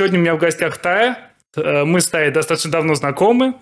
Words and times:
Сегодня 0.00 0.18
у 0.18 0.22
меня 0.22 0.34
в 0.34 0.38
гостях 0.38 0.78
Тая. 0.78 1.18
Э, 1.54 1.84
мы 1.84 2.00
с 2.00 2.08
Таей 2.08 2.30
достаточно 2.30 2.70
давно 2.70 2.94
знакомы. 2.94 3.56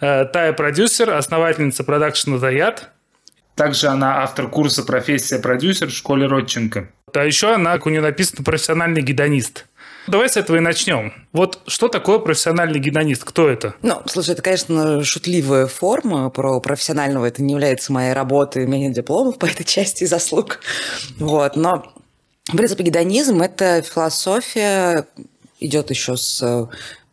Э, 0.00 0.24
Тая– 0.24 0.52
продюсер, 0.54 1.10
основательница 1.10 1.84
продакшена 1.84 2.38
«Заят». 2.38 2.90
Также 3.54 3.86
она 3.86 4.24
автор 4.24 4.50
курса 4.50 4.82
«Профессия 4.82 5.38
продюсер» 5.38 5.90
в 5.90 5.92
школе 5.92 6.26
Родченко. 6.26 6.90
А 7.14 7.24
еще 7.24 7.54
она, 7.54 7.78
у 7.80 7.88
нее 7.88 8.00
написано 8.00 8.42
«Профессиональный 8.42 9.02
гедонист». 9.02 9.66
Давай 10.08 10.28
с 10.28 10.36
этого 10.36 10.56
и 10.56 10.60
начнем. 10.60 11.12
Вот 11.32 11.60
что 11.68 11.86
такое 11.86 12.18
профессиональный 12.18 12.80
гедонист? 12.80 13.22
Кто 13.22 13.48
это? 13.48 13.76
Ну, 13.82 14.02
слушай, 14.06 14.30
это, 14.30 14.42
конечно, 14.42 15.04
шутливая 15.04 15.68
форма. 15.68 16.28
Про 16.30 16.58
профессионального 16.58 17.24
это 17.24 17.40
не 17.40 17.52
является 17.52 17.92
моей 17.92 18.14
работой, 18.14 18.64
у 18.64 18.66
меня 18.66 18.88
нет 18.88 18.94
дипломов 18.94 19.38
по 19.38 19.46
этой 19.46 19.62
части 19.62 20.02
заслуг. 20.06 20.58
Вот, 21.20 21.54
но 21.54 21.94
в 22.48 22.56
принципе, 22.56 22.84
гедонизм– 22.84 23.40
это 23.42 23.80
философия, 23.80 25.06
идет 25.64 25.90
еще 25.90 26.16
с 26.16 26.68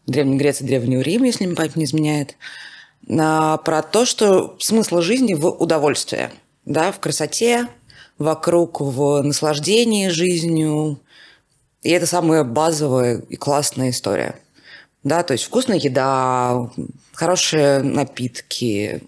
Древней 0.07 0.37
Греции, 0.37 0.65
Древнего 0.65 1.01
Рима, 1.01 1.27
если 1.27 1.45
мне 1.45 1.55
память 1.55 1.75
не 1.75 1.85
изменяет, 1.85 2.35
про 3.07 3.81
то, 3.91 4.05
что 4.05 4.55
смысл 4.59 5.01
жизни 5.01 5.33
в 5.33 5.47
удовольствии, 5.47 6.29
да, 6.65 6.91
в 6.91 6.99
красоте, 6.99 7.67
вокруг, 8.17 8.81
в 8.81 9.21
наслаждении 9.21 10.09
жизнью, 10.09 10.99
и 11.81 11.89
это 11.89 12.05
самая 12.05 12.43
базовая 12.43 13.21
и 13.29 13.35
классная 13.35 13.89
история. 13.89 14.35
Да, 15.03 15.23
то 15.23 15.33
есть 15.33 15.45
вкусная 15.45 15.79
еда, 15.79 16.69
хорошие 17.13 17.79
напитки, 17.81 19.01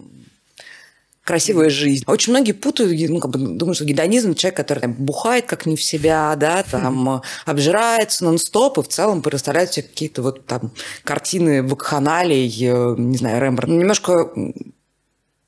красивая 1.23 1.69
жизнь. 1.69 2.03
Очень 2.07 2.33
многие 2.33 2.51
путают, 2.51 2.99
ну, 3.09 3.19
как 3.19 3.31
бы 3.31 3.39
думают, 3.39 3.77
что 3.77 3.85
гедонизм– 3.85 4.33
человек, 4.35 4.57
который 4.57 4.79
там, 4.79 4.93
бухает 4.93 5.45
как 5.45 5.65
не 5.65 5.75
в 5.75 5.83
себя, 5.83 6.35
да, 6.35 6.63
там, 6.63 7.21
обжирается 7.45 8.25
нон-стоп, 8.25 8.77
и 8.79 8.83
в 8.83 8.87
целом 8.89 9.21
представляют 9.21 9.73
себе 9.73 9.87
какие-то 9.87 10.21
вот 10.21 10.45
там 10.45 10.71
картины 11.03 11.63
вакханалий, 11.63 12.47
э, 12.47 12.95
не 12.97 13.17
знаю, 13.17 13.41
Рембрандт. 13.41 13.73
Немножко 13.73 14.31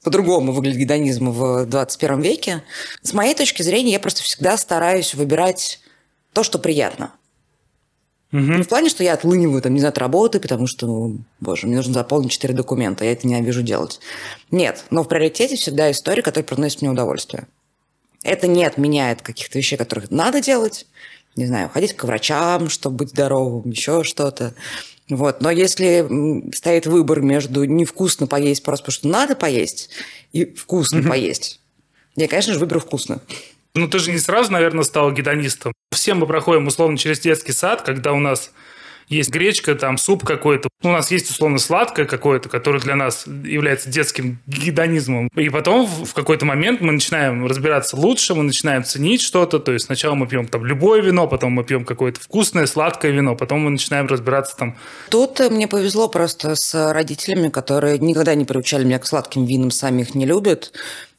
по-другому 0.04 0.54
выглядит 0.54 0.80
гедонизм 0.80 1.32
в 1.32 1.66
21 1.66 2.22
веке. 2.22 2.64
С 3.02 3.14
моей 3.14 3.34
точки 3.34 3.64
зрения, 3.64 3.94
я 3.94 4.00
просто 4.00 4.24
всегда 4.24 4.56
стараюсь 4.56 5.14
выбирать 5.16 5.82
то, 6.32 6.44
что 6.44 6.60
приятно. 6.60 7.12
Угу. 8.36 8.54
Не 8.54 8.64
в 8.64 8.68
плане, 8.68 8.90
что 8.90 9.02
я 9.02 9.14
отлыниваю, 9.14 9.62
там, 9.62 9.74
не 9.74 9.80
знаю, 9.80 9.92
от 9.92 9.98
работы, 9.98 10.42
потому 10.42 10.68
что, 10.68 10.88
ну, 10.88 11.20
боже, 11.40 11.68
мне 11.68 11.78
нужно 11.78 11.94
заполнить 11.94 12.32
четыре 12.32 12.54
документа, 12.54 13.06
я 13.06 13.14
это 13.14 13.26
ненавижу 13.26 13.62
делать. 13.62 14.02
Нет, 14.52 14.84
но 14.90 15.04
в 15.04 15.08
приоритете 15.08 15.56
всегда 15.56 15.90
история, 15.90 16.22
которая 16.22 16.46
приносит 16.46 16.82
мне 16.82 16.92
удовольствие. 16.92 17.48
Это 18.24 18.48
не 18.48 18.66
отменяет 18.66 19.22
каких-то 19.22 19.58
вещей, 19.58 19.78
которых 19.78 20.12
надо 20.12 20.42
делать. 20.42 20.86
Не 21.38 21.46
знаю, 21.46 21.70
ходить 21.70 21.94
к 21.94 22.04
врачам, 22.04 22.68
чтобы 22.68 22.98
быть 22.98 23.10
здоровым, 23.12 23.70
еще 23.70 24.04
что-то. 24.04 24.54
Вот. 25.08 25.40
Но 25.40 25.50
если 25.50 26.06
стоит 26.54 26.88
выбор 26.88 27.22
между 27.22 27.64
невкусно 27.64 28.28
поесть 28.28 28.64
просто 28.64 28.86
потому, 28.86 29.00
что 29.00 29.08
надо 29.08 29.36
поесть, 29.38 29.92
и 30.34 30.44
вкусно 30.44 30.98
mm 30.98 31.08
поесть, 31.08 31.62
я, 32.18 32.28
конечно 32.28 32.54
же, 32.54 32.60
выберу 32.60 32.82
вкусно. 32.82 33.22
Ну, 33.76 33.90
ты 33.90 34.00
же 34.00 34.12
не 34.12 34.20
сразу, 34.20 34.54
наверное, 34.54 34.86
стал 34.86 35.12
гедонистом. 35.12 35.74
Все 35.92 36.14
мы 36.14 36.26
проходим, 36.28 36.68
условно, 36.68 36.98
через 36.98 37.20
детский 37.20 37.52
сад, 37.52 37.82
когда 37.82 38.14
у 38.14 38.20
нас 38.20 38.52
есть 39.08 39.30
гречка, 39.30 39.76
там 39.76 39.98
суп 39.98 40.24
какой-то. 40.24 40.70
У 40.84 40.90
нас 40.90 41.12
есть 41.12 41.30
условно 41.30 41.58
сладкое 41.58 42.06
какое-то, 42.06 42.50
которое 42.50 42.80
для 42.80 42.96
нас 42.96 43.26
является 43.28 43.90
детским 43.90 44.40
гедонизмом. 44.48 45.30
И 45.36 45.50
потом 45.50 45.86
в 45.86 46.14
какой-то 46.14 46.46
момент 46.46 46.82
мы 46.82 46.92
начинаем 46.92 47.46
разбираться 47.46 47.96
лучше, 47.96 48.36
мы 48.36 48.44
начинаем 48.44 48.84
ценить 48.84 49.22
что-то. 49.22 49.60
То 49.60 49.72
есть 49.72 49.86
сначала 49.86 50.16
мы 50.16 50.28
пьем 50.28 50.48
там 50.48 50.66
любое 50.66 51.02
вино, 51.02 51.28
потом 51.28 51.54
мы 51.54 51.64
пьем 51.64 51.86
какое-то 51.86 52.20
вкусное, 52.20 52.66
сладкое 52.66 53.12
вино, 53.12 53.36
потом 53.36 53.62
мы 53.62 53.70
начинаем 53.70 54.08
разбираться 54.08 54.58
там. 54.58 54.78
Тут 55.10 55.40
мне 55.40 55.68
повезло 55.68 56.08
просто 56.08 56.56
с 56.56 56.94
родителями, 56.94 57.50
которые 57.50 58.00
никогда 58.00 58.36
не 58.36 58.46
приучали 58.46 58.84
меня 58.84 59.00
к 59.00 59.06
сладким 59.06 59.46
винам, 59.46 59.72
сами 59.72 60.02
их 60.02 60.16
не 60.16 60.26
любят 60.26 60.72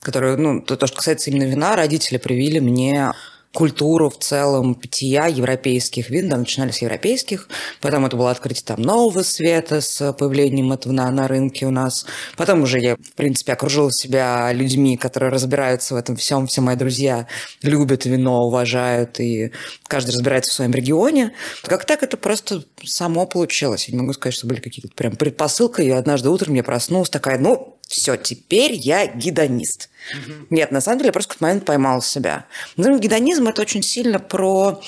которые, 0.07 0.37
ну, 0.37 0.61
то, 0.61 0.77
то, 0.77 0.87
что 0.87 0.99
касается 0.99 1.31
именно 1.31 1.51
вина, 1.51 1.75
родители 1.75 2.17
привили 2.17 2.61
мне 2.61 3.13
культуру 3.57 4.11
в 4.11 4.19
целом 4.19 4.75
питья 4.75 5.29
европейских 5.29 6.11
вин, 6.11 6.29
да, 6.29 6.37
начинали 6.37 6.73
с 6.73 6.83
европейских, 6.83 7.49
потом 7.81 8.05
это 8.05 8.15
было 8.15 8.31
открытие 8.31 8.65
там 8.67 8.83
нового 8.83 9.23
света 9.23 9.81
с 9.81 10.13
появлением 10.13 10.73
этого 10.73 10.93
на, 10.93 11.11
на 11.11 11.27
рынке 11.27 11.65
у 11.65 11.71
нас. 11.71 12.05
Потом 12.37 12.65
уже 12.65 12.79
я, 12.79 12.97
в 12.97 13.13
принципе, 13.15 13.55
окружила 13.55 13.91
себя 13.91 14.53
людьми, 14.53 14.99
которые 14.99 15.33
разбираются 15.33 15.95
в 15.95 15.97
этом 15.97 16.17
всем. 16.17 16.47
Все 16.47 16.61
мои 16.61 16.77
друзья 16.77 17.29
любят 17.63 18.05
вино, 18.05 18.47
уважают, 18.47 19.21
и 19.21 19.53
каждый 19.89 20.11
разбирается 20.11 20.53
в 20.53 20.55
своем 20.55 20.73
регионе. 20.73 21.33
Как 21.63 21.87
так 21.87 22.03
это 22.03 22.19
просто 22.19 22.63
само 22.85 23.25
получилось. 23.25 23.89
Я 23.89 23.95
не 23.95 24.03
могу 24.03 24.13
сказать, 24.13 24.35
что 24.35 24.47
были 24.47 24.61
какие-то 24.61 24.91
прям 24.95 25.17
предпосылки, 25.17 25.81
и 25.81 25.89
однажды 25.89 26.29
утром 26.29 26.53
я 26.53 26.63
проснулась 26.63 27.09
такая, 27.09 27.39
ну, 27.39 27.79
все, 27.87 28.17
теперь 28.17 28.73
я 28.73 29.07
гедонист. 29.07 29.89
Угу. 30.13 30.47
Нет, 30.51 30.73
на 30.73 30.81
самом 30.81 30.99
деле 30.99 31.09
я 31.09 31.13
просто 31.13 31.35
в 31.35 31.41
момент 31.41 31.65
поймал 31.65 32.03
себя. 32.03 32.47
Ну, 32.77 32.99
гедонизм– 32.99 33.47
это 33.49 33.63
очень 33.63 33.83
сильно 33.83 34.19
про 34.19 34.81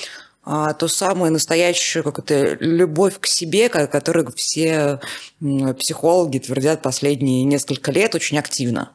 а, 0.44 0.72
ту 0.74 0.88
самую 0.88 1.32
настоящую 1.32 2.02
какую-то 2.02 2.56
любовь 2.60 3.20
к 3.20 3.26
себе, 3.26 3.68
которую 3.68 4.32
все 4.34 5.00
психологи 5.78 6.38
твердят 6.38 6.82
последние 6.82 7.44
несколько 7.44 7.92
лет 7.92 8.14
очень 8.14 8.38
активно. 8.38 8.92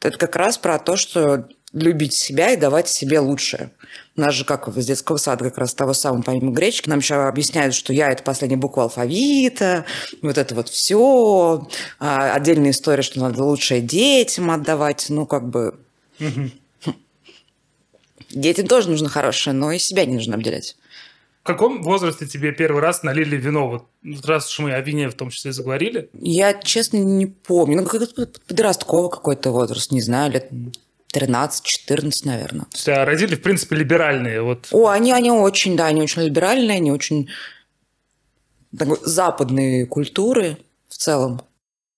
Это 0.00 0.16
как 0.16 0.36
раз 0.36 0.58
про 0.58 0.78
то, 0.78 0.96
что 0.96 1.48
любить 1.72 2.14
себя 2.14 2.52
и 2.52 2.56
давать 2.56 2.88
себе 2.88 3.18
лучшее. 3.18 3.70
У 4.16 4.20
нас 4.20 4.34
же, 4.34 4.44
как 4.44 4.68
из 4.68 4.86
детского 4.86 5.16
сада, 5.16 5.44
как 5.44 5.58
раз 5.58 5.74
того 5.74 5.94
самого, 5.94 6.22
помимо 6.22 6.52
гречки, 6.52 6.88
нам 6.88 6.98
еще 6.98 7.14
объясняют, 7.14 7.74
что 7.74 7.92
я– 7.92 8.10
это 8.12 8.22
последняя 8.22 8.58
буква 8.58 8.84
алфавита, 8.84 9.86
вот 10.20 10.36
это 10.36 10.54
вот 10.54 10.68
все. 10.68 11.66
А, 11.98 12.34
отдельная 12.34 12.70
история, 12.72 13.02
что 13.02 13.20
надо 13.20 13.42
лучшее 13.42 13.80
детям 13.80 14.50
отдавать. 14.50 15.06
Ну, 15.08 15.26
как 15.26 15.48
бы... 15.48 15.78
Детям 18.30 18.66
тоже 18.66 18.90
нужно 18.90 19.08
хорошее, 19.08 19.54
но 19.54 19.72
и 19.72 19.78
себя 19.78 20.04
не 20.04 20.14
нужно 20.14 20.36
обделять. 20.36 20.76
В 21.42 21.46
каком 21.46 21.82
возрасте 21.82 22.26
тебе 22.26 22.52
первый 22.52 22.80
раз 22.80 23.02
налили 23.02 23.36
вино? 23.36 23.68
Вот 23.68 23.86
раз 24.24 24.48
уж 24.48 24.60
мы 24.60 24.72
о 24.72 24.80
вине 24.80 25.08
в 25.08 25.14
том 25.14 25.30
числе 25.30 25.52
заговорили. 25.52 26.08
Я, 26.14 26.54
честно, 26.54 26.98
не 26.98 27.26
помню. 27.26 27.80
Ну, 27.80 27.86
как 27.86 28.14
подростковый 28.46 29.10
какой-то 29.10 29.50
возраст, 29.50 29.90
не 29.90 30.00
знаю, 30.00 30.32
лет 30.32 30.48
13-14, 31.12 32.10
наверное. 32.24 32.64
То 32.66 32.76
есть, 32.76 32.88
а 32.88 33.04
родители, 33.04 33.36
в 33.36 33.42
принципе, 33.42 33.76
либеральные? 33.76 34.42
Вот. 34.42 34.68
О, 34.70 34.88
они, 34.88 35.12
они 35.12 35.30
очень, 35.30 35.76
да, 35.76 35.86
они 35.86 36.02
очень 36.02 36.22
либеральные, 36.22 36.78
они 36.78 36.90
очень 36.90 37.28
такой, 38.76 38.98
западные 39.02 39.86
культуры 39.86 40.58
в 40.88 40.96
целом 40.96 41.42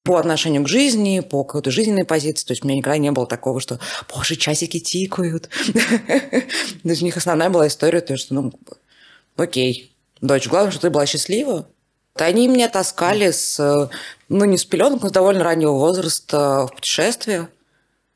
по 0.03 0.19
отношению 0.19 0.63
к 0.65 0.69
жизни, 0.69 1.21
по 1.21 1.45
какой-то 1.45 1.71
жизненной 1.71 2.05
позиции. 2.05 2.47
То 2.47 2.53
есть 2.53 2.63
у 2.63 2.69
меня 2.69 2.77
никогда 2.77 2.99
не 2.99 3.11
было 3.11 3.27
такого, 3.27 3.59
что, 3.61 3.81
боже, 4.15 4.37
часики 4.37 4.79
тикают. 4.79 5.49
То 5.73 6.89
есть 6.89 7.01
у 7.01 7.05
них 7.07 7.17
основная 7.17 7.49
была 7.49 7.67
история, 7.69 8.03
то, 8.03 8.17
что, 8.19 8.35
ну, 8.35 8.53
окей, 9.37 9.93
дочь, 10.21 10.47
главное, 10.47 10.73
что 10.73 10.83
ты 10.83 10.91
была 10.91 11.07
счастлива. 11.07 11.67
Они 12.17 12.49
меня 12.49 12.69
таскали 12.69 13.31
с, 13.31 13.91
ну, 14.29 14.45
не 14.45 14.59
с 14.59 14.65
пеленок, 14.65 15.03
но 15.03 15.09
с 15.09 15.13
довольно 15.13 15.43
раннего 15.43 15.73
возраста 15.73 16.69
в 16.71 16.75
путешествия. 16.75 17.49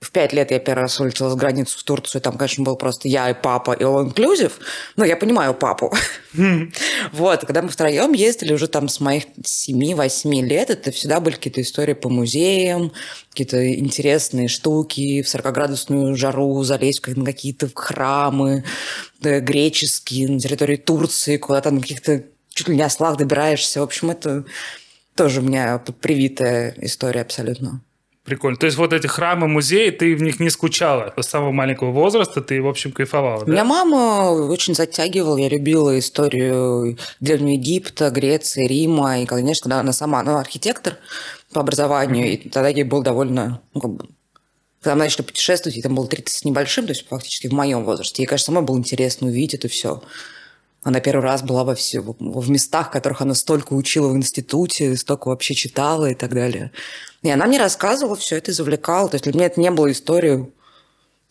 В 0.00 0.12
пять 0.12 0.32
лет 0.32 0.53
я 0.53 0.60
первый 0.60 0.82
раз 0.82 1.00
улетела 1.00 1.28
с 1.28 1.34
границу 1.34 1.76
в 1.76 1.82
Турцию, 1.82 2.22
там, 2.22 2.38
конечно, 2.38 2.62
был 2.62 2.76
просто 2.76 3.09
я 3.09 3.31
и 3.31 3.34
папа 3.34 3.72
и 3.72 3.82
all 3.82 4.09
inclusive, 4.09 4.53
но 4.94 5.04
я 5.04 5.16
понимаю 5.16 5.54
папу. 5.54 5.92
Вот, 7.12 7.41
когда 7.41 7.62
мы 7.62 7.69
втроем 7.69 8.12
ездили 8.12 8.53
уже 8.53 8.69
там 8.69 8.88
с 8.88 9.00
моих 9.00 9.25
7-8 9.42 10.42
лет, 10.42 10.70
это 10.70 10.92
всегда 10.92 11.19
были 11.19 11.34
какие-то 11.34 11.62
истории 11.62 11.94
по 11.94 12.08
музеям, 12.08 12.93
какие-то 13.31 13.75
интересные 13.75 14.46
штуки, 14.46 15.23
в 15.23 15.26
40-градусную 15.26 16.14
жару 16.14 16.62
залезть 16.62 17.05
на 17.08 17.25
какие-то 17.25 17.69
храмы 17.75 18.64
греческие 19.20 20.28
на 20.28 20.38
территории 20.38 20.76
Турции, 20.76 21.38
куда 21.38 21.61
там 21.61 21.81
каких-то 21.81 22.23
чуть 22.50 22.69
ли 22.69 22.76
не 22.76 22.82
ослах 22.82 23.17
добираешься. 23.17 23.81
В 23.81 23.84
общем, 23.84 24.11
это 24.11 24.44
тоже 25.17 25.40
у 25.40 25.44
меня 25.44 25.78
привитая 25.78 26.75
история 26.78 27.23
абсолютно. 27.23 27.82
Прикольно. 28.28 28.58
То 28.58 28.66
есть 28.66 28.76
вот 28.76 28.92
эти 28.92 29.06
храмы, 29.06 29.48
музеи, 29.48 29.88
ты 29.88 30.14
в 30.14 30.22
них 30.22 30.38
не 30.38 30.50
скучала 30.50 31.14
с 31.19 31.26
самого 31.26 31.50
маленького 31.50 31.92
возраста, 31.92 32.42
ты, 32.42 32.60
в 32.60 32.69
общем, 32.69 32.92
кайфовала, 32.92 33.46
да? 33.46 33.50
Меня 33.50 33.64
мама 33.64 34.30
очень 34.50 34.75
затягивала, 34.75 35.38
я 35.38 35.48
любила 35.48 35.98
историю 35.98 36.98
Древнего 37.20 37.52
Египта, 37.52 38.10
Греции, 38.10 38.66
Рима, 38.66 39.20
и, 39.20 39.25
конечно, 39.25 39.64
когда 39.64 39.80
она 39.80 39.92
сама, 39.92 40.22
ну, 40.22 40.36
архитектор 40.36 40.98
по 41.54 41.62
образованию, 41.62 42.26
mm-hmm. 42.26 42.34
и 42.34 42.48
тогда 42.50 42.69
ей 42.69 42.84
был 42.84 43.02
довольно, 43.02 43.62
ну, 43.72 43.80
как 43.80 43.90
бы, 43.92 44.08
когда 44.82 44.94
мы 44.94 45.04
начали 45.04 45.22
путешествовать, 45.22 45.76
ей 45.76 45.82
там 45.82 45.94
было 45.94 46.06
30 46.06 46.28
с 46.28 46.44
небольшим, 46.44 46.84
то 46.84 46.92
есть 46.92 47.08
фактически 47.08 47.46
в 47.46 47.52
моем 47.52 47.82
возрасте. 47.84 48.22
Ей, 48.22 48.26
конечно, 48.26 48.52
самой 48.52 48.62
было 48.62 48.76
интересно 48.76 49.28
увидеть 49.28 49.54
это 49.54 49.69
все. 49.69 50.02
Она 50.82 51.00
первый 51.00 51.22
раз 51.22 51.42
была 51.42 51.64
во 51.64 51.75
все, 51.75 52.00
в 52.00 52.50
местах, 52.50 52.90
которых 52.90 53.20
она 53.20 53.34
столько 53.34 53.72
учила 53.75 54.08
в 54.08 54.16
институте, 54.16 54.96
столько 54.96 55.28
вообще 55.28 55.54
читала 55.54 56.10
и 56.10 56.14
так 56.14 56.32
далее. 56.32 56.70
И 57.22 57.30
она 57.30 57.46
мне 57.46 57.58
рассказывала 57.58 58.16
все 58.16 58.36
это, 58.36 58.52
завлекала. 58.52 59.08
То 59.08 59.16
есть 59.16 59.25
для 59.25 59.34
меня 59.34 59.46
это 59.46 59.60
не 59.60 59.70
было 59.70 59.90
историей 59.90 60.46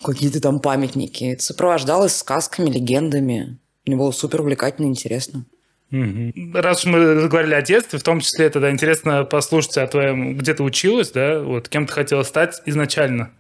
какие-то 0.03 0.41
там 0.41 0.59
памятники. 0.59 1.23
Это 1.23 1.44
сопровождалось 1.44 2.15
сказками, 2.15 2.69
легендами. 2.69 3.57
Мне 3.85 3.95
было 3.95 4.11
супер 4.11 4.41
увлекательно 4.41 4.88
и 4.88 4.89
интересно. 4.89 5.45
Раз 5.89 6.79
уж 6.79 6.91
мы 6.91 7.29
говорили 7.29 7.53
о 7.53 7.61
детстве, 7.61 7.97
в 7.97 8.03
том 8.03 8.19
числе 8.19 8.49
тогда 8.49 8.69
интересно 8.69 9.23
послушать 9.23 9.77
о 9.77 9.88
твоем, 9.88 10.38
где 10.38 10.53
ты 10.53 10.61
училась, 10.61 11.11
да, 11.11 11.39
вот 11.39 11.69
кем 11.69 11.88
ты 11.88 11.94
хотела 11.94 12.23
стать 12.23 12.61
изначально. 12.65 13.31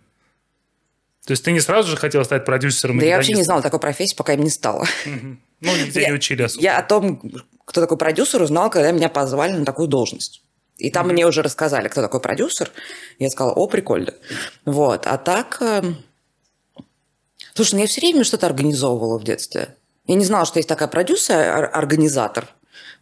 То 1.25 1.31
есть 1.31 1.43
ты 1.43 1.51
не 1.51 1.59
сразу 1.59 1.89
же 1.89 1.97
хотела 1.97 2.23
стать 2.23 2.45
продюсером? 2.45 2.99
Да 2.99 3.05
я 3.05 3.17
вообще 3.17 3.33
не 3.33 3.43
знала 3.43 3.61
такой 3.61 3.81
профессии, 3.81 4.15
пока 4.15 4.33
им 4.33 4.43
не 4.43 4.49
стала. 4.49 4.87
Угу. 5.05 5.37
Ну, 5.61 5.75
нигде 5.75 6.01
я, 6.01 6.07
не 6.07 6.13
учили 6.13 6.43
особо. 6.43 6.63
Я 6.63 6.77
о 6.77 6.83
том, 6.83 7.21
кто 7.65 7.81
такой 7.81 7.97
продюсер, 7.97 8.41
узнал, 8.41 8.69
когда 8.69 8.91
меня 8.91 9.09
позвали 9.09 9.53
на 9.53 9.65
такую 9.65 9.87
должность. 9.87 10.43
И 10.77 10.91
там 10.91 11.07
mm-hmm. 11.07 11.13
мне 11.13 11.27
уже 11.27 11.41
рассказали, 11.41 11.87
кто 11.87 12.01
такой 12.01 12.19
продюсер. 12.19 12.71
Я 13.19 13.29
сказала, 13.29 13.53
о, 13.53 13.67
прикольно. 13.67 14.13
Вот. 14.65 15.07
А 15.07 15.17
так... 15.17 15.57
Э... 15.61 15.81
Слушай, 17.53 17.75
ну 17.75 17.81
я 17.81 17.87
все 17.87 18.01
время 18.01 18.23
что-то 18.23 18.45
организовывала 18.45 19.17
в 19.17 19.23
детстве. 19.23 19.75
Я 20.05 20.15
не 20.15 20.25
знала, 20.25 20.45
что 20.45 20.59
есть 20.59 20.69
такая 20.69 20.87
продюсер, 20.87 21.69
организатор. 21.73 22.47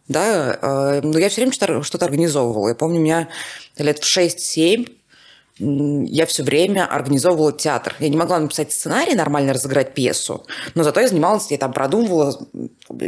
Да, 0.08 0.58
э, 0.60 1.00
но 1.02 1.18
я 1.18 1.28
все 1.28 1.42
время 1.42 1.82
что-то 1.82 2.04
организовывала. 2.04 2.68
Я 2.68 2.74
помню, 2.74 3.00
у 3.00 3.02
меня 3.02 3.28
лет 3.76 3.98
в 3.98 4.16
6-7 4.16 4.88
я 5.58 6.26
все 6.26 6.42
время 6.42 6.86
организовывала 6.86 7.52
театр. 7.52 7.94
Я 7.98 8.08
не 8.08 8.16
могла 8.16 8.38
написать 8.38 8.72
сценарий, 8.72 9.14
нормально 9.14 9.54
разыграть 9.54 9.94
пьесу, 9.94 10.44
но 10.74 10.82
зато 10.82 11.00
я 11.00 11.08
занималась, 11.08 11.50
я 11.50 11.58
там 11.58 11.72
продумывала 11.72 12.38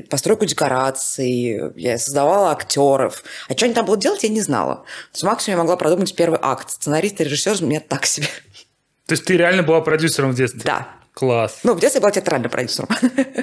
постройку 0.08 0.46
декораций, 0.46 1.72
я 1.76 1.98
создавала 1.98 2.50
актеров. 2.50 3.22
А 3.48 3.52
что 3.52 3.66
они 3.66 3.74
там 3.74 3.84
будут 3.84 4.00
делать, 4.00 4.22
я 4.22 4.30
не 4.30 4.40
знала. 4.40 4.76
То 4.76 5.14
есть 5.14 5.24
максимум 5.24 5.58
я 5.58 5.62
могла 5.62 5.76
продумать 5.76 6.14
первый 6.14 6.38
акт. 6.40 6.70
Сценарист 6.70 7.20
и 7.20 7.24
режиссер 7.24 7.62
у 7.62 7.66
меня 7.66 7.80
так 7.80 8.06
себе. 8.06 8.28
То 9.06 9.12
есть 9.12 9.24
ты 9.24 9.36
реально 9.36 9.62
была 9.62 9.80
продюсером 9.80 10.32
в 10.32 10.34
детстве? 10.34 10.62
Да. 10.64 10.97
Класс. 11.19 11.59
Ну, 11.65 11.75
в 11.75 11.81
детстве 11.81 11.99
я 11.99 12.03
была 12.03 12.12
театральным 12.12 12.49
продюсером. 12.49 12.88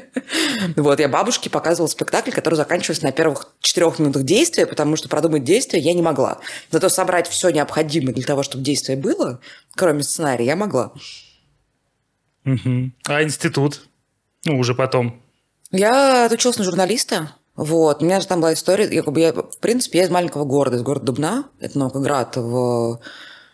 вот, 0.77 0.98
я 0.98 1.10
бабушке 1.10 1.50
показывала 1.50 1.89
спектакль, 1.89 2.31
который 2.31 2.56
заканчивался 2.56 3.04
на 3.04 3.12
первых 3.12 3.54
четырех 3.60 4.00
минутах 4.00 4.24
действия, 4.24 4.66
потому 4.66 4.95
что 4.95 5.10
продумать 5.10 5.44
действие 5.44 5.83
я 5.83 5.94
не 5.94 6.01
могла. 6.01 6.39
Зато 6.72 6.88
собрать 6.88 7.27
все 7.27 7.50
необходимое 7.50 8.13
для 8.13 8.24
того, 8.24 8.44
чтобы 8.44 8.63
действие 8.63 8.98
было, 8.98 9.42
кроме 9.75 10.04
сценария, 10.04 10.45
я 10.45 10.56
могла. 10.56 10.94
А 12.45 13.24
институт? 13.24 13.81
Ну, 14.45 14.57
уже 14.57 14.74
потом. 14.74 15.22
Я 15.72 16.27
отучилась 16.27 16.57
на 16.57 16.63
журналиста. 16.63 17.36
Вот. 17.57 18.01
У 18.01 18.06
меня 18.06 18.22
же 18.22 18.27
там 18.27 18.39
была 18.39 18.54
история, 18.54 18.86
я, 18.86 19.04
я, 19.04 19.33
в 19.33 19.57
принципе, 19.60 19.98
я 19.98 20.06
из 20.06 20.10
маленького 20.10 20.45
города, 20.45 20.77
из 20.77 20.81
города 20.81 21.07
Дубна, 21.07 21.50
это 21.60 21.77
Новгород 21.77 22.38
в 22.38 23.01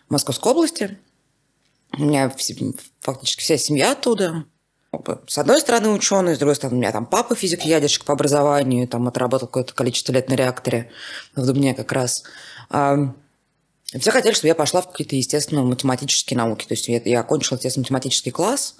Московской 0.08 0.52
области. 0.52 0.96
У 1.98 2.04
меня 2.04 2.32
фактически 3.00 3.40
вся 3.40 3.58
семья 3.58 3.92
оттуда. 3.92 4.44
С 5.26 5.38
одной 5.38 5.60
стороны 5.60 5.88
ученый, 5.88 6.34
с 6.34 6.38
другой 6.38 6.54
стороны 6.54 6.76
у 6.76 6.80
меня 6.80 6.92
там 6.92 7.06
папа 7.06 7.34
физик-ядерщик 7.34 8.04
по 8.04 8.12
образованию, 8.12 8.86
там 8.86 9.08
отработал 9.08 9.48
какое-то 9.48 9.74
количество 9.74 10.12
лет 10.12 10.28
на 10.28 10.34
реакторе 10.34 10.90
в 11.34 11.46
Дубне 11.46 11.74
как 11.74 11.92
раз. 11.92 12.24
Все 12.68 14.10
хотели, 14.10 14.32
чтобы 14.32 14.48
я 14.48 14.54
пошла 14.54 14.80
в 14.80 14.90
какие-то 14.90 15.16
естественно-математические 15.16 16.36
науки. 16.36 16.66
То 16.66 16.72
есть 16.72 16.88
я, 16.88 17.00
я 17.04 17.20
окончила 17.20 17.56
естественно-математический 17.56 18.32
класс, 18.32 18.76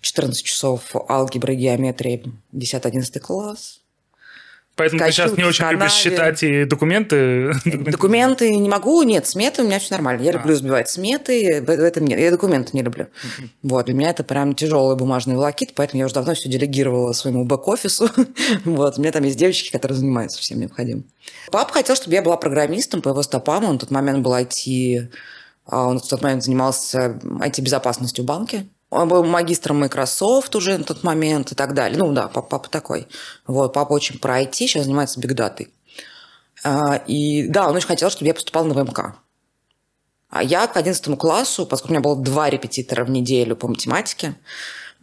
14 0.00 0.42
часов 0.42 0.94
алгебры, 1.08 1.54
геометрии, 1.54 2.32
10-11 2.52 3.20
класс. 3.20 3.80
Поэтому 4.76 5.04
ты 5.04 5.12
сейчас 5.12 5.36
не 5.36 5.44
очень 5.44 5.64
любишь 5.66 5.92
считать 5.92 6.42
и 6.42 6.64
документы? 6.64 7.52
Документы 7.64 8.54
не 8.56 8.68
могу, 8.68 9.02
нет, 9.04 9.26
сметы 9.26 9.62
у 9.62 9.66
меня 9.66 9.78
все 9.78 9.94
нормально. 9.94 10.22
Я 10.22 10.30
а. 10.30 10.34
люблю 10.34 10.56
сбивать 10.56 10.88
сметы, 10.88 11.62
в 11.62 11.70
этом 11.70 12.04
нет. 12.06 12.18
Я 12.18 12.32
документы 12.32 12.70
не 12.72 12.82
люблю. 12.82 13.06
Вот, 13.62 13.86
для 13.86 13.94
меня 13.94 14.10
это 14.10 14.24
прям 14.24 14.54
тяжелый 14.54 14.96
бумажный 14.96 15.36
волокит, 15.36 15.72
поэтому 15.74 16.00
я 16.00 16.06
уже 16.06 16.14
давно 16.14 16.34
все 16.34 16.48
делегировала 16.48 17.12
своему 17.12 17.44
бэк-офису. 17.44 18.10
вот, 18.64 18.98
у 18.98 19.00
меня 19.00 19.12
там 19.12 19.22
есть 19.22 19.38
девочки, 19.38 19.70
которые 19.70 19.96
занимаются 19.96 20.40
всем 20.40 20.58
необходимым. 20.58 21.04
Папа 21.52 21.72
хотел, 21.72 21.94
чтобы 21.94 22.14
я 22.14 22.22
была 22.22 22.36
программистом 22.36 23.00
по 23.00 23.10
его 23.10 23.22
стопам. 23.22 23.64
Он 23.64 23.76
в 23.76 23.80
тот 23.80 23.92
момент 23.92 24.20
был 24.20 24.34
IT, 24.34 25.08
а 25.66 25.86
он 25.86 26.00
в 26.00 26.08
тот 26.08 26.20
момент 26.20 26.42
занимался 26.42 27.20
IT-безопасностью 27.22 28.24
в 28.24 28.26
банке. 28.26 28.66
Он 28.94 29.08
был 29.08 29.24
магистром 29.24 29.80
Microsoft 29.80 30.54
уже 30.54 30.78
на 30.78 30.84
тот 30.84 31.02
момент 31.02 31.50
и 31.50 31.54
так 31.54 31.74
далее. 31.74 31.98
Ну 31.98 32.12
да, 32.12 32.28
папа, 32.28 32.48
папа 32.48 32.70
такой. 32.70 33.08
Вот, 33.46 33.72
папа 33.72 33.92
очень 33.92 34.20
про 34.20 34.40
IT, 34.40 34.52
сейчас 34.52 34.84
занимается 34.84 35.18
бигдатой. 35.18 35.72
И 37.06 37.46
да, 37.48 37.68
он 37.68 37.74
очень 37.74 37.88
хотел, 37.88 38.08
чтобы 38.08 38.28
я 38.28 38.34
поступала 38.34 38.64
на 38.66 38.74
ВМК. 38.74 39.16
А 40.30 40.42
я 40.42 40.66
к 40.66 40.76
11 40.76 41.18
классу, 41.18 41.66
поскольку 41.66 41.92
у 41.92 41.94
меня 41.96 42.02
было 42.02 42.16
два 42.16 42.48
репетитора 42.48 43.04
в 43.04 43.10
неделю 43.10 43.56
по 43.56 43.68
математике, 43.68 44.36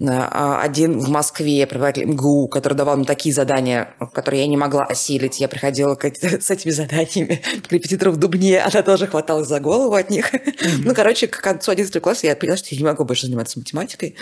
один 0.07 1.00
в 1.00 1.09
Москве, 1.09 1.65
преподаватель 1.68 2.06
МГУ, 2.06 2.48
который 2.48 2.74
давал 2.74 2.98
мне 2.98 3.06
такие 3.06 3.33
задания, 3.33 3.94
которые 4.13 4.42
я 4.42 4.48
не 4.48 4.57
могла 4.57 4.83
осилить. 4.83 5.39
Я 5.39 5.48
приходила 5.48 5.95
с 5.95 6.50
этими 6.50 6.71
заданиями 6.71 7.42
к 7.68 7.71
репетитору 7.71 8.12
в 8.12 8.18
Дубне, 8.18 8.59
она 8.59 8.81
тоже 8.81 9.07
хваталась 9.07 9.48
за 9.48 9.59
голову 9.59 9.95
от 9.95 10.09
них. 10.09 10.33
Mm-hmm. 10.33 10.81
Ну, 10.86 10.95
короче, 10.95 11.27
к 11.27 11.42
концу 11.42 11.71
11 11.71 12.01
класса 12.01 12.27
я 12.27 12.36
поняла, 12.36 12.57
что 12.57 12.68
я 12.71 12.77
не 12.77 12.83
могу 12.83 13.03
больше 13.03 13.27
заниматься 13.27 13.59
математикой. 13.59 14.15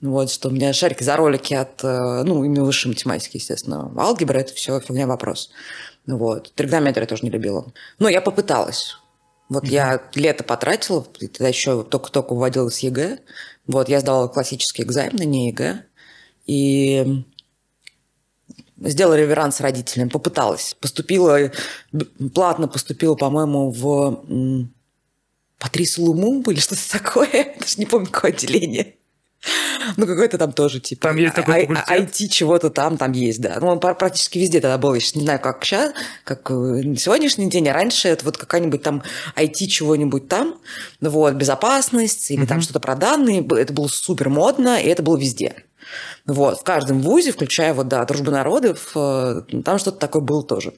Вот, 0.00 0.30
что 0.30 0.48
у 0.48 0.52
меня 0.52 0.72
шарики 0.72 1.02
за 1.02 1.16
ролики 1.16 1.54
от, 1.54 1.82
э, 1.82 2.22
ну, 2.24 2.44
именно 2.44 2.64
высшей 2.64 2.90
математики, 2.90 3.36
естественно. 3.36 3.92
Алгебра– 3.96 4.38
это 4.40 4.54
все 4.54 4.78
фигня 4.80 5.06
вопрос. 5.06 5.50
Вот. 6.06 6.52
Тригонометрию 6.54 7.04
я 7.04 7.08
тоже 7.08 7.24
не 7.24 7.30
любила. 7.30 7.72
Но 7.98 8.08
я 8.08 8.20
попыталась. 8.20 8.96
Вот 9.52 9.64
mm-hmm. 9.64 9.70
я 9.70 10.02
лето 10.14 10.44
потратила, 10.44 11.02
тогда 11.02 11.48
еще 11.48 11.84
только-только 11.84 12.34
вводилось 12.34 12.78
ЕГЭ. 12.78 13.18
Вот, 13.66 13.88
я 13.88 14.00
сдала 14.00 14.28
классические 14.28 14.86
экзамены, 14.86 15.24
не 15.24 15.48
ЕГЭ. 15.48 15.84
И 16.46 17.24
сделала 18.78 19.14
реверанс 19.14 19.60
родителям, 19.60 20.08
попыталась. 20.08 20.74
Поступила, 20.80 21.52
платно 22.34 22.66
поступила, 22.66 23.14
по-моему, 23.14 23.70
в 23.70 24.24
Патрису 25.58 26.02
Лумумбу 26.02 26.50
или 26.50 26.60
что-то 26.60 26.90
такое. 26.90 27.54
Даже 27.60 27.78
не 27.78 27.86
помню, 27.86 28.08
какое 28.10 28.32
отделение. 28.32 28.96
Ну, 29.96 30.06
какой-то 30.06 30.38
там 30.38 30.52
тоже, 30.52 30.80
типа... 30.80 31.08
Там 31.08 31.16
есть 31.16 31.34
такой? 31.34 31.66
IT 31.66 32.28
чего-то 32.28 32.70
там, 32.70 32.96
там 32.96 33.12
есть, 33.12 33.40
да. 33.40 33.58
Ну, 33.60 33.68
он 33.68 33.80
практически 33.80 34.38
везде 34.38 34.60
тогда 34.60 34.78
был. 34.78 34.94
Я 34.94 35.00
сейчас 35.00 35.14
не 35.16 35.22
знаю, 35.22 35.40
как 35.40 35.64
сейчас, 35.64 35.92
как 36.24 36.50
на 36.50 36.96
сегодняшний 36.96 37.50
день, 37.50 37.68
а 37.68 37.72
раньше 37.72 38.08
это 38.08 38.24
вот 38.24 38.36
какая-нибудь 38.36 38.82
там 38.82 39.02
IT 39.36 39.66
чего-нибудь 39.66 40.28
там, 40.28 40.58
вот, 41.00 41.34
безопасность 41.34 42.30
или 42.30 42.46
там 42.46 42.60
что-то 42.60 42.80
про 42.80 42.94
данные. 42.94 43.46
Это 43.58 43.72
было 43.72 43.88
супер 43.88 44.28
модно, 44.28 44.80
и 44.80 44.86
это 44.86 45.02
было 45.02 45.16
везде. 45.16 45.64
Вот, 46.24 46.60
в 46.60 46.62
каждом 46.62 47.00
вузе, 47.00 47.32
включая 47.32 47.74
вот, 47.74 47.88
да, 47.88 48.04
дружбу 48.04 48.30
народов, 48.30 48.92
э, 48.94 49.42
там 49.64 49.78
что-то 49.78 49.98
такое 49.98 50.22
было 50.22 50.42
тоже. 50.44 50.74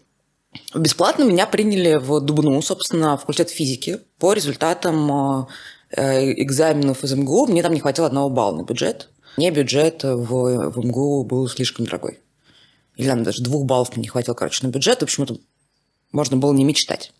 Бесплатно 0.74 1.24
меня 1.24 1.46
приняли 1.46 1.98
в 2.00 2.20
Дубну, 2.20 2.60
собственно, 2.62 3.16
факультет 3.18 3.50
физики 3.50 4.00
по 4.18 4.32
результатам 4.32 5.42
э, 5.42 5.46
Э, 5.46 5.73
экзаменов 5.96 7.04
из 7.04 7.14
МГУ, 7.14 7.46
мне 7.46 7.62
там 7.62 7.72
не 7.72 7.80
хватило 7.80 8.06
одного 8.06 8.28
балла 8.28 8.58
на 8.58 8.62
бюджет. 8.64 9.10
Мне 9.36 9.50
бюджет 9.50 10.02
в, 10.04 10.70
в 10.70 10.84
МГУ 10.84 11.24
был 11.24 11.48
слишком 11.48 11.84
дорогой. 11.84 12.20
Или 12.96 13.08
там 13.08 13.24
даже 13.24 13.42
двух 13.42 13.64
баллов 13.64 13.96
мне 13.96 14.02
не 14.02 14.08
хватило, 14.08 14.34
короче, 14.34 14.66
на 14.66 14.70
бюджет. 14.70 15.00
В 15.00 15.02
общем, 15.04 15.24
это 15.24 15.36
можно 16.12 16.36
было 16.36 16.52
не 16.52 16.64
мечтать. 16.64 17.12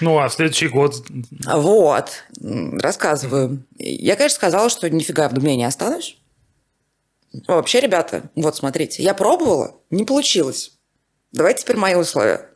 Ну, 0.00 0.18
а 0.18 0.28
в 0.28 0.34
следующий 0.34 0.68
год... 0.68 1.06
Вот, 1.46 2.24
рассказываю. 2.40 3.64
Я, 3.78 4.16
конечно, 4.16 4.36
сказала, 4.36 4.68
что 4.68 4.90
нифига 4.90 5.28
в 5.28 5.34
Дубне 5.34 5.56
не 5.56 5.64
останусь. 5.64 6.18
Вообще, 7.46 7.80
ребята, 7.80 8.30
вот 8.34 8.56
смотрите, 8.56 9.02
я 9.02 9.14
пробовала, 9.14 9.76
не 9.90 10.04
получилось. 10.04 10.72
Давайте 11.32 11.62
теперь 11.62 11.76
мои 11.76 11.94
условия. 11.94 12.48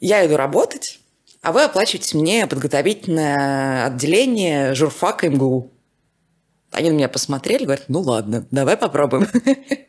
Я 0.00 0.24
иду 0.26 0.36
работать, 0.36 1.00
а 1.46 1.52
вы 1.52 1.62
оплачиваете 1.62 2.18
мне 2.18 2.48
подготовительное 2.48 3.86
отделение 3.86 4.74
журфака 4.74 5.28
МГУ. 5.28 5.70
Они 6.72 6.90
на 6.90 6.94
меня 6.94 7.08
посмотрели, 7.08 7.62
говорят, 7.62 7.84
ну 7.86 8.00
ладно, 8.00 8.48
давай 8.50 8.76
попробуем. 8.76 9.28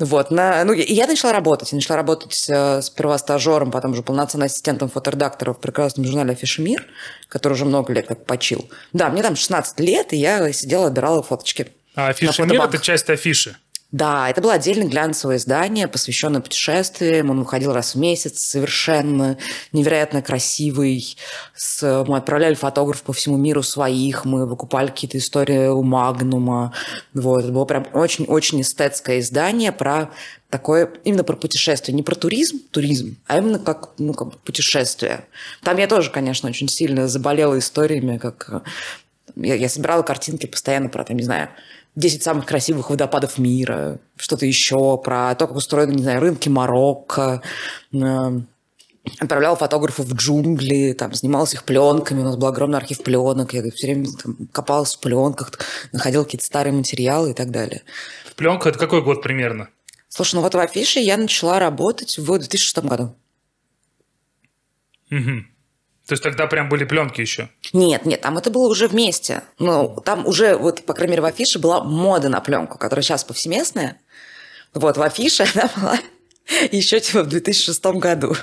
Вот, 0.00 0.30
на, 0.30 0.64
ну, 0.64 0.72
и 0.72 0.92
я 0.94 1.06
начала 1.06 1.30
работать. 1.30 1.70
Я 1.70 1.76
начала 1.76 1.98
работать 1.98 2.46
э, 2.48 2.80
сперва 2.80 3.18
стажером, 3.18 3.70
потом 3.70 3.92
уже 3.92 4.02
полноценным 4.02 4.46
ассистентом 4.46 4.88
фоторедактора 4.88 5.52
в 5.52 5.60
прекрасном 5.60 6.06
журнале 6.06 6.32
«Афиша 6.32 6.62
Мир», 6.62 6.86
который 7.28 7.52
уже 7.52 7.66
много 7.66 7.92
лет 7.92 8.06
как 8.06 8.24
почил. 8.24 8.68
Да, 8.94 9.10
мне 9.10 9.22
там 9.22 9.36
16 9.36 9.78
лет, 9.80 10.14
и 10.14 10.16
я 10.16 10.50
сидела, 10.52 10.86
отбирала 10.86 11.22
фоточки. 11.22 11.68
А 11.94 12.08
«Афиша 12.08 12.44
Мир»– 12.44 12.62
это 12.64 12.78
часть 12.78 13.10
афиши? 13.10 13.56
Да, 13.92 14.28
это 14.28 14.40
было 14.40 14.54
отдельное 14.54 14.88
глянцевое 14.88 15.36
издание, 15.36 15.86
посвященное 15.86 16.40
путешествиям. 16.40 17.30
Он 17.30 17.38
выходил 17.40 17.72
раз 17.72 17.94
в 17.94 17.98
месяц, 17.98 18.40
совершенно 18.40 19.38
невероятно 19.72 20.22
красивый. 20.22 21.16
С... 21.54 22.04
Мы 22.06 22.16
отправляли 22.16 22.54
фотографов 22.54 23.04
по 23.04 23.12
всему 23.12 23.36
миру 23.36 23.62
своих, 23.62 24.24
мы 24.24 24.44
выкупали 24.44 24.88
какие-то 24.88 25.18
истории 25.18 25.68
у 25.68 25.84
Магнума. 25.84 26.72
Вот. 27.14 27.44
Это 27.44 27.52
было 27.52 27.64
прям 27.64 27.86
очень-очень 27.92 28.60
эстетское 28.62 29.20
издание 29.20 29.70
про 29.70 30.10
такое, 30.50 30.90
именно 31.04 31.22
про 31.22 31.36
путешествие. 31.36 31.94
Не 31.94 32.02
про 32.02 32.16
туризм, 32.16 32.58
туризм, 32.72 33.16
а 33.28 33.38
именно 33.38 33.60
как, 33.60 33.90
ну, 33.98 34.14
как 34.14 34.36
путешествие. 34.38 35.24
Там 35.62 35.76
я 35.78 35.86
тоже, 35.86 36.10
конечно, 36.10 36.48
очень 36.48 36.68
сильно 36.68 37.06
заболела 37.06 37.56
историями, 37.58 38.18
как... 38.18 38.64
Я, 39.36 39.54
я 39.54 39.68
собирала 39.68 40.02
картинки 40.02 40.46
постоянно 40.46 40.88
про, 40.88 41.04
там, 41.04 41.16
не 41.16 41.22
знаю, 41.22 41.50
10 41.96 42.22
самых 42.22 42.46
красивых 42.46 42.90
водопадов 42.90 43.38
мира, 43.38 43.98
что-то 44.16 44.46
еще 44.46 44.98
про 44.98 45.34
то, 45.34 45.46
как 45.46 45.56
устроены, 45.56 45.92
не 45.92 46.02
знаю, 46.02 46.20
рынки 46.20 46.48
Марокко, 46.48 47.42
э, 47.92 48.40
отправляла 49.18 49.56
фотографов 49.56 50.06
в 50.06 50.14
джунгли, 50.14 50.92
там, 50.92 51.14
снималась 51.14 51.54
их 51.54 51.64
пленками, 51.64 52.20
у 52.20 52.24
нас 52.24 52.36
был 52.36 52.48
огромный 52.48 52.78
архив 52.78 53.02
пленок, 53.02 53.54
я 53.54 53.62
все 53.70 53.86
время 53.86 54.08
там, 54.22 54.36
копалась 54.52 54.94
в 54.94 55.00
пленках, 55.00 55.52
находила 55.92 56.24
какие-то 56.24 56.44
старые 56.44 56.74
материалы 56.74 57.30
и 57.30 57.34
так 57.34 57.50
далее. 57.50 57.82
Пленка– 58.36 58.68
это 58.70 58.78
какой 58.78 59.02
год 59.02 59.22
примерно? 59.22 59.70
Слушай, 60.08 60.36
ну 60.36 60.42
вот 60.42 60.54
в 60.54 60.58
афише 60.58 61.00
я 61.00 61.16
начала 61.16 61.58
работать 61.58 62.18
в 62.18 62.26
2006 62.26 62.78
году. 62.78 63.14
Угу. 65.10 65.55
То 66.06 66.12
есть 66.12 66.22
тогда 66.22 66.46
прям 66.46 66.68
были 66.68 66.84
пленки 66.84 67.20
еще? 67.20 67.50
Нет, 67.72 68.06
нет, 68.06 68.20
там 68.20 68.38
это 68.38 68.50
было 68.50 68.68
уже 68.68 68.86
вместе. 68.86 69.42
Ну, 69.58 70.00
там 70.04 70.24
уже, 70.24 70.56
вот, 70.56 70.84
по 70.84 70.94
крайней 70.94 71.12
мере, 71.12 71.22
в 71.22 71.26
афише 71.26 71.58
была 71.58 71.82
мода 71.82 72.28
на 72.28 72.40
пленку, 72.40 72.78
которая 72.78 73.02
сейчас 73.02 73.24
повсеместная. 73.24 74.00
Вот, 74.72 74.96
в 74.96 75.02
афише 75.02 75.46
она 75.54 75.68
была 75.76 75.98
еще 76.70 77.00
типа 77.00 77.24
в 77.24 77.26
2006 77.26 77.84
году. 77.96 78.36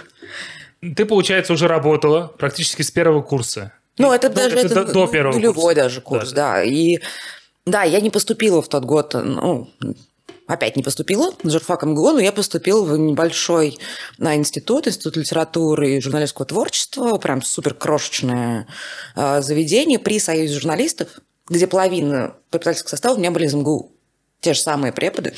Ты, 0.81 1.05
получается, 1.05 1.53
уже 1.53 1.67
работала 1.67 2.27
практически 2.37 2.81
с 2.81 2.91
первого 2.91 3.21
курса. 3.21 3.71
Ну, 3.97 4.11
это 4.11 4.27
ну, 4.27 4.35
даже 4.35 4.57
это, 4.57 4.65
это 4.67 4.85
до, 4.85 4.93
до 4.93 5.07
первого 5.07 5.33
нулевой 5.33 5.53
курса. 5.55 5.75
даже 5.75 6.01
курс, 6.01 6.31
да. 6.31 6.53
да. 6.53 6.63
И 6.63 6.99
да, 7.65 7.83
я 7.83 8.01
не 8.01 8.09
поступила 8.09 8.61
в 8.61 8.67
тот 8.67 8.83
год, 8.83 9.13
ну, 9.13 9.69
опять 10.53 10.75
не 10.75 10.83
поступила 10.83 11.33
на 11.43 11.49
журфак 11.49 11.83
МГУ, 11.83 12.11
но 12.11 12.19
я 12.19 12.31
поступила 12.31 12.83
в 12.83 12.97
небольшой 12.97 13.77
на 14.17 14.35
институт, 14.35 14.87
институт 14.87 15.17
литературы 15.17 15.97
и 15.97 16.01
журналистского 16.01 16.45
творчества, 16.45 17.17
прям 17.17 17.41
супер 17.41 17.73
крошечное 17.73 18.67
э, 19.15 19.41
заведение 19.41 19.99
при 19.99 20.19
Союзе 20.19 20.53
журналистов, 20.59 21.09
где 21.49 21.67
половина 21.67 22.35
преподавательского 22.49 22.89
состава 22.89 23.15
у 23.15 23.17
меня 23.17 23.31
были 23.31 23.45
из 23.45 23.53
МГУ. 23.53 23.91
Те 24.41 24.53
же 24.53 24.61
самые 24.61 24.93
преподы. 24.93 25.33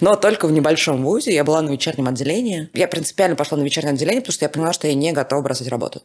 Но 0.00 0.16
только 0.16 0.46
в 0.46 0.52
небольшом 0.52 1.04
вузе. 1.04 1.32
Я 1.32 1.44
была 1.44 1.62
на 1.62 1.70
вечернем 1.70 2.08
отделении. 2.08 2.68
Я 2.72 2.88
принципиально 2.88 3.36
пошла 3.36 3.56
на 3.56 3.62
вечернее 3.62 3.92
отделение, 3.92 4.20
потому 4.20 4.32
что 4.32 4.44
я 4.44 4.48
поняла, 4.48 4.72
что 4.72 4.88
я 4.88 4.94
не 4.94 5.12
готова 5.12 5.42
бросать 5.42 5.68
работу. 5.68 6.02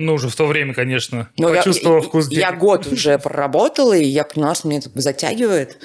Ну, 0.00 0.14
уже 0.14 0.28
в 0.28 0.36
то 0.36 0.46
время, 0.46 0.74
конечно. 0.74 1.28
Но 1.36 1.48
почувствовала 1.48 1.98
я, 1.98 2.02
вкус 2.02 2.28
денег. 2.28 2.40
Я 2.40 2.52
год 2.52 2.86
уже 2.86 3.18
проработала, 3.18 3.94
и 3.94 4.04
я 4.04 4.22
поняла, 4.22 4.54
что 4.54 4.68
мне 4.68 4.78
это 4.78 4.90
затягивает. 4.94 5.78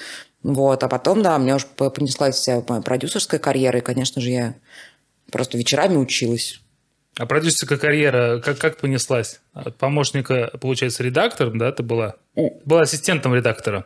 Вот, 0.43 0.83
а 0.83 0.89
потом, 0.89 1.21
да, 1.23 1.37
мне 1.39 1.55
уже 1.55 1.65
понеслась 1.67 2.35
вся 2.35 2.61
моя 2.67 2.81
продюсерская 2.81 3.39
карьера, 3.39 3.79
и, 3.79 3.81
конечно 3.81 4.21
же, 4.21 4.29
я 4.29 4.55
просто 5.31 5.57
вечерами 5.57 5.95
училась. 5.95 6.59
А 7.17 7.25
продюсерская 7.25 7.77
карьера 7.77 8.39
как, 8.39 8.57
как 8.57 8.77
понеслась? 8.77 9.39
От 9.53 9.77
помощника, 9.77 10.51
получается, 10.59 11.03
редактором, 11.03 11.57
да, 11.57 11.71
ты 11.71 11.83
была? 11.83 12.15
Была 12.65 12.81
ассистентом 12.81 13.33
редактора, 13.33 13.85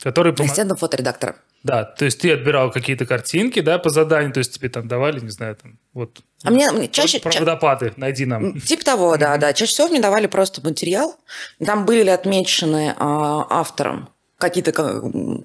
который... 0.00 0.32
Ассистентом 0.32 0.76
фоторедактора. 0.76 1.36
Да, 1.64 1.82
то 1.82 2.04
есть 2.04 2.20
ты 2.20 2.32
отбирал 2.32 2.70
какие-то 2.70 3.06
картинки, 3.06 3.58
да, 3.58 3.78
по 3.78 3.90
заданию, 3.90 4.32
то 4.32 4.38
есть 4.38 4.54
тебе 4.54 4.68
там 4.68 4.86
давали, 4.86 5.18
не 5.18 5.30
знаю, 5.30 5.56
там, 5.56 5.80
вот. 5.92 6.20
А 6.44 6.50
мне, 6.52 6.70
мне 6.70 6.86
чаще... 6.86 7.18
Про, 7.18 7.32
про 7.32 7.40
водопады 7.40 7.92
найди 7.96 8.24
нам. 8.26 8.60
Типа 8.60 8.84
того, 8.84 9.16
да, 9.16 9.36
да. 9.38 9.52
Чаще 9.52 9.72
всего 9.72 9.88
мне 9.88 10.00
давали 10.00 10.28
просто 10.28 10.60
материал. 10.62 11.16
Там 11.64 11.84
были 11.84 12.10
отмечены 12.10 12.94
а, 12.96 13.46
автором 13.50 14.10
какие-то 14.38 14.72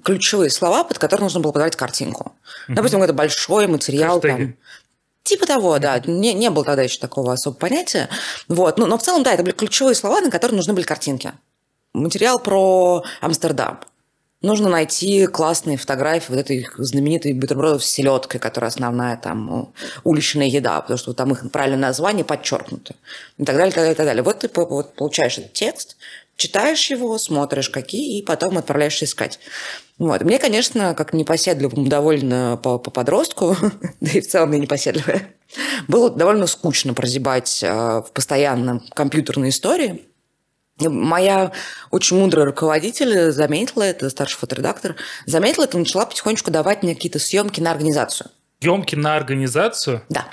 ключевые 0.04 0.50
слова, 0.50 0.84
под 0.84 0.98
которые 0.98 1.24
нужно 1.24 1.40
было 1.40 1.52
подавать 1.52 1.76
картинку. 1.76 2.32
Допустим, 2.68 3.00
какой-то 3.00 3.14
большой 3.14 3.66
материал. 3.66 4.20
Там, 4.20 4.54
Типа 5.24 5.46
того, 5.46 5.78
да. 5.78 6.00
Не, 6.04 6.34
не 6.34 6.50
было 6.50 6.64
тогда 6.64 6.82
еще 6.82 6.98
такого 6.98 7.32
особого 7.32 7.58
понятия. 7.58 8.08
Вот. 8.48 8.76
Но, 8.76 8.86
но 8.86 8.98
в 8.98 9.02
целом, 9.02 9.22
да, 9.22 9.32
это 9.32 9.44
были 9.44 9.54
ключевые 9.54 9.94
слова, 9.94 10.20
на 10.20 10.30
которые 10.30 10.56
нужны 10.56 10.74
были 10.74 10.84
картинки. 10.84 11.32
Материал 11.92 12.40
про 12.40 13.04
Амстердам 13.20 13.78
нужно 14.42 14.68
найти 14.68 15.26
классные 15.26 15.76
фотографии 15.76 16.32
вот 16.32 16.38
этой 16.38 16.68
знаменитой 16.76 17.32
бутербродов 17.32 17.84
с 17.84 17.88
селедкой, 17.88 18.40
которая 18.40 18.70
основная 18.70 19.16
там 19.16 19.46
ну, 19.46 19.72
уличная 20.04 20.46
еда, 20.46 20.80
потому 20.80 20.98
что 20.98 21.14
там 21.14 21.32
их 21.32 21.50
правильное 21.50 21.78
название 21.78 22.24
подчеркнуто. 22.24 22.94
И 23.38 23.44
так 23.44 23.56
далее, 23.56 23.70
и 23.70 23.74
так 23.74 23.82
далее, 23.82 23.92
и 23.92 23.96
так 23.96 24.06
далее. 24.06 24.22
Вот 24.22 24.40
ты 24.40 24.50
вот, 24.54 24.94
получаешь 24.94 25.38
этот 25.38 25.52
текст, 25.52 25.96
читаешь 26.42 26.90
его, 26.90 27.16
смотришь 27.18 27.70
какие, 27.70 28.18
и 28.18 28.22
потом 28.22 28.58
отправляешься 28.58 29.04
искать. 29.04 29.38
Вот. 29.98 30.22
Мне, 30.22 30.38
конечно, 30.38 30.94
как 30.94 31.12
непоседливому 31.12 31.86
довольно 31.86 32.58
по, 32.62 32.78
по 32.78 32.90
подростку, 32.90 33.56
да 34.00 34.10
и 34.10 34.20
в 34.20 34.28
целом 34.28 34.52
я 34.52 34.58
непоседливая, 34.58 35.34
было 35.88 36.10
довольно 36.10 36.46
скучно 36.46 36.94
прозябать 36.94 37.62
э, 37.62 37.68
в 37.68 38.10
постоянном 38.12 38.80
компьютерной 38.94 39.50
истории– 39.50 40.02
Моя 40.80 41.52
очень 41.90 42.18
мудрая 42.18 42.46
руководитель 42.46 43.30
заметила 43.30 43.82
это, 43.82 44.10
старший 44.10 44.38
фоторедактор, 44.38 44.96
заметила 45.26 45.64
это 45.64 45.76
и 45.76 45.80
начала 45.80 46.06
потихонечку 46.06 46.50
давать 46.50 46.82
мне 46.82 46.94
какие-то 46.94 47.18
съемки 47.18 47.60
на 47.60 47.70
организацию. 47.70 48.30
Съемки 48.60 48.94
на 48.94 49.14
организацию? 49.14 50.02
Да. 50.08 50.26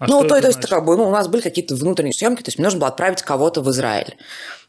А 0.00 0.06
ну, 0.06 0.22
то, 0.22 0.40
то 0.40 0.46
есть, 0.46 0.66
как 0.66 0.86
бы, 0.86 0.96
ну, 0.96 1.06
у 1.06 1.10
нас 1.10 1.28
были 1.28 1.42
какие-то 1.42 1.74
внутренние 1.74 2.14
съемки, 2.14 2.42
то 2.42 2.48
есть 2.48 2.56
мне 2.56 2.64
нужно 2.64 2.80
было 2.80 2.88
отправить 2.88 3.20
кого-то 3.20 3.60
в 3.60 3.70
Израиль. 3.70 4.16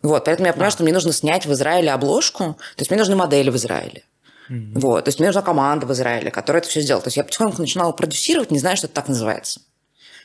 Вот, 0.02 0.26
поэтому 0.26 0.48
я 0.48 0.52
понимаю, 0.52 0.68
а. 0.68 0.72
что 0.72 0.84
мне 0.84 0.92
нужно 0.92 1.14
снять 1.14 1.46
в 1.46 1.54
Израиле 1.54 1.90
обложку, 1.94 2.58
то 2.76 2.82
есть 2.82 2.92
мне 2.92 3.00
нужны 3.00 3.16
модели 3.16 3.50
в 3.50 3.56
Израиле. 3.56 4.04
Mm-hmm. 4.50 4.72
Вот, 4.76 5.06
то 5.06 5.08
есть 5.08 5.20
мне 5.20 5.30
нужна 5.30 5.42
команда 5.42 5.86
в 5.86 5.94
Израиле, 5.94 6.32
которая 6.32 6.62
это 6.62 6.70
все 6.70 6.82
сделала. 6.82 7.02
То 7.02 7.08
есть 7.08 7.16
я 7.16 7.24
потихоньку 7.24 7.62
начинала 7.62 7.94
продюсировать, 7.94 8.52
не 8.52 8.60
знаю, 8.60 8.76
что 8.76 8.88
это 8.88 8.96
так 8.96 9.08
называется. 9.08 9.62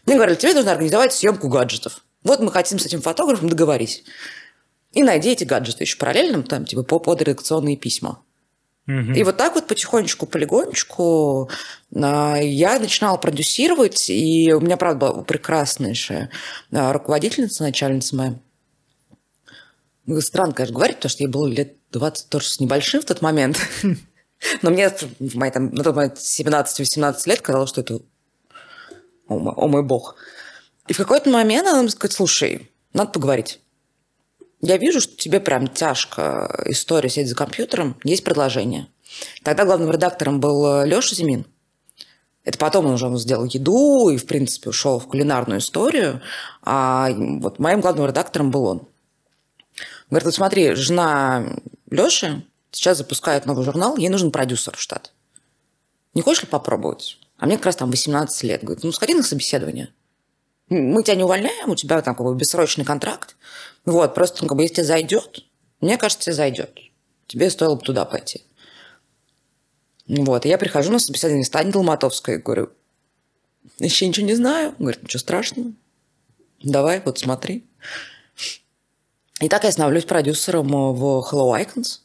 Мне 0.07 0.17
говорили, 0.17 0.37
тебе 0.37 0.55
нужно 0.55 0.73
организовать 0.73 1.13
съемку 1.13 1.49
гаджетов. 1.49 2.05
Вот 2.25 2.41
мы 2.41 2.51
хотим 2.51 2.81
с 2.81 2.87
этим 2.87 3.01
фотографом 3.01 3.49
договорить. 3.49 4.03
И 4.93 5.05
найди 5.05 5.31
эти 5.31 5.45
гаджеты 5.45 5.85
еще 5.85 5.99
параллельно, 5.99 6.43
там, 6.43 6.65
типа, 6.65 6.83
по 6.83 6.99
подредакционные 6.99 7.77
письма. 7.77 8.23
И 8.87 9.25
вот 9.25 9.37
так 9.37 9.57
вот 9.57 9.66
потихонечку, 9.66 10.26
полигонечку 10.26 11.50
а, 11.93 12.37
я 12.37 12.78
начинала 12.78 13.16
продюсировать, 13.16 14.09
и 14.09 14.52
у 14.52 14.61
меня, 14.61 14.76
правда, 14.76 15.11
была 15.11 15.25
прекраснейшая 15.25 16.31
а, 16.71 16.93
руководительница, 16.93 17.64
начальница 17.64 18.14
моя. 18.14 18.38
Странно, 20.21 20.52
конечно, 20.52 20.76
говорить, 20.76 20.97
потому 20.97 21.11
что 21.11 21.25
ей 21.25 21.28
было 21.28 21.47
лет 21.49 21.75
20 21.90 22.28
тоже 22.28 22.49
с 22.49 22.61
небольшим 22.61 23.02
в 23.02 23.07
тот 23.07 23.23
момент. 23.23 23.59
Но 24.62 24.71
мне 24.71 24.88
в 24.88 25.35
мои, 25.35 25.50
там, 25.50 25.71
на 25.75 25.83
тот 25.83 25.97
момент 25.97 26.19
17-18 26.19 27.16
лет 27.26 27.40
казалось, 27.40 27.71
что 27.71 27.81
это 27.81 28.00
о 29.26 29.38
мой, 29.38 29.55
о 29.57 29.66
мой 29.66 29.83
бог. 29.83 30.14
И 30.87 30.93
в 30.93 30.97
какой-то 30.97 31.28
момент 31.28 31.66
она 31.66 31.83
мне 31.83 31.90
сказать, 31.90 32.14
слушай, 32.14 32.71
надо 32.93 33.11
поговорить. 33.11 33.59
Я 34.61 34.79
вижу, 34.79 35.01
что 35.01 35.17
тебе 35.17 35.41
прям 35.41 35.69
тяжко 35.69 36.65
история 36.67 37.09
сидеть 37.09 37.29
за 37.29 37.35
компьютером. 37.35 37.97
Есть 38.05 38.25
предложение. 38.25 38.89
Тогда 39.43 39.65
главным 39.65 39.91
редактором 39.91 40.41
был 40.41 40.83
э, 40.83 40.87
Леша 40.87 41.15
Зимин. 41.15 41.47
Это 42.45 42.59
потом 42.59 42.87
он 42.87 42.93
уже 42.93 43.15
сделал 43.19 43.45
еду 43.45 44.09
и, 44.09 44.17
в 44.17 44.27
принципе, 44.27 44.71
ушел 44.71 44.99
в 44.99 45.09
кулинарную 45.09 45.59
историю. 45.59 46.23
А 46.63 47.11
вот 47.13 47.59
моим 47.59 47.81
главным 47.81 48.07
редактором 48.07 48.51
был 48.51 48.65
он. 48.65 48.89
Говорит, 50.09 50.27
вот 50.27 50.35
смотри, 50.35 50.75
жена 50.75 51.45
Леши 51.91 52.45
сейчас 52.71 52.99
запускает 52.99 53.47
новый 53.47 53.65
журнал, 53.65 53.97
ей 53.97 54.09
нужен 54.09 54.31
продюсер 54.31 54.77
в 54.77 54.81
штат. 54.81 55.13
Не 56.15 56.23
хочешь 56.23 56.45
ли 56.45 56.49
попробовать? 56.49 57.19
А 57.37 57.47
мне 57.47 57.57
как 57.57 57.67
раз 57.67 57.77
там 57.77 57.91
18 57.91 58.43
лет. 58.45 58.63
Говорит, 58.63 58.85
ну 58.85 58.93
сходи 58.93 59.15
на 59.15 59.23
собеседование. 59.23 59.93
Мы 60.69 61.03
тебя 61.03 61.17
не 61.17 61.25
увольняем, 61.25 61.71
у 61.71 61.77
тебя 61.77 62.03
там 62.03 62.15
как 62.15 62.27
бы 62.27 62.35
бессрочный 62.35 62.85
контракт. 62.85 63.37
Вот, 63.85 64.15
просто 64.15 64.47
как 64.47 64.57
бы 64.57 64.63
если 64.65 64.83
зайдет, 64.83 65.45
мне 65.81 65.97
кажется, 65.97 66.33
зайдет. 66.33 66.79
Тебе 67.27 67.51
стоило 67.51 67.77
бы 67.77 67.83
туда 67.83 68.05
пойти. 68.05 68.45
Вот, 70.09 70.47
и 70.47 70.49
я 70.49 70.59
прихожу 70.59 70.93
на 70.93 70.99
собеседование 70.99 71.45
с 71.45 71.51
Таней 71.51 71.73
Долматовской 71.73 72.39
говорю, 72.39 72.71
еще 73.79 74.07
ничего 74.07 74.27
не 74.27 74.35
знаю. 74.35 74.75
Говорит, 74.79 75.03
ничего 75.03 75.21
страшного. 75.21 75.73
Давай, 76.63 77.03
вот 77.05 77.19
смотри. 77.19 77.67
И 79.41 79.49
так 79.49 79.65
я 79.65 79.73
становлюсь 79.73 80.05
продюсером 80.05 80.69
в 80.69 81.29
Hello 81.31 81.53
Icons. 81.61 82.01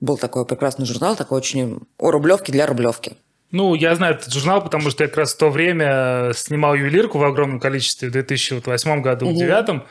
Был 0.00 0.16
такой 0.16 0.46
прекрасный 0.46 0.86
журнал, 0.86 1.16
такой 1.16 1.38
очень 1.38 1.80
о 1.98 2.10
рублевке 2.10 2.50
для 2.50 2.66
рублевки. 2.66 3.16
Ну, 3.52 3.74
я 3.74 3.94
знаю 3.94 4.14
этот 4.14 4.32
журнал, 4.32 4.62
потому 4.62 4.90
что 4.90 5.04
я 5.04 5.08
как 5.08 5.18
раз 5.18 5.34
в 5.34 5.38
то 5.38 5.50
время 5.50 6.32
снимал 6.34 6.74
ювелирку 6.74 7.18
в 7.18 7.24
огромном 7.24 7.60
количестве 7.60 8.08
в 8.08 8.12
2008 8.12 9.02
году, 9.02 9.26
в 9.26 9.36
2009. 9.36 9.82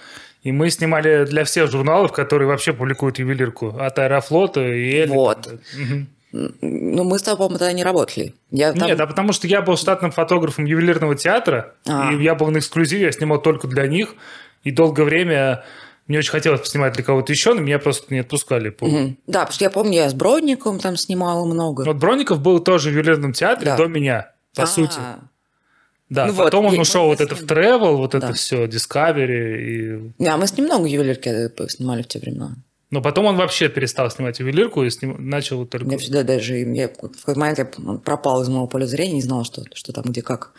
И 0.44 0.52
мы 0.52 0.72
снимали 0.72 1.26
для 1.26 1.44
всех 1.44 1.70
журналов, 1.70 2.12
которые 2.12 2.48
вообще 2.48 2.74
публикуют 2.74 3.20
ювелирку. 3.20 3.78
От 3.80 4.00
Аэрофлота 4.00 4.62
и 4.62 4.96
Эль. 4.96 5.10
Вот. 5.10 5.48
Ну, 6.32 7.04
мы 7.04 7.20
с 7.20 7.24
тобой, 7.24 7.38
по-моему, 7.38 7.60
тогда 7.60 7.74
не 7.74 7.84
работали. 7.84 8.34
Я 8.52 8.74
там... 8.74 8.88
Нет, 8.88 9.00
а 9.00 9.06
потому 9.06 9.34
что 9.34 9.48
я 9.48 9.62
был 9.62 9.78
штатным 9.78 10.12
фотографом 10.12 10.66
ювелирного 10.66 11.16
театра, 11.16 11.74
а. 11.86 12.12
и 12.12 12.24
я 12.24 12.36
был 12.36 12.50
на 12.52 12.60
эксклюзиве, 12.60 13.04
я 13.04 13.12
снимал 13.12 13.42
только 13.42 13.68
для 13.68 13.86
них, 13.86 14.16
и 14.64 14.72
долгое 14.72 15.04
время 15.04 15.64
мне 16.12 16.20
очень 16.20 16.32
хотелось 16.32 16.60
поснимать 16.60 16.94
для 16.94 17.04
кого-то 17.06 17.32
еще, 17.32 17.54
но 17.54 17.62
меня 17.62 17.80
просто 17.80 18.14
не 18.14 18.20
отпускали. 18.20 18.76
Угу. 18.82 19.16
Да, 19.28 19.40
потому 19.40 19.54
что 19.54 19.64
я 19.64 19.70
помню, 19.70 19.94
я 19.94 20.10
с 20.10 20.14
Бродником 20.14 20.78
там 20.78 20.98
снимала 20.98 21.46
много. 21.46 21.84
Вот 21.86 21.96
Бродников 21.96 22.42
был 22.42 22.60
тоже 22.60 22.90
в 22.90 22.94
ювелирном 22.94 23.32
театре 23.32 23.68
да. 23.68 23.78
до 23.78 23.86
меня, 23.86 24.32
по 24.54 24.64
А-а-а. 24.64 24.68
сути. 24.68 25.00
Да, 26.10 26.26
ну 26.26 26.34
потом 26.34 26.66
вот, 26.66 26.74
он 26.74 26.80
ушел 26.82 27.06
вот 27.06 27.22
это 27.22 27.34
в 27.34 27.44
travel, 27.44 27.96
вот 27.96 28.12
да. 28.12 28.18
это 28.18 28.34
все, 28.34 28.66
Discovery. 28.66 29.62
И... 29.62 30.12
Да, 30.20 30.36
мы 30.36 30.48
с 30.48 30.58
ним 30.58 30.66
много 30.66 30.86
ювелирки 30.86 31.50
снимали 31.70 32.02
в 32.02 32.08
те 32.10 32.20
времена. 32.20 32.56
Но 32.92 33.02
потом 33.02 33.26
он 33.26 33.38
вообще 33.38 33.70
перестал 33.70 34.12
снимать 34.12 34.40
ювелирку 34.40 34.84
и 34.84 34.90
сним... 34.90 35.16
начал 35.30 35.66
только... 35.66 35.90
Я 35.90 35.98
всегда 35.98 36.24
даже... 36.24 36.58
Я, 36.58 36.90
в 36.90 36.94
какой-то 36.94 37.40
момент 37.40 37.58
я 37.58 37.66
пропал 37.66 38.42
из 38.42 38.50
моего 38.50 38.68
поля 38.68 38.86
зрения, 38.86 39.14
не 39.14 39.22
знала, 39.22 39.46
что, 39.46 39.64
что 39.74 39.94
там, 39.94 40.04
где, 40.04 40.22
как. 40.22 40.52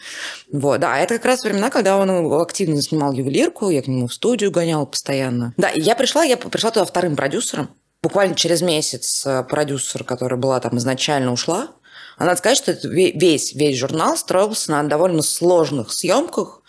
Вот, 0.50 0.80
да, 0.80 0.98
это 0.98 1.16
как 1.16 1.26
раз 1.26 1.44
времена, 1.44 1.68
когда 1.68 1.98
он 1.98 2.32
активно 2.40 2.80
снимал 2.80 3.12
ювелирку, 3.12 3.68
я 3.68 3.82
к 3.82 3.86
нему 3.86 4.06
в 4.06 4.14
студию 4.14 4.50
гонял 4.50 4.86
постоянно. 4.86 5.52
Да, 5.58 5.68
и 5.68 5.80
я 5.82 5.94
пришла, 5.94 6.24
я 6.24 6.38
пришла 6.38 6.70
туда 6.70 6.86
вторым 6.86 7.16
продюсером. 7.16 7.68
Буквально 8.02 8.34
через 8.34 8.62
месяц 8.62 9.26
э, 9.26 9.44
продюсер, 9.44 10.02
которая 10.02 10.40
была 10.40 10.58
там 10.58 10.78
изначально, 10.78 11.32
ушла. 11.32 11.68
А 12.16 12.24
надо 12.24 12.38
сказать, 12.38 12.56
что 12.56 12.72
весь, 12.88 13.52
весь 13.54 13.76
журнал 13.76 14.16
строился 14.16 14.70
на 14.70 14.82
довольно 14.84 15.22
сложных 15.22 15.92
съемках, 15.92 16.61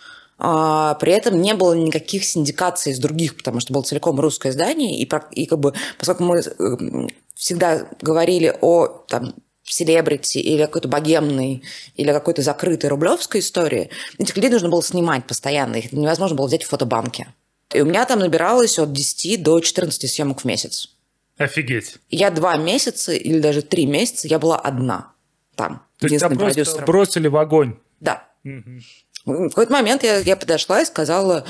при 0.43 1.13
этом 1.13 1.41
не 1.41 1.53
было 1.53 1.73
никаких 1.73 2.25
синдикаций 2.25 2.91
из 2.91 2.99
других, 2.99 3.37
потому 3.37 3.61
что 3.61 3.71
было 3.71 3.83
целиком 3.83 4.19
русское 4.19 4.49
издание, 4.49 4.99
и, 4.99 5.09
и 5.31 5.45
как 5.45 5.59
бы, 5.59 5.73
поскольку 5.97 6.23
мы 6.23 6.39
э, 6.39 7.07
всегда 7.33 7.87
говорили 8.01 8.53
о 8.59 8.87
там, 9.07 9.35
селебрити 9.63 10.39
или 10.39 10.63
какой-то 10.63 10.89
богемной 10.89 11.63
или 11.95 12.11
какой-то 12.11 12.41
закрытой 12.41 12.87
рублевской 12.87 13.39
истории, 13.39 13.89
этих 14.19 14.35
людей 14.35 14.49
нужно 14.49 14.67
было 14.67 14.83
снимать 14.83 15.25
постоянно, 15.25 15.77
их 15.77 15.93
невозможно 15.93 16.35
было 16.35 16.47
взять 16.47 16.63
в 16.63 16.67
фотобанке. 16.67 17.27
И 17.73 17.79
у 17.79 17.85
меня 17.85 18.05
там 18.05 18.19
набиралось 18.19 18.77
от 18.77 18.91
10 18.91 19.41
до 19.41 19.61
14 19.61 20.11
съемок 20.11 20.41
в 20.41 20.45
месяц. 20.45 20.89
Офигеть. 21.37 21.95
Я 22.09 22.29
два 22.31 22.57
месяца 22.57 23.13
или 23.13 23.39
даже 23.39 23.61
три 23.61 23.85
месяца 23.85 24.27
я 24.27 24.39
была 24.39 24.59
одна 24.59 25.13
там. 25.55 25.83
То 25.99 26.07
есть 26.07 26.19
тебя 26.19 26.29
просто 26.29 26.81
бросили 26.81 27.29
в 27.29 27.37
огонь? 27.37 27.77
Да. 28.01 28.27
Угу. 28.43 28.79
В 29.25 29.49
какой-то 29.49 29.71
момент 29.71 30.03
я, 30.03 30.17
я 30.17 30.35
подошла 30.35 30.81
и 30.81 30.85
сказала, 30.85 31.45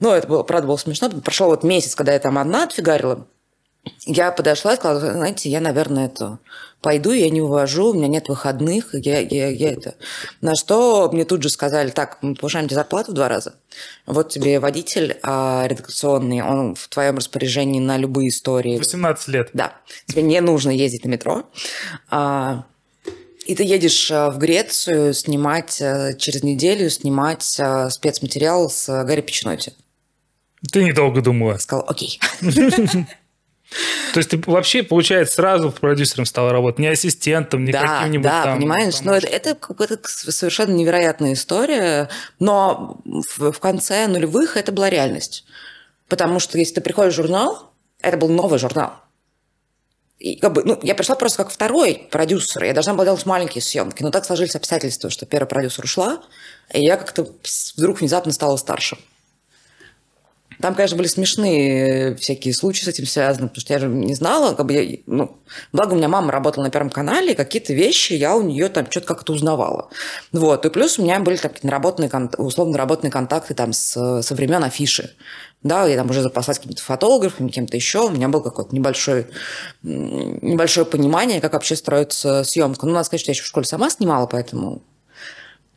ну, 0.00 0.12
это 0.12 0.26
было, 0.26 0.42
правда, 0.42 0.66
было 0.66 0.76
смешно, 0.76 1.10
прошел 1.10 1.48
вот 1.48 1.62
месяц, 1.62 1.94
когда 1.94 2.12
я 2.12 2.18
там 2.18 2.38
одна 2.38 2.64
отфигарила, 2.64 3.26
я 4.06 4.32
подошла 4.32 4.74
и 4.74 4.76
сказала, 4.76 5.00
знаете, 5.12 5.48
я, 5.48 5.60
наверное, 5.60 6.06
это 6.06 6.38
пойду, 6.80 7.12
я 7.12 7.28
не 7.30 7.40
увожу, 7.40 7.90
у 7.90 7.94
меня 7.94 8.08
нет 8.08 8.28
выходных, 8.28 8.94
я, 8.94 9.18
я, 9.20 9.48
я 9.48 9.72
это... 9.72 9.94
На 10.40 10.54
что 10.54 11.10
мне 11.12 11.24
тут 11.24 11.42
же 11.42 11.50
сказали, 11.50 11.90
так, 11.90 12.18
мы 12.22 12.34
повышаем 12.34 12.66
тебе 12.66 12.76
зарплату 12.76 13.12
в 13.12 13.14
два 13.14 13.28
раза. 13.28 13.54
Вот 14.06 14.30
тебе 14.30 14.60
водитель 14.60 15.18
а, 15.22 15.66
редакционный, 15.66 16.42
он 16.42 16.74
в 16.74 16.88
твоем 16.88 17.16
распоряжении 17.16 17.80
на 17.80 17.96
любые 17.96 18.28
истории. 18.28 18.78
18 18.78 19.28
лет. 19.28 19.50
Да. 19.52 19.74
Тебе 20.06 20.22
не 20.22 20.40
нужно 20.40 20.70
ездить 20.70 21.04
на 21.04 21.08
метро. 21.08 21.44
А, 22.10 22.64
и 23.48 23.54
ты 23.54 23.64
едешь 23.64 24.10
э, 24.10 24.28
в 24.28 24.36
Грецию 24.36 25.14
снимать 25.14 25.80
э, 25.80 26.14
через 26.18 26.42
неделю, 26.42 26.90
снимать 26.90 27.56
э, 27.58 27.88
спецматериал 27.88 28.68
с 28.68 29.04
Гарри 29.04 29.22
Пичноти. 29.22 29.72
Ты 30.70 30.84
недолго 30.84 31.22
думала. 31.22 31.56
Сказал, 31.56 31.86
окей. 31.88 32.20
То 34.12 34.20
есть 34.20 34.28
ты 34.28 34.42
вообще, 34.44 34.82
получается, 34.82 35.36
сразу 35.36 35.70
продюсером 35.72 36.26
стала 36.26 36.52
работать, 36.52 36.78
не 36.78 36.88
ассистентом, 36.88 37.64
не 37.64 37.72
да, 37.72 38.00
каким-нибудь 38.00 38.24
да, 38.24 38.42
там... 38.44 38.58
понимаешь, 38.58 39.00
ну 39.02 39.12
это, 39.12 39.26
это, 39.26 39.56
это 39.78 39.98
совершенно 40.04 40.72
невероятная 40.72 41.32
история, 41.32 42.10
но 42.38 43.00
в, 43.04 43.52
в 43.52 43.60
конце 43.60 44.06
нулевых 44.08 44.58
это 44.58 44.72
была 44.72 44.90
реальность. 44.90 45.46
Потому 46.06 46.38
что 46.38 46.58
если 46.58 46.74
ты 46.74 46.80
приходишь 46.82 47.14
в 47.14 47.16
журнал, 47.16 47.72
это 48.00 48.18
был 48.18 48.28
новый 48.28 48.58
журнал. 48.58 48.92
И 50.18 50.36
как 50.36 50.52
бы, 50.52 50.64
ну, 50.64 50.78
я 50.82 50.94
пришла 50.94 51.14
просто 51.14 51.44
как 51.44 51.52
второй 51.52 52.08
продюсер. 52.10 52.64
Я 52.64 52.74
должна 52.74 52.94
была 52.94 53.04
делать 53.04 53.24
маленькие 53.24 53.62
съемки. 53.62 54.02
Но 54.02 54.10
так 54.10 54.24
сложились 54.24 54.56
обстоятельства, 54.56 55.10
что 55.10 55.26
первый 55.26 55.46
продюсер 55.46 55.84
ушла, 55.84 56.20
и 56.72 56.82
я 56.82 56.96
как-то 56.96 57.28
вдруг 57.76 58.00
внезапно 58.00 58.32
стала 58.32 58.56
старше. 58.56 58.98
Там, 60.60 60.74
конечно, 60.74 60.96
были 60.96 61.06
смешные 61.06 62.16
всякие 62.16 62.52
случаи 62.52 62.84
с 62.84 62.88
этим 62.88 63.06
связаны, 63.06 63.46
потому 63.46 63.60
что 63.60 63.72
я 63.72 63.78
же 63.78 63.86
не 63.86 64.14
знала, 64.14 64.54
как 64.54 64.66
бы 64.66 64.72
я, 64.72 64.98
ну, 65.06 65.36
благо 65.72 65.92
у 65.92 65.96
меня 65.96 66.08
мама 66.08 66.32
работала 66.32 66.64
на 66.64 66.70
Первом 66.70 66.90
канале, 66.90 67.36
какие-то 67.36 67.72
вещи 67.72 68.14
я 68.14 68.34
у 68.34 68.42
нее 68.42 68.68
там 68.68 68.90
что-то 68.90 69.06
как-то 69.06 69.34
узнавала. 69.34 69.88
Вот, 70.32 70.66
и 70.66 70.70
плюс 70.70 70.98
у 70.98 71.04
меня 71.04 71.20
были 71.20 71.36
там 71.36 71.52
наработанные, 71.62 72.10
условно 72.38 72.72
наработанные 72.72 73.12
контакты 73.12 73.54
там 73.54 73.72
со 73.72 74.20
времен 74.30 74.64
афиши. 74.64 75.14
Да, 75.62 75.86
я 75.86 75.96
там 75.96 76.08
уже 76.08 76.22
запаслась 76.22 76.58
каким-то 76.58 76.82
фотографом, 76.82 77.48
кем-то 77.48 77.76
еще, 77.76 78.06
у 78.06 78.10
меня 78.10 78.28
было 78.28 78.40
какое-то 78.40 78.74
небольшое, 78.74 79.26
небольшое 79.82 80.86
понимание, 80.86 81.40
как 81.40 81.54
вообще 81.54 81.74
строится 81.74 82.44
съемка. 82.44 82.86
Ну, 82.86 82.92
надо 82.92 83.04
сказать, 83.04 83.22
что 83.22 83.30
я 83.30 83.32
еще 83.32 83.42
в 83.42 83.46
школе 83.46 83.66
сама 83.66 83.90
снимала, 83.90 84.26
поэтому 84.26 84.82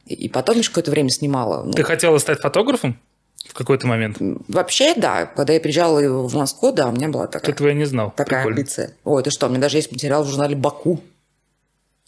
и 0.06 0.30
потом 0.30 0.58
еще 0.58 0.70
какое-то 0.70 0.92
время 0.92 1.10
снимала. 1.10 1.72
Ты 1.72 1.84
хотела 1.84 2.18
стать 2.18 2.40
фотографом? 2.40 3.00
В 3.48 3.54
какой-то 3.54 3.88
момент? 3.88 4.18
Вообще, 4.48 4.94
да. 4.96 5.26
Когда 5.26 5.54
я 5.54 5.60
приезжала 5.60 6.00
в 6.28 6.36
Москву, 6.36 6.72
да, 6.72 6.88
у 6.88 6.92
меня 6.92 7.10
была 7.10 7.28
такая... 7.28 7.52
Этого 7.52 7.70
я 7.70 7.74
не 7.74 7.86
знал. 7.86 8.12
Такая 8.12 8.42
Прикольно. 8.42 8.58
амбиция. 8.58 8.94
Ой, 9.04 9.22
это 9.22 9.32
что, 9.32 9.48
у 9.48 9.50
меня 9.50 9.60
даже 9.60 9.78
есть 9.78 9.92
материал 9.92 10.24
в 10.24 10.30
журнале 10.30 10.56
«Баку». 10.56 11.02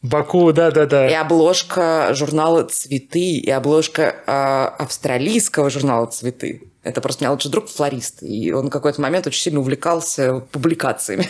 Баку, 0.02 0.52
да-да-да. 0.52 1.10
И 1.10 1.14
обложка 1.14 2.10
журнала 2.14 2.64
«Цветы», 2.66 3.38
и 3.38 3.50
обложка 3.50 4.16
э, 4.28 4.84
австралийского 4.84 5.70
журнала 5.70 6.08
«Цветы». 6.08 6.73
Это 6.84 7.00
просто 7.02 7.24
у 7.24 7.26
меня 7.26 7.32
лучший 7.32 7.50
друг 7.50 7.70
флорист, 7.70 8.22
и 8.22 8.52
он 8.52 8.68
в 8.68 8.70
какой-то 8.70 9.02
момент 9.02 9.26
очень 9.26 9.42
сильно 9.42 9.60
увлекался 9.62 10.42
публикациями. 10.52 11.30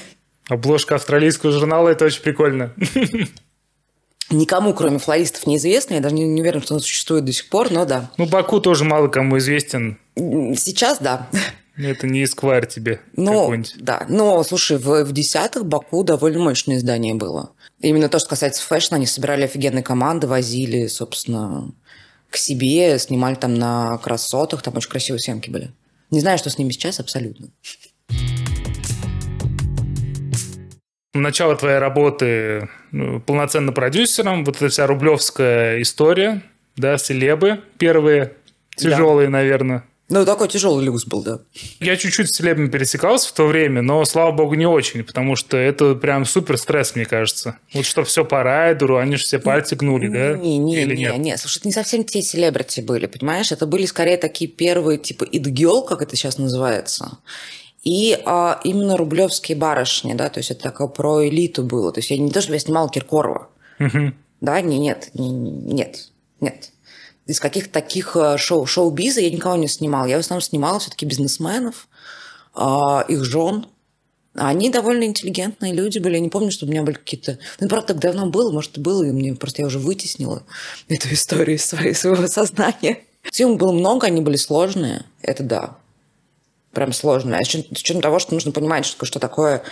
Обложка 0.49 0.95
австралийского 0.95 1.51
журнала– 1.51 1.89
это 1.89 2.05
очень 2.05 2.21
прикольно. 2.21 2.73
Никому, 4.29 4.73
кроме 4.73 4.97
флористов, 4.97 5.45
неизвестно. 5.45 5.95
Я 5.95 5.99
даже 5.99 6.15
не, 6.15 6.25
не 6.25 6.41
уверена, 6.41 6.61
что 6.61 6.73
он 6.73 6.79
существует 6.79 7.23
до 7.23 7.31
сих 7.31 7.49
пор, 7.49 7.71
но 7.71 7.85
да. 7.85 8.09
Ну, 8.17 8.25
Баку 8.25 8.59
тоже 8.59 8.83
мало 8.83 9.07
кому 9.07 9.37
известен. 9.37 9.99
Сейчас 10.15 10.97
да. 10.99 11.27
Это 11.77 12.07
не 12.07 12.23
Эсквайр 12.23 12.67
тебе 12.67 13.01
ну, 13.15 13.51
Да, 13.77 14.05
но, 14.07 14.43
слушай, 14.43 14.77
в, 14.77 15.03
в 15.05 15.11
десятых 15.11 15.65
Баку 15.65 16.03
довольно 16.03 16.39
мощное 16.39 16.77
издание 16.77 17.15
было. 17.15 17.51
Именно 17.79 18.09
то, 18.09 18.19
что 18.19 18.29
касается 18.29 18.63
фэшна, 18.63 18.97
они 18.97 19.07
собирали 19.07 19.43
офигенные 19.43 19.83
команды, 19.83 20.27
возили, 20.27 20.87
собственно, 20.87 21.71
к 22.33 22.37
себе, 22.37 22.97
снимали 22.97 23.35
там 23.35 23.53
на 23.53 23.99
красотах, 23.99 24.63
там 24.63 24.75
очень 24.75 24.89
красивые 24.89 25.19
съемки 25.21 25.51
были. 25.51 25.71
Не 26.09 26.19
знаю, 26.19 26.39
что 26.39 26.49
с 26.49 26.57
ними 26.57 26.71
сейчас 26.71 26.99
абсолютно. 26.99 27.49
Начало 31.13 31.55
твоей 31.55 31.77
работы 31.77 32.69
ну, 32.91 33.21
полноценно 33.21 33.71
продюсером, 33.71 34.43
вот 34.43 34.55
эта 34.55 34.69
вся 34.69 34.87
рублевская 34.87 35.79
история, 35.83 36.41
да, 36.75 36.97
селебы 36.97 37.61
первые, 37.77 38.33
тяжелые, 38.75 39.27
да. 39.27 39.33
наверное. 39.33 39.83
Ну, 40.13 40.25
такой 40.25 40.47
тяжелый 40.47 40.85
люкс 40.85 41.05
был, 41.05 41.23
да. 41.23 41.39
Я 41.79 41.97
чуть-чуть 41.97 42.29
с 42.29 42.37
селебами 42.37 42.67
пересекался 42.67 43.29
в 43.29 43.31
то 43.31 43.47
время, 43.47 43.81
но, 43.81 44.05
слава 44.05 44.31
богу, 44.31 44.53
не 44.53 44.67
очень, 44.67 45.03
потому 45.03 45.35
что 45.35 45.57
это 45.57 45.95
прям 45.95 46.25
супер 46.25 46.59
стресс, 46.59 46.93
мне 46.93 47.05
кажется. 47.05 47.57
Вот 47.73 47.83
что 47.83 48.03
все 48.03 48.23
по 48.23 48.43
райдеру, 48.43 48.97
они 48.97 49.15
же 49.15 49.23
все 49.23 49.39
пальцы 49.39 49.75
гнули, 49.75 50.09
да? 50.09 50.37
Не, 50.37 50.59
не, 50.59 50.83
Или 50.83 50.95
не, 50.95 51.01
нет? 51.05 51.17
не. 51.17 51.35
Слушай, 51.35 51.57
это 51.57 51.67
не 51.67 51.73
совсем 51.73 52.03
те 52.03 52.21
селебрити 52.21 52.81
были, 52.81 53.07
понимаешь? 53.07 53.51
Это 53.51 53.65
были 53.65 53.87
скорее 53.87 54.17
такие 54.17 54.47
первые, 54.47 54.99
типа, 54.99 55.23
идгел, 55.23 55.81
как 55.81 56.03
это 56.03 56.15
сейчас 56.15 56.37
называется. 56.37 57.17
И 57.83 58.15
а, 58.23 58.61
именно 58.63 58.97
рублевские 58.97 59.57
барышни, 59.57 60.13
да, 60.13 60.29
то 60.29 60.37
есть 60.41 60.51
это 60.51 60.61
такое 60.61 60.89
про 60.89 61.27
элиту 61.27 61.63
было. 61.63 61.91
То 61.91 62.01
есть 62.01 62.11
я 62.11 62.19
не 62.19 62.29
то, 62.29 62.39
чтобы 62.39 62.57
я 62.57 62.59
снимала 62.59 62.87
Киркорова. 62.87 63.49
Угу. 63.79 64.13
Да, 64.41 64.61
не, 64.61 64.77
нет, 64.77 65.09
не, 65.15 65.31
нет, 65.31 66.09
нет. 66.39 66.69
Из 67.25 67.39
каких-то 67.39 67.71
таких 67.71 68.15
э, 68.15 68.37
шоу, 68.37 68.65
шоу-биза 68.65 69.21
я 69.21 69.29
никого 69.29 69.55
не 69.55 69.67
снимала. 69.67 70.05
Я 70.05 70.17
в 70.17 70.21
основном 70.21 70.41
снимала 70.41 70.79
все-таки 70.79 71.05
бизнесменов, 71.05 71.87
а, 72.53 73.05
их 73.07 73.23
жен. 73.23 73.67
Они 74.35 74.69
довольно 74.69 75.03
интеллигентные 75.03 75.73
люди 75.73 75.99
были. 75.99 76.15
Я 76.15 76.19
не 76.19 76.29
помню, 76.29 76.51
что 76.51 76.65
у 76.65 76.69
меня 76.69 76.83
были 76.83 76.95
какие-то... 76.95 77.39
Ну, 77.59 77.67
правда, 77.69 77.87
так 77.93 77.99
давно 77.99 78.25
было, 78.27 78.51
может, 78.51 78.77
было, 78.77 79.03
и 79.03 79.11
мне 79.11 79.35
просто 79.35 79.61
я 79.61 79.67
уже 79.67 79.79
вытеснила 79.79 80.43
эту 80.89 81.13
историю 81.13 81.55
из 81.55 81.65
своего 81.65 82.27
сознания. 82.27 82.99
Съемок 83.31 83.57
было 83.57 83.71
много, 83.71 84.07
они 84.07 84.21
были 84.21 84.35
сложные, 84.35 85.05
это 85.21 85.43
да 85.43 85.77
прям 86.73 86.91
сложно. 86.91 87.37
А 87.37 87.43
с 87.43 87.53
учетом 87.53 88.01
того, 88.01 88.19
что 88.19 88.33
нужно 88.33 88.51
понимать, 88.51 88.85
что, 88.85 89.05
что 89.05 89.19
такое 89.19 89.63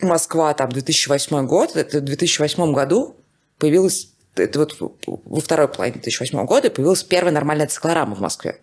Москва, 0.00 0.52
там, 0.54 0.72
2008 0.72 1.46
год, 1.46 1.76
это 1.76 1.98
в 1.98 2.04
2008 2.04 2.72
году 2.72 3.16
появилась, 3.58 4.08
это 4.36 4.58
вот 4.58 4.76
во 5.06 5.40
второй 5.40 5.68
половине 5.68 5.94
2008 5.94 6.44
года 6.46 6.70
появилась 6.70 7.02
первая 7.02 7.32
нормальная 7.32 7.66
циклорама 7.66 8.14
в 8.14 8.20
Москве. 8.20 8.60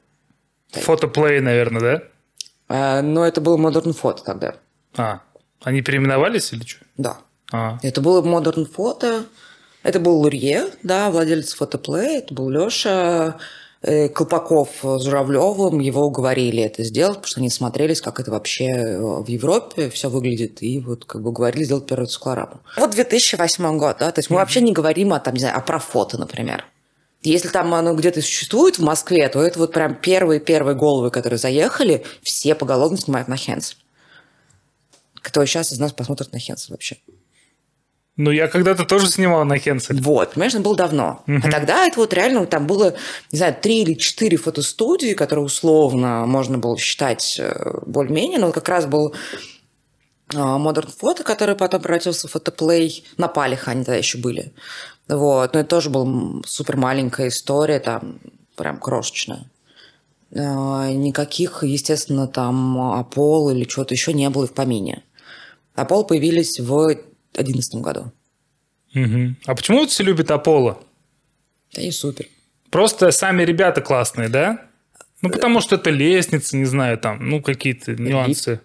Фотоплей, 0.71 1.39
наверное, 1.39 1.81
да? 1.81 2.03
А, 2.67 3.01
но 3.01 3.25
это 3.25 3.41
было 3.41 3.57
Modern 3.57 3.95
Photo 3.99 4.19
тогда. 4.23 4.55
А, 4.95 5.21
они 5.61 5.81
переименовались 5.81 6.53
или 6.53 6.63
что? 6.65 6.85
Да. 6.97 7.17
А. 7.51 7.79
Это 7.81 8.01
было 8.01 8.21
Modern 8.21 8.67
Photo. 8.71 9.25
Это 9.81 9.99
был 9.99 10.17
Лурье, 10.17 10.65
да, 10.83 11.09
владелец 11.09 11.53
фотоплей, 11.53 12.17
это 12.17 12.33
был 12.33 12.49
Леша. 12.49 13.37
Э, 13.81 14.09
Колпаков 14.09 14.69
с 14.83 15.03
Журавлевым 15.03 15.79
его 15.79 16.03
уговорили 16.03 16.61
это 16.61 16.83
сделать, 16.83 17.15
потому 17.15 17.27
что 17.27 17.39
они 17.39 17.49
смотрелись, 17.49 18.01
как 18.01 18.19
это 18.19 18.29
вообще 18.29 18.65
э, 18.65 18.99
в 18.99 19.27
Европе 19.27 19.89
все 19.89 20.09
выглядит, 20.09 20.61
и 20.61 20.79
вот 20.79 21.05
как 21.05 21.21
бы 21.21 21.31
говорили 21.31 21.63
сделать 21.63 21.85
первую 21.85 22.07
циклораму. 22.07 22.59
Вот 22.75 22.91
2008 22.91 23.77
год, 23.77 23.97
да, 23.99 24.11
то 24.11 24.19
есть 24.19 24.29
мы 24.29 24.35
mm-hmm. 24.35 24.39
вообще 24.39 24.61
не 24.61 24.73
говорим 24.73 25.13
о, 25.13 25.19
там, 25.21 25.33
не 25.33 25.39
знаю, 25.39 25.57
о 25.57 25.61
профото, 25.61 26.17
например. 26.17 26.65
Если 27.21 27.47
там 27.47 27.73
оно 27.73 27.93
где-то 27.93 28.21
существует 28.21 28.79
в 28.79 28.83
Москве, 28.83 29.27
то 29.29 29.41
это 29.41 29.59
вот 29.59 29.71
прям 29.71 29.95
первые-первые 29.95 30.75
головы, 30.75 31.09
которые 31.09 31.37
заехали, 31.37 32.05
все 32.21 32.55
поголовно 32.55 32.97
снимают 32.97 33.29
на 33.29 33.37
Хенс. 33.37 33.77
кто 35.21 35.45
сейчас 35.45 35.71
из 35.71 35.79
нас 35.79 35.93
посмотрит 35.93 36.33
на 36.33 36.39
Хенсель 36.39 36.71
вообще? 36.71 36.97
Ну, 38.19 38.31
я 38.31 38.49
когда-то 38.49 38.83
тоже 38.83 39.07
снимал 39.07 39.45
на 39.45 39.57
Хенсель. 39.57 40.01
Вот, 40.01 40.33
понимаешь, 40.33 40.53
это 40.53 40.61
было 40.61 40.75
давно. 40.75 41.23
Uh-huh. 41.25 41.39
А 41.41 41.49
тогда 41.49 41.87
это 41.87 42.01
вот 42.01 42.13
реально, 42.13 42.45
там 42.47 42.67
было, 42.67 42.93
не 43.31 43.37
знаю, 43.37 43.55
три 43.61 43.83
или 43.83 43.93
четыре 43.93 44.35
фотостудии, 44.35 45.13
которые 45.13 45.45
условно 45.45 46.25
можно 46.25 46.57
было 46.57 46.77
считать 46.77 47.37
э, 47.39 47.79
более-менее, 47.85 48.39
но 48.39 48.51
как 48.51 48.67
раз 48.67 48.87
был 48.87 49.15
а, 50.35 50.59
Modern 50.59 50.89
Photo, 51.01 51.23
который 51.23 51.55
потом 51.55 51.81
превратился 51.81 52.27
в 52.27 52.31
фотоплей. 52.31 53.05
На 53.15 53.29
палях 53.29 53.69
они 53.69 53.85
тогда 53.85 53.95
еще 53.95 54.17
были. 54.17 54.51
Вот. 55.07 55.53
Но 55.53 55.61
это 55.61 55.69
тоже 55.69 55.89
была 55.89 56.41
супер 56.45 56.75
маленькая 56.75 57.29
история, 57.29 57.79
там 57.79 58.19
прям 58.57 58.79
крошечная. 58.79 59.49
А, 60.35 60.91
никаких, 60.91 61.63
естественно, 61.63 62.27
там 62.27 62.81
Апол 62.91 63.49
или 63.49 63.63
чего-то 63.63 63.93
еще 63.93 64.11
не 64.11 64.29
было 64.29 64.43
и 64.43 64.47
в 64.47 64.53
помине. 64.53 65.05
Апол 65.73 66.03
появились 66.03 66.59
в 66.59 66.97
2011 67.33 67.75
году. 67.75 68.11
Угу. 68.95 69.35
А 69.45 69.55
почему 69.55 69.85
все 69.85 70.03
любят 70.03 70.31
Аполло? 70.31 70.83
Да 71.73 71.81
и 71.81 71.91
супер. 71.91 72.27
Просто 72.71 73.11
сами 73.11 73.43
ребята 73.43 73.81
классные, 73.81 74.29
да? 74.29 74.69
Ну, 75.21 75.29
потому 75.29 75.61
что 75.61 75.75
это 75.75 75.89
лестница, 75.89 76.55
не 76.55 76.65
знаю, 76.65 76.97
там, 76.97 77.29
ну, 77.29 77.41
какие-то 77.41 77.93
нюансы. 77.93 78.61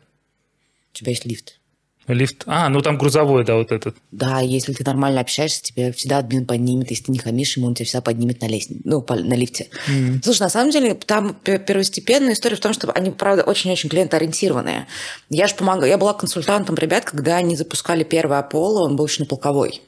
У 0.92 0.96
тебя 0.96 1.11
есть 1.11 1.24
лифт. 1.24 1.61
Лифт. 2.06 2.42
А, 2.46 2.68
ну 2.68 2.82
там 2.82 2.98
грузовой, 2.98 3.44
да, 3.44 3.56
вот 3.56 3.72
этот. 3.72 3.96
Да, 4.10 4.40
если 4.40 4.72
ты 4.72 4.84
нормально 4.84 5.20
общаешься, 5.20 5.62
тебя 5.62 5.92
всегда 5.92 6.18
админ 6.18 6.46
поднимет. 6.46 6.90
Если 6.90 7.04
ты 7.04 7.12
не 7.12 7.18
хамишь 7.18 7.56
ему, 7.56 7.66
он 7.66 7.74
тебя 7.74 7.86
всегда 7.86 8.02
поднимет 8.02 8.42
на 8.42 8.46
лестнице, 8.46 8.82
ну, 8.84 9.00
по, 9.00 9.14
на 9.14 9.34
лифте. 9.34 9.68
Mm-hmm. 9.88 10.20
Слушай, 10.22 10.42
на 10.42 10.48
самом 10.50 10.70
деле, 10.70 10.94
там 10.94 11.34
первостепенная 11.34 12.34
история 12.34 12.56
в 12.56 12.60
том, 12.60 12.74
что 12.74 12.90
они, 12.92 13.10
правда, 13.10 13.42
очень-очень 13.42 13.88
клиентоориентированные. 13.88 14.86
Я 15.30 15.46
же 15.46 15.54
помогала, 15.54 15.84
я 15.86 15.98
была 15.98 16.12
консультантом 16.12 16.74
ребят, 16.76 17.04
когда 17.04 17.36
они 17.36 17.56
запускали 17.56 18.04
первый 18.04 18.38
Аполло, 18.38 18.84
он 18.84 18.96
был 18.96 19.06
еще 19.06 19.22
на 19.22 19.26
полковой. 19.26 19.80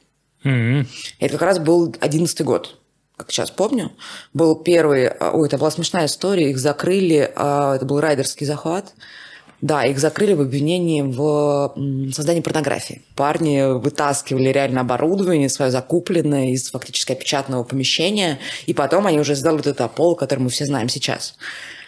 Mm-hmm. 0.45 0.87
Это 1.21 1.33
как 1.33 1.43
раз 1.43 1.59
был 1.59 1.95
одиннадцатый 2.01 2.45
год 2.45 2.79
как 3.17 3.33
сейчас 3.33 3.51
помню, 3.51 3.93
был 4.35 4.57
первый, 4.57 5.11
ой, 5.11 5.49
это 5.49 5.57
была 5.57 5.71
смешная 5.71 6.05
история, 6.05 6.51
их 6.51 6.59
закрыли, 6.59 7.33
а, 7.35 7.77
это 7.77 7.87
был 7.87 7.99
райдерский 7.99 8.45
захват, 8.45 8.93
да, 9.61 9.85
их 9.85 9.99
закрыли 9.99 10.35
в 10.35 10.41
обвинении 10.41 11.03
в 11.03 12.13
создании 12.13 12.41
порнографии. 12.41 13.03
Парни 13.15 13.79
вытаскивали 13.79 14.51
реально 14.51 14.83
оборудование 14.83 15.49
свое 15.49 15.71
закупленное 15.71 16.51
из 16.51 16.71
фактически 16.71 17.13
опечатанного 17.13 17.65
помещения, 17.65 18.39
и 18.67 18.75
потом 18.75 19.07
они 19.07 19.19
уже 19.19 19.35
сделали 19.35 19.59
вот 19.59 19.67
этот 19.67 19.81
Аполло, 19.81 20.15
который 20.15 20.41
мы 20.41 20.51
все 20.51 20.67
знаем 20.67 20.89
сейчас. 20.89 21.37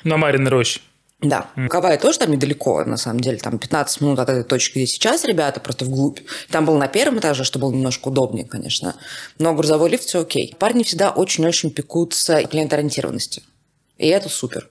На 0.04 0.16
Мариной 0.16 0.50
роще. 0.50 0.80
Да. 1.20 1.50
Mm. 1.56 1.66
Кавай 1.66 1.98
тоже 1.98 2.20
там 2.20 2.30
недалеко, 2.30 2.84
на 2.84 2.96
самом 2.96 3.20
деле. 3.20 3.38
Там 3.38 3.58
15 3.58 4.00
минут 4.00 4.18
от 4.20 4.28
этой 4.28 4.44
точки, 4.44 4.78
где 4.78 4.86
сейчас 4.86 5.24
ребята, 5.24 5.58
просто 5.58 5.84
вглубь. 5.84 6.20
Там 6.48 6.64
был 6.64 6.78
на 6.78 6.86
первом 6.86 7.18
этаже, 7.18 7.42
что 7.42 7.58
было 7.58 7.72
немножко 7.72 8.08
удобнее, 8.08 8.46
конечно. 8.46 8.94
Но 9.38 9.52
грузовой 9.54 9.90
лифт 9.90 10.04
все 10.04 10.20
окей. 10.20 10.54
Парни 10.58 10.84
всегда 10.84 11.10
очень-очень 11.10 11.70
пекутся 11.70 12.44
клиентоориентированности. 12.44 13.42
И 13.96 14.06
это 14.06 14.28
супер. 14.28 14.68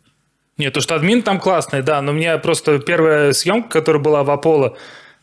Нет, 0.58 0.74
то, 0.74 0.82
что 0.82 0.96
админ 0.96 1.22
там 1.22 1.40
классный, 1.40 1.84
да, 1.84 2.02
но 2.02 2.14
мне 2.14 2.38
просто 2.38 2.80
первая 2.80 3.32
съемка, 3.34 3.70
которая 3.70 4.02
была 4.02 4.24
в 4.24 4.32
Аполло, 4.32 4.76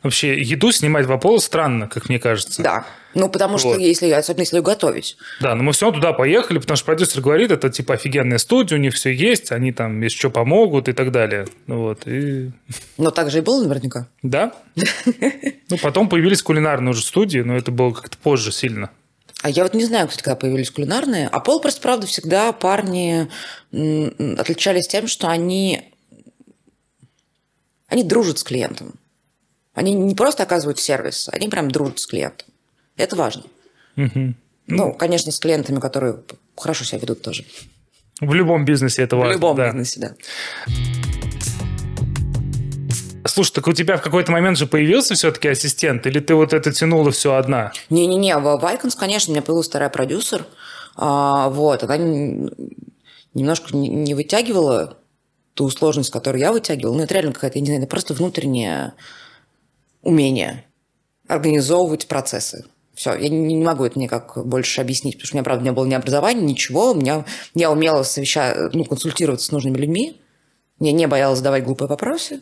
вообще 0.02 0.40
еду 0.40 0.70
снимать 0.70 1.06
в 1.06 1.12
Аполло 1.12 1.38
странно, 1.38 1.88
как 1.88 2.08
мне 2.08 2.20
кажется. 2.20 2.62
Да. 2.62 2.86
Ну, 3.14 3.28
потому 3.28 3.58
что, 3.58 3.68
вот. 3.68 3.78
если, 3.78 4.10
особенно 4.10 4.42
если 4.42 4.56
ее 4.56 4.62
готовить. 4.62 5.16
Да, 5.40 5.54
но 5.54 5.62
мы 5.62 5.72
все 5.72 5.90
туда 5.92 6.12
поехали, 6.12 6.58
потому 6.58 6.76
что 6.76 6.86
продюсер 6.86 7.20
говорит, 7.20 7.50
это 7.50 7.70
типа 7.70 7.94
офигенная 7.94 8.38
студия, 8.38 8.76
у 8.76 8.80
них 8.80 8.94
все 8.94 9.10
есть, 9.10 9.52
они 9.52 9.72
там 9.72 10.00
если 10.02 10.18
что 10.18 10.30
помогут 10.30 10.88
и 10.88 10.92
так 10.92 11.12
далее. 11.12 11.46
Вот, 11.66 12.06
и... 12.06 12.50
Но 12.98 13.10
так 13.10 13.30
же 13.30 13.38
и 13.38 13.40
было 13.40 13.62
наверняка. 13.62 14.08
Да. 14.22 14.52
Ну, 15.70 15.78
потом 15.78 16.10
появились 16.10 16.42
кулинарные 16.42 16.90
уже 16.90 17.02
студии, 17.02 17.38
но 17.38 17.56
это 17.56 17.72
было 17.72 17.92
как-то 17.92 18.18
позже 18.18 18.52
сильно. 18.52 18.90
А 19.44 19.50
я 19.50 19.62
вот 19.62 19.74
не 19.74 19.84
знаю, 19.84 20.08
кстати, 20.08 20.24
когда 20.24 20.36
появились 20.36 20.70
кулинарные. 20.70 21.28
А 21.28 21.38
пол 21.38 21.60
просто, 21.60 21.78
правда, 21.82 22.06
всегда 22.06 22.50
парни 22.54 23.28
отличались 23.70 24.88
тем, 24.88 25.06
что 25.06 25.28
они, 25.28 25.92
они 27.88 28.04
дружат 28.04 28.38
с 28.38 28.42
клиентом. 28.42 28.94
Они 29.74 29.92
не 29.92 30.14
просто 30.14 30.44
оказывают 30.44 30.78
сервис, 30.78 31.28
они 31.30 31.48
прям 31.48 31.70
дружат 31.70 31.98
с 31.98 32.06
клиентом. 32.06 32.48
Это 32.96 33.16
важно. 33.16 33.42
Угу. 33.98 34.34
Ну, 34.68 34.94
конечно, 34.94 35.30
с 35.30 35.38
клиентами, 35.38 35.78
которые 35.78 36.20
хорошо 36.56 36.86
себя 36.86 37.00
ведут 37.00 37.20
тоже. 37.20 37.44
В 38.22 38.32
любом 38.32 38.64
бизнесе 38.64 39.02
это 39.02 39.16
важно. 39.16 39.32
В 39.34 39.36
любом 39.36 39.56
да. 39.58 39.66
бизнесе, 39.66 40.00
да. 40.00 40.14
Слушай, 43.26 43.54
так 43.54 43.66
у 43.66 43.72
тебя 43.72 43.96
в 43.96 44.02
какой-то 44.02 44.32
момент 44.32 44.58
же 44.58 44.66
появился 44.66 45.14
все-таки 45.14 45.48
ассистент, 45.48 46.06
или 46.06 46.20
ты 46.20 46.34
вот 46.34 46.52
это 46.52 46.72
тянула 46.72 47.10
все 47.10 47.34
одна? 47.34 47.72
Не-не-не, 47.90 48.36
в 48.38 48.46
Icons, 48.46 48.96
конечно, 48.98 49.30
у 49.30 49.34
меня 49.34 49.42
появился 49.42 49.70
вторая 49.70 49.88
продюсер. 49.88 50.46
А, 50.96 51.48
вот, 51.48 51.82
она 51.82 51.96
немножко 51.96 53.76
не 53.76 54.14
вытягивала 54.14 54.98
ту 55.54 55.70
сложность, 55.70 56.10
которую 56.10 56.40
я 56.40 56.52
вытягивала. 56.52 56.96
Ну, 56.96 57.02
это 57.02 57.14
реально 57.14 57.32
какая-то, 57.32 57.58
я 57.58 57.62
не 57.62 57.66
знаю, 57.66 57.82
это 57.82 57.90
просто 57.90 58.12
внутреннее 58.14 58.92
умение 60.02 60.64
организовывать 61.26 62.06
процессы. 62.06 62.66
Все, 62.94 63.14
я 63.14 63.28
не, 63.28 63.54
не 63.54 63.64
могу 63.64 63.84
это 63.84 63.98
никак 63.98 64.46
больше 64.46 64.80
объяснить, 64.80 65.14
потому 65.14 65.26
что 65.26 65.34
у 65.34 65.38
меня, 65.38 65.44
правда, 65.44 65.64
не 65.64 65.72
было 65.72 65.86
ни 65.86 65.94
образования, 65.94 66.42
ничего. 66.42 66.92
У 66.92 66.94
меня, 66.94 67.24
я 67.54 67.70
умела 67.70 68.02
совеща... 68.02 68.70
ну, 68.72 68.84
консультироваться 68.84 69.46
с 69.46 69.52
нужными 69.52 69.78
людьми. 69.78 70.20
Я 70.80 70.92
не 70.92 71.06
боялась 71.06 71.38
задавать 71.38 71.64
глупые 71.64 71.88
вопросы. 71.88 72.40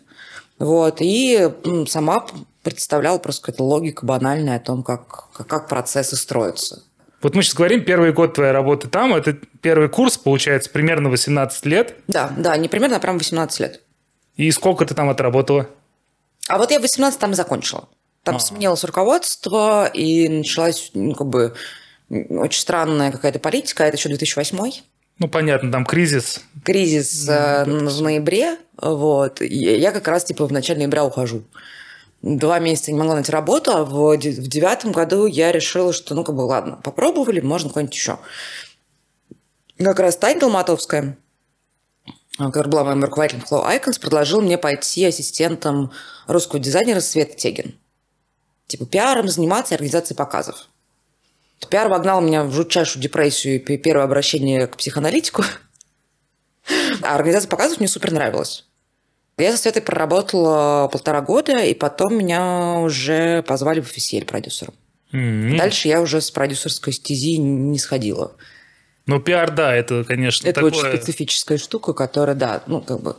Вот, 0.62 0.98
и 1.00 1.50
сама 1.88 2.24
представляла 2.62 3.18
просто 3.18 3.46
какая-то 3.46 3.64
логика 3.64 4.06
банальная 4.06 4.58
о 4.58 4.60
том, 4.60 4.84
как, 4.84 5.32
как 5.32 5.68
процессы 5.68 6.14
строятся. 6.14 6.84
Вот 7.20 7.34
мы 7.34 7.42
сейчас 7.42 7.56
говорим, 7.56 7.84
первый 7.84 8.12
год 8.12 8.34
твоей 8.34 8.52
работы 8.52 8.86
там, 8.86 9.12
это 9.12 9.36
первый 9.60 9.88
курс, 9.88 10.16
получается, 10.18 10.70
примерно 10.70 11.10
18 11.10 11.66
лет. 11.66 11.96
Да, 12.06 12.32
да, 12.36 12.56
не 12.56 12.68
примерно, 12.68 12.98
а 12.98 13.00
прям 13.00 13.18
18 13.18 13.58
лет. 13.58 13.80
И 14.36 14.48
сколько 14.52 14.86
ты 14.86 14.94
там 14.94 15.10
отработала? 15.10 15.66
А 16.46 16.58
вот 16.58 16.70
я 16.70 16.78
18 16.78 17.18
там 17.18 17.34
закончила. 17.34 17.88
Там 18.22 18.36
а. 18.36 18.38
сменилось 18.38 18.84
руководство, 18.84 19.86
и 19.86 20.28
началась, 20.28 20.92
ну, 20.94 21.16
как 21.16 21.26
бы, 21.26 21.54
очень 22.08 22.60
странная 22.60 23.10
какая-то 23.10 23.40
политика, 23.40 23.82
это 23.82 23.96
еще 23.96 24.10
2008 24.10 24.70
ну, 25.22 25.28
понятно, 25.28 25.70
там 25.70 25.86
кризис. 25.86 26.40
Кризис 26.64 27.28
mm, 27.28 27.86
в 27.88 28.02
ноябре, 28.02 28.58
вот. 28.76 29.40
Я 29.40 29.92
как 29.92 30.08
раз, 30.08 30.24
типа, 30.24 30.48
в 30.48 30.52
начале 30.52 30.80
ноября 30.80 31.04
ухожу. 31.04 31.44
Два 32.22 32.58
месяца 32.58 32.90
не 32.90 32.98
могла 32.98 33.14
найти 33.14 33.30
работу, 33.30 33.70
а 33.70 33.84
в, 33.84 34.16
в 34.16 34.18
девятом 34.18 34.90
году 34.90 35.26
я 35.26 35.52
решила, 35.52 35.92
что, 35.92 36.16
ну, 36.16 36.24
как 36.24 36.34
бы, 36.34 36.40
ладно, 36.40 36.80
попробовали, 36.82 37.38
можно 37.38 37.68
куда-нибудь 37.68 37.94
еще. 37.94 38.18
Как 39.78 40.00
раз 40.00 40.16
Таня 40.16 40.40
Долматовская, 40.40 41.16
которая 42.36 42.72
была 42.72 42.82
моим 42.82 43.04
руководителем 43.04 43.44
Flow 43.48 43.64
Icons, 43.64 44.00
предложил 44.00 44.40
мне 44.40 44.58
пойти 44.58 45.04
ассистентом 45.04 45.92
русского 46.26 46.58
дизайнера 46.58 46.98
Света 46.98 47.36
Тегин. 47.36 47.78
Типа 48.66 48.86
пиаром 48.86 49.28
заниматься 49.28 49.74
и 49.74 49.76
организацией 49.76 50.16
показов. 50.16 50.66
Пиар 51.68 51.88
вогнал 51.88 52.20
меня 52.20 52.44
в 52.44 52.52
жутчайшую 52.52 53.02
депрессию 53.02 53.62
и 53.62 53.76
первое 53.76 54.04
обращение 54.04 54.66
к 54.66 54.76
психоаналитику. 54.76 55.44
А 57.02 57.14
организация 57.14 57.48
показов 57.48 57.78
мне 57.78 57.88
супер 57.88 58.12
нравилась. 58.12 58.64
Я 59.38 59.52
со 59.52 59.58
Светой 59.58 59.82
проработала 59.82 60.88
полтора 60.88 61.20
года, 61.20 61.64
и 61.64 61.74
потом 61.74 62.16
меня 62.16 62.78
уже 62.80 63.42
позвали 63.42 63.80
в 63.80 63.86
офисель 63.86 64.24
продюсером. 64.24 64.74
Mm-hmm. 65.12 65.56
Дальше 65.56 65.88
я 65.88 66.00
уже 66.00 66.20
с 66.20 66.30
продюсерской 66.30 66.92
стези 66.92 67.38
не 67.38 67.78
сходила. 67.78 68.32
Ну, 69.06 69.18
пиар, 69.18 69.50
да, 69.50 69.74
это, 69.74 70.04
конечно, 70.04 70.46
Это 70.46 70.60
такое... 70.60 70.70
очень 70.70 70.96
специфическая 70.98 71.58
штука, 71.58 71.92
которая, 71.92 72.36
да, 72.36 72.62
ну, 72.68 72.80
как 72.80 73.00
бы, 73.00 73.16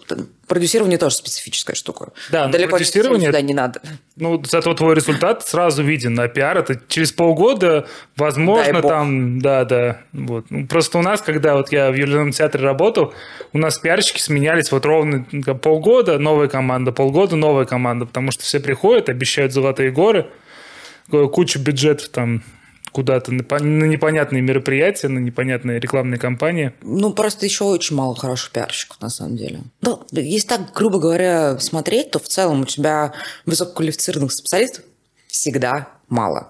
продюсирование 0.48 0.98
тоже 0.98 1.16
специфическая 1.16 1.76
штука. 1.76 2.14
Да, 2.32 2.48
Далеко 2.48 2.78
продюсирование... 2.78 3.28
сюда 3.28 3.42
не 3.42 3.54
надо. 3.54 3.82
Ну, 4.16 4.42
зато 4.46 4.74
твой 4.76 4.96
результат 4.96 5.46
сразу 5.46 5.84
виден, 5.84 6.18
а 6.22 6.30
пиар 6.30 6.60
это 6.60 6.80
через 6.88 7.12
полгода, 7.12 7.86
возможно, 8.16 8.82
там, 8.82 9.40
да, 9.40 9.66
да, 9.66 10.00
вот. 10.14 10.46
Ну, 10.50 10.68
просто 10.68 11.00
у 11.00 11.02
нас, 11.02 11.22
когда 11.22 11.56
вот 11.56 11.74
я 11.74 11.92
в 11.92 11.96
ювелирном 11.96 12.32
театре 12.32 12.64
работал, 12.64 13.14
у 13.52 13.58
нас 13.58 13.78
пиарщики 13.78 14.22
сменялись 14.22 14.72
вот 14.72 14.86
ровно 14.86 15.26
полгода, 15.62 16.18
новая 16.18 16.48
команда, 16.48 16.94
полгода, 16.94 17.36
новая 17.36 17.66
команда, 17.66 18.06
потому 18.06 18.32
что 18.32 18.44
все 18.44 18.62
приходят, 18.62 19.10
обещают 19.10 19.52
золотые 19.52 19.92
горы, 19.92 20.28
кучу 21.10 21.60
бюджетов 21.60 22.08
там 22.08 22.42
куда-то 22.94 23.32
на, 23.34 23.86
непонятные 23.86 24.42
мероприятия, 24.42 25.10
на 25.10 25.20
непонятные 25.20 25.80
рекламные 25.80 26.20
кампании. 26.20 26.74
Ну, 26.82 27.12
просто 27.14 27.46
еще 27.46 27.66
очень 27.66 27.96
мало 27.96 28.16
хороших 28.16 28.52
пиарщиков, 28.52 29.02
на 29.02 29.10
самом 29.10 29.36
деле. 29.36 29.62
Ну, 29.82 30.06
если 30.12 30.48
так, 30.48 30.74
грубо 30.74 31.00
говоря, 31.00 31.60
смотреть, 31.60 32.12
то 32.12 32.20
в 32.20 32.28
целом 32.28 32.62
у 32.62 32.66
тебя 32.66 33.14
высококвалифицированных 33.46 34.32
специалистов 34.32 34.86
всегда 35.28 35.90
мало. 36.08 36.50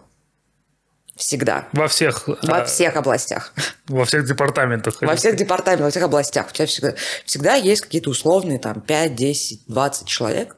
Всегда. 1.16 1.68
Во 1.74 1.88
всех... 1.88 2.28
Во 2.28 2.58
а... 2.58 2.66
всех 2.66 2.96
областях. 2.96 3.54
Во 3.88 4.04
всех 4.04 4.26
департаментах. 4.26 5.02
Во 5.02 5.16
всех 5.16 5.36
департаментах, 5.36 5.86
во 5.86 5.92
всех 5.92 6.04
областях. 6.04 6.50
У 6.50 6.54
тебя 6.54 6.66
всегда, 6.66 6.96
всегда 7.26 7.56
есть 7.56 7.82
какие-то 7.82 8.10
условные 8.10 8.60
там 8.60 8.82
5, 8.82 9.16
10, 9.16 9.62
20 9.68 10.08
человек, 10.08 10.56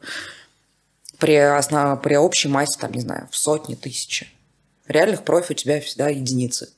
при, 1.20 1.36
основ... 1.36 2.02
при 2.02 2.16
общей 2.16 2.48
массе, 2.48 2.80
там, 2.80 2.92
не 2.94 3.02
знаю, 3.02 3.28
в 3.32 3.38
сотни, 3.38 3.76
тысячи. 3.76 4.28
Реальных 4.88 5.24
профи 5.24 5.54
у 5.54 5.56
тебя 5.56 5.82
всегда 5.82 6.10
единицы. 6.10 6.70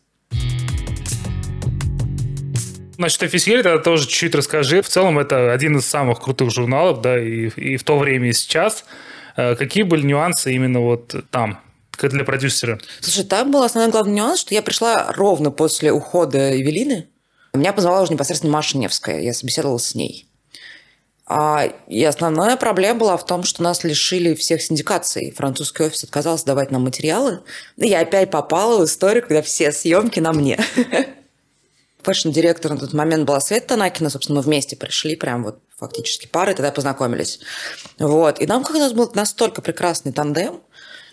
Значит, 2.96 3.22
официально 3.24 3.63
тогда 3.63 3.84
тоже 3.84 4.08
чуть-чуть 4.08 4.34
расскажи. 4.34 4.82
В 4.82 4.89
целом, 4.89 5.20
это 5.20 5.54
один 5.54 5.78
из 5.78 5.86
самых 5.86 6.20
крутых 6.20 6.52
журналов, 6.52 7.02
да, 7.02 7.20
и, 7.20 7.50
и 7.50 7.78
в 7.78 7.84
то 7.84 7.98
время, 7.98 8.30
и 8.30 8.34
сейчас. 8.34 8.86
Э, 9.36 9.56
какие 9.56 9.84
были 9.84 10.02
нюансы 10.02 10.54
именно 10.54 10.80
вот 10.80 11.15
там, 11.30 11.60
как 11.91 12.12
для 12.12 12.24
продюсера? 12.24 12.80
Слушай, 13.02 13.26
там 13.26 13.52
был 13.52 13.62
основной 13.62 13.91
главный 13.91 14.13
нюанс, 14.13 14.39
что 14.39 14.56
я 14.56 14.63
пришла 14.63 15.12
ровно 15.13 15.52
после 15.52 15.91
ухода 15.91 16.54
Эвелины. 16.54 17.08
Меня 17.54 17.72
позвала 17.74 18.02
уже 18.02 18.13
непосредственно 18.13 18.54
Маша 18.54 18.78
Невская. 18.78 19.22
Я 19.22 19.34
собеседовала 19.34 19.78
с 19.78 19.93
ней. 19.93 20.27
А, 21.30 21.66
и 21.88 22.04
основная 22.06 22.56
проблема 22.56 23.00
была 23.00 23.18
в 23.18 23.26
том, 23.26 23.44
что 23.44 23.62
нас 23.62 23.84
лишили 23.84 24.34
всех 24.34 24.62
синдикаций. 24.62 25.32
Французский 25.32 25.84
офис 25.84 26.06
отказался 26.06 26.46
давать 26.46 26.72
нам 26.72 26.84
материалы. 26.84 27.42
И 27.76 27.88
я 27.88 28.00
опять 28.00 28.32
попала 28.32 28.80
в 28.80 28.86
историю, 28.86 29.24
когда 29.24 29.42
все 29.42 29.74
съемки 29.74 30.22
на 30.22 30.32
мне. 30.32 30.58
Фэшн-директор 32.04 32.72
на 32.72 32.78
тот 32.78 32.94
момент 32.94 33.26
была 33.26 33.42
Света 33.42 33.70
Танакина. 33.70 34.10
Собственно, 34.10 34.40
мы 34.40 34.44
вместе 34.44 34.78
пришли, 34.78 35.18
прям 35.18 35.44
вот 35.44 35.60
фактически 35.76 36.28
пары, 36.28 36.54
тогда 36.54 36.72
познакомились. 36.72 37.42
Вот. 38.00 38.40
И 38.40 38.48
нам 38.48 38.63
как 38.63 38.78
раз 38.78 38.94
был 38.94 39.12
настолько 39.13 39.62
прекрасный 39.62 40.13
тандем, 40.13 40.62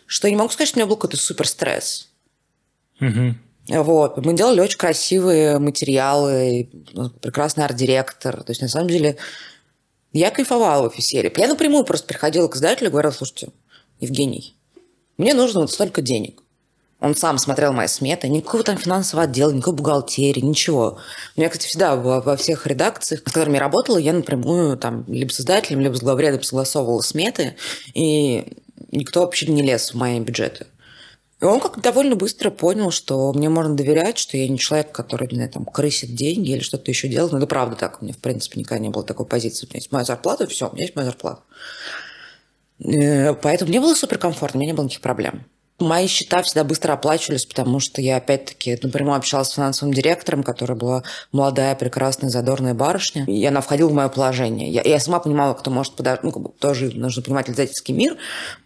что 0.06 0.28
я 0.28 0.30
не 0.30 0.36
могу 0.36 0.50
сказать, 0.50 0.68
что 0.68 0.78
у 0.78 0.80
меня 0.80 0.86
был 0.86 0.96
какой-то 0.96 1.16
супер 1.16 1.48
стресс. 1.48 2.08
Угу. 3.00 3.82
Вот. 3.82 4.24
Мы 4.24 4.34
делали 4.34 4.60
очень 4.60 4.78
красивые 4.78 5.58
материалы, 5.58 6.70
прекрасный 7.20 7.64
арт-директор. 7.64 8.44
То 8.44 8.50
есть, 8.52 8.62
на 8.62 8.68
самом 8.68 8.88
деле, 8.88 9.16
я 10.18 10.30
кайфовала 10.30 10.82
в 10.82 10.92
офисере. 10.92 11.32
Я 11.36 11.48
напрямую 11.48 11.84
просто 11.84 12.06
приходила 12.06 12.48
к 12.48 12.56
издателю 12.56 12.88
и 12.88 12.90
говорила, 12.90 13.12
слушайте, 13.12 13.48
Евгений, 14.00 14.56
мне 15.18 15.34
нужно 15.34 15.60
вот 15.60 15.72
столько 15.72 16.02
денег. 16.02 16.40
Он 17.00 17.14
сам 17.14 17.36
смотрел 17.36 17.72
мои 17.74 17.86
сметы, 17.86 18.28
никакого 18.28 18.64
там 18.64 18.78
финансового 18.78 19.24
отдела, 19.24 19.50
никакой 19.50 19.74
бухгалтерии, 19.74 20.40
ничего. 20.40 20.98
У 21.36 21.40
меня, 21.40 21.50
кстати, 21.50 21.68
всегда 21.68 21.96
во 21.96 22.36
всех 22.36 22.66
редакциях, 22.66 23.20
с 23.20 23.22
которыми 23.22 23.54
я 23.54 23.60
работала, 23.60 23.98
я 23.98 24.14
напрямую 24.14 24.78
там 24.78 25.04
либо 25.06 25.30
с 25.30 25.40
издателем, 25.40 25.80
либо 25.80 25.94
с 25.94 26.00
главредом 26.00 26.42
согласовывала 26.42 27.02
сметы, 27.02 27.56
и 27.92 28.56
никто 28.90 29.20
вообще 29.20 29.46
не 29.48 29.62
лез 29.62 29.90
в 29.90 29.96
мои 29.96 30.18
бюджеты. 30.20 30.66
И 31.44 31.46
он 31.46 31.60
как 31.60 31.82
довольно 31.82 32.16
быстро 32.16 32.48
понял, 32.48 32.90
что 32.90 33.30
мне 33.34 33.50
можно 33.50 33.76
доверять, 33.76 34.16
что 34.16 34.38
я 34.38 34.48
не 34.48 34.58
человек, 34.58 34.92
который, 34.92 35.28
знаю, 35.30 35.50
там, 35.50 35.66
крысит 35.66 36.14
деньги 36.14 36.52
или 36.52 36.60
что-то 36.60 36.90
еще 36.90 37.06
делает. 37.06 37.32
Но 37.32 37.38
это 37.38 37.46
правда 37.46 37.76
так. 37.76 38.00
У 38.00 38.04
меня, 38.06 38.14
в 38.14 38.18
принципе, 38.18 38.58
никогда 38.58 38.82
не 38.82 38.88
было 38.88 39.04
такой 39.04 39.26
позиции. 39.26 39.66
У 39.66 39.68
меня 39.68 39.76
есть 39.76 39.92
моя 39.92 40.06
зарплата, 40.06 40.46
все, 40.46 40.70
у 40.70 40.72
меня 40.72 40.84
есть 40.84 40.96
моя 40.96 41.04
зарплата. 41.08 41.42
Э, 42.82 43.34
поэтому 43.34 43.68
мне 43.68 43.78
было 43.78 43.94
суперкомфортно, 43.94 44.56
у 44.56 44.60
меня 44.62 44.72
не 44.72 44.74
было 44.74 44.86
никаких 44.86 45.02
проблем. 45.02 45.44
Мои 45.80 46.06
счета 46.06 46.40
всегда 46.42 46.62
быстро 46.62 46.92
оплачивались, 46.92 47.46
потому 47.46 47.80
что 47.80 48.00
я, 48.00 48.18
опять-таки, 48.18 48.78
напрямую 48.80 49.16
общалась 49.16 49.48
с 49.48 49.54
финансовым 49.54 49.92
директором, 49.92 50.44
которая 50.44 50.78
была 50.78 51.02
молодая, 51.32 51.74
прекрасная, 51.74 52.30
задорная 52.30 52.74
барышня. 52.74 53.24
И 53.24 53.44
она 53.44 53.60
входила 53.60 53.88
в 53.88 53.92
мое 53.92 54.08
положение. 54.08 54.70
Я, 54.70 54.82
я 54.82 55.00
сама 55.00 55.18
понимала, 55.18 55.54
кто 55.54 55.72
может 55.72 55.96
подать. 55.96 56.22
Ну, 56.22 56.30
как 56.30 56.42
бы, 56.44 56.50
тоже 56.50 56.92
нужно 56.94 57.22
понимать 57.22 57.50
издательский 57.50 57.92
мир. 57.92 58.16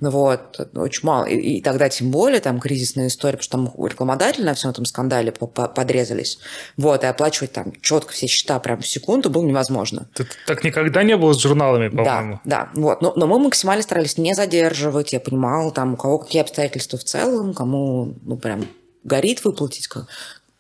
Вот. 0.01 0.61
Очень 0.75 1.07
мало. 1.07 1.25
И, 1.25 1.37
и 1.37 1.63
тогда 1.63 1.89
тем 1.89 2.11
более 2.11 2.41
там 2.41 2.61
кризисная 2.61 3.07
история, 3.07 3.39
потому 3.39 3.71
что 3.71 3.75
там 3.77 3.87
рекламодатели 3.87 4.45
на 4.45 4.53
всем 4.53 4.71
этом 4.73 4.85
скандале 4.85 5.33
подрезались. 5.33 6.39
Вот. 6.77 7.05
И 7.05 7.07
оплачивать 7.07 7.53
там 7.53 7.73
четко 7.81 8.13
все 8.13 8.27
счета 8.27 8.59
прям 8.59 8.83
в 8.83 8.87
секунду 8.87 9.31
было 9.31 9.47
невозможно. 9.47 10.09
Ты, 10.13 10.27
так 10.47 10.63
никогда 10.63 11.03
не 11.03 11.17
было 11.17 11.33
с 11.33 11.41
журналами, 11.41 11.89
по-моему. 11.89 12.41
Да, 12.45 12.69
да. 12.75 12.81
Вот. 12.81 13.01
Но, 13.01 13.15
но 13.17 13.27
мы 13.27 13.39
максимально 13.39 13.83
старались 13.83 14.19
не 14.19 14.35
задерживать. 14.35 15.15
Я 15.15 15.21
понимала, 15.21 15.73
там, 15.73 15.95
у 15.95 15.97
кого 15.97 16.19
какие 16.19 16.43
обстоятельства 16.43 16.98
в 16.99 17.05
целом, 17.05 17.55
кому, 17.55 18.15
ну, 18.23 18.37
прям 18.37 18.67
горит 19.05 19.45
выплатить, 19.45 19.89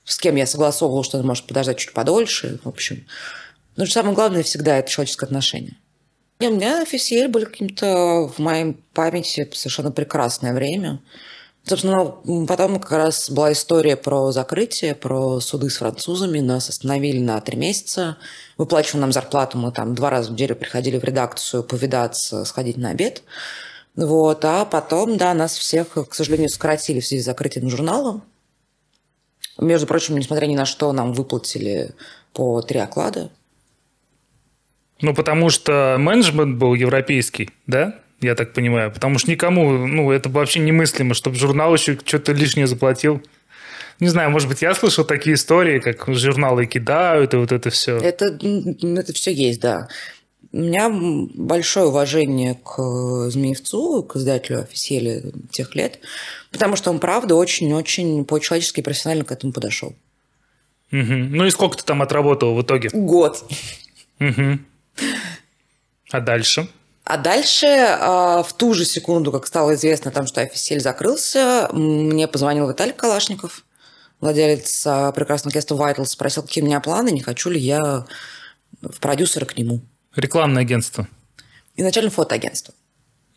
с 0.05 0.19
кем 0.19 0.37
я 0.37 0.47
согласовывала, 0.47 1.05
что 1.05 1.23
может 1.23 1.47
подождать 1.47 1.79
чуть 1.79 1.93
подольше, 1.93 2.59
в 2.65 2.69
общем. 2.69 3.07
Но 3.77 3.87
самое 3.87 4.15
главное 4.15 4.43
всегда 4.43 4.79
это 4.79 4.91
человеческое 4.91 5.27
отношение. 5.27 5.77
И 6.41 6.47
у 6.47 6.55
меня 6.55 6.85
FCL 6.85 7.29
были 7.29 7.45
каким-то 7.45 8.29
в 8.29 8.39
моей 8.39 8.75
памяти 8.95 9.49
совершенно 9.53 9.91
прекрасное 9.91 10.55
время. 10.55 11.01
Собственно, 11.65 12.15
потом 12.47 12.81
как 12.81 12.93
раз 12.93 13.29
была 13.29 13.53
история 13.53 13.97
про 13.97 14.33
закрытие, 14.33 14.95
про 14.95 15.41
суды 15.41 15.69
с 15.69 15.77
французами. 15.77 16.39
Нас 16.39 16.71
остановили 16.71 17.19
на 17.19 17.41
три 17.41 17.59
месяца. 17.59 18.17
Выплачивали 18.57 19.03
нам 19.03 19.13
зарплату. 19.13 19.59
Мы 19.59 19.73
там 19.73 19.95
два 19.95 20.11
раза 20.11 20.31
в 20.31 20.33
неделю 20.33 20.57
приходили 20.57 20.99
в 20.99 21.05
редакцию 21.05 21.65
повидаться, 21.65 22.45
сходить 22.45 22.79
на 22.79 22.91
обед. 22.91 23.23
Вот, 23.99 24.45
а 24.45 24.65
потом, 24.65 25.17
да, 25.17 25.35
нас 25.35 25.57
всех, 25.57 25.89
к 25.89 26.15
сожалению, 26.15 26.49
сократили 26.51 27.01
в 27.01 27.07
связи 27.07 27.21
с 27.21 27.25
закрытием 27.25 27.69
журнала. 27.69 28.21
Между 29.59 29.89
прочим, 29.89 30.17
несмотря 30.17 30.47
ни 30.47 30.55
на 30.55 30.67
что, 30.67 30.93
нам 30.93 31.13
выплатили 31.13 31.91
по 32.33 32.63
три 32.63 32.79
оклада. 32.79 33.33
Ну, 35.01 35.15
потому 35.15 35.51
что 35.51 35.97
менеджмент 35.99 36.59
был 36.59 36.75
европейский, 36.75 37.51
да? 37.67 37.99
Я 38.21 38.37
так 38.37 38.53
понимаю. 38.53 38.93
Потому 38.93 39.19
что 39.19 39.33
никому, 39.33 39.69
ну, 39.89 40.13
это 40.13 40.29
вообще 40.29 40.61
немыслимо, 40.61 41.15
чтобы 41.15 41.37
журнал 41.37 41.75
еще 41.75 41.99
что-то 42.05 42.31
лишнее 42.31 42.69
заплатил. 42.69 43.21
Не 43.99 44.07
знаю, 44.07 44.31
может 44.31 44.49
быть, 44.49 44.63
я 44.63 44.77
слышал 44.77 45.05
такие 45.05 45.35
истории, 45.35 45.81
как 45.81 46.05
журналы 46.07 46.67
кидают, 46.67 47.35
и 47.35 47.37
вот 47.37 47.51
это 47.51 47.71
все. 47.71 47.97
Это, 47.97 48.27
это 48.27 49.13
все 49.13 49.33
есть, 49.33 49.61
да. 49.61 49.89
У 50.51 50.59
меня 50.59 50.89
большое 50.91 51.87
уважение 51.87 52.55
к 52.55 53.29
Змеевцу, 53.31 54.03
к 54.03 54.17
издателю 54.17 54.63
официали 54.63 55.33
тех 55.51 55.75
лет, 55.75 56.01
потому 56.51 56.75
что 56.77 56.91
он, 56.91 57.01
правда, 57.01 57.35
очень-очень 57.35 58.25
по-человечески 58.25 58.81
и 58.81 58.83
профессионально 58.83 59.25
к 59.25 59.33
этому 59.33 59.53
подошел. 59.53 59.95
Угу. 60.91 61.13
Ну 61.13 61.45
и 61.45 61.51
сколько 61.51 61.77
ты 61.77 61.85
там 61.85 62.01
отработал 62.01 62.55
в 62.55 62.63
итоге? 62.63 62.89
Год. 62.93 63.45
Угу. 64.21 64.59
А 66.11 66.21
дальше? 66.21 66.69
А 67.05 67.17
дальше, 67.17 67.67
а, 67.67 68.43
в 68.43 68.53
ту 68.55 68.75
же 68.75 68.85
секунду, 68.85 69.33
как 69.33 69.47
стало 69.47 69.75
известно, 69.75 70.11
там, 70.11 70.27
что 70.27 70.41
официаль 70.41 70.81
закрылся, 70.81 71.69
мне 71.73 72.29
позвонил 72.29 72.69
Виталий 72.69 72.93
Калашников, 72.93 73.65
владелец 74.21 74.87
а, 74.87 75.13
прекрасного 75.13 75.53
агентства 75.53 75.75
Vital, 75.75 76.05
спросил, 76.05 76.43
какие 76.43 76.63
у 76.63 76.67
меня 76.67 76.81
планы, 76.81 77.11
не 77.11 77.21
хочу 77.21 77.51
ли 77.51 77.61
я 77.61 78.05
в 78.83 79.01
продюсера 79.01 79.45
к 79.45 79.57
нему. 79.57 79.81
Рекламное 80.19 80.63
агентство. 80.63 81.07
Изначально 81.77 82.11
фотоагентство. 82.11 82.75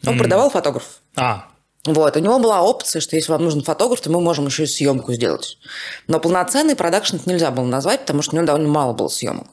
Он 0.05 0.15
mm. 0.15 0.17
продавал 0.17 0.49
фотографов. 0.49 0.99
А. 1.15 1.47
Вот, 1.85 2.15
у 2.15 2.19
него 2.19 2.39
была 2.39 2.61
опция, 2.61 3.01
что 3.01 3.15
если 3.15 3.31
вам 3.31 3.43
нужен 3.43 3.63
фотограф, 3.63 4.01
то 4.01 4.11
мы 4.11 4.19
можем 4.19 4.47
еще 4.47 4.63
и 4.63 4.67
съемку 4.67 5.13
сделать. 5.13 5.57
Но 6.07 6.19
полноценный 6.19 6.75
продакшн 6.75 7.17
нельзя 7.25 7.51
было 7.51 7.65
назвать, 7.65 8.01
потому 8.01 8.21
что 8.21 8.33
у 8.33 8.35
него 8.35 8.47
довольно 8.47 8.69
мало 8.69 8.93
было 8.93 9.07
съемок 9.07 9.47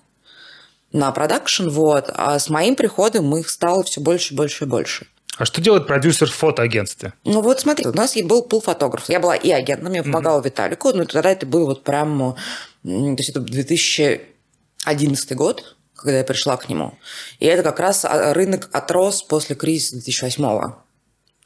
на 0.92 1.12
продакшн, 1.12 1.68
вот. 1.68 2.10
А 2.14 2.38
с 2.38 2.48
моим 2.48 2.76
приходом 2.76 3.36
их 3.36 3.50
стало 3.50 3.82
все 3.82 4.00
больше, 4.00 4.34
больше 4.34 4.64
и 4.64 4.66
больше. 4.66 5.06
А 5.36 5.44
что 5.44 5.60
делает 5.60 5.86
продюсер 5.86 6.30
в 6.30 6.34
фотоагентстве? 6.34 7.12
Ну 7.24 7.42
вот 7.42 7.60
смотри, 7.60 7.86
у 7.86 7.92
нас 7.92 8.16
был 8.16 8.42
пул 8.42 8.60
фотографов. 8.60 9.08
Я 9.08 9.20
была 9.20 9.36
и 9.36 9.50
агентом, 9.50 9.92
я 9.92 10.02
помогала 10.02 10.40
mm-hmm. 10.40 10.44
Виталику, 10.44 10.92
но 10.92 11.04
тогда 11.04 11.30
это 11.30 11.46
был 11.46 11.66
вот 11.66 11.84
прям, 11.84 12.34
то 12.82 12.88
есть 12.90 13.30
это 13.30 13.38
2011 13.40 15.36
год, 15.36 15.76
когда 15.98 16.18
я 16.18 16.24
пришла 16.24 16.56
к 16.56 16.68
нему. 16.68 16.94
И 17.40 17.46
это 17.46 17.62
как 17.62 17.80
раз 17.80 18.04
а, 18.04 18.32
рынок 18.32 18.68
отрос 18.72 19.22
после 19.22 19.56
кризиса 19.56 19.96
2008-го. 19.96 20.76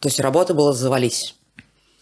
То 0.00 0.08
есть 0.08 0.20
работа 0.20 0.52
была 0.54 0.72
завались. 0.72 1.34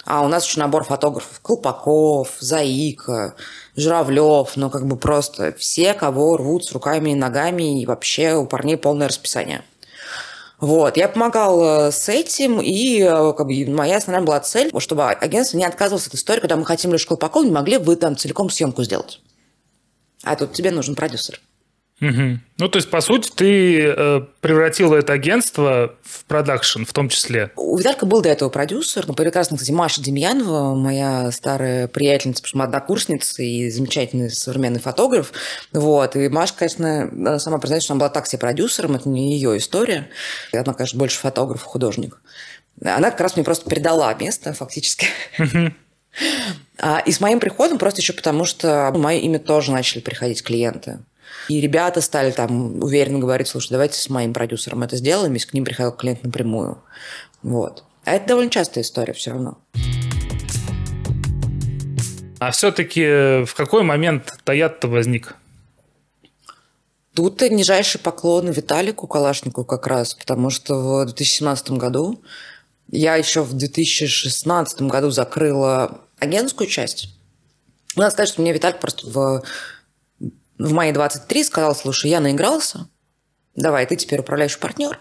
А 0.05 0.23
у 0.23 0.29
нас 0.29 0.47
еще 0.47 0.59
набор 0.61 0.85
фотографов. 0.85 1.41
Колпаков, 1.41 2.37
Заика, 2.41 3.37
Журавлев, 3.77 4.57
ну 4.57 4.71
как 4.71 4.87
бы 4.87 4.97
просто 4.97 5.53
все, 5.59 5.95
кого 5.95 6.37
рвут 6.37 6.65
с 6.65 6.73
руками 6.73 7.11
и 7.11 7.15
ногами, 7.15 7.83
и 7.83 7.87
вообще 7.87 8.35
у 8.35 8.47
парней 8.47 8.77
полное 8.77 9.09
расписание. 9.09 9.63
Вот, 10.59 10.99
я 10.99 11.09
помогала 11.09 11.91
с 11.91 12.09
этим, 12.11 12.61
и 12.61 13.01
э, 13.01 13.33
как 13.33 13.47
бы, 13.47 13.67
моя 13.67 13.97
основная 13.97 14.27
была 14.27 14.41
цель, 14.41 14.71
чтобы 14.79 15.09
агентство 15.09 15.57
не 15.57 15.65
отказывалось 15.65 16.07
от 16.07 16.15
истории, 16.15 16.41
когда 16.41 16.57
мы 16.57 16.67
хотим 16.67 16.93
лишь 16.93 17.07
колпаков, 17.07 17.45
не 17.45 17.51
могли 17.51 17.79
вы 17.79 17.97
там 17.97 18.15
целиком 18.15 18.51
съемку 18.51 18.83
сделать. 18.85 19.21
А 20.23 20.37
тут 20.37 20.53
тебе 20.53 20.71
нужен 20.71 20.97
продюсер. 20.97 21.41
Угу. 22.01 22.39
Ну, 22.59 22.69
то 22.69 22.77
есть, 22.77 22.91
по 22.91 23.03
сути, 23.03 23.31
ты 23.35 23.85
э, 23.85 24.21
превратила 24.41 24.97
это 24.97 25.13
агентство 25.13 25.95
в 26.03 26.25
продакшн 26.25 26.85
в 26.85 26.93
том 26.95 27.11
числе. 27.11 27.51
У 27.57 27.77
Виталька 27.77 28.07
был 28.07 28.23
до 28.23 28.31
этого 28.31 28.49
продюсер, 28.49 29.07
ну, 29.07 29.13
прекрасно, 29.13 29.59
кстати, 29.59 29.71
Маша 29.71 30.03
Демьянова, 30.03 30.75
моя 30.75 31.31
старая 31.31 31.89
приятельница, 31.89 32.43
потому 32.43 32.49
что 32.49 32.59
мы 32.59 32.65
однокурсница 32.65 33.43
и 33.43 33.69
замечательный 33.71 34.31
современный 34.31 34.81
фотограф. 34.81 35.33
Вот. 35.73 36.17
И 36.17 36.29
Маша, 36.31 36.55
конечно, 36.57 37.39
сама 37.39 37.59
признается, 37.59 37.87
что 37.87 37.95
она 37.95 38.01
была 38.01 38.11
так 38.11 38.27
себе 38.27 38.39
продюсером, 38.39 38.97
это 38.97 39.09
не 39.09 39.35
ее 39.35 39.59
история. 39.59 40.09
Она, 40.55 40.73
конечно, 40.73 40.99
больше 40.99 41.19
фотограф, 41.19 41.63
художник. 41.63 42.19
Она 42.83 43.11
как 43.11 43.21
раз 43.21 43.37
мне 43.37 43.45
просто 43.45 43.69
передала 43.69 44.13
место, 44.15 44.55
фактически. 44.55 45.07
А, 46.83 46.99
и 47.01 47.13
с 47.13 47.21
моим 47.21 47.39
приходом 47.41 47.79
просто 47.79 48.01
еще 48.01 48.15
потому, 48.15 48.45
что 48.45 48.91
мое 48.97 49.19
имя 49.19 49.39
тоже 49.39 49.71
начали 49.71 50.01
приходить 50.01 50.43
клиенты. 50.43 51.01
И 51.49 51.61
ребята 51.61 52.01
стали 52.01 52.31
там 52.31 52.83
уверенно 52.83 53.19
говорить, 53.19 53.49
слушай, 53.49 53.71
давайте 53.71 53.99
с 53.99 54.09
моим 54.09 54.33
продюсером 54.33 54.83
это 54.83 54.97
сделаем, 54.97 55.35
если 55.35 55.49
к 55.49 55.55
ним 55.55 55.65
приходил 55.65 55.93
клиент 55.93 56.23
напрямую. 56.23 56.83
Вот. 57.43 57.85
А 58.05 58.13
это 58.13 58.29
довольно 58.29 58.51
частая 58.51 58.85
история 58.85 59.13
все 59.13 59.33
равно. 59.33 59.59
А 62.39 62.51
все-таки 62.53 63.45
в 63.45 63.55
какой 63.55 63.83
момент 63.83 64.33
Таят-то 64.45 64.89
возник? 64.89 65.37
Тут 67.15 67.43
нижайший 67.43 68.01
поклон 68.01 68.51
Виталику 68.51 69.07
Калашнику 69.07 69.65
как 69.65 69.87
раз, 69.87 70.15
потому 70.15 70.49
что 70.49 71.03
в 71.03 71.05
2017 71.07 71.73
году 71.73 72.23
я 72.91 73.17
еще 73.17 73.43
в 73.43 73.53
2016 73.53 74.83
году 74.83 75.11
закрыла 75.11 76.01
агентскую 76.19 76.69
часть. 76.69 77.15
Надо 77.97 78.11
сказать, 78.11 78.29
что 78.29 78.41
мне 78.41 78.53
Виталик 78.53 78.79
просто 78.79 79.09
в, 79.09 79.43
в 80.61 80.73
мае 80.73 80.93
23 80.93 81.45
сказал, 81.45 81.75
слушай, 81.75 82.11
я 82.11 82.21
наигрался, 82.21 82.89
давай, 83.57 83.87
ты 83.87 83.97
теперь 83.97 84.21
управляющий 84.21 84.59
партнер, 84.59 85.01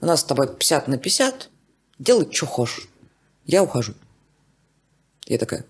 у 0.00 0.06
нас 0.06 0.20
с 0.20 0.24
тобой 0.24 0.48
50 0.48 0.88
на 0.88 0.98
50, 0.98 1.48
делай, 1.98 2.28
что 2.30 2.46
хочешь. 2.46 2.88
Я 3.46 3.62
ухожу. 3.62 3.94
Я 5.26 5.38
такая, 5.38 5.64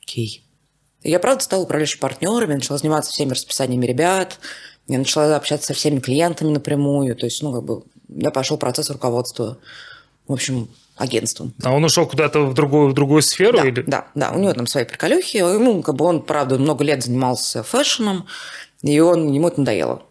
окей. 0.00 0.44
Я, 1.04 1.18
правда, 1.20 1.42
стала 1.42 1.62
управляющим 1.62 2.00
партнерами, 2.00 2.54
начала 2.54 2.78
заниматься 2.78 3.12
всеми 3.12 3.30
расписаниями 3.30 3.86
ребят, 3.86 4.38
я 4.88 4.98
начала 4.98 5.36
общаться 5.36 5.68
со 5.68 5.74
всеми 5.74 6.00
клиентами 6.00 6.50
напрямую, 6.50 7.14
то 7.14 7.26
есть, 7.26 7.40
ну, 7.42 7.52
как 7.52 7.62
бы, 7.62 7.84
я 8.08 8.30
пошел 8.30 8.58
процесс 8.58 8.90
руководства, 8.90 9.58
в 10.26 10.32
общем, 10.32 10.68
агентством. 10.96 11.54
А 11.62 11.72
он 11.72 11.84
ушел 11.84 12.06
куда-то 12.06 12.46
в 12.46 12.54
другую, 12.54 12.90
в 12.90 12.94
другую 12.94 13.22
сферу? 13.22 13.58
Да, 13.58 13.66
или? 13.66 13.82
да, 13.82 14.06
да, 14.14 14.32
у 14.32 14.38
него 14.38 14.52
там 14.52 14.66
свои 14.66 14.84
приколюхи, 14.84 15.38
ему, 15.38 15.82
как 15.82 15.96
бы, 15.96 16.04
он, 16.04 16.22
правда, 16.22 16.58
много 16.58 16.84
лет 16.84 17.02
занимался 17.02 17.62
фэшном, 17.62 18.26
и 18.82 19.00
он, 19.00 19.32
ему 19.32 19.48
это 19.48 19.60
надоело. 19.60 20.02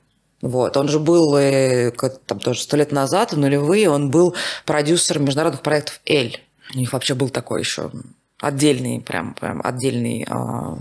Вот. 0.42 0.76
Он 0.76 0.88
же 0.88 1.00
был 1.00 1.36
э, 1.38 1.92
там 2.26 2.40
тоже 2.40 2.62
сто 2.62 2.76
лет 2.78 2.92
назад, 2.92 3.34
в 3.34 3.38
нулевые, 3.38 3.90
он 3.90 4.10
был 4.10 4.36
продюсером 4.66 5.26
международных 5.26 5.62
проектов 5.62 6.02
«Эль». 6.06 6.40
У 6.74 6.78
них 6.78 6.94
вообще 6.94 7.14
был 7.14 7.30
такой 7.30 7.60
еще 7.62 7.92
отдельный, 8.40 9.02
прям, 9.02 9.36
прям 9.36 9.62
отдельный 9.64 10.26
а, 10.30 10.80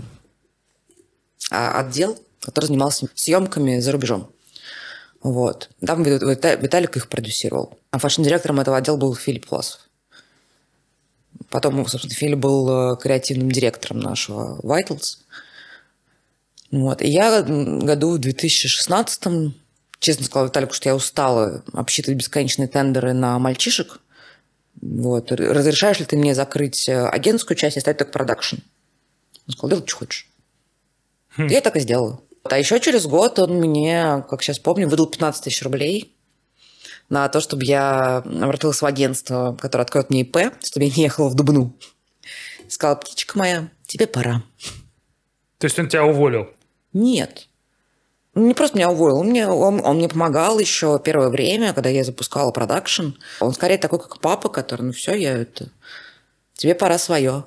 а, 1.51 1.79
отдел, 1.79 2.17
который 2.39 2.65
занимался 2.65 3.07
съемками 3.13 3.79
за 3.79 3.91
рубежом. 3.91 4.31
Вот. 5.21 5.69
Там 5.85 6.01
Виталик 6.01 6.97
их 6.97 7.07
продюсировал. 7.07 7.77
А 7.91 7.99
фэшн-директором 7.99 8.59
этого 8.59 8.77
отдела 8.77 8.97
был 8.97 9.13
Филипп 9.15 9.51
Власов. 9.51 9.81
Потом, 11.51 11.85
собственно, 11.87 12.15
Филипп 12.15 12.39
был 12.39 12.93
э, 12.93 12.97
креативным 12.97 13.51
директором 13.51 13.99
нашего 13.99 14.59
Vitals. 14.63 15.17
Вот. 16.71 17.01
И 17.01 17.07
я 17.07 17.43
году 17.43 18.13
в 18.13 18.17
2016 18.19 19.53
честно 19.99 20.25
сказала 20.25 20.47
Виталику, 20.47 20.73
что 20.73 20.89
я 20.89 20.95
устала 20.95 21.63
обсчитывать 21.73 22.17
бесконечные 22.17 22.67
тендеры 22.67 23.13
на 23.13 23.37
мальчишек– 23.37 23.99
вот. 24.81 25.31
Разрешаешь 25.31 25.99
ли 25.99 26.05
ты 26.05 26.17
мне 26.17 26.33
закрыть 26.33 26.89
э, 26.89 27.07
агентскую 27.07 27.57
часть 27.57 27.75
и 27.75 27.79
оставить 27.79 27.99
только 27.99 28.11
продакшн? 28.11 28.57
Он 29.47 29.53
сказал, 29.53 29.69
делай, 29.69 29.87
что 29.87 29.97
хочешь. 29.97 30.27
Хм. 31.37 31.47
Я 31.47 31.61
так 31.61 31.75
и 31.75 31.79
сделала. 31.79 32.19
А 32.43 32.57
еще 32.57 32.79
через 32.79 33.05
год 33.05 33.37
он 33.39 33.53
мне, 33.53 34.25
как 34.29 34.41
сейчас 34.41 34.59
помню, 34.59 34.87
выдал 34.87 35.05
15 35.05 35.43
тысяч 35.43 35.61
рублей 35.61 36.15
на 37.11 37.27
то, 37.27 37.41
чтобы 37.41 37.65
я 37.65 38.17
обратилась 38.17 38.81
в 38.81 38.85
агентство, 38.85 39.55
которое 39.59 39.83
откроет 39.83 40.09
мне 40.09 40.21
ИП, 40.21 40.37
чтобы 40.63 40.85
я 40.85 40.95
не 40.95 41.03
ехала 41.03 41.27
в 41.27 41.35
Дубну. 41.35 41.75
Сказала, 42.69 42.95
птичка 42.95 43.37
моя, 43.37 43.69
тебе 43.85 44.07
пора. 44.07 44.43
То 45.57 45.65
есть 45.65 45.77
он 45.77 45.89
тебя 45.89 46.05
уволил? 46.05 46.47
Нет. 46.93 47.49
Не 48.33 48.53
просто 48.53 48.77
меня 48.77 48.89
уволил, 48.89 49.17
он 49.17 49.27
мне, 49.27 49.45
он, 49.45 49.85
он 49.85 49.97
мне 49.97 50.07
помогал 50.07 50.57
еще 50.57 51.01
первое 51.03 51.27
время, 51.27 51.73
когда 51.73 51.89
я 51.89 52.05
запускала 52.05 52.51
продакшн. 52.51 53.09
Он 53.41 53.53
скорее 53.53 53.77
такой, 53.77 53.99
как 53.99 54.21
папа, 54.21 54.47
который, 54.47 54.83
ну 54.83 54.91
все, 54.93 55.13
я 55.13 55.37
это... 55.37 55.67
Тебе 56.53 56.75
пора 56.75 56.97
свое. 56.97 57.43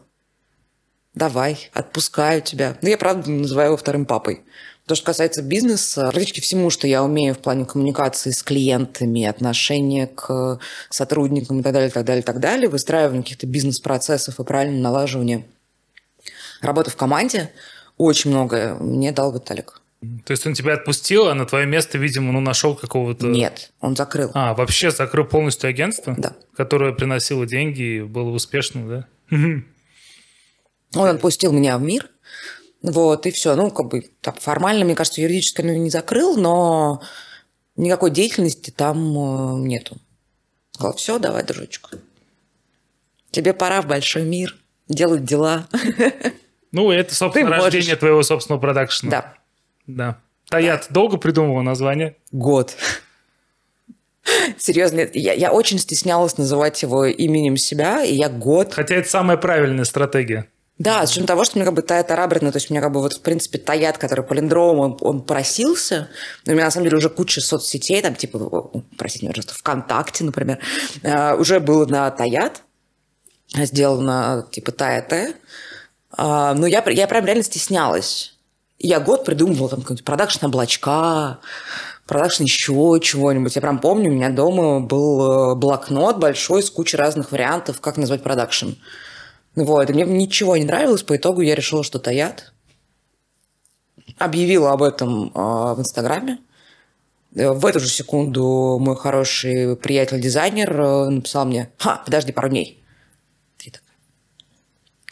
Давай, 1.15 1.71
отпускаю 1.73 2.43
тебя. 2.43 2.77
Ну, 2.83 2.89
я, 2.91 2.99
правда, 2.99 3.31
называю 3.31 3.69
его 3.69 3.77
вторым 3.79 4.05
папой. 4.05 4.43
То, 4.87 4.95
что 4.95 5.07
касается 5.07 5.43
бизнеса, 5.43 6.11
практически 6.11 6.41
всему, 6.41 6.69
что 6.69 6.87
я 6.87 7.03
умею 7.03 7.35
в 7.35 7.39
плане 7.39 7.65
коммуникации 7.65 8.31
с 8.31 8.43
клиентами, 8.43 9.25
отношения 9.25 10.07
к 10.07 10.59
сотрудникам 10.91 11.61
и 11.61 11.63
так 11.63 11.73
далее, 11.73 11.91
так 11.91 12.05
далее, 12.05 12.23
так 12.23 12.39
далее, 12.39 12.69
выстраивание 12.69 13.23
каких-то 13.23 13.47
бизнес-процессов 13.47 14.39
и 14.39 14.45
правильное 14.45 14.83
налаживание 14.83 15.47
работы 16.61 16.91
в 16.91 16.97
команде, 16.97 17.51
очень 17.97 18.31
многое 18.31 18.75
мне 18.75 19.13
дал 19.13 19.33
Виталик. 19.33 19.81
То 20.27 20.33
есть 20.33 20.47
он 20.47 20.53
тебя 20.53 20.75
отпустил, 20.75 21.29
а 21.29 21.35
на 21.35 21.47
твое 21.47 21.67
место, 21.67 21.97
видимо, 21.97 22.33
ну, 22.33 22.41
нашел 22.41 22.75
какого-то... 22.75 23.27
Нет, 23.27 23.73
он 23.81 23.97
закрыл. 23.97 24.31
А, 24.35 24.53
вообще 24.53 24.91
закрыл 24.91 25.25
полностью 25.25 25.71
агентство? 25.71 26.15
Да. 26.19 26.35
Которое 26.57 26.93
приносило 26.93 27.47
деньги 27.47 27.83
и 27.83 28.03
было 28.03 28.29
успешным, 28.31 28.89
да? 28.89 29.07
Он 30.97 31.09
отпустил 31.09 31.53
меня 31.53 31.77
в 31.77 31.83
мир, 31.83 32.09
вот, 32.85 33.27
и 33.27 33.31
все. 33.31 33.57
Ну, 33.57 33.71
как 33.71 33.89
бы, 33.89 34.11
так, 34.21 34.41
формально, 34.41 34.85
мне 34.85 34.95
кажется, 34.95 35.23
юридически 35.23 35.63
он 35.63 35.69
не 35.69 35.89
закрыл, 35.89 36.37
но 36.37 37.01
никакой 37.77 38.11
деятельности 38.11 38.71
там 38.71 38.99
э, 38.99 39.67
нету. 39.67 39.97
Сказал, 40.73 40.95
все, 40.95 41.19
давай, 41.19 41.45
дружочек. 41.45 41.89
Тебе 43.31 43.55
пора 43.55 43.81
в 43.81 43.87
большой 43.87 44.25
мир 44.25 44.55
делать 44.87 45.25
дела. 45.25 45.67
Ну, 46.73 46.91
это, 46.91 47.15
собственно, 47.15 47.47
Ты 47.47 47.63
рождение 47.63 47.87
можешь. 47.87 47.99
твоего 48.01 48.23
собственного 48.23 48.61
продакшена. 48.61 49.11
Да. 49.11 49.35
Да. 49.87 50.19
Таят 50.51 50.89
долго 50.91 51.17
придумывал 51.17 51.63
название? 51.63 52.17
Год. 52.33 52.77
Серьезно, 54.59 55.09
я, 55.15 55.33
я 55.33 55.53
очень 55.53 55.79
стеснялась 55.79 56.37
называть 56.37 56.83
его 56.83 57.07
именем 57.07 57.57
себя, 57.57 58.05
и 58.05 58.15
я 58.15 58.29
год... 58.29 58.75
Хотя 58.75 58.97
это 58.97 59.09
самая 59.09 59.37
правильная 59.37 59.85
стратегия. 59.85 60.49
Да, 60.79 61.07
с 61.07 61.11
учетом 61.11 61.29
того, 61.29 61.45
что 61.45 61.57
меня 61.57 61.67
как 61.67 61.75
бы 61.75 61.83
Таят 61.83 62.11
Арабрина, 62.11 62.51
то 62.51 62.57
есть 62.57 62.69
у 62.69 62.75
меня 62.75 62.81
как 62.81 62.93
бы 62.93 63.01
вот, 63.01 63.13
в 63.13 63.21
принципе, 63.21 63.59
Таят, 63.59 63.97
который 63.97 64.25
полиндром, 64.25 64.81
он, 64.81 64.99
он 65.01 65.23
просился. 65.23 66.09
У 66.47 66.51
меня, 66.51 66.65
на 66.65 66.71
самом 66.71 66.87
деле, 66.87 66.97
уже 66.97 67.11
куча 67.11 67.41
соцсетей, 67.41 68.03
там, 68.03 68.17
типа, 68.17 68.71
простите, 68.99 69.29
пожалуйста, 69.29 69.55
ВКонтакте, 69.55 70.25
например, 70.25 70.59
э, 71.03 71.37
уже 71.37 71.61
было 71.61 71.87
на 71.87 72.11
Таят, 72.11 72.63
сделано, 73.55 74.49
типа, 74.51 74.73
Таят. 74.73 75.13
Э, 75.13 76.55
но 76.55 76.67
я, 76.67 76.83
я 76.91 77.07
прям 77.07 77.25
реально 77.25 77.45
стеснялась 77.45 78.35
я 78.85 79.01
год 79.01 79.25
придумывала 79.25 79.71
там 79.71 79.81
какой-нибудь 79.81 80.05
продакшн 80.05 80.47
облачка, 80.47 81.39
продакшн 82.07 82.45
еще 82.45 82.99
чего-нибудь. 83.03 83.55
Я 83.55 83.63
прям 83.63 83.79
помню, 83.79 84.11
у 84.11 84.15
меня 84.15 84.31
дома 84.31 84.81
был 84.81 85.53
э, 85.53 85.55
блокнот 85.55 86.19
большой 86.19 86.63
с 86.63 86.71
кучей 86.71 86.97
разных 86.97 87.33
вариантов, 87.33 87.81
как 87.81 87.97
назвать 87.97 88.23
продакшн. 88.23 88.71
Вот, 89.55 89.89
и 89.89 89.93
мне 89.93 90.05
ничего 90.05 90.57
не 90.57 90.65
нравилось, 90.65 91.03
по 91.03 91.17
итогу 91.17 91.41
я 91.41 91.55
решила, 91.55 91.85
что 91.85 91.99
таят. 91.99 92.53
Объявила 94.19 94.73
об 94.73 94.83
этом 94.83 95.29
э, 95.29 95.75
в 95.75 95.77
Инстаграме. 95.79 96.39
Э, 97.35 97.51
в 97.53 97.65
эту 97.65 97.81
же 97.81 97.89
секунду 97.89 98.79
мой 98.81 98.97
хороший 98.97 99.77
приятель-дизайнер 99.77 100.81
э, 100.81 101.09
написал 101.11 101.47
мне, 101.47 101.71
«Ха, 101.79 102.03
подожди 102.05 102.33
пару 102.33 102.49
дней». 102.49 102.85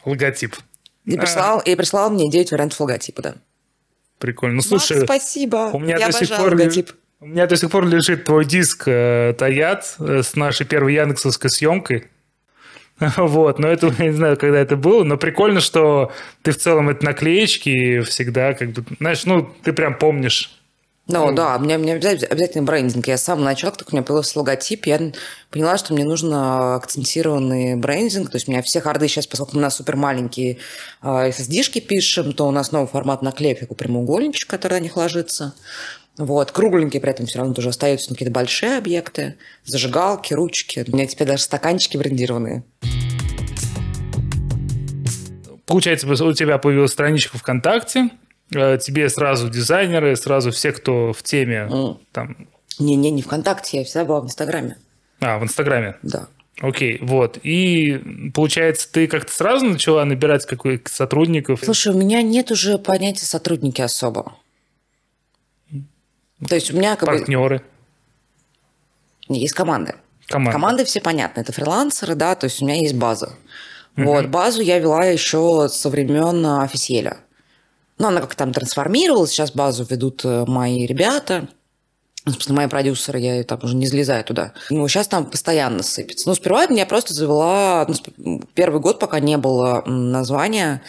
Логотип. 0.04 0.56
И 1.04 1.16
прислал, 1.16 1.60
а. 1.60 1.62
и 1.62 1.74
прислал 1.74 2.10
мне 2.10 2.30
9 2.30 2.52
вариантов 2.52 2.80
логотипа, 2.80 3.22
да. 3.22 3.34
Прикольно. 4.18 4.56
Ну, 4.56 4.62
слушай, 4.62 4.98
Макс, 4.98 5.04
спасибо. 5.04 5.70
У 5.72 5.78
меня, 5.78 5.96
Я 5.96 6.08
до 6.08 6.12
сих 6.12 6.36
пор 6.36 6.56
лежит, 6.56 6.94
у 7.20 7.26
меня 7.26 7.46
до 7.46 7.56
сих 7.56 7.70
пор 7.70 7.86
лежит 7.86 8.24
твой 8.24 8.44
диск 8.44 8.84
э, 8.86 9.34
Таят 9.36 9.96
э, 9.98 10.22
с 10.22 10.36
нашей 10.36 10.66
первой 10.66 10.94
яндексовской 10.94 11.50
съемкой. 11.50 12.08
Вот, 13.16 13.58
но 13.58 13.68
это, 13.68 13.92
я 13.98 14.06
не 14.06 14.12
знаю, 14.12 14.36
когда 14.36 14.58
это 14.58 14.76
было, 14.76 15.04
но 15.04 15.16
прикольно, 15.16 15.60
что 15.60 16.12
ты 16.42 16.52
в 16.52 16.58
целом 16.58 16.88
это 16.88 17.04
наклеечки 17.04 18.00
всегда, 18.00 18.54
как 18.54 18.70
бы, 18.70 18.84
знаешь, 18.98 19.24
ну, 19.24 19.48
ты 19.62 19.72
прям 19.72 19.96
помнишь 19.96 20.58
ну, 21.08 21.26
ну 21.26 21.34
да, 21.34 21.58
мне, 21.58 21.78
мне 21.78 21.94
обязательно, 21.94 22.28
обязательно 22.28 22.62
брендинг. 22.62 23.08
Я 23.08 23.18
с 23.18 23.24
самого 23.24 23.44
начала, 23.44 23.70
как 23.70 23.80
только 23.80 23.90
у 23.92 23.96
меня 23.96 24.04
появился 24.04 24.38
логотип, 24.38 24.86
я 24.86 25.12
поняла, 25.50 25.76
что 25.76 25.94
мне 25.94 26.04
нужно 26.04 26.76
акцентированный 26.76 27.74
брендинг. 27.74 28.30
То 28.30 28.36
есть 28.36 28.46
у 28.46 28.52
меня 28.52 28.62
все 28.62 28.80
харды 28.80 29.08
сейчас, 29.08 29.26
поскольку 29.26 29.58
у 29.58 29.60
нас 29.60 29.76
супер 29.76 29.96
маленькие 29.96 30.58
SSD-шки 31.02 31.78
а, 31.78 31.86
пишем, 31.88 32.32
то 32.32 32.46
у 32.46 32.52
нас 32.52 32.70
новый 32.70 32.86
формат 32.86 33.20
наклеек, 33.20 33.58
такой 33.58 33.76
прямоугольничек, 33.76 34.48
который 34.48 34.74
на 34.74 34.84
них 34.84 34.96
ложится. 34.96 35.54
Вот, 36.18 36.52
кругленькие 36.52 37.00
при 37.00 37.10
этом 37.10 37.26
все 37.26 37.38
равно 37.38 37.54
тоже 37.54 37.70
остаются 37.70 38.10
какие-то 38.10 38.32
большие 38.32 38.76
объекты, 38.76 39.36
зажигалки, 39.64 40.34
ручки. 40.34 40.84
У 40.86 40.94
меня 40.94 41.06
теперь 41.06 41.26
даже 41.26 41.42
стаканчики 41.42 41.96
брендированные. 41.96 42.64
Получается, 45.66 46.06
у 46.06 46.32
тебя 46.34 46.58
появилась 46.58 46.92
страничка 46.92 47.38
ВКонтакте, 47.38 48.10
Э, 48.54 48.78
тебе 48.78 49.08
сразу 49.08 49.48
дизайнеры, 49.48 50.16
сразу 50.16 50.50
все, 50.50 50.72
кто 50.72 51.12
в 51.12 51.22
теме. 51.22 51.68
Mm. 51.70 51.96
Там... 52.12 52.48
Не-не, 52.78 53.10
не 53.10 53.22
ВКонтакте, 53.22 53.78
я 53.78 53.84
всегда 53.84 54.04
была 54.04 54.20
в 54.20 54.24
Инстаграме. 54.26 54.76
А, 55.20 55.38
в 55.38 55.44
Инстаграме? 55.44 55.96
Да. 56.02 56.28
Окей, 56.60 56.98
вот. 57.00 57.38
И 57.42 58.30
получается, 58.34 58.90
ты 58.90 59.06
как-то 59.06 59.32
сразу 59.32 59.66
начала 59.66 60.04
набирать 60.04 60.46
каких 60.46 60.88
сотрудников? 60.88 61.60
Слушай, 61.62 61.94
у 61.94 61.98
меня 61.98 62.22
нет 62.22 62.50
уже 62.50 62.78
понятия 62.78 63.24
сотрудники 63.24 63.80
особо. 63.80 64.36
То 66.48 66.54
есть 66.54 66.72
у 66.72 66.76
меня 66.76 66.96
как 66.96 67.08
Партнеры. 67.08 67.62
бы... 69.28 69.36
Есть 69.36 69.54
команды. 69.54 69.94
Команда. 70.26 70.52
Команды 70.52 70.84
все 70.84 71.00
понятны. 71.00 71.40
Это 71.40 71.52
фрилансеры, 71.52 72.14
да, 72.14 72.34
то 72.34 72.44
есть 72.44 72.62
у 72.62 72.64
меня 72.64 72.76
есть 72.76 72.94
база. 72.94 73.34
Вот, 73.96 74.26
базу 74.26 74.62
я 74.62 74.78
вела 74.78 75.04
еще 75.04 75.68
со 75.68 75.90
времен 75.90 76.44
официеля. 76.46 77.18
Ну, 77.98 78.08
она 78.08 78.20
как 78.20 78.34
там 78.34 78.52
трансформировалась, 78.52 79.30
сейчас 79.30 79.52
базу 79.52 79.84
ведут 79.84 80.24
э, 80.24 80.44
мои 80.46 80.86
ребята, 80.86 81.46
Собственно, 82.24 82.58
мои 82.58 82.68
продюсеры, 82.68 83.18
я 83.18 83.42
там 83.42 83.58
уже 83.64 83.74
не 83.74 83.86
залезаю 83.86 84.22
туда. 84.22 84.52
Ну, 84.70 84.86
сейчас 84.86 85.08
там 85.08 85.26
постоянно 85.26 85.82
сыпется. 85.82 86.28
Ну, 86.28 86.36
сперва 86.36 86.64
я 86.70 86.86
просто 86.86 87.14
завела... 87.14 87.84
Ну, 88.16 88.40
первый 88.54 88.80
год, 88.80 89.00
пока 89.00 89.18
не 89.18 89.36
было 89.36 89.82
названия, 89.86 90.82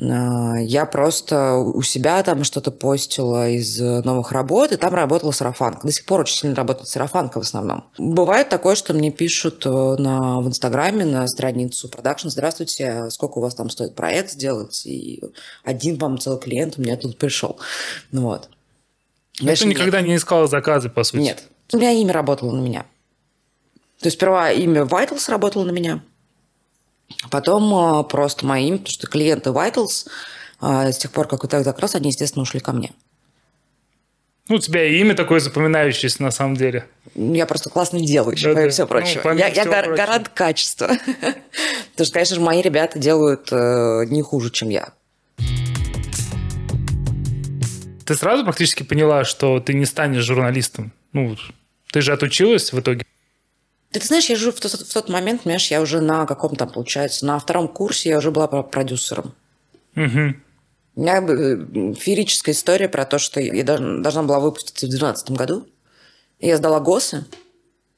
я 0.00 0.86
просто 0.86 1.56
у 1.56 1.82
себя 1.82 2.22
там 2.22 2.44
что-то 2.44 2.70
постила 2.70 3.48
из 3.50 3.80
новых 3.80 4.30
работ, 4.30 4.70
и 4.70 4.76
там 4.76 4.94
работала 4.94 5.32
сарафанка. 5.32 5.86
До 5.86 5.92
сих 5.92 6.04
пор 6.04 6.20
очень 6.20 6.36
сильно 6.36 6.54
работает 6.54 6.88
сарафанка 6.88 7.40
в 7.40 7.42
основном. 7.42 7.84
Бывает 7.98 8.48
такое, 8.48 8.76
что 8.76 8.94
мне 8.94 9.10
пишут 9.10 9.66
э, 9.66 9.68
на, 9.70 10.40
в 10.40 10.46
Инстаграме 10.46 11.04
на 11.04 11.26
страницу 11.26 11.88
продакшн 11.88 12.28
«Здравствуйте, 12.28 13.10
сколько 13.10 13.38
у 13.38 13.40
вас 13.40 13.56
там 13.56 13.70
стоит 13.70 13.96
проект 13.96 14.30
сделать?» 14.30 14.86
И 14.86 15.20
один 15.64 15.98
вам 15.98 16.18
целый 16.18 16.38
клиент 16.38 16.78
у 16.78 16.82
меня 16.82 16.96
тут 16.96 17.18
пришел. 17.18 17.58
Ну 18.12 18.22
вот. 18.22 18.48
Но 19.40 19.54
ты 19.54 19.66
никогда 19.66 20.00
нет. 20.00 20.08
не 20.08 20.16
искала 20.16 20.46
заказы, 20.46 20.90
по 20.90 21.02
сути? 21.02 21.22
Нет. 21.22 21.42
У 21.72 21.76
меня 21.76 21.90
имя 21.90 22.12
работало 22.12 22.52
на 22.52 22.60
меня. 22.60 22.86
То 24.00 24.06
есть 24.06 24.16
сперва 24.16 24.52
имя 24.52 24.82
Vitals 24.82 25.28
работало 25.28 25.64
на 25.64 25.72
меня, 25.72 26.02
потом 27.30 27.74
а, 27.74 28.02
просто 28.02 28.46
мои 28.46 28.68
имя, 28.68 28.78
потому 28.78 28.92
что 28.92 29.06
клиенты 29.06 29.50
Vitals 29.50 30.06
а, 30.60 30.90
с 30.90 30.98
тех 30.98 31.10
пор, 31.10 31.28
как 31.28 31.42
вот 31.42 31.50
как 31.52 31.78
раз, 31.78 31.94
они, 31.94 32.08
естественно, 32.08 32.42
ушли 32.42 32.60
ко 32.60 32.72
мне. 32.72 32.92
Ну, 34.48 34.56
у 34.56 34.58
тебя 34.58 34.82
имя 34.84 35.14
такое 35.14 35.40
запоминающееся 35.40 36.22
на 36.22 36.30
самом 36.30 36.56
деле. 36.56 36.86
Я 37.14 37.44
просто 37.44 37.68
классно 37.68 38.00
делаю, 38.00 38.34
еще, 38.34 38.48
да, 38.48 38.54
помимо 38.54 38.68
да. 38.68 38.72
всего 38.72 38.86
прочего. 38.86 39.32
Ну, 39.32 39.38
я 39.38 39.48
я 39.48 39.64
гар- 39.66 39.84
прочего. 39.84 39.96
гарант 39.96 40.28
качества. 40.30 40.86
Потому 41.92 42.06
что, 42.06 42.12
конечно 42.12 42.36
же, 42.36 42.40
мои 42.40 42.62
ребята 42.62 42.98
делают 42.98 43.48
э, 43.52 44.04
не 44.06 44.22
хуже, 44.22 44.50
чем 44.50 44.70
я. 44.70 44.94
Ты 48.06 48.14
сразу 48.14 48.42
практически 48.42 48.84
поняла, 48.84 49.26
что 49.26 49.60
ты 49.60 49.74
не 49.74 49.84
станешь 49.84 50.24
журналистом? 50.24 50.92
Ну, 51.12 51.36
ты 51.92 52.00
же 52.00 52.14
отучилась 52.14 52.72
в 52.72 52.80
итоге? 52.80 53.04
Ты, 53.90 54.00
ты 54.00 54.06
знаешь, 54.06 54.28
я 54.28 54.36
же 54.36 54.52
в 54.52 54.60
тот, 54.60 54.72
в 54.72 54.92
тот 54.92 55.08
момент, 55.08 55.42
понимаешь, 55.42 55.70
я 55.70 55.80
уже 55.80 56.00
на 56.00 56.26
каком-то, 56.26 56.66
получается, 56.66 57.26
на 57.26 57.38
втором 57.38 57.68
курсе 57.68 58.10
я 58.10 58.18
уже 58.18 58.30
была 58.30 58.46
продюсером. 58.46 59.34
Угу. 59.96 60.34
У 60.96 61.00
меня 61.00 61.22
э, 61.22 61.94
феерическая 61.94 62.54
история 62.54 62.88
про 62.88 63.04
то, 63.04 63.18
что 63.18 63.40
я 63.40 63.64
должна 63.64 64.22
была 64.22 64.40
выпуститься 64.40 64.86
в 64.86 64.90
2012 64.90 65.30
году. 65.30 65.66
Я 66.40 66.56
сдала 66.56 66.80
ГОСы 66.80 67.24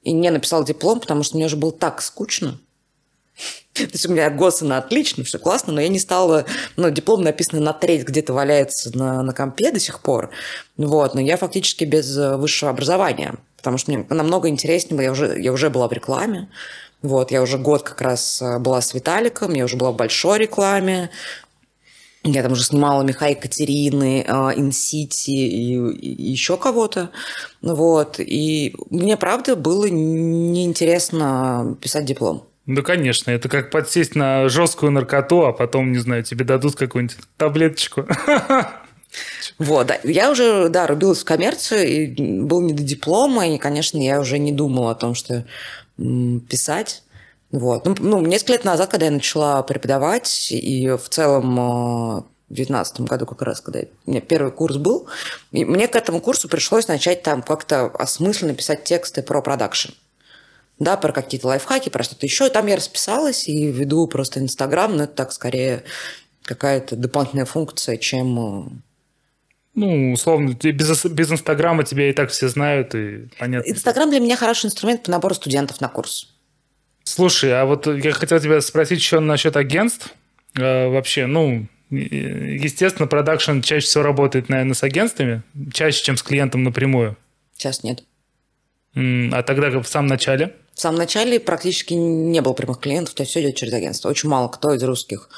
и 0.02 0.12
не 0.12 0.30
написала 0.30 0.64
диплом, 0.64 1.00
потому 1.00 1.22
что 1.22 1.36
мне 1.36 1.46
уже 1.46 1.56
было 1.56 1.72
так 1.72 2.02
скучно. 2.02 2.58
То 3.72 3.82
есть 3.82 4.06
у 4.06 4.12
меня 4.12 4.30
ГОСы 4.30 4.64
на 4.64 4.78
отлично, 4.78 5.24
все 5.24 5.38
классно, 5.38 5.72
но 5.72 5.80
я 5.80 5.88
не 5.88 5.98
стала... 5.98 6.44
Ну, 6.76 6.90
диплом 6.90 7.22
написан 7.22 7.62
на 7.62 7.72
треть, 7.72 8.06
где-то 8.06 8.32
валяется 8.32 8.96
на, 8.96 9.22
на 9.22 9.32
компе 9.32 9.72
до 9.72 9.80
сих 9.80 10.00
пор. 10.00 10.30
Вот, 10.76 11.14
но 11.14 11.20
я 11.20 11.36
фактически 11.36 11.84
без 11.84 12.16
э, 12.16 12.36
высшего 12.36 12.70
образования, 12.70 13.36
потому 13.60 13.76
что 13.76 13.92
мне 13.92 14.06
намного 14.08 14.48
интереснее 14.48 14.96
было, 14.96 15.04
я 15.04 15.12
уже, 15.12 15.38
я 15.38 15.52
уже 15.52 15.68
была 15.68 15.86
в 15.86 15.92
рекламе, 15.92 16.48
вот, 17.02 17.30
я 17.30 17.42
уже 17.42 17.58
год 17.58 17.82
как 17.82 18.00
раз 18.00 18.40
э, 18.40 18.58
была 18.58 18.80
с 18.80 18.94
Виталиком, 18.94 19.54
я 19.54 19.64
уже 19.64 19.76
была 19.76 19.92
в 19.92 19.96
большой 19.96 20.38
рекламе, 20.38 21.10
я 22.22 22.42
там 22.42 22.52
уже 22.52 22.64
снимала 22.64 23.02
Миха 23.02 23.28
Екатерины, 23.28 24.20
Инсити 24.56 25.30
и, 25.30 25.90
и 25.90 26.30
еще 26.30 26.58
кого-то. 26.58 27.10
Вот. 27.62 28.16
И 28.18 28.74
мне, 28.90 29.16
правда, 29.16 29.56
было 29.56 29.86
неинтересно 29.86 31.78
писать 31.80 32.04
диплом. 32.04 32.46
Да, 32.66 32.82
конечно. 32.82 33.30
Это 33.30 33.48
как 33.48 33.70
подсесть 33.70 34.14
на 34.14 34.50
жесткую 34.50 34.92
наркоту, 34.92 35.46
а 35.46 35.52
потом, 35.52 35.92
не 35.92 35.98
знаю, 35.98 36.22
тебе 36.22 36.44
дадут 36.44 36.76
какую-нибудь 36.76 37.16
таблеточку. 37.38 38.06
Вот, 39.58 39.86
да. 39.88 39.98
Я 40.04 40.30
уже, 40.30 40.68
да, 40.68 40.86
рубилась 40.86 41.20
в 41.20 41.24
коммерцию, 41.24 41.86
и 41.86 42.06
был 42.42 42.60
не 42.60 42.72
до 42.72 42.82
диплома, 42.82 43.48
и, 43.48 43.58
конечно, 43.58 43.98
я 43.98 44.20
уже 44.20 44.38
не 44.38 44.52
думала 44.52 44.92
о 44.92 44.94
том, 44.94 45.14
что 45.14 45.44
писать. 45.96 47.02
Вот. 47.50 47.84
Ну, 47.84 47.96
ну, 47.98 48.20
несколько 48.20 48.52
лет 48.52 48.64
назад, 48.64 48.90
когда 48.90 49.06
я 49.06 49.12
начала 49.12 49.62
преподавать, 49.62 50.52
и 50.52 50.88
в 50.90 51.08
целом 51.08 51.58
э, 51.58 52.22
в 52.48 52.54
2019 52.54 53.00
году 53.02 53.26
как 53.26 53.42
раз, 53.42 53.60
когда 53.60 53.80
у 54.06 54.10
меня 54.10 54.20
первый 54.20 54.52
курс 54.52 54.76
был, 54.76 55.08
и 55.50 55.64
мне 55.64 55.88
к 55.88 55.96
этому 55.96 56.20
курсу 56.20 56.48
пришлось 56.48 56.86
начать 56.86 57.22
там 57.22 57.42
как-то 57.42 57.86
осмысленно 57.86 58.54
писать 58.54 58.84
тексты 58.84 59.22
про 59.22 59.42
продакшн 59.42 59.90
да, 60.80 60.96
про 60.96 61.12
какие-то 61.12 61.46
лайфхаки, 61.46 61.90
про 61.90 62.02
что-то 62.02 62.26
еще. 62.26 62.46
И 62.46 62.50
там 62.50 62.66
я 62.66 62.74
расписалась 62.74 63.46
и 63.46 63.70
веду 63.70 64.06
просто 64.08 64.40
Инстаграм, 64.40 64.96
но 64.96 65.04
это 65.04 65.12
так 65.12 65.32
скорее 65.32 65.84
какая-то 66.42 66.96
дополнительная 66.96 67.44
функция, 67.44 67.96
чем... 67.96 68.82
Ну, 69.80 70.12
условно, 70.12 70.50
без, 70.50 71.06
без 71.06 71.32
Инстаграма 71.32 71.84
тебя 71.84 72.10
и 72.10 72.12
так 72.12 72.28
все 72.28 72.48
знают, 72.48 72.94
и 72.94 73.28
понятно. 73.38 73.70
Инстаграм 73.70 74.10
для 74.10 74.20
меня 74.20 74.36
хороший 74.36 74.66
инструмент 74.66 75.04
по 75.04 75.10
набору 75.10 75.34
студентов 75.34 75.80
на 75.80 75.88
курс. 75.88 76.34
Слушай, 77.02 77.58
а 77.58 77.64
вот 77.64 77.86
я 77.86 78.12
хотел 78.12 78.38
тебя 78.40 78.60
спросить 78.60 78.98
еще 78.98 79.20
насчет 79.20 79.56
агентств. 79.56 80.12
Э, 80.54 80.88
вообще, 80.88 81.24
ну, 81.24 81.66
естественно, 81.88 83.06
продакшн 83.06 83.60
чаще 83.60 83.86
всего 83.86 84.04
работает, 84.04 84.50
наверное, 84.50 84.74
с 84.74 84.82
агентствами, 84.82 85.42
чаще, 85.72 86.04
чем 86.04 86.18
с 86.18 86.22
клиентом 86.22 86.62
напрямую. 86.62 87.16
Сейчас 87.56 87.82
нет. 87.82 88.04
А 88.94 89.42
тогда 89.42 89.70
в 89.70 89.88
самом 89.88 90.08
начале? 90.08 90.54
В 90.74 90.80
самом 90.80 90.98
начале 90.98 91.40
практически 91.40 91.94
не 91.94 92.42
было 92.42 92.52
прямых 92.52 92.80
клиентов, 92.80 93.14
то 93.14 93.22
есть 93.22 93.30
все 93.30 93.40
идет 93.40 93.56
через 93.56 93.72
агентство. 93.72 94.10
Очень 94.10 94.28
мало 94.28 94.48
кто 94.48 94.74
из 94.74 94.82
русских 94.82 95.30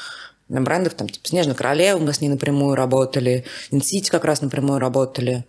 брендов, 0.61 0.95
там, 0.95 1.09
типа 1.09 1.27
Снежная 1.27 1.55
Королева, 1.55 1.99
мы 1.99 2.13
с 2.13 2.21
ней 2.21 2.29
напрямую 2.29 2.75
работали, 2.75 3.45
Инсити 3.71 4.11
как 4.11 4.25
раз 4.25 4.43
напрямую 4.43 4.79
работали. 4.79 5.45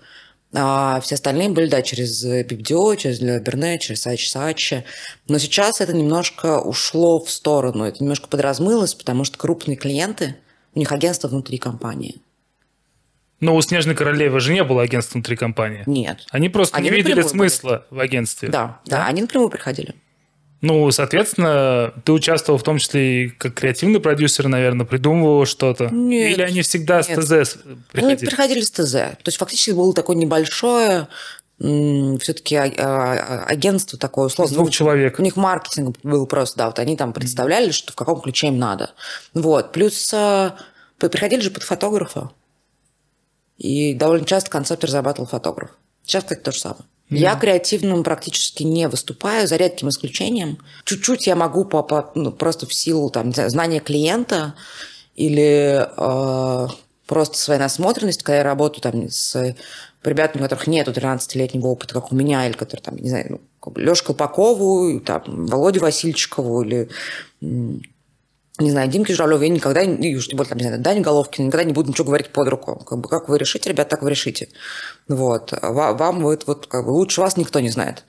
А 0.56 1.02
все 1.02 1.16
остальные 1.16 1.50
были, 1.50 1.68
да, 1.68 1.82
через 1.82 2.24
PPDO, 2.24 2.96
через 2.96 3.20
Берне, 3.20 3.80
через 3.80 4.02
Сачи 4.04 4.28
Сачи. 4.28 4.86
Но 5.28 5.40
сейчас 5.40 5.82
это 5.82 5.94
немножко 5.94 6.60
ушло 6.60 7.20
в 7.20 7.30
сторону, 7.32 7.84
это 7.86 8.02
немножко 8.02 8.28
подразмылось, 8.28 8.94
потому 8.94 9.24
что 9.24 9.38
крупные 9.38 9.78
клиенты, 9.78 10.36
у 10.76 10.80
них 10.80 10.92
агентство 10.92 11.28
внутри 11.28 11.58
компании. 11.58 12.22
Но 13.40 13.56
у 13.56 13.62
«Снежной 13.62 13.94
королевы» 13.94 14.40
же 14.40 14.54
не 14.54 14.64
было 14.64 14.84
агентства 14.84 15.16
внутри 15.16 15.36
компании. 15.36 15.84
Нет. 15.86 16.26
Они 16.30 16.48
просто 16.48 16.78
они 16.78 16.90
не 16.90 16.96
видели 16.96 17.22
смысла 17.24 17.86
были. 17.90 18.00
в 18.00 18.02
агентстве. 18.02 18.48
Да, 18.48 18.80
да, 18.86 19.00
да, 19.00 19.08
они 19.08 19.22
напрямую 19.22 19.50
приходили. 19.50 19.96
Ну, 20.64 20.90
соответственно, 20.92 21.94
ты 22.06 22.14
участвовал 22.14 22.58
в 22.58 22.64
том 22.64 22.78
числе 22.78 23.26
и 23.26 23.28
как 23.28 23.54
креативный 23.54 24.00
продюсер, 24.00 24.48
наверное, 24.48 24.86
придумывал 24.86 25.46
что-то? 25.46 25.90
Нет. 25.90 26.32
Или 26.32 26.42
они 26.42 26.62
всегда 26.62 27.02
нет. 27.06 27.06
с 27.06 27.10
ТЗ 27.10 27.58
приходили? 27.92 28.16
Они 28.16 28.16
приходили 28.16 28.62
с 28.62 28.72
ТЗ. 28.72 28.92
То 28.92 29.26
есть 29.26 29.38
фактически 29.38 29.72
было 29.72 29.94
такое 29.94 30.16
небольшое 30.16 31.10
все-таки 31.60 32.56
а, 32.56 32.72
а, 32.78 33.44
агентство 33.46 34.00
такое 34.00 34.28
условно. 34.28 34.56
двух 34.56 34.72
человек. 34.72 35.20
У 35.20 35.22
них 35.22 35.36
маркетинг 35.36 35.98
был 36.02 36.26
просто, 36.28 36.60
да, 36.60 36.68
вот 36.68 36.80
они 36.80 36.96
там 36.96 37.12
представляли, 37.12 37.72
что 37.72 37.92
в 37.92 37.96
каком 37.98 38.22
ключе 38.22 38.48
им 38.48 38.58
надо. 38.58 38.92
Вот. 39.34 39.74
Плюс 39.74 40.14
а, 40.14 40.56
приходили 40.98 41.42
же 41.42 41.52
под 41.52 41.64
фотографа. 41.64 42.32
И 43.58 43.94
довольно 43.96 44.26
часто 44.26 44.50
концепт 44.50 44.86
разрабатывал 44.86 45.28
фотограф. 45.28 45.72
Сейчас, 46.04 46.24
кстати, 46.24 46.40
то 46.40 46.54
же 46.54 46.60
самое. 46.60 46.86
Mm. 47.14 47.18
Я 47.18 47.36
креативным 47.36 48.04
практически 48.04 48.64
не 48.64 48.88
выступаю, 48.88 49.48
за 49.48 49.56
редким 49.56 49.90
исключением. 49.90 50.58
Чуть-чуть 50.86 51.28
я 51.28 51.36
могу 51.36 51.66
по, 51.66 51.84
по, 51.84 52.12
ну, 52.16 52.32
просто 52.32 52.66
в 52.66 52.74
силу 52.74 53.10
там, 53.10 53.34
знаю, 53.34 53.50
знания 53.50 53.80
клиента 53.80 54.56
или 55.16 55.88
э, 55.96 56.68
просто 57.08 57.38
своей 57.38 57.60
насмотренности, 57.60 58.24
когда 58.24 58.38
я 58.38 58.44
работаю 58.44 58.82
там 58.82 59.10
с 59.10 59.56
ребятами, 60.04 60.42
у 60.42 60.44
которых 60.44 60.68
нет 60.68 60.88
13-летнего 60.88 61.68
опыта, 61.68 61.94
как 61.94 62.12
у 62.12 62.16
меня, 62.16 62.46
или 62.48 62.54
которые 62.54 62.84
там, 62.84 62.98
не 62.98 63.10
знаю, 63.10 63.26
ну, 63.30 63.74
Лёшку 63.76 64.08
Колпакову, 64.08 65.00
там, 65.00 65.24
Володю 65.46 65.82
Васильчикову 65.82 66.64
или 66.64 66.90
не 68.60 68.70
знаю, 68.70 68.88
Димке 68.88 69.14
Журавлеву 69.16 69.42
я 69.42 69.50
никогда, 69.50 69.82
и 69.82 70.16
уж 70.16 70.28
тем 70.28 70.38
более, 70.38 70.50
там, 70.50 70.60
не 70.60 70.66
знаю, 70.66 70.80
Дани 70.80 71.00
Головкин, 71.00 71.48
никогда 71.48 71.64
не 71.64 71.74
буду 71.74 71.90
ничего 71.90 72.06
говорить 72.06 72.30
под 72.30 72.48
руку. 72.48 72.76
Как, 72.76 73.00
бы, 73.00 73.10
как 73.10 73.28
вы 73.28 73.40
решите, 73.40 73.70
ребят, 73.70 73.90
так 73.90 74.04
вы 74.04 74.12
решите. 74.12 74.50
Вот. 75.08 75.54
Вам 75.62 76.22
вот, 76.22 76.46
вот 76.46 76.68
как 76.68 76.86
бы, 76.86 76.92
лучше 76.92 77.22
вас 77.22 77.36
никто 77.36 77.60
не 77.60 77.70
знает. 77.70 78.04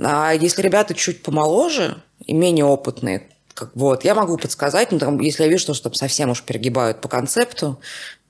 А 0.00 0.32
если 0.32 0.62
ребята 0.62 0.94
чуть 0.94 1.22
помоложе 1.22 2.02
и 2.26 2.32
менее 2.32 2.64
опытные, 2.64 3.28
как, 3.54 3.70
вот, 3.76 4.04
я 4.04 4.16
могу 4.16 4.36
подсказать, 4.36 4.90
ну, 4.90 4.98
там, 4.98 5.20
если 5.20 5.44
я 5.44 5.48
вижу, 5.48 5.62
что, 5.62 5.74
что 5.74 5.84
там 5.84 5.94
совсем 5.94 6.30
уж 6.30 6.42
перегибают 6.42 7.00
по 7.00 7.06
концепту, 7.08 7.78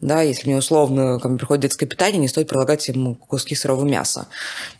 да, 0.03 0.21
если 0.21 0.47
мне 0.47 0.59
условно 0.59 1.19
ко 1.19 1.31
мне 1.31 1.39
приходит 1.39 1.63
детское 1.63 1.87
питание, 1.87 2.21
не 2.21 2.29
стоит 2.29 2.49
предлагать 2.49 2.87
ему 2.89 3.15
куски 3.15 3.55
сырого 3.55 3.87
мяса. 3.87 4.27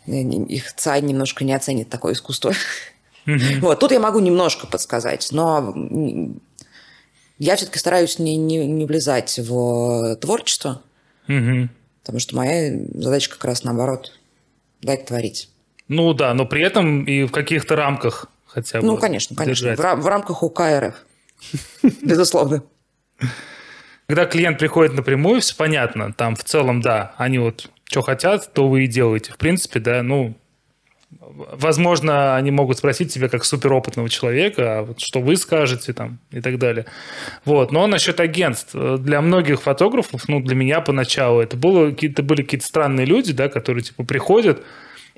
Их 0.05 0.71
ЦАЙ 0.75 1.01
немножко 1.01 1.43
не 1.43 1.53
оценит 1.53 1.89
такое 1.89 2.13
искусство. 2.13 2.53
Mm-hmm. 3.25 3.59
Вот, 3.61 3.79
тут 3.79 3.91
я 3.91 3.99
могу 3.99 4.19
немножко 4.19 4.67
подсказать, 4.67 5.29
но 5.31 5.73
я 7.37 7.55
все-таки 7.55 7.79
стараюсь 7.79 8.19
не, 8.19 8.37
не, 8.37 8.65
не 8.65 8.85
влезать 8.85 9.37
в 9.39 10.15
творчество, 10.17 10.81
угу. 11.27 11.69
потому 12.01 12.19
что 12.19 12.35
моя 12.35 12.77
задача 12.93 13.29
как 13.31 13.45
раз 13.45 13.63
наоборот 13.63 14.17
дать 14.81 15.05
творить. 15.05 15.49
Ну 15.87 16.13
да, 16.13 16.33
но 16.33 16.45
при 16.45 16.63
этом 16.63 17.05
и 17.05 17.23
в 17.23 17.31
каких-то 17.31 17.75
рамках 17.75 18.27
хотя 18.45 18.81
бы. 18.81 18.87
Ну, 18.87 18.97
конечно, 18.97 19.35
конечно. 19.35 19.75
В, 19.75 19.79
в 19.79 20.07
рамках 20.07 20.43
УК 20.43 20.61
РФ. 20.61 20.95
Безусловно. 22.01 22.63
Когда 24.07 24.25
клиент 24.25 24.59
приходит 24.59 24.93
напрямую, 24.93 25.41
все 25.41 25.55
понятно. 25.55 26.13
Там 26.13 26.35
в 26.35 26.43
целом, 26.43 26.81
да, 26.81 27.13
они 27.17 27.39
вот 27.39 27.69
что 27.85 28.01
хотят, 28.01 28.51
то 28.53 28.67
вы 28.67 28.85
и 28.85 28.87
делаете. 28.87 29.31
В 29.31 29.37
принципе, 29.37 29.79
да, 29.79 30.03
ну, 30.03 30.35
возможно, 31.11 32.35
они 32.35 32.51
могут 32.51 32.77
спросить 32.77 33.13
тебя 33.13 33.29
как 33.29 33.45
суперопытного 33.45 34.09
человека, 34.09 34.79
а 34.79 34.83
вот 34.83 34.99
что 34.99 35.21
вы 35.21 35.35
скажете 35.35 35.93
там 35.93 36.19
и 36.31 36.41
так 36.41 36.57
далее. 36.57 36.85
Вот. 37.45 37.71
Но 37.71 37.87
насчет 37.87 38.19
агентств. 38.19 38.75
Для 38.75 39.21
многих 39.21 39.61
фотографов, 39.61 40.27
ну, 40.27 40.39
для 40.41 40.55
меня 40.55 40.81
поначалу, 40.81 41.41
это 41.41 41.57
было, 41.57 41.89
какие-то, 41.89 42.23
были 42.23 42.41
какие-то 42.41 42.65
странные 42.65 43.05
люди, 43.05 43.33
да, 43.33 43.49
которые 43.49 43.83
типа 43.83 44.03
приходят, 44.03 44.63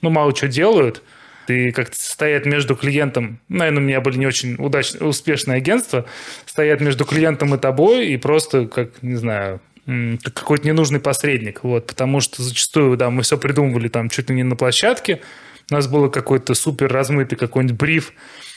ну, 0.01 0.09
мало 0.09 0.35
что 0.35 0.47
делают, 0.47 1.01
и 1.47 1.71
как-то 1.71 1.95
стоят 1.97 2.45
между 2.45 2.75
клиентом, 2.75 3.39
наверное, 3.47 3.81
у 3.81 3.85
меня 3.85 4.01
были 4.01 4.17
не 4.17 4.27
очень 4.27 4.55
удачные, 4.55 5.07
успешные 5.07 5.57
агентства, 5.57 6.05
стоят 6.45 6.81
между 6.81 7.05
клиентом 7.05 7.55
и 7.55 7.57
тобой, 7.57 8.07
и 8.07 8.17
просто, 8.17 8.67
как, 8.67 9.01
не 9.01 9.15
знаю, 9.15 9.61
как 9.85 10.33
какой-то 10.33 10.67
ненужный 10.67 10.99
посредник, 10.99 11.63
вот, 11.63 11.87
потому 11.87 12.19
что 12.19 12.43
зачастую, 12.43 12.97
да, 12.97 13.09
мы 13.09 13.23
все 13.23 13.37
придумывали 13.37 13.87
там 13.87 14.09
чуть 14.09 14.29
ли 14.29 14.35
не 14.35 14.43
на 14.43 14.57
площадке, 14.57 15.21
у 15.69 15.73
нас 15.73 15.87
был 15.87 16.09
какой-то 16.09 16.53
супер 16.53 16.91
размытый 16.91 17.37
какой-нибудь 17.37 17.77
бриф, 17.77 18.13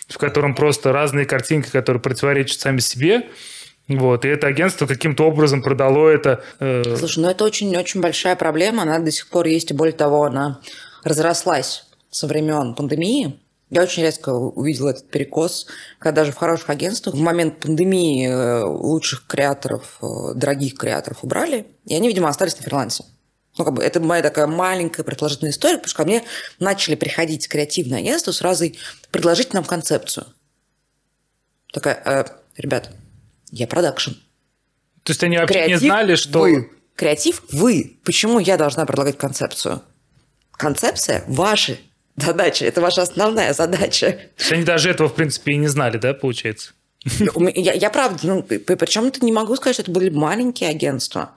в 0.08 0.18
котором 0.18 0.54
просто 0.54 0.92
разные 0.92 1.26
картинки, 1.26 1.70
которые 1.70 2.00
противоречат 2.00 2.60
сами 2.60 2.78
себе, 2.78 3.28
вот, 3.88 4.24
и 4.24 4.28
это 4.28 4.46
агентство 4.46 4.86
каким-то 4.86 5.24
образом 5.24 5.62
продало 5.62 6.08
это. 6.08 6.44
Э... 6.60 6.82
Слушай, 6.96 7.20
ну 7.20 7.28
это 7.28 7.44
очень-очень 7.44 8.00
большая 8.00 8.36
проблема, 8.36 8.82
она 8.82 9.00
до 9.00 9.10
сих 9.10 9.26
пор 9.26 9.46
есть, 9.46 9.70
и 9.72 9.74
более 9.74 9.94
того, 9.94 10.24
она 10.24 10.60
разрослась 11.02 11.86
со 12.10 12.26
времен 12.26 12.74
пандемии. 12.74 13.40
Я 13.68 13.82
очень 13.82 14.02
резко 14.02 14.30
увидела 14.30 14.90
этот 14.90 15.08
перекос, 15.10 15.66
когда 15.98 16.22
даже 16.22 16.32
в 16.32 16.36
хороших 16.36 16.70
агентствах 16.70 17.14
в 17.14 17.20
момент 17.20 17.60
пандемии 17.60 18.28
э, 18.28 18.64
лучших 18.64 19.26
креаторов, 19.26 19.98
э, 20.02 20.34
дорогих 20.34 20.74
креаторов 20.74 21.18
убрали, 21.22 21.66
и 21.86 21.94
они, 21.94 22.08
видимо, 22.08 22.28
остались 22.28 22.56
на 22.56 22.64
фрилансе. 22.64 23.04
Ну, 23.60 23.64
как 23.66 23.74
бы 23.74 23.82
это 23.82 24.00
моя 24.00 24.22
такая 24.22 24.46
маленькая 24.46 25.02
предположительная 25.02 25.52
история, 25.52 25.76
потому 25.76 25.90
что 25.90 25.98
ко 25.98 26.04
мне 26.06 26.24
начали 26.60 26.94
приходить 26.94 27.46
креативные 27.46 27.98
агентства 27.98 28.32
сразу 28.32 28.64
предложить 29.10 29.52
нам 29.52 29.64
концепцию. 29.64 30.28
Такая, 31.70 32.00
э, 32.06 32.24
ребят, 32.56 32.90
я 33.50 33.66
продакшн. 33.66 34.12
То 35.02 35.10
есть 35.10 35.22
они 35.22 35.36
вообще 35.36 35.52
Креатив 35.52 35.82
не 35.82 35.88
знали, 35.88 36.14
что... 36.14 36.40
Вы. 36.40 36.70
Креатив 36.96 37.42
вы. 37.52 37.98
Почему 38.02 38.38
я 38.38 38.56
должна 38.56 38.86
предлагать 38.86 39.18
концепцию? 39.18 39.82
Концепция 40.52 41.22
ваша 41.28 41.76
задача, 42.16 42.64
это 42.64 42.80
ваша 42.80 43.02
основная 43.02 43.52
задача. 43.52 44.12
То 44.36 44.42
есть 44.42 44.52
они 44.52 44.64
даже 44.64 44.88
этого, 44.88 45.10
в 45.10 45.14
принципе, 45.14 45.52
и 45.52 45.56
не 45.58 45.68
знали, 45.68 45.98
да, 45.98 46.14
получается? 46.14 46.72
Я, 47.04 47.74
я 47.74 47.90
правда, 47.90 48.26
ну, 48.26 48.42
причем 48.42 49.04
это 49.04 49.22
не 49.22 49.32
могу 49.32 49.54
сказать, 49.56 49.74
что 49.74 49.82
это 49.82 49.90
были 49.90 50.08
маленькие 50.08 50.70
агентства. 50.70 51.32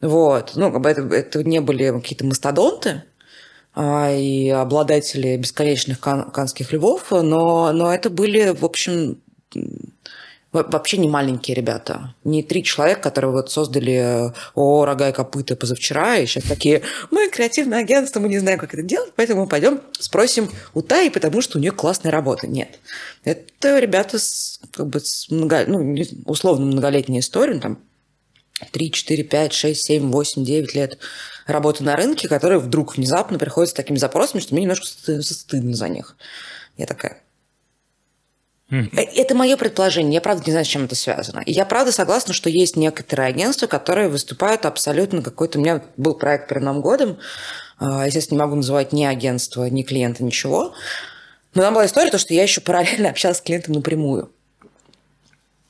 Вот. 0.00 0.52
Ну, 0.56 0.72
как 0.72 0.80
бы 0.80 0.88
это, 0.88 1.02
это 1.02 1.44
не 1.44 1.60
были 1.60 1.90
какие-то 1.90 2.24
мастодонты, 2.24 3.02
а, 3.74 4.12
и 4.12 4.48
обладатели 4.50 5.36
бесконечных 5.36 5.98
кан- 5.98 6.30
канских 6.30 6.72
львов, 6.72 7.10
но, 7.10 7.72
но 7.72 7.92
это 7.92 8.08
были, 8.08 8.50
в 8.50 8.64
общем, 8.64 9.18
вообще 10.52 10.98
не 10.98 11.08
маленькие 11.08 11.56
ребята. 11.56 12.14
Не 12.22 12.44
три 12.44 12.62
человека, 12.62 13.00
которые 13.00 13.32
вот 13.32 13.50
создали 13.50 14.32
ООО 14.54 14.84
«Рога 14.84 15.08
и 15.08 15.12
копыта» 15.12 15.56
позавчера, 15.56 16.16
и 16.16 16.26
сейчас 16.26 16.44
такие, 16.44 16.82
мы 17.10 17.28
креативное 17.28 17.80
агентство, 17.80 18.20
мы 18.20 18.28
не 18.28 18.38
знаем, 18.38 18.60
как 18.60 18.72
это 18.74 18.82
делать, 18.84 19.12
поэтому 19.16 19.42
мы 19.42 19.48
пойдем 19.48 19.80
спросим 19.98 20.48
у 20.74 20.82
Таи, 20.82 21.08
потому 21.08 21.40
что 21.40 21.58
у 21.58 21.60
нее 21.60 21.72
классная 21.72 22.12
работа. 22.12 22.46
Нет. 22.46 22.78
Это 23.24 23.80
ребята 23.80 24.20
с, 24.20 24.60
как 24.70 24.86
бы, 24.86 25.00
с 25.00 25.28
много, 25.30 25.64
ну, 25.66 25.96
условно 26.26 26.66
многолетней 26.66 27.18
историей, 27.18 27.58
там, 27.58 27.78
3, 28.70 28.90
4, 28.90 29.24
5, 29.24 29.52
6, 29.52 29.84
7, 29.84 30.10
8, 30.10 30.44
9 30.44 30.74
лет 30.74 30.98
работы 31.46 31.84
на 31.84 31.96
рынке, 31.96 32.28
которые 32.28 32.58
вдруг 32.58 32.96
внезапно 32.96 33.38
приходят 33.38 33.70
с 33.70 33.74
такими 33.74 33.96
запросами, 33.96 34.40
что 34.40 34.54
мне 34.54 34.62
немножко 34.62 34.86
стыдно 34.86 35.74
за 35.74 35.88
них. 35.88 36.16
Я 36.76 36.86
такая, 36.86 37.22
это 38.70 39.34
мое 39.34 39.56
предположение. 39.56 40.14
Я 40.14 40.20
правда 40.20 40.42
не 40.46 40.52
знаю, 40.52 40.64
с 40.64 40.68
чем 40.68 40.84
это 40.84 40.94
связано. 40.94 41.40
И 41.40 41.52
я 41.52 41.64
правда 41.64 41.92
согласна, 41.92 42.32
что 42.32 42.48
есть 42.48 42.76
некоторые 42.76 43.28
агентства, 43.28 43.66
которые 43.66 44.08
выступают 44.08 44.66
абсолютно 44.66 45.22
какой-то... 45.22 45.58
У 45.58 45.62
меня 45.62 45.82
был 45.96 46.14
проект 46.14 46.48
перед 46.48 46.62
Новым 46.62 46.80
годом. 46.80 47.18
А, 47.78 48.06
естественно, 48.06 48.38
не 48.38 48.44
могу 48.44 48.56
называть 48.56 48.92
ни 48.92 49.04
агентство, 49.04 49.64
ни 49.64 49.82
клиента, 49.82 50.24
ничего. 50.24 50.74
Но 51.54 51.62
там 51.62 51.74
была 51.74 51.86
история, 51.86 52.10
то, 52.10 52.18
что 52.18 52.34
я 52.34 52.42
еще 52.42 52.60
параллельно 52.60 53.08
общалась 53.10 53.38
с 53.38 53.42
клиентом 53.42 53.74
напрямую. 53.74 54.33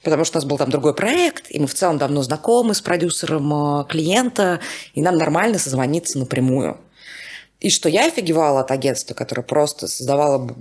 Потому 0.04 0.24
что 0.24 0.38
у 0.38 0.40
нас 0.40 0.48
был 0.48 0.58
там 0.58 0.70
другой 0.70 0.94
проект, 0.94 1.46
и 1.48 1.58
мы 1.58 1.66
в 1.66 1.74
целом 1.74 1.96
давно 1.98 2.22
знакомы 2.22 2.74
с 2.74 2.82
продюсером 2.82 3.52
а, 3.52 3.84
клиента, 3.84 4.60
и 4.92 5.00
нам 5.00 5.16
нормально 5.16 5.58
созвониться 5.58 6.18
напрямую. 6.18 6.78
И 7.60 7.70
что 7.70 7.88
я 7.88 8.06
офигевала 8.06 8.60
от 8.60 8.70
агентства, 8.70 9.14
которое 9.14 9.42
просто 9.42 9.88
создавало 9.88 10.54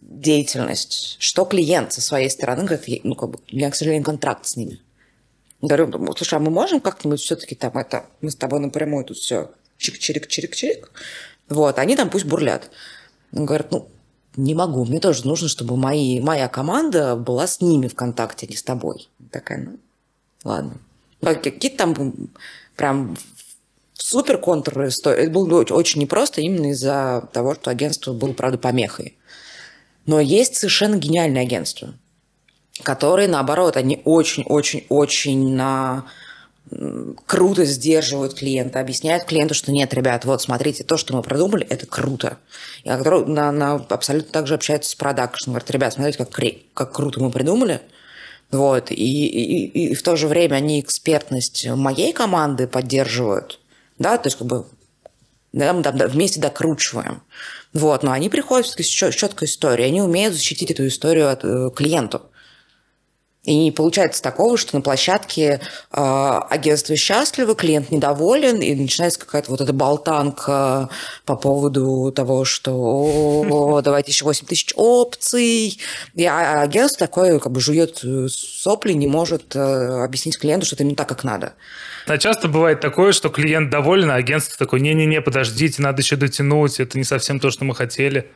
деятельность, 0.00 1.16
что 1.20 1.44
клиент 1.44 1.92
со 1.92 2.00
своей 2.00 2.28
стороны 2.28 2.64
говорит, 2.64 3.04
ну, 3.04 3.14
как 3.14 3.30
бы, 3.30 3.38
у 3.52 3.56
меня, 3.56 3.70
к 3.70 3.76
сожалению, 3.76 4.04
контракт 4.04 4.44
с 4.44 4.56
ними. 4.56 4.80
Говорю, 5.62 6.14
слушай, 6.16 6.34
а 6.34 6.40
мы 6.40 6.50
можем 6.50 6.80
как-нибудь 6.80 7.20
все-таки 7.20 7.54
там 7.54 7.76
это, 7.76 8.06
мы 8.20 8.30
с 8.30 8.36
тобой 8.36 8.60
напрямую 8.60 9.04
тут 9.04 9.18
все 9.18 9.50
чик-чирик-чирик-чирик. 9.78 10.90
Вот, 11.48 11.78
они 11.78 11.94
там 11.96 12.10
пусть 12.10 12.24
бурлят. 12.24 12.70
Он 13.32 13.46
говорит, 13.46 13.68
ну, 13.70 13.88
не 14.36 14.54
могу, 14.54 14.84
мне 14.84 15.00
тоже 15.00 15.26
нужно, 15.26 15.48
чтобы 15.48 15.76
мои, 15.76 16.20
моя 16.20 16.48
команда 16.48 17.16
была 17.16 17.46
с 17.46 17.60
ними 17.60 17.88
в 17.88 17.94
контакте, 17.94 18.46
не 18.46 18.56
с 18.56 18.62
тобой. 18.62 19.08
Такая, 19.30 19.64
ну, 19.64 19.78
ладно. 20.44 20.74
Какие-то 21.20 21.76
там 21.76 22.14
прям 22.76 23.16
супер 23.92 24.38
контр 24.38 24.80
Это 24.80 25.30
было 25.30 25.62
очень 25.70 26.00
непросто 26.00 26.40
именно 26.40 26.70
из-за 26.70 27.28
того, 27.32 27.54
что 27.54 27.70
агентство 27.70 28.12
было, 28.12 28.32
правда, 28.32 28.58
помехой. 28.58 29.16
Но 30.06 30.18
есть 30.18 30.56
совершенно 30.56 30.96
гениальные 30.96 31.42
агентства, 31.42 31.94
которые, 32.82 33.28
наоборот, 33.28 33.76
они 33.76 34.00
очень-очень-очень 34.04 35.54
на 35.54 36.06
круто 37.26 37.64
сдерживают 37.64 38.34
клиента, 38.34 38.80
объясняют 38.80 39.24
клиенту, 39.24 39.54
что 39.54 39.72
нет, 39.72 39.92
ребят, 39.92 40.24
вот 40.24 40.42
смотрите, 40.42 40.84
то, 40.84 40.96
что 40.96 41.14
мы 41.14 41.22
продумали, 41.22 41.66
это 41.66 41.86
круто. 41.86 42.38
И 42.84 42.88
на, 42.88 43.50
на, 43.52 43.74
абсолютно 43.74 44.30
также 44.30 44.54
общаются 44.54 44.90
с 44.90 44.94
продакшном. 44.94 45.54
Говорят, 45.54 45.70
ребят, 45.70 45.92
смотрите, 45.94 46.18
как, 46.18 46.30
как 46.74 46.92
круто 46.92 47.20
мы 47.20 47.30
придумали. 47.30 47.80
Вот. 48.50 48.90
И, 48.90 48.94
и, 48.94 49.90
и 49.90 49.94
в 49.94 50.02
то 50.02 50.16
же 50.16 50.28
время 50.28 50.56
они 50.56 50.80
экспертность 50.80 51.66
моей 51.68 52.12
команды 52.12 52.66
поддерживают. 52.66 53.60
Да, 53.98 54.16
то 54.16 54.28
есть 54.28 54.38
как 54.38 54.46
бы 54.46 54.66
да, 55.52 55.72
мы 55.72 55.82
там 55.82 55.96
вместе 55.96 56.40
докручиваем. 56.40 57.22
Вот, 57.72 58.02
но 58.02 58.12
они 58.12 58.28
приходят 58.28 58.66
с 58.66 58.84
четкой 58.84 59.46
историей, 59.46 59.88
они 59.88 60.02
умеют 60.02 60.34
защитить 60.34 60.70
эту 60.70 60.86
историю 60.86 61.30
от 61.30 61.44
э, 61.44 61.70
клиенту. 61.74 62.22
И 63.44 63.56
не 63.56 63.72
получается 63.72 64.22
такого, 64.22 64.58
что 64.58 64.76
на 64.76 64.82
площадке 64.82 65.60
э, 65.92 66.40
агентство 66.50 66.94
счастливо, 66.94 67.54
клиент 67.54 67.90
недоволен, 67.90 68.58
и 68.58 68.74
начинается 68.74 69.18
какая-то 69.18 69.50
вот 69.50 69.62
эта 69.62 69.72
болтанка 69.72 70.90
по 71.24 71.36
поводу 71.36 72.12
того, 72.14 72.44
что 72.44 72.72
О, 72.74 73.80
давайте 73.80 74.12
еще 74.12 74.26
8 74.26 74.46
тысяч 74.46 74.74
опций. 74.76 75.80
И 76.14 76.24
а, 76.26 76.60
агентство 76.60 77.06
такое 77.06 77.38
как 77.38 77.50
бы 77.50 77.60
жует 77.60 78.04
э, 78.04 78.28
сопли, 78.28 78.92
не 78.92 79.06
может 79.06 79.56
э, 79.56 80.04
объяснить 80.04 80.38
клиенту, 80.38 80.66
что 80.66 80.74
это 80.74 80.84
не 80.84 80.94
так, 80.94 81.08
как 81.08 81.24
надо. 81.24 81.54
А 82.06 82.18
часто 82.18 82.46
бывает 82.46 82.80
такое, 82.80 83.12
что 83.12 83.30
клиент 83.30 83.70
доволен, 83.70 84.10
а 84.10 84.16
агентство 84.16 84.58
такое, 84.58 84.80
не-не-не, 84.80 85.22
подождите, 85.22 85.80
надо 85.80 86.02
еще 86.02 86.16
дотянуть, 86.16 86.78
это 86.78 86.98
не 86.98 87.04
совсем 87.04 87.40
то, 87.40 87.50
что 87.50 87.64
мы 87.64 87.74
хотели. 87.74 88.30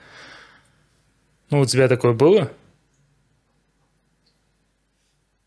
Ну, 1.50 1.60
у 1.60 1.66
тебя 1.66 1.88
такое 1.88 2.14
было? 2.14 2.50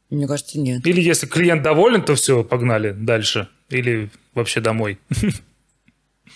Мне 0.10 0.28
кажется, 0.28 0.60
нет. 0.60 0.86
Или 0.86 1.02
если 1.02 1.28
клиент 1.28 1.64
доволен, 1.64 2.04
то 2.04 2.16
все, 2.16 2.44
погнали 2.44 2.92
дальше. 2.92 3.50
Или 3.70 4.10
вообще 4.34 4.62
домой. 4.62 5.00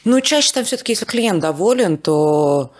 Ну, 0.03 0.19
чаще 0.19 0.51
там 0.51 0.63
все-таки, 0.63 0.93
если 0.93 1.05
клиент 1.05 1.41
доволен, 1.41 1.95
то 1.97 2.73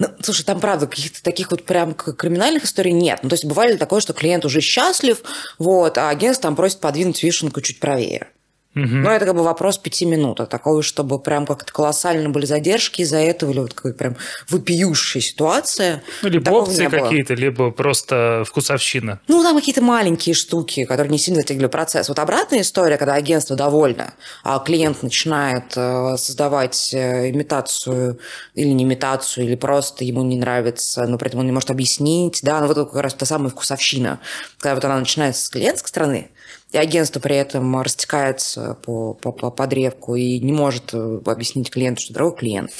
Ну, 0.00 0.08
слушай, 0.22 0.44
там, 0.44 0.60
правда, 0.60 0.86
каких-то 0.86 1.22
таких 1.22 1.50
вот 1.50 1.66
прям 1.66 1.92
криминальных 1.92 2.64
историй 2.64 2.92
нет. 2.92 3.20
Ну, 3.22 3.28
то 3.28 3.34
есть 3.34 3.44
бывали 3.44 3.76
такое, 3.76 4.00
что 4.00 4.14
клиент 4.14 4.46
уже 4.46 4.62
счастлив, 4.62 5.22
вот, 5.58 5.98
а 5.98 6.08
агентство 6.08 6.44
там 6.44 6.56
просит 6.56 6.80
подвинуть 6.80 7.22
вишенку 7.22 7.60
чуть 7.60 7.80
правее. 7.80 8.28
Угу. 8.76 8.86
Но 8.86 9.10
это 9.10 9.26
как 9.26 9.34
бы 9.34 9.42
вопрос 9.42 9.78
пяти 9.78 10.06
минут. 10.06 10.38
А 10.40 10.46
такого, 10.46 10.82
чтобы 10.82 11.18
прям 11.18 11.44
как-то 11.44 11.72
колоссально 11.72 12.30
были 12.30 12.46
задержки 12.46 13.02
из-за 13.02 13.18
этого, 13.18 13.50
или 13.50 13.58
вот 13.58 13.74
какая 13.74 13.94
прям 13.94 14.16
вопиющая 14.48 15.20
ситуация. 15.20 16.04
Ну, 16.22 16.28
либо 16.28 16.50
опции 16.50 16.86
какие-то, 16.86 17.34
либо 17.34 17.72
просто 17.72 18.44
вкусовщина. 18.46 19.18
Ну, 19.26 19.42
там 19.42 19.56
какие-то 19.56 19.82
маленькие 19.82 20.36
штуки, 20.36 20.84
которые 20.84 21.10
не 21.10 21.18
сильно 21.18 21.40
затягивали 21.40 21.66
процесс. 21.66 22.08
Вот 22.08 22.20
обратная 22.20 22.60
история, 22.60 22.96
когда 22.96 23.14
агентство 23.14 23.56
довольно, 23.56 24.14
а 24.44 24.60
клиент 24.60 25.02
начинает 25.02 25.72
э, 25.74 26.16
создавать 26.16 26.94
э, 26.94 27.30
имитацию 27.30 28.20
или 28.54 28.68
не 28.68 28.84
имитацию, 28.84 29.46
или 29.46 29.56
просто 29.56 30.04
ему 30.04 30.22
не 30.22 30.36
нравится, 30.36 31.06
но 31.06 31.18
при 31.18 31.26
этом 31.28 31.40
он 31.40 31.46
не 31.46 31.52
может 31.52 31.70
объяснить, 31.70 32.38
да, 32.42 32.60
ну 32.60 32.68
вот 32.68 32.90
как 32.90 33.02
раз 33.02 33.14
та 33.14 33.26
самая 33.26 33.50
вкусовщина. 33.50 34.20
Когда 34.58 34.76
вот 34.76 34.84
она 34.84 34.98
начинается 34.98 35.44
с 35.44 35.48
клиентской 35.48 35.88
стороны, 35.88 36.30
и 36.72 36.78
агентство 36.78 37.20
при 37.20 37.36
этом 37.36 37.80
растекается 37.80 38.74
по, 38.82 39.14
по, 39.14 39.32
по, 39.32 39.50
по 39.50 39.66
древку 39.66 40.14
и 40.14 40.38
не 40.38 40.52
может 40.52 40.94
э, 40.94 41.20
объяснить 41.26 41.70
клиенту, 41.70 42.02
что 42.02 42.14
дорогой 42.14 42.38
клиент. 42.38 42.70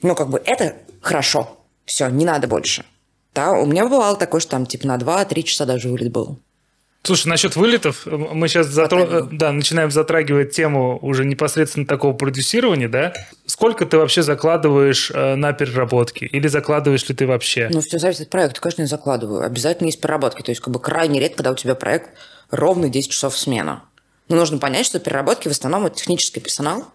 Ну, 0.00 0.14
как 0.14 0.28
бы 0.28 0.40
это 0.44 0.76
хорошо. 1.00 1.58
Все, 1.84 2.08
не 2.08 2.24
надо 2.24 2.48
больше. 2.48 2.84
Да, 3.34 3.52
у 3.52 3.66
меня 3.66 3.86
бывало 3.86 4.16
такое, 4.16 4.40
что 4.40 4.52
там 4.52 4.64
типа 4.66 4.86
на 4.86 4.96
2-3 4.96 5.42
часа 5.42 5.66
даже 5.66 5.88
вылет 5.88 6.12
был. 6.12 6.38
Слушай, 7.06 7.28
насчет 7.28 7.54
вылетов, 7.54 8.06
мы 8.06 8.48
сейчас 8.48 8.68
затро... 8.68 9.28
да, 9.30 9.52
начинаем 9.52 9.90
затрагивать 9.90 10.52
тему 10.52 10.98
уже 11.02 11.26
непосредственно 11.26 11.86
такого 11.86 12.14
продюсирования, 12.14 12.88
да? 12.88 13.12
Сколько 13.44 13.84
ты 13.84 13.98
вообще 13.98 14.22
закладываешь 14.22 15.10
э, 15.10 15.34
на 15.34 15.52
переработки? 15.52 16.24
Или 16.24 16.48
закладываешь 16.48 17.06
ли 17.06 17.14
ты 17.14 17.26
вообще? 17.26 17.68
Ну, 17.70 17.82
все 17.82 17.98
зависит 17.98 18.22
от 18.22 18.30
проекта, 18.30 18.58
конечно, 18.62 18.82
я 18.82 18.88
закладываю. 18.88 19.44
Обязательно 19.44 19.88
есть 19.88 20.00
переработки. 20.00 20.40
То 20.40 20.50
есть, 20.50 20.62
как 20.62 20.72
бы 20.72 20.80
крайне 20.80 21.20
редко, 21.20 21.36
когда 21.36 21.52
у 21.52 21.56
тебя 21.56 21.74
проект 21.74 22.08
ровно 22.50 22.88
10 22.88 23.10
часов 23.10 23.36
смена. 23.36 23.82
Но 24.30 24.36
нужно 24.36 24.56
понять, 24.56 24.86
что 24.86 24.98
переработки 24.98 25.48
в 25.48 25.50
основном 25.50 25.84
это 25.84 25.96
технический 25.96 26.40
персонал, 26.40 26.86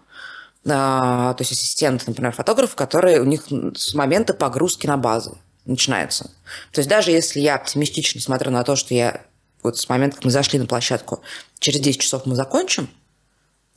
а, 0.68 1.34
то 1.34 1.42
есть 1.42 1.52
ассистенты, 1.52 2.04
например, 2.08 2.32
фотографы, 2.32 2.74
которые 2.74 3.20
у 3.20 3.24
них 3.24 3.44
с 3.76 3.94
момента 3.94 4.34
погрузки 4.34 4.88
на 4.88 4.96
базы 4.96 5.32
начинается. 5.66 6.24
То 6.72 6.80
есть 6.80 6.88
даже 6.88 7.12
если 7.12 7.38
я 7.38 7.54
оптимистично 7.54 8.20
смотрю 8.20 8.50
на 8.50 8.64
то, 8.64 8.74
что 8.74 8.92
я 8.92 9.22
вот 9.62 9.78
с 9.78 9.88
момента, 9.88 10.16
как 10.16 10.24
мы 10.24 10.30
зашли 10.30 10.58
на 10.58 10.66
площадку, 10.66 11.20
через 11.58 11.80
10 11.80 12.00
часов 12.00 12.26
мы 12.26 12.34
закончим, 12.34 12.88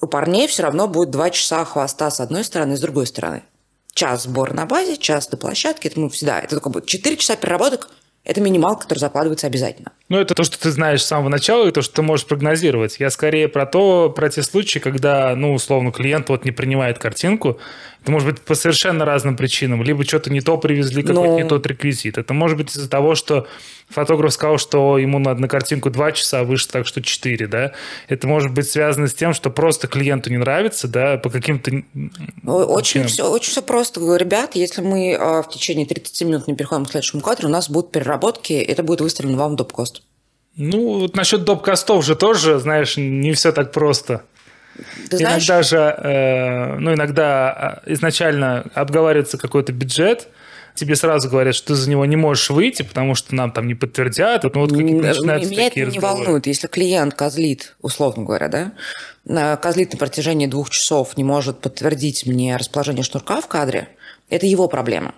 у 0.02 0.08
парней 0.08 0.48
все 0.48 0.64
равно 0.64 0.88
будет 0.88 1.12
2 1.12 1.30
часа 1.30 1.64
хвоста 1.66 2.12
с 2.12 2.20
одной 2.20 2.44
стороны 2.44 2.74
и 2.74 2.78
с 2.78 2.82
другой 2.82 3.08
стороны. 3.08 3.44
Час 3.94 4.24
сбора 4.24 4.54
на 4.54 4.66
базе, 4.66 4.98
час 4.98 5.28
до 5.28 5.38
площадки. 5.38 5.88
Это 5.88 6.00
мы 6.00 6.10
всегда. 6.10 6.40
Это 6.40 6.56
только 6.56 6.70
будет 6.70 6.88
4 6.88 7.16
часа 7.18 7.36
переработок 7.36 7.90
это 8.24 8.40
минимал, 8.40 8.78
который 8.78 9.00
закладывается 9.00 9.48
обязательно. 9.48 9.92
Ну, 10.10 10.20
это 10.20 10.36
то, 10.36 10.44
что 10.44 10.60
ты 10.60 10.70
знаешь 10.70 11.02
с 11.02 11.08
самого 11.08 11.30
начала, 11.30 11.68
и 11.68 11.72
то, 11.72 11.82
что 11.82 11.96
ты 11.96 12.02
можешь 12.02 12.26
прогнозировать. 12.26 12.98
Я 13.00 13.10
скорее 13.10 13.48
про 13.48 13.66
то, 13.66 14.10
про 14.10 14.30
те 14.30 14.44
случаи, 14.44 14.80
когда, 14.80 15.34
ну, 15.36 15.54
условно, 15.54 15.92
клиент 15.92 16.30
вот 16.30 16.44
не 16.44 16.52
принимает 16.52 17.00
картинку. 17.00 17.58
Это 18.04 18.12
может 18.12 18.28
быть 18.28 18.42
по 18.42 18.54
совершенно 18.54 19.06
разным 19.06 19.38
причинам. 19.38 19.82
Либо 19.82 20.04
что-то 20.04 20.30
не 20.30 20.42
то 20.42 20.58
привезли, 20.58 21.04
какой-то 21.04 21.32
Но... 21.32 21.40
не 21.40 21.48
тот 21.48 21.66
реквизит. 21.66 22.18
Это 22.18 22.34
может 22.34 22.58
быть 22.58 22.76
из-за 22.76 22.90
того, 22.90 23.16
что 23.16 23.48
фотограф 23.88 24.34
сказал, 24.34 24.58
что 24.58 24.98
ему 24.98 25.20
надо 25.20 25.40
на 25.40 25.48
картинку 25.48 25.90
2 25.90 26.12
часа, 26.12 26.42
а 26.42 26.44
выше 26.44 26.68
так, 26.68 26.86
что 26.86 27.02
4, 27.02 27.48
да. 27.48 27.72
Это 28.10 28.28
может 28.28 28.52
быть 28.52 28.70
связано 28.70 29.08
с 29.08 29.14
тем, 29.14 29.34
что 29.34 29.50
просто 29.50 29.88
клиенту 29.88 30.30
не 30.32 30.38
нравится, 30.38 30.90
да, 30.90 31.18
по 31.18 31.30
каким-то... 31.30 31.72
Очень 32.46 33.06
все, 33.06 33.32
очень 33.32 33.52
все 33.52 33.62
просто. 33.62 34.02
Ребят, 34.18 34.56
если 34.56 34.82
мы 34.82 35.16
а, 35.16 35.42
в 35.42 35.50
течение 35.50 35.86
30 35.86 36.22
минут 36.28 36.48
не 36.48 36.56
переходим 36.56 36.86
к 36.86 36.92
следующему 36.92 37.22
кадру, 37.22 37.48
у 37.48 37.52
нас 37.52 37.70
будут 37.70 37.92
переработки, 37.92 38.52
это 38.52 38.84
будет 38.84 39.00
выставлено 39.00 39.38
вам 39.38 39.56
доп-кост. 39.56 40.03
Ну, 40.56 41.00
вот 41.00 41.16
насчет 41.16 41.44
доп-костов 41.44 42.06
же 42.06 42.16
тоже, 42.16 42.60
знаешь, 42.60 42.96
не 42.98 43.34
все 43.34 43.52
так 43.52 43.72
просто. 43.72 44.24
Ты 45.10 45.18
знаешь... 45.18 45.48
Иногда 45.48 45.64
же, 45.64 45.78
э, 45.78 46.78
ну, 46.78 46.94
иногда 46.94 47.52
а, 47.52 47.84
изначально 47.88 48.66
обговаривается 48.74 49.38
какой-то 49.38 49.72
бюджет, 49.72 50.28
тебе 50.76 50.96
сразу 50.96 51.30
говорят, 51.30 51.56
что 51.56 51.70
ты 51.70 51.76
за 51.76 51.90
него 51.90 52.06
не 52.06 52.16
можешь 52.16 52.50
выйти, 52.50 52.84
потому 52.84 53.16
что 53.16 53.36
нам 53.36 53.52
там 53.52 53.68
не 53.68 53.76
подтвердят. 53.76 54.44
Ну, 54.44 54.62
вот 54.62 54.72
начинаются 54.72 55.50
Меня 55.50 55.68
это 55.68 55.80
не 55.86 56.00
волнует. 56.00 56.48
Если 56.48 56.68
клиент 56.68 57.14
козлит, 57.14 57.76
условно 57.82 58.24
говоря, 58.24 58.74
да, 59.26 59.58
козлит 59.58 59.94
на 59.94 60.00
протяжении 60.00 60.48
двух 60.48 60.70
часов, 60.70 61.18
не 61.18 61.24
может 61.24 61.60
подтвердить 61.60 62.26
мне 62.26 62.56
расположение 62.56 63.04
шнурка 63.04 63.42
в 63.42 63.48
кадре, 63.48 63.90
это 64.30 64.46
его 64.46 64.68
проблема. 64.68 65.14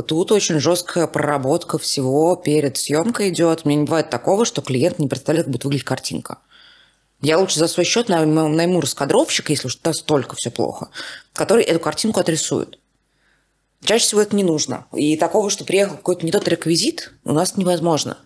Тут 0.00 0.32
очень 0.32 0.58
жесткая 0.58 1.06
проработка 1.06 1.78
всего 1.78 2.34
перед 2.34 2.78
съемкой 2.78 3.28
идет. 3.28 3.66
Мне 3.66 3.76
не 3.76 3.84
бывает 3.84 4.08
такого, 4.08 4.46
что 4.46 4.62
клиент 4.62 4.98
не 4.98 5.06
представляет, 5.06 5.44
как 5.44 5.52
будет 5.52 5.64
выглядеть 5.64 5.84
картинка. 5.84 6.38
Я 7.20 7.38
лучше 7.38 7.58
за 7.58 7.68
свой 7.68 7.84
счет 7.84 8.08
найму 8.08 8.80
раскадровщика, 8.80 9.52
если 9.52 9.66
уж 9.66 9.78
настолько 9.84 10.34
все 10.34 10.50
плохо, 10.50 10.88
который 11.34 11.62
эту 11.62 11.78
картинку 11.78 12.20
отрисует. 12.20 12.78
Чаще 13.84 14.06
всего 14.06 14.22
это 14.22 14.34
не 14.34 14.44
нужно. 14.44 14.86
И 14.94 15.16
такого, 15.16 15.50
что 15.50 15.64
приехал 15.64 15.96
какой-то 15.96 16.24
не 16.24 16.32
тот 16.32 16.48
реквизит, 16.48 17.12
у 17.24 17.32
нас 17.32 17.56
невозможно. 17.56 18.16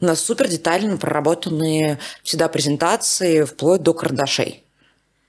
У 0.00 0.04
нас 0.04 0.20
супер 0.20 0.48
детально 0.48 0.98
проработанные 0.98 1.98
всегда 2.22 2.48
презентации, 2.48 3.44
вплоть 3.44 3.82
до 3.82 3.94
карандашей. 3.94 4.65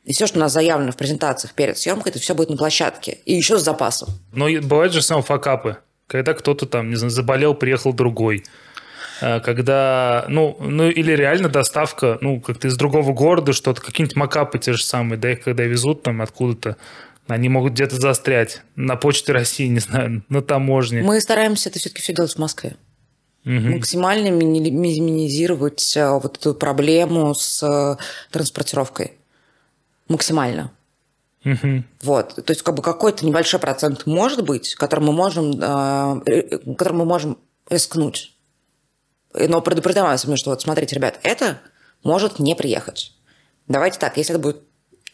И 0.07 0.13
все, 0.13 0.25
что 0.25 0.37
у 0.37 0.39
нас 0.39 0.53
заявлено 0.53 0.93
в 0.93 0.95
презентациях 0.95 1.53
перед 1.53 1.77
съемкой, 1.77 2.11
это 2.11 2.19
все 2.19 2.33
будет 2.33 2.49
на 2.49 2.55
площадке. 2.55 3.17
И 3.25 3.33
еще 3.33 3.59
с 3.59 3.63
запасом. 3.63 4.07
Но 4.31 4.47
бывают 4.61 4.93
же 4.93 5.01
сам 5.01 5.21
факапы. 5.21 5.79
Когда 6.07 6.33
кто-то 6.33 6.65
там, 6.65 6.89
не 6.89 6.95
знаю, 6.95 7.11
заболел, 7.11 7.53
приехал 7.53 7.91
другой. 7.91 8.45
А, 9.19 9.41
когда, 9.41 10.23
ну, 10.29 10.55
ну, 10.61 10.89
или 10.89 11.11
реально 11.11 11.49
доставка, 11.49 12.17
ну, 12.21 12.39
как-то 12.39 12.69
из 12.69 12.77
другого 12.77 13.11
города 13.11 13.51
что-то, 13.51 13.81
какие-нибудь 13.81 14.15
макапы 14.15 14.59
те 14.59 14.71
же 14.71 14.83
самые, 14.85 15.19
да, 15.19 15.33
их 15.33 15.43
когда 15.43 15.63
везут 15.63 16.03
там 16.03 16.21
откуда-то, 16.21 16.77
они 17.27 17.49
могут 17.49 17.73
где-то 17.73 17.99
застрять 17.99 18.61
на 18.77 18.95
почте 18.95 19.33
России, 19.33 19.67
не 19.67 19.79
знаю, 19.79 20.23
на 20.29 20.41
таможне. 20.41 21.01
Мы 21.01 21.19
стараемся 21.19 21.67
это 21.67 21.79
все-таки 21.79 22.01
все 22.01 22.13
делать 22.13 22.33
в 22.33 22.39
Москве. 22.39 22.77
Угу. 23.43 23.75
Максимально 23.75 24.29
минимизировать 24.29 25.97
а, 25.97 26.13
вот 26.13 26.37
эту 26.37 26.53
проблему 26.53 27.35
с 27.35 27.61
а, 27.61 27.97
транспортировкой 28.31 29.16
максимально. 30.07 30.71
Угу. 31.45 31.83
Вот, 32.01 32.35
то 32.35 32.51
есть 32.51 32.61
как 32.61 32.75
бы 32.75 32.81
какой-то 32.81 33.25
небольшой 33.25 33.59
процент 33.59 34.05
может 34.05 34.43
быть, 34.43 34.75
который 34.75 35.01
мы 35.01 35.13
можем, 35.13 35.51
э, 35.61 36.57
который 36.75 36.93
мы 36.93 37.05
можем 37.05 37.37
рискнуть. 37.69 38.35
Но 39.33 39.61
предупреждаем 39.61 40.37
что 40.37 40.49
вот 40.49 40.61
смотрите, 40.61 40.95
ребят, 40.95 41.19
это 41.23 41.61
может 42.03 42.39
не 42.39 42.55
приехать. 42.55 43.13
Давайте 43.67 43.99
так, 43.99 44.17
если 44.17 44.33
это 44.33 44.41
будет, 44.41 44.61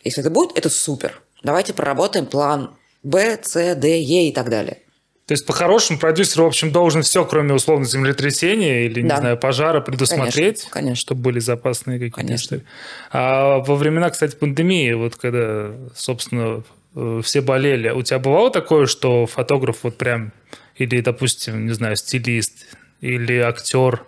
если 0.03 0.21
это 0.21 0.29
будет, 0.29 0.57
это 0.57 0.69
супер. 0.69 1.21
Давайте 1.43 1.73
проработаем 1.73 2.25
план 2.25 2.75
Б, 3.03 3.37
С, 3.41 3.75
Д, 3.75 4.01
Е 4.01 4.29
и 4.29 4.31
так 4.31 4.49
далее. 4.49 4.82
То 5.25 5.31
есть, 5.31 5.45
по-хорошему, 5.45 5.99
продюсер, 5.99 6.41
в 6.41 6.45
общем, 6.45 6.71
должен 6.71 7.01
все, 7.01 7.23
кроме 7.23 7.53
условно 7.53 7.85
землетрясения 7.85 8.85
или, 8.85 9.01
не 9.01 9.15
знаю, 9.15 9.37
пожара, 9.37 9.79
предусмотреть, 9.79 10.63
конечно, 10.63 10.69
конечно. 10.71 10.95
чтобы 10.95 11.21
были 11.21 11.39
запасные 11.39 11.97
какие-то 11.97 12.35
истории. 12.35 12.63
А 13.11 13.59
во 13.59 13.75
времена, 13.75 14.09
кстати, 14.09 14.35
пандемии, 14.35 14.91
вот 14.91 15.15
когда, 15.15 15.71
собственно, 15.95 16.63
э, 16.95 17.21
все 17.23 17.39
болели, 17.39 17.89
у 17.89 18.01
тебя 18.01 18.19
бывало 18.19 18.51
такое, 18.51 18.85
что 18.85 19.25
фотограф 19.25 19.77
вот 19.83 19.97
прям, 19.97 20.33
или, 20.75 20.99
допустим, 20.99 21.67
не 21.67 21.73
знаю, 21.73 21.95
стилист, 21.95 22.65
или 22.99 23.37
актер, 23.37 24.03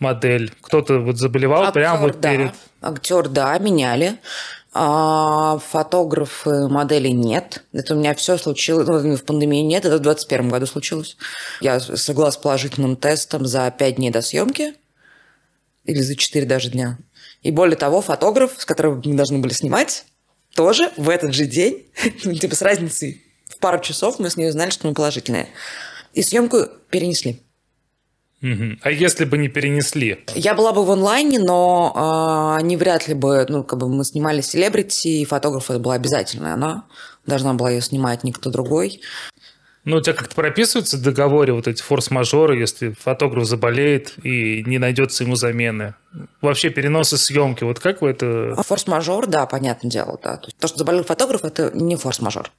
модель, 0.00 0.52
кто-то 0.62 0.98
вот 0.98 1.18
заболевал 1.18 1.62
актер, 1.64 1.74
прямо 1.74 2.00
вот 2.00 2.20
да. 2.20 2.32
перед... 2.32 2.50
Актер, 2.80 3.28
да, 3.28 3.56
меняли. 3.58 4.16
А 4.72 5.58
фотографы, 5.58 6.68
модели 6.68 7.08
нет. 7.08 7.64
Это 7.72 7.94
у 7.94 7.98
меня 7.98 8.14
все 8.14 8.38
случилось, 8.38 8.86
ну, 8.86 9.16
в 9.16 9.24
пандемии 9.24 9.62
нет, 9.62 9.84
это 9.84 9.96
в 9.96 10.00
2021 10.00 10.48
году 10.48 10.66
случилось. 10.66 11.16
Я 11.60 11.80
согласна 11.80 12.38
с 12.38 12.42
положительным 12.42 12.96
тестом 12.96 13.46
за 13.46 13.68
5 13.70 13.96
дней 13.96 14.10
до 14.10 14.22
съемки, 14.22 14.74
или 15.84 16.00
за 16.00 16.14
4 16.14 16.46
даже 16.46 16.70
дня. 16.70 16.98
И 17.42 17.50
более 17.50 17.76
того, 17.76 18.00
фотограф, 18.00 18.52
с 18.58 18.64
которым 18.64 19.02
мы 19.04 19.14
должны 19.14 19.38
были 19.38 19.52
снимать, 19.52 20.04
тоже 20.54 20.92
в 20.96 21.08
этот 21.08 21.34
же 21.34 21.46
день, 21.46 21.86
ну, 22.24 22.34
типа 22.34 22.54
с 22.54 22.62
разницей 22.62 23.24
в 23.48 23.58
пару 23.58 23.80
часов 23.80 24.18
мы 24.18 24.30
с 24.30 24.36
ней 24.36 24.48
узнали, 24.48 24.70
что 24.70 24.86
мы 24.86 24.94
положительные. 24.94 25.48
И 26.12 26.22
съемку 26.22 26.66
перенесли. 26.90 27.42
Угу. 28.42 28.78
А 28.82 28.90
если 28.90 29.26
бы 29.26 29.36
не 29.36 29.48
перенесли? 29.48 30.24
Я 30.34 30.54
была 30.54 30.72
бы 30.72 30.84
в 30.84 30.90
онлайне, 30.90 31.38
но 31.38 32.56
э, 32.56 32.60
они 32.60 32.76
вряд 32.76 33.06
ли 33.06 33.14
бы, 33.14 33.44
ну, 33.48 33.62
как 33.64 33.78
бы 33.78 33.88
мы 33.88 34.04
снимали 34.04 34.40
селебрити, 34.40 35.08
и 35.08 35.24
фотограф 35.26 35.70
это 35.70 35.78
была 35.78 35.94
обязательная 35.94 36.54
она. 36.54 36.84
Должна 37.26 37.52
была 37.52 37.70
ее 37.70 37.82
снимать 37.82 38.24
никто 38.24 38.50
другой. 38.50 39.02
Ну, 39.84 39.96
у 39.96 40.00
тебя 40.00 40.14
как-то 40.14 40.34
прописываются 40.34 40.98
в 40.98 41.02
договоре 41.02 41.52
вот 41.52 41.66
эти 41.66 41.82
форс-мажоры, 41.82 42.58
если 42.58 42.94
фотограф 42.98 43.46
заболеет 43.46 44.14
и 44.22 44.62
не 44.66 44.78
найдется 44.78 45.24
ему 45.24 45.36
замены? 45.36 45.94
Вообще 46.42 46.68
переносы 46.68 47.16
съемки, 47.16 47.64
вот 47.64 47.78
как 47.78 48.02
вы 48.02 48.10
это... 48.10 48.54
А 48.56 48.62
форс-мажор, 48.62 49.26
да, 49.26 49.46
понятное 49.46 49.90
дело, 49.90 50.18
да. 50.22 50.36
То, 50.36 50.68
что 50.68 50.78
заболел 50.78 51.04
фотограф, 51.04 51.44
это 51.44 51.70
не 51.74 51.96
форс-мажор. 51.96 52.50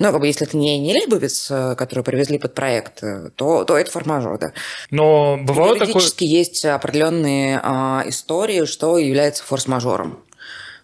Ну, 0.00 0.10
как 0.10 0.20
бы, 0.20 0.26
если 0.26 0.46
это 0.46 0.56
не, 0.56 0.78
не 0.78 0.92
Лебовец, 0.92 1.48
э, 1.50 1.76
который 1.76 2.02
привезли 2.02 2.38
под 2.38 2.54
проект, 2.54 3.02
э, 3.04 3.30
то, 3.36 3.64
то 3.64 3.78
это 3.78 3.90
форс-мажор, 3.90 4.38
да. 4.38 4.52
Но 4.90 5.38
бывало 5.40 5.74
такое... 5.74 5.88
Юридически 5.88 6.24
есть 6.24 6.64
определенные 6.64 7.60
а, 7.62 8.02
истории, 8.06 8.64
что 8.64 8.98
является 8.98 9.44
форс-мажором. 9.44 10.18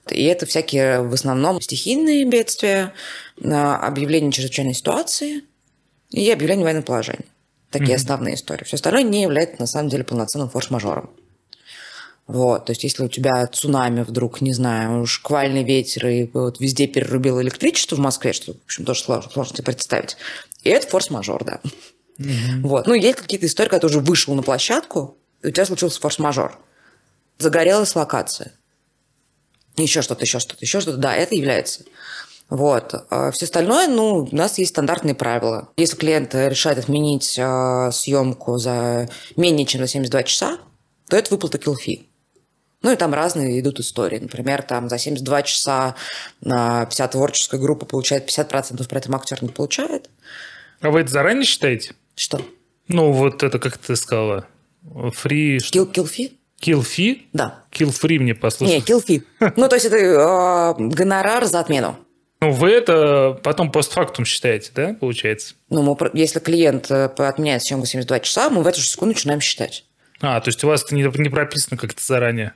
И 0.08 0.24
это 0.24 0.46
всякие 0.46 1.02
в 1.02 1.12
основном 1.12 1.60
стихийные 1.60 2.24
бедствия, 2.24 2.92
а, 3.42 3.76
объявление 3.78 4.30
чрезвычайной 4.30 4.74
ситуации 4.74 5.42
и 6.10 6.30
объявление 6.30 6.64
военного 6.64 6.84
положения. 6.84 7.24
Такие 7.70 7.92
mm-hmm. 7.92 7.96
основные 7.96 8.34
истории. 8.34 8.64
Все 8.64 8.76
остальное 8.76 9.02
не 9.02 9.22
является 9.22 9.56
на 9.58 9.66
самом 9.66 9.88
деле 9.88 10.04
полноценным 10.04 10.50
форс-мажором. 10.50 11.10
Вот, 12.30 12.66
то 12.66 12.70
есть, 12.70 12.84
если 12.84 13.02
у 13.02 13.08
тебя 13.08 13.44
цунами 13.48 14.02
вдруг, 14.02 14.40
не 14.40 14.52
знаю, 14.52 15.04
шквальный 15.04 15.64
ветер 15.64 16.06
и 16.06 16.30
вот 16.32 16.60
везде 16.60 16.86
перерубило 16.86 17.42
электричество 17.42 17.96
в 17.96 17.98
Москве, 17.98 18.32
что, 18.32 18.52
в 18.52 18.64
общем, 18.66 18.84
тоже 18.84 19.02
сложно, 19.02 19.32
сложно 19.32 19.56
себе 19.56 19.64
представить. 19.64 20.16
И 20.62 20.70
это 20.70 20.86
форс-мажор, 20.86 21.42
да. 21.44 21.60
Mm-hmm. 22.20 22.60
Вот. 22.62 22.86
Ну, 22.86 22.94
есть 22.94 23.18
какие-то 23.18 23.46
истории, 23.46 23.68
когда 23.68 23.80
ты 23.80 23.86
уже 23.88 23.98
вышел 23.98 24.32
на 24.34 24.44
площадку, 24.44 25.18
и 25.42 25.48
у 25.48 25.50
тебя 25.50 25.66
случился 25.66 26.00
форс-мажор. 26.00 26.56
Загорелась 27.38 27.96
локация. 27.96 28.52
Еще 29.76 30.00
что-то, 30.00 30.22
еще 30.22 30.38
что-то, 30.38 30.64
еще 30.64 30.80
что-то. 30.80 30.98
Да, 30.98 31.16
это 31.16 31.34
является. 31.34 31.82
Вот. 32.48 32.94
А 33.10 33.32
все 33.32 33.46
остальное, 33.46 33.88
ну, 33.88 34.28
у 34.30 34.36
нас 34.36 34.56
есть 34.58 34.70
стандартные 34.70 35.16
правила. 35.16 35.70
Если 35.76 35.96
клиент 35.96 36.32
решает 36.32 36.78
отменить 36.78 37.36
э, 37.36 37.90
съемку 37.92 38.58
за 38.58 39.08
менее 39.34 39.66
чем 39.66 39.80
за 39.80 39.88
72 39.88 40.22
часа, 40.22 40.58
то 41.08 41.16
это 41.16 41.34
выплата 41.34 41.58
килфи. 41.58 42.09
Ну 42.82 42.92
и 42.92 42.96
там 42.96 43.12
разные 43.12 43.60
идут 43.60 43.80
истории. 43.80 44.18
Например, 44.18 44.62
там 44.62 44.88
за 44.88 44.98
72 44.98 45.42
часа 45.42 45.94
вся 46.40 47.08
творческая 47.08 47.60
группа 47.60 47.84
получает 47.84 48.28
50%, 48.28 48.88
при 48.88 48.98
этом 48.98 49.14
актер 49.14 49.42
не 49.42 49.50
получает. 49.50 50.08
А 50.80 50.90
вы 50.90 51.00
это 51.00 51.10
заранее 51.10 51.44
считаете? 51.44 51.94
Что? 52.14 52.40
Ну, 52.88 53.12
вот 53.12 53.42
это, 53.42 53.58
как 53.58 53.78
ты 53.78 53.96
сказала, 53.96 54.46
фри... 55.12 55.58
Kill, 55.58 55.92
kill 55.92 56.04
fee? 56.04 56.32
Kill 56.60 56.80
fee? 56.80 57.22
Да. 57.32 57.64
Kill 57.70 57.88
free 57.88 58.18
мне 58.18 58.34
послушай. 58.34 58.72
Не, 58.72 58.80
kill 58.80 59.04
fee. 59.04 59.22
Ну, 59.56 59.68
то 59.68 59.76
есть 59.76 59.86
это 59.86 59.96
э, 59.96 60.74
гонорар 60.78 61.44
за 61.44 61.60
отмену. 61.60 61.96
Ну, 62.40 62.52
вы 62.52 62.70
это 62.70 63.38
потом 63.42 63.70
постфактум 63.70 64.24
считаете, 64.24 64.70
да, 64.74 64.96
получается? 64.98 65.54
Ну, 65.68 65.82
мы, 65.82 66.10
если 66.14 66.38
клиент 66.38 66.90
э, 66.90 67.04
отменяет 67.04 67.62
съемку 67.62 67.86
72 67.86 68.20
часа, 68.20 68.50
мы 68.50 68.62
в 68.62 68.66
эту 68.66 68.80
же 68.80 68.86
секунду 68.86 69.14
начинаем 69.14 69.40
считать. 69.40 69.84
А, 70.20 70.40
то 70.40 70.48
есть 70.48 70.64
у 70.64 70.68
вас 70.68 70.84
это 70.84 70.94
не, 70.94 71.02
не 71.02 71.28
прописано 71.28 71.76
как-то 71.76 72.02
заранее? 72.02 72.54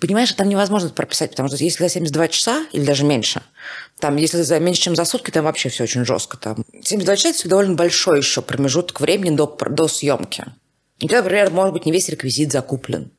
Понимаешь, 0.00 0.32
там 0.32 0.48
невозможно 0.48 0.90
прописать, 0.90 1.30
потому 1.30 1.48
что 1.48 1.56
если 1.58 1.84
за 1.84 1.88
72 1.88 2.28
часа 2.28 2.66
или 2.72 2.84
даже 2.84 3.04
меньше, 3.04 3.42
там, 4.00 4.16
если 4.16 4.42
за 4.42 4.58
меньше, 4.58 4.82
чем 4.82 4.96
за 4.96 5.04
сутки, 5.04 5.30
там 5.30 5.44
вообще 5.44 5.68
все 5.68 5.84
очень 5.84 6.04
жестко. 6.04 6.36
Там. 6.36 6.64
72 6.82 7.16
часа– 7.16 7.28
это 7.30 7.48
довольно 7.48 7.74
большой 7.74 8.18
еще 8.18 8.42
промежуток 8.42 9.00
времени 9.00 9.36
до, 9.36 9.46
до 9.46 9.88
съемки. 9.88 10.44
И 10.98 11.08
тогда, 11.08 11.22
например, 11.22 11.50
может 11.50 11.72
быть, 11.72 11.86
не 11.86 11.92
весь 11.92 12.08
реквизит 12.08 12.52
закуплен, 12.52 13.10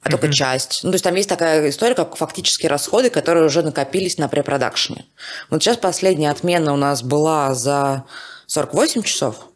а 0.00 0.08
mm-hmm. 0.08 0.10
только 0.10 0.32
часть. 0.32 0.80
Ну, 0.82 0.90
то 0.90 0.94
есть 0.94 1.04
там 1.04 1.14
есть 1.14 1.28
такая 1.28 1.68
история, 1.68 1.94
как 1.94 2.16
фактические 2.16 2.70
расходы, 2.70 3.10
которые 3.10 3.44
уже 3.44 3.62
накопились 3.62 4.18
на 4.18 4.28
препродакшене. 4.28 5.06
Вот 5.50 5.62
сейчас 5.62 5.76
последняя 5.76 6.30
отмена 6.30 6.72
у 6.72 6.76
нас 6.76 7.02
была 7.02 7.54
за 7.54 8.04
48 8.46 9.02
часов. 9.02 9.46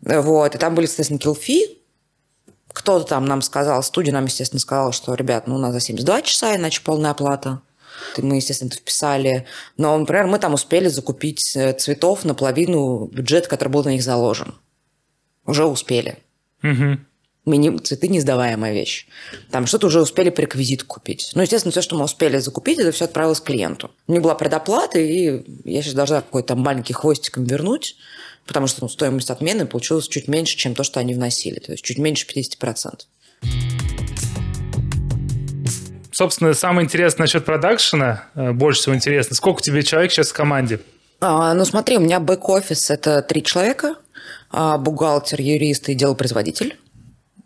Вот, 0.00 0.54
и 0.54 0.58
там 0.58 0.74
были, 0.74 0.86
соответственно, 0.86 1.20
килфи, 1.20 1.81
кто-то 2.72 3.04
там 3.06 3.24
нам 3.24 3.42
сказал, 3.42 3.82
студия 3.82 4.12
нам, 4.12 4.24
естественно, 4.24 4.60
сказала, 4.60 4.92
что, 4.92 5.14
ребят, 5.14 5.46
ну, 5.46 5.56
у 5.56 5.58
нас 5.58 5.72
за 5.72 5.80
72 5.80 6.22
часа, 6.22 6.56
иначе 6.56 6.82
полная 6.82 7.10
оплата. 7.10 7.60
Мы, 8.18 8.36
естественно, 8.36 8.68
это 8.68 8.78
вписали. 8.78 9.46
Но, 9.76 9.96
например, 9.96 10.26
мы 10.26 10.38
там 10.38 10.54
успели 10.54 10.88
закупить 10.88 11.54
э, 11.56 11.72
цветов 11.74 12.24
на 12.24 12.34
половину 12.34 13.06
бюджета, 13.06 13.48
который 13.48 13.68
был 13.68 13.84
на 13.84 13.90
них 13.90 14.02
заложен. 14.02 14.54
Уже 15.44 15.64
успели. 15.64 16.18
Угу. 16.62 16.98
Мы 17.44 17.56
не, 17.56 17.76
цветы 17.78 18.08
не 18.08 18.20
сдаваемая 18.20 18.72
вещь. 18.72 19.06
Там 19.50 19.66
что-то 19.66 19.88
уже 19.88 20.00
успели 20.00 20.30
по 20.30 20.40
реквизиту 20.40 20.86
купить. 20.86 21.32
Ну, 21.34 21.42
естественно, 21.42 21.72
все, 21.72 21.82
что 21.82 21.96
мы 21.96 22.04
успели 22.04 22.38
закупить, 22.38 22.78
это 22.78 22.92
все 22.92 23.06
отправилось 23.06 23.40
клиенту. 23.40 23.90
У 24.06 24.12
них 24.12 24.22
была 24.22 24.36
предоплата, 24.36 24.98
и 25.00 25.44
я 25.64 25.82
сейчас 25.82 25.94
должна 25.94 26.20
какой-то 26.20 26.48
там 26.48 26.60
маленький 26.60 26.92
хвостиком 26.92 27.44
вернуть 27.44 27.96
потому 28.46 28.66
что 28.66 28.82
ну, 28.82 28.88
стоимость 28.88 29.30
отмены 29.30 29.66
получилась 29.66 30.08
чуть 30.08 30.28
меньше, 30.28 30.56
чем 30.56 30.74
то, 30.74 30.82
что 30.82 31.00
они 31.00 31.14
вносили, 31.14 31.58
то 31.58 31.72
есть 31.72 31.84
чуть 31.84 31.98
меньше 31.98 32.26
50%. 32.26 33.00
Собственно, 36.10 36.52
самое 36.52 36.84
интересное 36.84 37.24
насчет 37.24 37.44
продакшена, 37.44 38.24
э, 38.34 38.52
больше 38.52 38.82
всего 38.82 38.94
интересно, 38.94 39.34
сколько 39.34 39.62
тебе 39.62 39.82
человек 39.82 40.12
сейчас 40.12 40.28
в 40.28 40.34
команде? 40.34 40.80
А, 41.20 41.54
ну 41.54 41.64
смотри, 41.64 41.96
у 41.96 42.00
меня 42.00 42.20
бэк-офис– 42.20 42.90
это 42.90 43.22
три 43.22 43.42
человека, 43.42 43.94
а 44.50 44.76
бухгалтер, 44.76 45.40
юрист 45.40 45.88
и 45.88 45.94
делопроизводитель. 45.94 46.76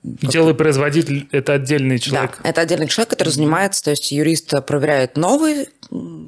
Дело 0.06 0.52
производитель– 0.54 1.28
это 1.32 1.54
отдельный 1.54 1.98
человек? 1.98 2.38
Да, 2.40 2.50
это 2.50 2.60
отдельный 2.60 2.86
человек, 2.86 3.10
который 3.10 3.30
занимается, 3.30 3.82
то 3.82 3.90
есть 3.90 4.12
юрист 4.12 4.52
проверяет 4.64 5.16
новые 5.16 5.66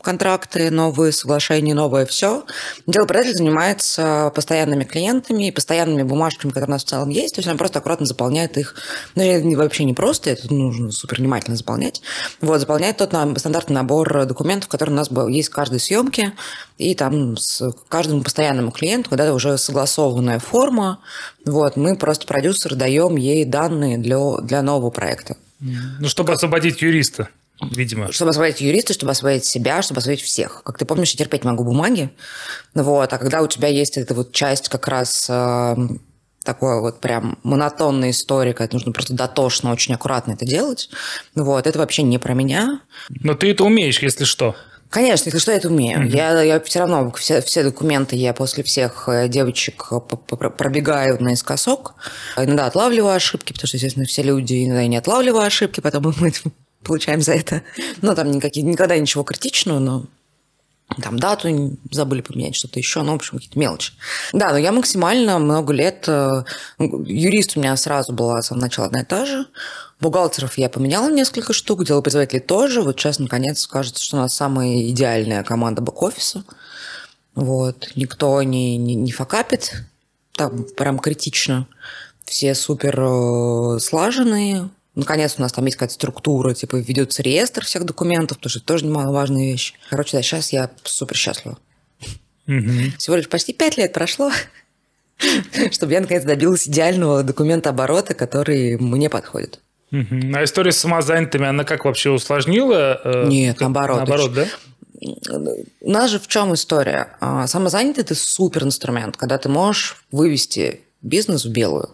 контракты, 0.02 0.70
новые 0.70 1.12
соглашения, 1.12 1.74
новое 1.74 2.06
все. 2.06 2.44
Дело 2.86 3.06
производитель 3.06 3.38
занимается 3.38 4.32
постоянными 4.34 4.84
клиентами 4.84 5.48
и 5.48 5.52
постоянными 5.52 6.02
бумажками, 6.02 6.50
которые 6.50 6.68
у 6.68 6.72
нас 6.72 6.84
в 6.84 6.88
целом 6.88 7.08
есть, 7.10 7.34
то 7.34 7.40
есть 7.40 7.48
он 7.48 7.56
просто 7.56 7.78
аккуратно 7.78 8.06
заполняет 8.06 8.56
их. 8.56 8.74
Ну, 9.14 9.22
это 9.22 9.46
вообще 9.56 9.84
не 9.84 9.94
просто, 9.94 10.30
это 10.30 10.52
нужно 10.52 10.90
супер 10.90 11.18
внимательно 11.18 11.56
заполнять. 11.56 12.02
Вот, 12.40 12.60
заполняет 12.60 12.96
тот 12.96 13.10
стандартный 13.38 13.74
набор 13.74 14.26
документов, 14.26 14.68
который 14.68 14.90
у 14.90 14.94
нас 14.94 15.08
есть 15.28 15.48
в 15.48 15.52
каждой 15.52 15.80
съемке, 15.80 16.34
и 16.78 16.94
там 16.94 17.36
с 17.36 17.72
каждому 17.88 18.22
постоянному 18.22 18.70
клиенту, 18.70 19.10
когда 19.10 19.32
уже 19.34 19.58
согласованная 19.58 20.38
форма, 20.38 21.00
вот, 21.44 21.76
мы 21.76 21.96
просто 21.96 22.26
продюсер 22.26 22.74
даем 22.74 23.16
ей 23.16 23.44
данные 23.44 23.67
для, 23.68 24.36
для 24.42 24.62
нового 24.62 24.90
проекта. 24.90 25.36
Ну, 25.60 26.08
чтобы 26.08 26.32
освободить 26.32 26.82
юриста, 26.82 27.28
видимо. 27.60 28.12
Чтобы 28.12 28.30
освободить 28.30 28.60
юриста, 28.60 28.92
чтобы 28.92 29.12
освободить 29.12 29.44
себя, 29.44 29.82
чтобы 29.82 29.98
освободить 29.98 30.24
всех. 30.24 30.62
Как 30.64 30.78
ты 30.78 30.84
помнишь, 30.84 31.12
я 31.12 31.18
терпеть 31.18 31.44
могу 31.44 31.64
бумаги. 31.64 32.10
Вот, 32.74 33.12
а 33.12 33.18
когда 33.18 33.42
у 33.42 33.48
тебя 33.48 33.68
есть 33.68 33.96
эта 33.96 34.14
вот 34.14 34.32
часть 34.32 34.68
как 34.68 34.86
раз 34.86 35.26
э, 35.28 35.76
такой 36.44 36.80
вот 36.80 37.00
прям 37.00 37.38
монотонная 37.42 38.10
история, 38.10 38.54
когда 38.54 38.74
нужно 38.74 38.92
просто 38.92 39.14
дотошно, 39.14 39.72
очень 39.72 39.94
аккуратно 39.94 40.32
это 40.32 40.46
делать, 40.46 40.88
вот, 41.34 41.66
это 41.66 41.78
вообще 41.78 42.02
не 42.02 42.18
про 42.18 42.34
меня. 42.34 42.80
Но 43.08 43.34
ты 43.34 43.50
это 43.50 43.64
умеешь, 43.64 43.98
если 44.00 44.24
что. 44.24 44.54
Конечно, 44.90 45.28
если 45.28 45.38
что, 45.38 45.50
я 45.50 45.58
это 45.58 45.68
умею. 45.68 46.00
Mm-hmm. 46.00 46.16
Я, 46.16 46.42
я 46.42 46.60
все 46.60 46.78
равно 46.78 47.10
все, 47.12 47.42
все 47.42 47.62
документы 47.62 48.16
я 48.16 48.32
после 48.32 48.64
всех 48.64 49.08
э, 49.08 49.28
девочек 49.28 49.88
э, 49.90 50.00
пробегаю 50.00 51.22
наискосок. 51.22 51.94
Иногда 52.36 52.66
отлавливаю 52.66 53.14
ошибки, 53.14 53.52
потому 53.52 53.68
что, 53.68 53.76
естественно, 53.76 54.06
все 54.06 54.22
люди 54.22 54.64
иногда 54.64 54.82
и 54.82 54.88
не 54.88 54.96
отлавливаю 54.96 55.44
ошибки, 55.44 55.80
потом 55.80 56.14
мы 56.20 56.32
получаем 56.82 57.20
за 57.20 57.34
это. 57.34 57.62
Ну, 58.00 58.14
там 58.14 58.30
никакие, 58.30 58.64
никогда 58.64 58.96
ничего 58.96 59.24
критичного, 59.24 59.78
но 59.78 60.06
там 61.02 61.18
дату 61.18 61.76
забыли 61.90 62.22
поменять, 62.22 62.56
что-то 62.56 62.78
еще, 62.78 63.02
ну, 63.02 63.12
в 63.12 63.16
общем, 63.16 63.38
какие-то 63.38 63.58
мелочи. 63.58 63.92
Да, 64.32 64.50
но 64.50 64.56
я 64.56 64.72
максимально 64.72 65.38
много 65.38 65.72
лет... 65.72 66.04
Э, 66.08 66.44
юрист 66.78 67.56
у 67.56 67.60
меня 67.60 67.76
сразу 67.76 68.12
была 68.12 68.42
с 68.42 68.46
самого 68.46 68.64
начала 68.64 68.86
одна 68.86 69.02
и 69.02 69.04
та 69.04 69.26
же. 69.26 69.46
Бухгалтеров 70.00 70.56
я 70.56 70.68
поменяла 70.68 71.10
несколько 71.10 71.52
штук, 71.52 71.84
делопроизводителей 71.84 72.40
тоже. 72.40 72.82
Вот 72.82 72.98
сейчас, 72.98 73.18
наконец, 73.18 73.66
кажется, 73.66 74.02
что 74.02 74.16
у 74.16 74.20
нас 74.20 74.34
самая 74.34 74.88
идеальная 74.88 75.44
команда 75.44 75.82
бэк-офиса. 75.82 76.44
Вот. 77.34 77.90
Никто 77.94 78.42
не, 78.42 78.76
не, 78.78 78.94
не 78.94 79.12
факапит, 79.12 79.84
там 80.36 80.64
прям 80.76 80.98
критично. 80.98 81.66
Все 82.24 82.54
супер 82.54 82.98
э, 83.00 83.78
слаженные. 83.80 84.70
Наконец 84.98 85.36
у 85.38 85.42
нас 85.42 85.52
там 85.52 85.64
есть 85.64 85.76
какая-то 85.76 85.94
структура, 85.94 86.54
типа 86.54 86.74
ведется 86.74 87.22
реестр 87.22 87.64
всех 87.64 87.84
документов, 87.84 88.38
потому 88.38 88.50
что 88.50 88.58
это 88.58 88.66
тоже 88.66 88.84
немаловажная 88.84 89.44
вещь. 89.44 89.74
Короче, 89.90 90.16
да, 90.16 90.22
сейчас 90.24 90.52
я 90.52 90.70
супер 90.82 91.16
счастлива. 91.16 91.56
Угу. 92.48 92.96
Всего 92.98 93.14
лишь 93.14 93.28
почти 93.28 93.52
пять 93.52 93.76
лет 93.78 93.92
прошло, 93.92 94.32
чтобы 95.70 95.92
я 95.92 96.00
наконец 96.00 96.24
добилась 96.24 96.66
идеального 96.66 97.22
документа 97.22 97.70
оборота, 97.70 98.14
который 98.14 98.76
мне 98.76 99.08
подходит. 99.08 99.60
Угу. 99.92 100.34
А 100.34 100.42
история 100.42 100.72
с 100.72 100.78
самозанятыми, 100.78 101.46
она 101.46 101.62
как 101.62 101.84
вообще 101.84 102.10
усложнила? 102.10 103.00
Э, 103.04 103.28
Нет, 103.28 103.54
как, 103.54 103.60
наоборот. 103.60 103.98
Наоборот, 103.98 104.34
да? 104.34 104.46
У 105.80 105.90
нас 105.92 106.10
же 106.10 106.18
в 106.18 106.26
чем 106.26 106.54
история? 106.54 107.16
А, 107.20 107.46
самозанятый– 107.46 108.02
это 108.04 108.16
супер 108.16 108.64
инструмент, 108.64 109.16
когда 109.16 109.38
ты 109.38 109.48
можешь 109.48 110.04
вывести 110.10 110.80
бизнес 111.02 111.44
в 111.44 111.52
белую. 111.52 111.90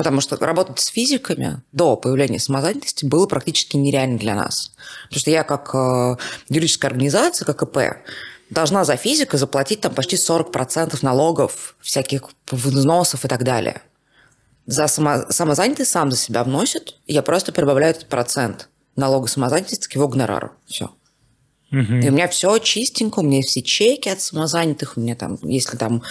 Потому 0.00 0.20
что 0.20 0.36
работать 0.36 0.80
с 0.80 0.86
физиками 0.86 1.60
до 1.72 1.96
появления 1.96 2.38
самозанятости 2.38 3.04
было 3.04 3.26
практически 3.26 3.76
нереально 3.76 4.18
для 4.18 4.34
нас. 4.34 4.72
Потому 5.04 5.20
что 5.20 5.30
я 5.30 5.44
как 5.44 5.74
э, 5.74 6.16
юридическая 6.48 6.90
организация, 6.90 7.44
как 7.44 7.62
ИП, 7.62 7.98
должна 8.48 8.84
за 8.84 8.96
физика 8.96 9.36
заплатить 9.36 9.80
там 9.82 9.94
почти 9.94 10.16
40% 10.16 10.98
налогов, 11.02 11.76
всяких 11.80 12.22
взносов 12.50 13.24
и 13.24 13.28
так 13.28 13.44
далее 13.44 13.82
за 14.70 14.86
само, 14.86 15.24
самозанятый 15.30 15.84
сам 15.84 16.10
за 16.10 16.16
себя 16.16 16.44
вносит, 16.44 16.96
я 17.06 17.22
просто 17.22 17.52
прибавляю 17.52 17.94
этот 17.94 18.08
процент 18.08 18.68
налога 18.96 19.26
самозанятости 19.28 19.88
к 19.88 19.94
его 19.94 20.08
гонорару. 20.08 20.52
Все. 20.66 20.90
Угу. 21.72 21.94
И 22.02 22.08
у 22.08 22.12
меня 22.12 22.26
все 22.26 22.58
чистенько, 22.58 23.20
у 23.20 23.22
меня 23.22 23.42
все 23.42 23.62
чеки 23.62 24.08
от 24.08 24.20
самозанятых, 24.20 24.96
у 24.96 25.00
меня 25.00 25.14
там, 25.14 25.38
если 25.42 25.76
там 25.76 26.02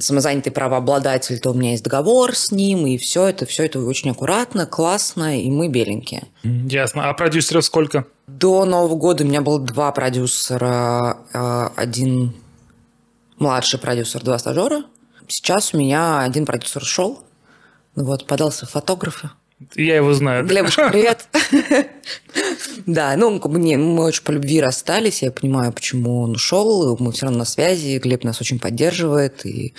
самозанятый 0.00 0.52
правообладатель, 0.52 1.38
то 1.38 1.50
у 1.50 1.54
меня 1.54 1.72
есть 1.72 1.84
договор 1.84 2.34
с 2.34 2.50
ним, 2.50 2.86
и 2.86 2.98
все 2.98 3.28
это, 3.28 3.46
все 3.46 3.64
это 3.64 3.78
очень 3.80 4.10
аккуратно, 4.10 4.66
классно, 4.66 5.40
и 5.40 5.48
мы 5.48 5.68
беленькие. 5.68 6.24
Ясно. 6.42 7.08
А 7.08 7.14
продюсеров 7.14 7.64
сколько? 7.64 8.06
До 8.26 8.64
Нового 8.64 8.96
года 8.96 9.22
у 9.22 9.26
меня 9.26 9.42
было 9.42 9.60
два 9.60 9.92
продюсера, 9.92 11.18
а, 11.32 11.72
один 11.76 12.34
младший 13.38 13.78
продюсер, 13.78 14.22
два 14.22 14.38
стажера. 14.38 14.82
Сейчас 15.28 15.72
у 15.72 15.78
меня 15.78 16.20
один 16.20 16.46
продюсер 16.46 16.82
ушел, 16.82 17.22
вот, 17.94 18.26
подался 18.26 18.66
в 18.66 18.70
фотографы. 18.70 19.30
Я 19.74 19.96
его 19.96 20.12
знаю. 20.12 20.46
Глебушка, 20.46 20.90
привет. 20.92 21.28
Да, 22.84 23.16
ну, 23.16 23.40
мне, 23.48 23.78
мы 23.78 24.04
очень 24.04 24.22
по 24.22 24.30
любви 24.32 24.60
расстались, 24.60 25.22
я 25.22 25.32
понимаю, 25.32 25.72
почему 25.72 26.20
он 26.20 26.32
ушел, 26.32 26.96
мы 27.00 27.12
все 27.12 27.26
равно 27.26 27.40
на 27.40 27.44
связи, 27.46 27.98
Глеб 27.98 28.22
нас 28.22 28.40
очень 28.40 28.58
поддерживает 28.58 29.46
и 29.46 29.74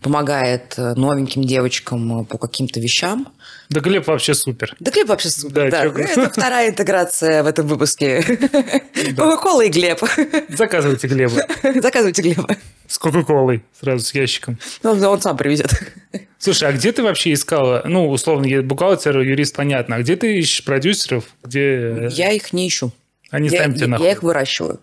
помогает 0.00 0.74
э, 0.76 0.94
новеньким 0.94 1.44
девочкам 1.44 2.20
э, 2.20 2.24
по 2.24 2.38
каким-то 2.38 2.80
вещам. 2.80 3.28
Да 3.68 3.80
Глеб 3.80 4.06
вообще 4.06 4.34
супер. 4.34 4.74
Да 4.80 4.90
Глеб 4.90 5.08
вообще 5.08 5.30
супер, 5.30 5.70
да. 5.70 5.88
да. 5.90 6.00
Это 6.00 6.30
вторая 6.30 6.70
интеграция 6.70 7.42
в 7.42 7.46
этом 7.46 7.66
выпуске. 7.66 8.22
Кока-кола 9.16 9.62
и 9.62 9.68
Глеб. 9.68 10.00
Заказывайте 10.48 11.08
Глеба. 11.08 11.42
Заказывайте 11.80 12.22
Глеба. 12.22 12.56
С 12.86 12.98
Кока-колой, 12.98 13.64
сразу 13.78 14.04
с 14.04 14.14
ящиком. 14.14 14.58
Ну, 14.82 14.92
он 14.92 15.20
сам 15.20 15.36
привезет. 15.36 15.70
Слушай, 16.38 16.68
а 16.68 16.72
где 16.72 16.92
ты 16.92 17.02
вообще 17.02 17.32
искала? 17.32 17.82
Ну, 17.84 18.08
условно, 18.08 18.62
бухгалтер, 18.62 19.20
юрист, 19.20 19.56
понятно. 19.56 19.96
А 19.96 20.00
где 20.00 20.16
ты 20.16 20.38
ищешь 20.38 20.64
продюсеров? 20.64 21.24
Где... 21.44 22.08
Я 22.12 22.32
их 22.32 22.52
не 22.52 22.68
ищу. 22.68 22.92
Они 23.30 23.48
я, 23.48 23.62
сами 23.62 23.74
тебе 23.74 23.88
находят? 23.88 24.06
Я 24.06 24.12
их 24.12 24.22
выращиваю. 24.22 24.80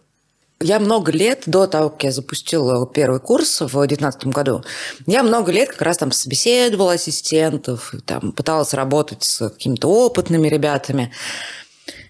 Я 0.61 0.79
много 0.79 1.11
лет, 1.11 1.43
до 1.47 1.67
того, 1.67 1.89
как 1.89 2.05
я 2.05 2.11
запустила 2.11 2.87
первый 2.87 3.19
курс 3.19 3.59
в 3.59 3.71
2019 3.71 4.27
году, 4.27 4.63
я 5.05 5.21
много 5.21 5.51
лет 5.51 5.69
как 5.69 5.81
раз 5.81 5.97
там 5.97 6.11
собеседовала 6.11 6.93
ассистентов, 6.93 7.93
там, 8.05 8.31
пыталась 8.31 8.73
работать 8.73 9.23
с 9.23 9.49
какими-то 9.49 9.89
опытными 9.89 10.47
ребятами. 10.47 11.11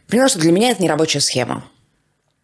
Поняла, 0.07 0.29
что 0.29 0.39
для 0.39 0.51
меня 0.51 0.69
это 0.69 0.83
не 0.83 0.89
рабочая 0.89 1.21
схема. 1.21 1.65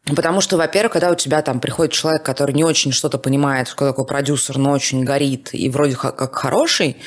Потому 0.05 0.41
что, 0.41 0.57
во-первых, 0.57 0.93
когда 0.93 1.11
у 1.11 1.15
тебя 1.15 1.43
там 1.43 1.59
приходит 1.59 1.93
человек, 1.93 2.23
который 2.23 2.55
не 2.55 2.63
очень 2.63 2.91
что-то 2.91 3.19
понимает, 3.19 3.67
что 3.67 3.87
такое 3.87 4.05
продюсер, 4.05 4.57
но 4.57 4.71
очень 4.71 5.03
горит 5.03 5.49
и 5.53 5.69
вроде 5.69 5.95
как 5.95 6.33
хороший, 6.35 6.97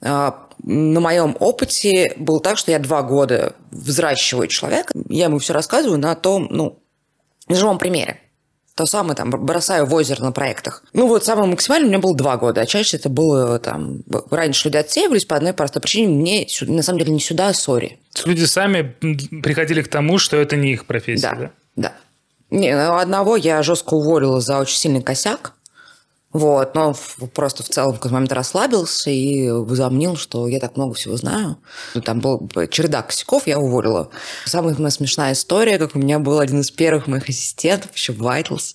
а, 0.00 0.46
на 0.62 1.00
моем 1.00 1.36
опыте 1.40 2.14
было 2.16 2.40
так, 2.40 2.58
что 2.58 2.70
я 2.70 2.78
два 2.78 3.02
года 3.02 3.56
взращиваю 3.72 4.46
человека, 4.46 4.92
я 5.08 5.24
ему 5.24 5.40
все 5.40 5.52
рассказываю 5.52 5.98
на 5.98 6.14
том, 6.14 6.46
ну, 6.50 6.78
на 7.48 7.56
живом 7.56 7.78
примере. 7.78 8.20
То 8.76 8.84
самое 8.84 9.16
там 9.16 9.30
бросаю 9.30 9.86
в 9.86 9.94
озеро 9.94 10.22
на 10.22 10.32
проектах. 10.32 10.84
Ну 10.92 11.08
вот 11.08 11.24
самое 11.24 11.48
максимальное 11.48 11.86
у 11.86 11.90
меня 11.92 11.98
было 11.98 12.14
два 12.14 12.36
года, 12.36 12.60
а 12.60 12.66
чаще 12.66 12.98
это 12.98 13.08
было 13.08 13.58
там... 13.58 14.02
Раньше 14.30 14.68
люди 14.68 14.76
отсеивались 14.76 15.24
по 15.24 15.34
одной 15.34 15.54
простой 15.54 15.80
причине. 15.80 16.08
Мне 16.14 16.46
на 16.60 16.82
самом 16.82 16.98
деле 16.98 17.12
не 17.12 17.20
сюда, 17.20 17.48
а 17.48 17.54
сори. 17.54 17.98
Люди 18.26 18.44
сами 18.44 18.82
приходили 19.40 19.80
к 19.80 19.88
тому, 19.88 20.18
что 20.18 20.36
это 20.36 20.56
не 20.56 20.74
их 20.74 20.84
профессия, 20.84 21.30
да? 21.30 21.36
Да, 21.36 21.50
да. 21.76 21.92
Не, 22.50 22.76
ну, 22.76 22.98
одного 22.98 23.36
я 23.36 23.62
жестко 23.62 23.94
уволила 23.94 24.42
за 24.42 24.58
очень 24.58 24.76
сильный 24.76 25.02
косяк. 25.02 25.54
Вот, 26.32 26.74
но 26.74 26.94
просто 27.32 27.62
в 27.62 27.68
целом 27.68 27.92
в 27.92 27.96
какой-то 27.96 28.14
момент 28.14 28.32
расслабился 28.32 29.10
и 29.10 29.48
возомнил, 29.48 30.16
что 30.16 30.48
я 30.48 30.60
так 30.60 30.76
много 30.76 30.94
всего 30.94 31.16
знаю. 31.16 31.56
Ну, 31.94 32.02
там 32.02 32.20
был 32.20 32.50
череда 32.70 33.02
косяков, 33.02 33.46
я 33.46 33.58
уволила. 33.58 34.10
Самая 34.44 34.74
смешная 34.90 35.32
история, 35.32 35.78
как 35.78 35.96
у 35.96 35.98
меня 35.98 36.18
был 36.18 36.38
один 36.38 36.60
из 36.60 36.70
первых 36.70 37.06
моих 37.06 37.28
ассистентов, 37.28 37.94
еще 37.94 38.12
в 38.12 38.20
Vitals. 38.20 38.74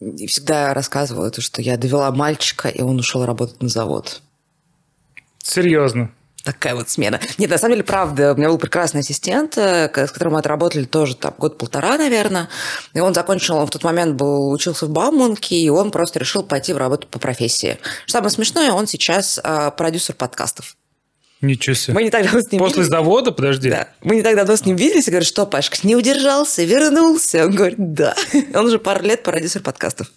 И 0.00 0.28
всегда 0.28 0.72
рассказывала 0.74 1.32
что 1.32 1.62
я 1.62 1.76
довела 1.76 2.12
мальчика, 2.12 2.68
и 2.68 2.82
он 2.82 2.98
ушел 3.00 3.24
работать 3.24 3.60
на 3.60 3.68
завод. 3.68 4.22
Серьезно? 5.38 6.12
Такая 6.52 6.74
вот 6.74 6.88
смена. 6.88 7.20
Нет, 7.36 7.50
на 7.50 7.58
самом 7.58 7.74
деле, 7.74 7.84
правда, 7.84 8.32
у 8.32 8.36
меня 8.36 8.48
был 8.48 8.56
прекрасный 8.56 9.00
ассистент, 9.00 9.58
э, 9.58 9.90
с 9.94 10.10
которым 10.10 10.32
мы 10.32 10.38
отработали 10.38 10.84
тоже 10.84 11.14
там 11.14 11.34
год-полтора, 11.36 11.98
наверное. 11.98 12.48
И 12.94 13.00
он 13.00 13.12
закончил, 13.12 13.56
он 13.56 13.66
в 13.66 13.70
тот 13.70 13.84
момент 13.84 14.14
был, 14.14 14.50
учился 14.50 14.86
в 14.86 14.90
Бауманке, 14.90 15.56
и 15.56 15.68
он 15.68 15.90
просто 15.90 16.18
решил 16.18 16.42
пойти 16.42 16.72
в 16.72 16.78
работу 16.78 17.06
по 17.06 17.18
профессии. 17.18 17.78
Что 18.06 18.12
самое 18.12 18.30
смешное, 18.30 18.72
он 18.72 18.86
сейчас 18.86 19.38
а, 19.44 19.70
продюсер 19.70 20.14
подкастов. 20.14 20.74
Ничего 21.42 21.74
себе. 21.74 21.94
Мы 21.94 22.04
не 22.04 22.10
так 22.10 22.24
давно 22.24 22.40
с 22.40 22.50
ним 22.50 22.60
После 22.60 22.82
виделись. 22.82 22.90
завода, 22.90 23.30
подожди. 23.30 23.68
Да. 23.68 23.88
Мы 24.02 24.16
не 24.16 24.22
так 24.22 24.34
давно 24.34 24.56
с 24.56 24.64
ним 24.64 24.76
виделись 24.76 25.06
и 25.06 25.10
говорю, 25.10 25.26
что, 25.26 25.44
Пашка, 25.44 25.76
не 25.82 25.96
удержался, 25.96 26.64
вернулся. 26.64 27.44
Он 27.44 27.54
говорит, 27.54 27.92
да. 27.92 28.16
Он 28.54 28.64
уже 28.66 28.78
пару 28.78 29.04
лет 29.04 29.22
продюсер 29.22 29.60
подкастов. 29.62 30.10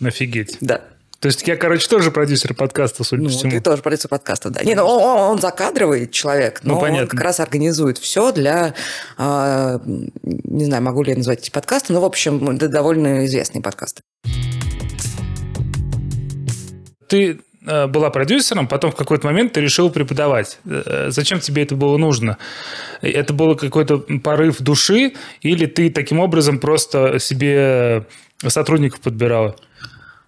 Офигеть. 0.00 0.56
Да. 0.60 0.82
То 1.24 1.28
есть 1.28 1.48
я, 1.48 1.56
короче, 1.56 1.88
тоже 1.88 2.10
продюсер 2.10 2.52
подкаста, 2.52 3.02
судя 3.02 3.22
ну, 3.22 3.30
по 3.30 3.34
всему. 3.34 3.50
ты 3.50 3.60
тоже 3.62 3.80
продюсер 3.80 4.10
подкаста, 4.10 4.50
да. 4.50 4.62
Не, 4.62 4.74
ну, 4.74 4.84
он, 4.84 5.20
он, 5.32 5.38
закадровый 5.38 6.06
человек, 6.06 6.60
но 6.64 6.74
ну, 6.74 6.80
понятно. 6.82 7.04
он 7.04 7.08
как 7.08 7.20
раз 7.22 7.40
организует 7.40 7.96
все 7.96 8.30
для... 8.30 8.74
Э, 9.16 9.78
не 10.22 10.66
знаю, 10.66 10.82
могу 10.82 11.02
ли 11.02 11.12
я 11.12 11.16
назвать 11.16 11.38
эти 11.40 11.50
подкасты, 11.50 11.94
но, 11.94 12.02
в 12.02 12.04
общем, 12.04 12.50
это 12.50 12.68
довольно 12.68 13.24
известные 13.24 13.62
подкасты. 13.62 14.02
Ты 17.08 17.40
э, 17.66 17.86
была 17.86 18.10
продюсером, 18.10 18.68
потом 18.68 18.92
в 18.92 18.94
какой-то 18.94 19.26
момент 19.26 19.54
ты 19.54 19.62
решил 19.62 19.88
преподавать. 19.88 20.58
Э, 20.66 21.06
зачем 21.08 21.40
тебе 21.40 21.62
это 21.62 21.74
было 21.74 21.96
нужно? 21.96 22.36
Это 23.00 23.32
был 23.32 23.56
какой-то 23.56 23.96
порыв 24.22 24.60
души 24.60 25.14
или 25.40 25.64
ты 25.64 25.88
таким 25.88 26.20
образом 26.20 26.58
просто 26.58 27.18
себе 27.18 28.04
сотрудников 28.46 29.00
подбирала? 29.00 29.56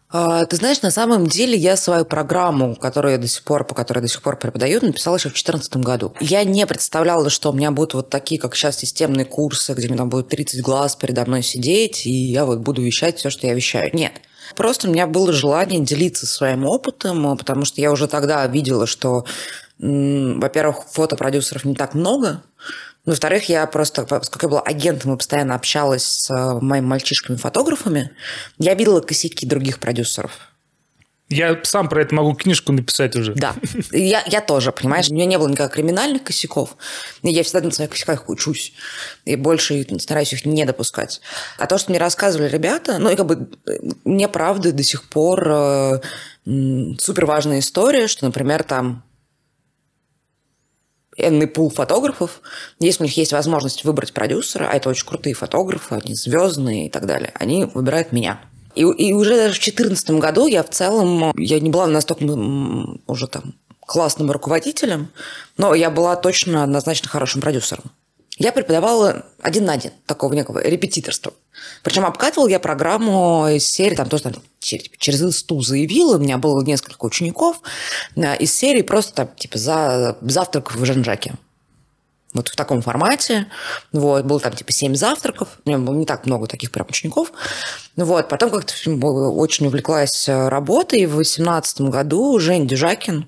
А, 0.09 0.44
ты 0.46 0.57
знаешь, 0.57 0.82
на 0.82 0.90
самом 0.90 1.26
деле 1.26 1.57
я 1.57 1.76
свою 1.76 2.04
программу, 2.04 2.76
которую 2.76 3.12
я 3.12 3.18
до 3.18 3.26
сих 3.26 3.42
пор, 3.42 3.64
по 3.64 3.74
которой 3.74 3.98
я 3.98 4.02
до 4.02 4.09
сих 4.09 4.22
пор 4.22 4.38
преподаю, 4.38 4.80
написала 4.80 5.16
еще 5.16 5.28
в 5.28 5.32
2014 5.32 5.76
году. 5.78 6.14
Я 6.20 6.44
не 6.44 6.64
представляла, 6.66 7.28
что 7.28 7.50
у 7.50 7.52
меня 7.52 7.72
будут 7.72 7.94
вот 7.94 8.11
такие, 8.11 8.40
как 8.40 8.54
сейчас, 8.54 8.78
системные 8.78 9.24
курсы, 9.24 9.74
где 9.74 9.88
мне 9.88 9.96
там 9.96 10.09
будет 10.09 10.28
30 10.28 10.62
глаз 10.62 10.94
передо 10.94 11.24
мной 11.24 11.42
сидеть, 11.42 12.07
и 12.07 12.11
я 12.11 12.44
вот 12.44 12.61
буду 12.61 12.82
вещать 12.82 13.18
все, 13.18 13.30
что 13.30 13.46
я 13.46 13.54
вещаю. 13.54 13.90
Нет. 13.92 14.12
Просто 14.54 14.88
у 14.88 14.92
меня 14.92 15.09
было 15.09 15.32
желание 15.32 15.80
делиться 15.80 16.24
своим 16.26 16.66
опытом, 16.66 17.36
потому 17.36 17.64
что 17.64 17.80
я 17.80 17.90
уже 17.90 18.07
тогда 18.07 18.46
видела, 18.46 18.86
что, 18.86 19.24
во-первых, 19.78 20.84
фотопродюсеров 20.92 21.64
не 21.64 21.74
так 21.74 21.94
много, 21.94 22.42
во-вторых, 23.07 23.48
я 23.48 23.66
просто, 23.66 24.04
поскольку 24.04 24.46
я 24.46 24.50
была 24.50 24.61
агентом 24.62 25.14
и 25.14 25.16
постоянно 25.16 25.54
общалась 25.54 26.04
с 26.04 26.30
э, 26.30 26.61
моими 26.61 26.86
мальчишками-фотографами, 26.86 28.11
я 28.59 28.74
видела 28.74 29.00
косяки 29.00 29.46
других 29.46 29.78
продюсеров. 29.78 30.32
Я 31.28 31.59
сам 31.64 31.88
про 31.88 32.02
это 32.02 32.14
могу 32.14 32.34
книжку 32.34 32.72
написать 32.72 33.16
уже. 33.16 33.34
Да, 33.34 33.57
я, 33.90 34.22
я 34.26 34.40
тоже, 34.40 34.70
понимаешь, 34.70 35.09
у 35.09 35.14
меня 35.14 35.26
не 35.26 35.38
было 35.38 35.48
никаких 35.48 35.74
криминальных 35.74 36.22
косяков, 36.22 36.76
я 37.22 37.42
всегда 37.42 37.62
на 37.62 37.72
своих 37.72 37.90
косяках 37.90 38.28
учусь, 38.28 38.72
и 39.24 39.34
больше 39.34 39.84
стараюсь 39.98 40.32
их 40.32 40.44
не 40.44 40.64
допускать. 40.64 41.20
А 41.59 41.66
то, 41.66 41.78
что 41.78 41.90
мне 41.90 41.98
рассказывали 41.98 42.48
ребята, 42.48 42.98
ну, 42.98 43.11
и 43.11 43.16
как 43.16 43.26
бы 43.26 43.48
мне, 44.04 44.28
правда, 44.28 44.72
до 44.72 44.84
сих 44.84 45.09
пор 45.09 45.48
э, 45.48 46.00
супер 46.44 47.26
важная 47.26 47.59
история, 47.59 48.07
что, 48.07 48.24
например, 48.24 48.62
там 48.62 49.02
энный 51.16 51.46
пул 51.46 51.70
фотографов. 51.70 52.40
Если 52.78 53.02
у 53.02 53.06
них 53.06 53.16
есть 53.16 53.32
возможность 53.32 53.84
выбрать 53.84 54.12
продюсера, 54.12 54.68
а 54.70 54.76
это 54.76 54.88
очень 54.88 55.06
крутые 55.06 55.34
фотографы, 55.34 55.94
они 55.94 56.14
звездные 56.14 56.86
и 56.86 56.90
так 56.90 57.06
далее, 57.06 57.32
они 57.34 57.64
выбирают 57.64 58.12
меня. 58.12 58.40
И, 58.74 58.82
и 58.82 59.12
уже 59.12 59.36
даже 59.36 59.54
в 59.54 59.62
2014 59.62 60.10
году 60.12 60.46
я 60.46 60.62
в 60.62 60.70
целом, 60.70 61.32
я 61.36 61.60
не 61.60 61.70
была 61.70 61.86
настолько 61.86 62.24
уже 63.06 63.26
там 63.26 63.54
классным 63.80 64.30
руководителем, 64.30 65.08
но 65.56 65.74
я 65.74 65.90
была 65.90 66.16
точно 66.16 66.62
однозначно 66.62 67.08
хорошим 67.08 67.40
продюсером. 67.40 67.84
Я 68.37 68.53
преподавала 68.53 69.24
один 69.41 69.64
на 69.64 69.72
один, 69.72 69.93
такого 70.05 70.34
некого 70.34 70.59
репетиторства. 70.59 71.32
Причем 71.82 72.05
обкатывал 72.05 72.49
я 72.49 72.61
программу 72.61 73.49
из 73.49 73.66
серии, 73.66 73.95
там 73.95 74.11
тоже 74.11 74.24
там, 74.24 74.34
типа, 74.59 74.97
через 74.99 75.22
инсту 75.22 75.61
заявила, 75.62 76.16
у 76.16 76.20
меня 76.20 76.37
было 76.37 76.62
несколько 76.62 77.07
учеников, 77.07 77.62
э, 78.14 78.37
из 78.37 78.55
серии 78.55 78.82
просто 78.82 79.14
там, 79.14 79.28
типа, 79.37 79.57
за 79.57 80.18
завтрак 80.20 80.74
в 80.74 80.84
Жанжаке. 80.84 81.34
Вот 82.34 82.49
в 82.49 82.57
таком 82.57 82.82
формате. 82.82 83.47
Вот, 83.93 84.26
было 84.26 84.39
там 84.39 84.53
типа 84.53 84.70
семь 84.70 84.95
завтраков. 84.95 85.49
У 85.64 85.70
меня 85.70 85.78
было 85.78 85.95
не 85.95 86.05
так 86.05 86.26
много 86.26 86.47
таких 86.47 86.70
прям 86.70 86.87
учеников. 86.87 87.32
Вот, 87.97 88.28
потом 88.28 88.51
как-то 88.51 88.74
очень 89.30 89.66
увлеклась 89.66 90.28
э, 90.28 90.49
работой. 90.51 91.01
И 91.01 91.07
в 91.07 91.14
2018 91.14 91.80
году 91.82 92.39
Жень 92.39 92.66
Дюжакин 92.66 93.26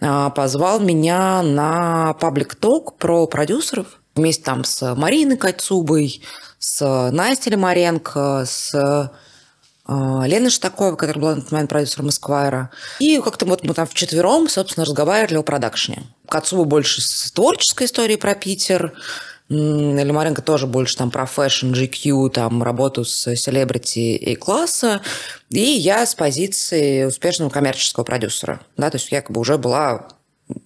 э, 0.00 0.30
позвал 0.34 0.80
меня 0.80 1.42
на 1.42 2.14
public 2.14 2.64
talk 2.64 2.98
про 2.98 3.28
продюсеров 3.28 3.99
вместе 4.14 4.44
там 4.44 4.64
с 4.64 4.94
Мариной 4.94 5.36
Кацубой, 5.36 6.22
с 6.58 7.10
Настей 7.10 7.52
Лимаренко, 7.52 8.44
с 8.46 8.74
э, 8.74 9.08
Леной 9.88 10.50
Штаковой, 10.50 10.96
которая 10.96 11.20
была 11.20 11.34
на 11.36 11.42
тот 11.42 11.52
момент 11.52 11.70
продюсером 11.70 12.10
Эсквайра. 12.10 12.70
И 12.98 13.20
как-то 13.20 13.46
вот 13.46 13.64
мы 13.64 13.74
там 13.74 13.86
вчетвером, 13.86 14.48
собственно, 14.48 14.84
разговаривали 14.84 15.38
о 15.38 15.42
продакшне. 15.42 16.04
Кацуба 16.28 16.64
больше 16.64 17.00
с 17.00 17.32
творческой 17.32 17.86
историей 17.86 18.18
про 18.18 18.34
Питер, 18.34 18.94
Лимаренко 19.50 20.42
тоже 20.42 20.68
больше 20.68 20.96
там 20.96 21.10
про 21.10 21.26
фэшн, 21.26 21.72
GQ, 21.72 22.30
там 22.30 22.62
работу 22.62 23.04
с 23.04 23.34
селебрити 23.34 24.14
и 24.14 24.36
класса. 24.36 25.00
И 25.48 25.60
я 25.60 26.06
с 26.06 26.14
позиции 26.14 27.04
успешного 27.04 27.50
коммерческого 27.50 28.04
продюсера. 28.04 28.60
Да, 28.76 28.90
то 28.90 28.96
есть 28.96 29.10
я 29.10 29.22
как 29.22 29.32
бы 29.32 29.40
уже 29.40 29.58
была... 29.58 30.08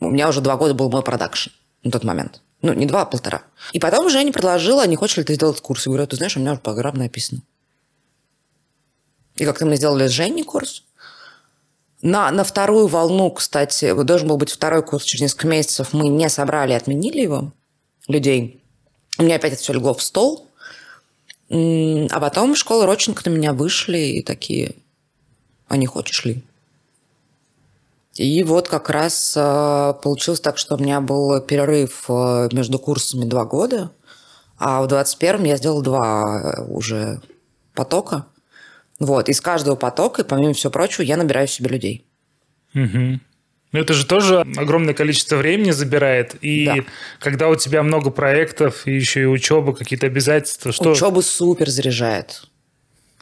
У 0.01 0.11
меня 0.11 0.29
уже 0.29 0.43
два 0.43 0.57
года 0.57 0.75
был 0.75 0.91
мой 0.91 1.03
продакшн 1.03 1.51
на 1.83 1.91
тот 1.91 2.05
момент. 2.05 2.43
Ну, 2.65 2.73
не 2.73 2.87
два, 2.87 3.03
а 3.03 3.05
полтора. 3.05 3.43
И 3.75 3.79
потом 3.79 4.09
Женя 4.09 4.33
предложила, 4.33 4.87
не 4.87 4.97
хочешь 4.97 5.19
ли 5.19 5.25
ты 5.25 5.35
сделать 5.35 5.61
курс? 5.61 5.85
Я 5.85 5.91
говорю, 5.91 6.07
ты 6.07 6.17
знаешь, 6.17 6.35
у 6.35 6.41
меня 6.41 6.53
уже 6.53 6.63
программа 6.63 6.97
написана. 6.97 7.43
И 9.37 9.45
как-то 9.45 9.67
мы 9.67 9.77
сделали 9.77 10.09
с 10.09 10.13
Женей 10.13 10.45
курс. 10.45 10.83
На, 12.01 12.31
на 12.31 12.43
вторую 12.43 12.87
волну, 12.87 13.31
кстати, 13.33 13.93
должен 14.03 14.29
был 14.29 14.39
быть 14.39 14.51
второй 14.51 14.83
курс 14.83 15.05
через 15.05 15.21
несколько 15.21 15.47
месяцев. 15.47 15.93
Мы 15.93 16.09
не 16.09 16.27
собрали, 16.31 16.73
отменили 16.73 17.21
его, 17.21 17.53
людей. 18.09 18.63
У 19.19 19.25
меня 19.25 19.37
опять 19.37 19.53
это 19.53 19.61
все 19.63 19.75
легло 19.75 19.93
в 19.93 20.03
стол. 20.03 20.49
А 21.51 22.19
потом 22.19 22.57
школа 22.57 22.87
Родченко 22.87 23.29
на 23.29 23.35
меня 23.35 23.53
вышли 23.53 23.99
и 23.99 24.23
такие, 24.23 24.75
а 25.69 25.77
не 25.77 25.85
хочешь 25.85 26.25
ли? 26.25 26.43
И 28.15 28.45
вот 28.45 28.69
как 28.69 28.91
раз 28.91 29.35
э, 29.37 29.95
получилось 30.03 30.41
так, 30.41 30.57
что 30.57 30.77
у 30.77 30.79
меня 30.79 31.01
был 31.01 31.41
перерыв 31.41 32.05
э, 32.09 32.49
между 32.53 32.79
курсами 32.79 33.25
два 33.25 33.45
года, 33.45 33.91
а 34.57 34.83
в 34.83 34.87
21-м 34.87 35.45
я 35.45 35.57
сделала 35.57 35.83
два 35.83 36.41
э, 36.41 36.65
уже 36.65 37.21
потока. 37.75 38.27
Вот, 39.01 39.29
из 39.29 39.41
каждого 39.41 39.75
потока, 39.75 40.23
и 40.23 40.25
помимо 40.25 40.55
всего 40.55 40.71
прочего, 40.71 41.03
я 41.03 41.17
набираю 41.17 41.49
себе 41.49 41.71
людей. 41.71 42.07
Угу. 42.75 43.21
Но 43.73 43.81
это 43.81 43.93
же 43.93 44.07
тоже 44.07 44.47
огромное 44.57 44.95
количество 44.95 45.35
времени 45.35 45.73
забирает. 45.73 46.37
И 46.41 46.67
да. 46.67 46.77
когда 47.19 47.49
у 47.49 47.57
тебя 47.57 47.83
много 47.83 48.11
проектов, 48.11 48.87
и 48.87 48.95
еще 48.95 49.23
и 49.23 49.27
учеба, 49.27 49.75
какие-то 49.75 50.07
обязательства, 50.07 50.71
что... 50.71 50.93
Учеба 50.93 51.21
супер 51.21 51.69
заряжает. 51.69 52.45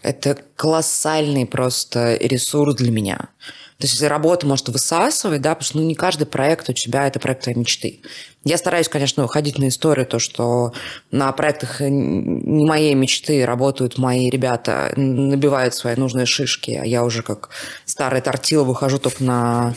Это 0.02 0.36
колоссальный 0.56 1.46
просто 1.46 2.16
ресурс 2.16 2.74
для 2.74 2.90
меня. 2.90 3.30
То 3.82 3.88
есть 3.88 4.00
работа 4.00 4.46
может 4.46 4.68
высасывать, 4.68 5.40
да, 5.40 5.56
потому 5.56 5.64
что 5.64 5.78
ну, 5.78 5.82
не 5.82 5.96
каждый 5.96 6.24
проект 6.24 6.70
у 6.70 6.72
тебя– 6.72 7.04
это 7.08 7.18
проект 7.18 7.42
твоей 7.42 7.58
мечты. 7.58 8.00
Я 8.44 8.56
стараюсь, 8.56 8.88
конечно, 8.88 9.24
уходить 9.24 9.58
на 9.58 9.66
историю, 9.66 10.06
то, 10.06 10.20
что 10.20 10.72
на 11.10 11.32
проектах 11.32 11.80
не 11.80 12.64
моей 12.64 12.94
мечты 12.94 13.44
работают 13.44 13.98
мои 13.98 14.30
ребята, 14.30 14.92
набивают 14.94 15.74
свои 15.74 15.96
нужные 15.96 16.26
шишки, 16.26 16.78
а 16.80 16.86
я 16.86 17.02
уже 17.02 17.24
как 17.24 17.48
старая 17.84 18.20
тортила 18.20 18.62
выхожу 18.62 19.00
только 19.00 19.24
на 19.24 19.74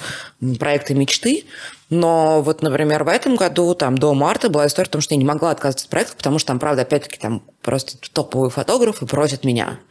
проекты 0.59 0.93
мечты. 0.93 1.45
Но 1.89 2.43
вот, 2.43 2.61
например, 2.61 3.05
в 3.05 3.07
этом 3.07 3.37
году, 3.37 3.73
там, 3.73 3.97
до 3.97 4.13
марта 4.13 4.49
была 4.49 4.67
история 4.67 4.87
о 4.87 4.91
том, 4.91 5.01
что 5.01 5.15
я 5.15 5.17
не 5.17 5.25
могла 5.25 5.49
отказаться 5.49 5.85
от 5.85 5.89
проекта, 5.89 6.15
потому 6.15 6.37
что 6.37 6.49
там, 6.49 6.59
правда, 6.59 6.83
опять-таки, 6.83 7.17
там 7.17 7.41
просто 7.63 7.97
топовые 8.13 8.51
фотографы 8.51 9.07
просят 9.07 9.43
меня– 9.43 9.79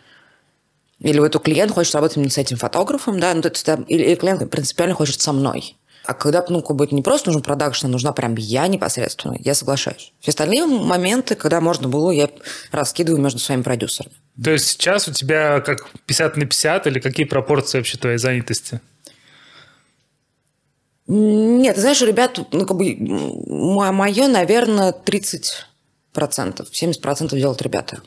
или 1.05 1.19
вот 1.19 1.37
у 1.37 1.39
клиент 1.39 1.71
хочет 1.71 1.95
работать 1.95 2.17
именно 2.17 2.31
с 2.31 2.39
этим 2.39 2.57
фотографом, 2.57 3.21
да, 3.21 3.35
ну, 3.35 3.43
то 3.43 3.51
есть, 3.51 3.69
или 3.89 4.15
клиент 4.15 4.51
принципиально 4.51 4.95
хочет 4.95 5.21
со 5.21 5.33
мной. 5.33 5.77
А 6.07 6.15
когда, 6.15 6.43
ну, 6.49 6.63
как 6.63 6.77
бы 6.77 6.89
не 6.91 7.03
просто 7.03 7.29
нужен 7.29 7.43
продакшн, 7.43 7.87
а 7.87 7.89
нужна 7.91 8.13
прям 8.13 8.35
я 8.37 8.67
непосредственно, 8.69 9.37
я 9.39 9.55
соглашаюсь. 9.55 10.13
Все 10.21 10.31
остальные 10.31 10.65
моменты, 10.65 11.35
когда 11.35 11.61
можно 11.61 11.89
было, 11.89 12.11
я 12.11 12.31
раскидываю 12.73 13.21
между 13.23 13.39
своими 13.39 13.63
продюсерами. 13.63 14.15
То 14.43 14.51
есть 14.51 14.67
сейчас 14.67 15.07
у 15.07 15.13
тебя 15.13 15.61
как 15.61 15.87
50 16.07 16.39
на 16.39 16.47
50 16.47 16.87
или 16.87 16.99
какие 17.01 17.27
пропорции 17.27 17.79
вообще 17.79 17.99
твоей 17.99 18.19
занятости? 18.19 18.81
Нет, 21.07 21.77
знаешь, 21.77 22.01
ребят, 22.01 22.39
ну, 22.51 22.65
как 22.65 22.79
бы, 22.79 22.97
мое, 22.99 24.27
наверное, 24.29 24.93
30%. 24.93 25.65
70% 26.15 27.37
делают 27.37 27.61
ребята. 27.61 28.01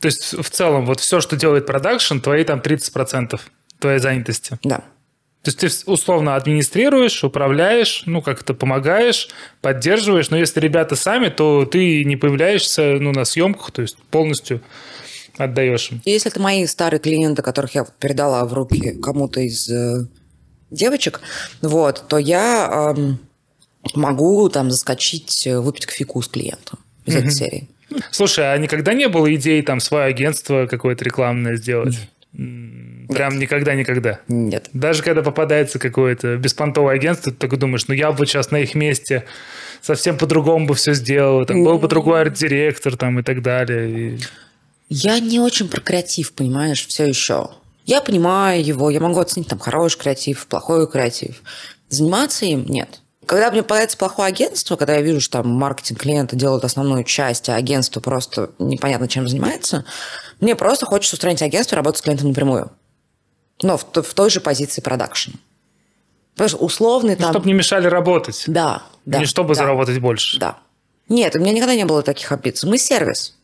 То 0.00 0.06
есть 0.06 0.32
в 0.32 0.48
целом 0.50 0.86
вот 0.86 1.00
все, 1.00 1.20
что 1.20 1.36
делает 1.36 1.66
продакшн, 1.66 2.18
твои 2.18 2.44
там 2.44 2.60
30% 2.60 3.40
твоей 3.78 3.98
занятости. 3.98 4.58
Да. 4.62 4.84
То 5.42 5.48
есть 5.48 5.58
ты 5.58 5.90
условно 5.90 6.36
администрируешь, 6.36 7.24
управляешь, 7.24 8.02
ну, 8.04 8.20
как-то 8.20 8.52
помогаешь, 8.52 9.30
поддерживаешь, 9.62 10.28
но 10.28 10.36
если 10.36 10.60
ребята 10.60 10.96
сами, 10.96 11.30
то 11.30 11.64
ты 11.64 12.04
не 12.04 12.16
появляешься 12.16 12.98
ну, 13.00 13.12
на 13.12 13.24
съемках, 13.24 13.70
то 13.70 13.80
есть 13.80 13.96
полностью 14.10 14.60
отдаешь 15.38 15.92
им. 15.92 16.02
Если 16.04 16.30
это 16.30 16.40
мои 16.40 16.66
старые 16.66 17.00
клиенты, 17.00 17.40
которых 17.40 17.74
я 17.74 17.86
передала 17.98 18.44
в 18.44 18.52
руки 18.52 18.98
кому-то 19.02 19.40
из 19.40 19.70
э, 19.70 20.06
девочек, 20.70 21.22
вот, 21.62 22.04
то 22.06 22.18
я 22.18 22.94
э, 22.94 23.14
могу 23.94 24.46
там 24.50 24.70
заскочить, 24.70 25.46
э, 25.46 25.58
выпить 25.58 25.86
кофейку 25.86 26.20
с 26.20 26.28
клиентом 26.28 26.80
из 27.06 27.14
mm-hmm. 27.14 27.18
этой 27.18 27.30
серии. 27.30 27.68
Слушай, 28.10 28.52
а 28.52 28.58
никогда 28.58 28.94
не 28.94 29.08
было 29.08 29.34
идеи 29.34 29.60
там 29.62 29.80
свое 29.80 30.04
агентство 30.04 30.66
какое-то 30.66 31.04
рекламное 31.04 31.56
сделать? 31.56 31.96
Прям 32.32 33.38
никогда-никогда? 33.38 34.20
Нет. 34.28 34.70
Даже 34.72 35.02
когда 35.02 35.22
попадается 35.22 35.78
какое-то 35.78 36.36
беспонтовое 36.36 36.94
агентство, 36.94 37.32
ты 37.32 37.38
так 37.38 37.58
думаешь, 37.58 37.88
ну 37.88 37.94
я 37.94 38.12
бы 38.12 38.24
сейчас 38.26 38.50
на 38.52 38.58
их 38.58 38.74
месте 38.74 39.24
совсем 39.82 40.16
по-другому 40.16 40.66
бы 40.66 40.74
все 40.74 40.94
сделал, 40.94 41.44
там 41.44 41.64
был 41.64 41.78
бы 41.78 41.88
другой 41.88 42.22
арт-директор 42.22 42.96
там 42.96 43.18
и 43.18 43.22
так 43.22 43.42
далее. 43.42 44.14
И... 44.14 44.20
Я 44.88 45.18
не 45.18 45.40
очень 45.40 45.68
про 45.68 45.80
креатив, 45.80 46.32
понимаешь, 46.32 46.86
все 46.86 47.06
еще. 47.06 47.50
Я 47.86 48.00
понимаю 48.00 48.64
его, 48.64 48.90
я 48.90 49.00
могу 49.00 49.18
оценить 49.18 49.48
там 49.48 49.58
хороший 49.58 49.98
креатив, 49.98 50.46
плохой 50.46 50.88
креатив. 50.88 51.42
Заниматься 51.88 52.46
им 52.46 52.64
нет. 52.66 53.00
Когда 53.30 53.52
мне 53.52 53.62
попадается 53.62 53.96
плохое 53.96 54.26
агентство, 54.26 54.74
когда 54.74 54.96
я 54.96 55.02
вижу, 55.02 55.20
что 55.20 55.40
там 55.40 55.50
маркетинг 55.50 56.00
клиента 56.00 56.34
делает 56.34 56.64
основную 56.64 57.04
часть, 57.04 57.48
а 57.48 57.54
агентство 57.54 58.00
просто 58.00 58.50
непонятно 58.58 59.06
чем 59.06 59.28
занимается, 59.28 59.84
мне 60.40 60.56
просто 60.56 60.84
хочется 60.84 61.14
устранить 61.14 61.40
агентство 61.40 61.76
и 61.76 61.78
работать 61.78 62.00
с 62.00 62.02
клиентом 62.02 62.30
напрямую. 62.30 62.72
Но 63.62 63.76
в, 63.76 63.84
в 63.84 64.14
той 64.14 64.30
же 64.30 64.40
позиции 64.40 64.80
продакшн. 64.80 65.30
Потому 66.32 66.48
что 66.48 66.56
условный 66.56 67.14
ну, 67.14 67.22
там... 67.22 67.30
Чтобы 67.30 67.46
не 67.46 67.52
мешали 67.52 67.86
работать. 67.86 68.42
Да, 68.48 68.82
да. 69.04 69.20
Не 69.20 69.26
чтобы 69.26 69.54
да, 69.54 69.60
заработать 69.62 70.00
больше. 70.00 70.40
Да. 70.40 70.58
Нет, 71.08 71.36
у 71.36 71.38
меня 71.38 71.52
никогда 71.52 71.76
не 71.76 71.84
было 71.84 72.02
таких 72.02 72.32
амбиций. 72.32 72.68
Мы 72.68 72.78
сервис. 72.78 73.38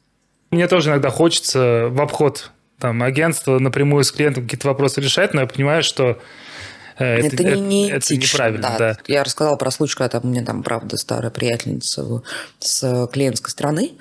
Мне 0.51 0.66
тоже 0.66 0.91
иногда 0.91 1.11
хочется 1.11 1.91
в 1.91 2.01
обход 2.01 2.51
там, 2.80 3.05
агентства 3.05 3.61
напрямую 3.61 4.03
с 4.03 4.11
клиентом 4.11 4.43
какие-то 4.43 4.66
вопросы 4.66 5.01
решать, 5.01 5.32
но 5.32 5.43
я 5.43 5.47
понимаю, 5.47 5.84
что 5.84 6.18
это, 6.99 7.34
это, 7.36 7.44
не, 7.44 7.61
не 7.61 7.88
это, 7.88 7.97
это 7.97 8.16
неправильно, 8.16 8.62
да. 8.62 8.78
да. 8.78 8.99
Я 9.07 9.24
рассказала 9.24 9.57
про 9.57 9.70
случай, 9.70 9.97
когда 9.97 10.20
там, 10.20 10.22
у 10.24 10.32
меня 10.32 10.44
там, 10.44 10.62
правда, 10.62 10.97
старая 10.97 11.30
приятельница 11.30 12.22
с 12.59 13.09
клиентской 13.12 13.51
стороны. 13.51 13.92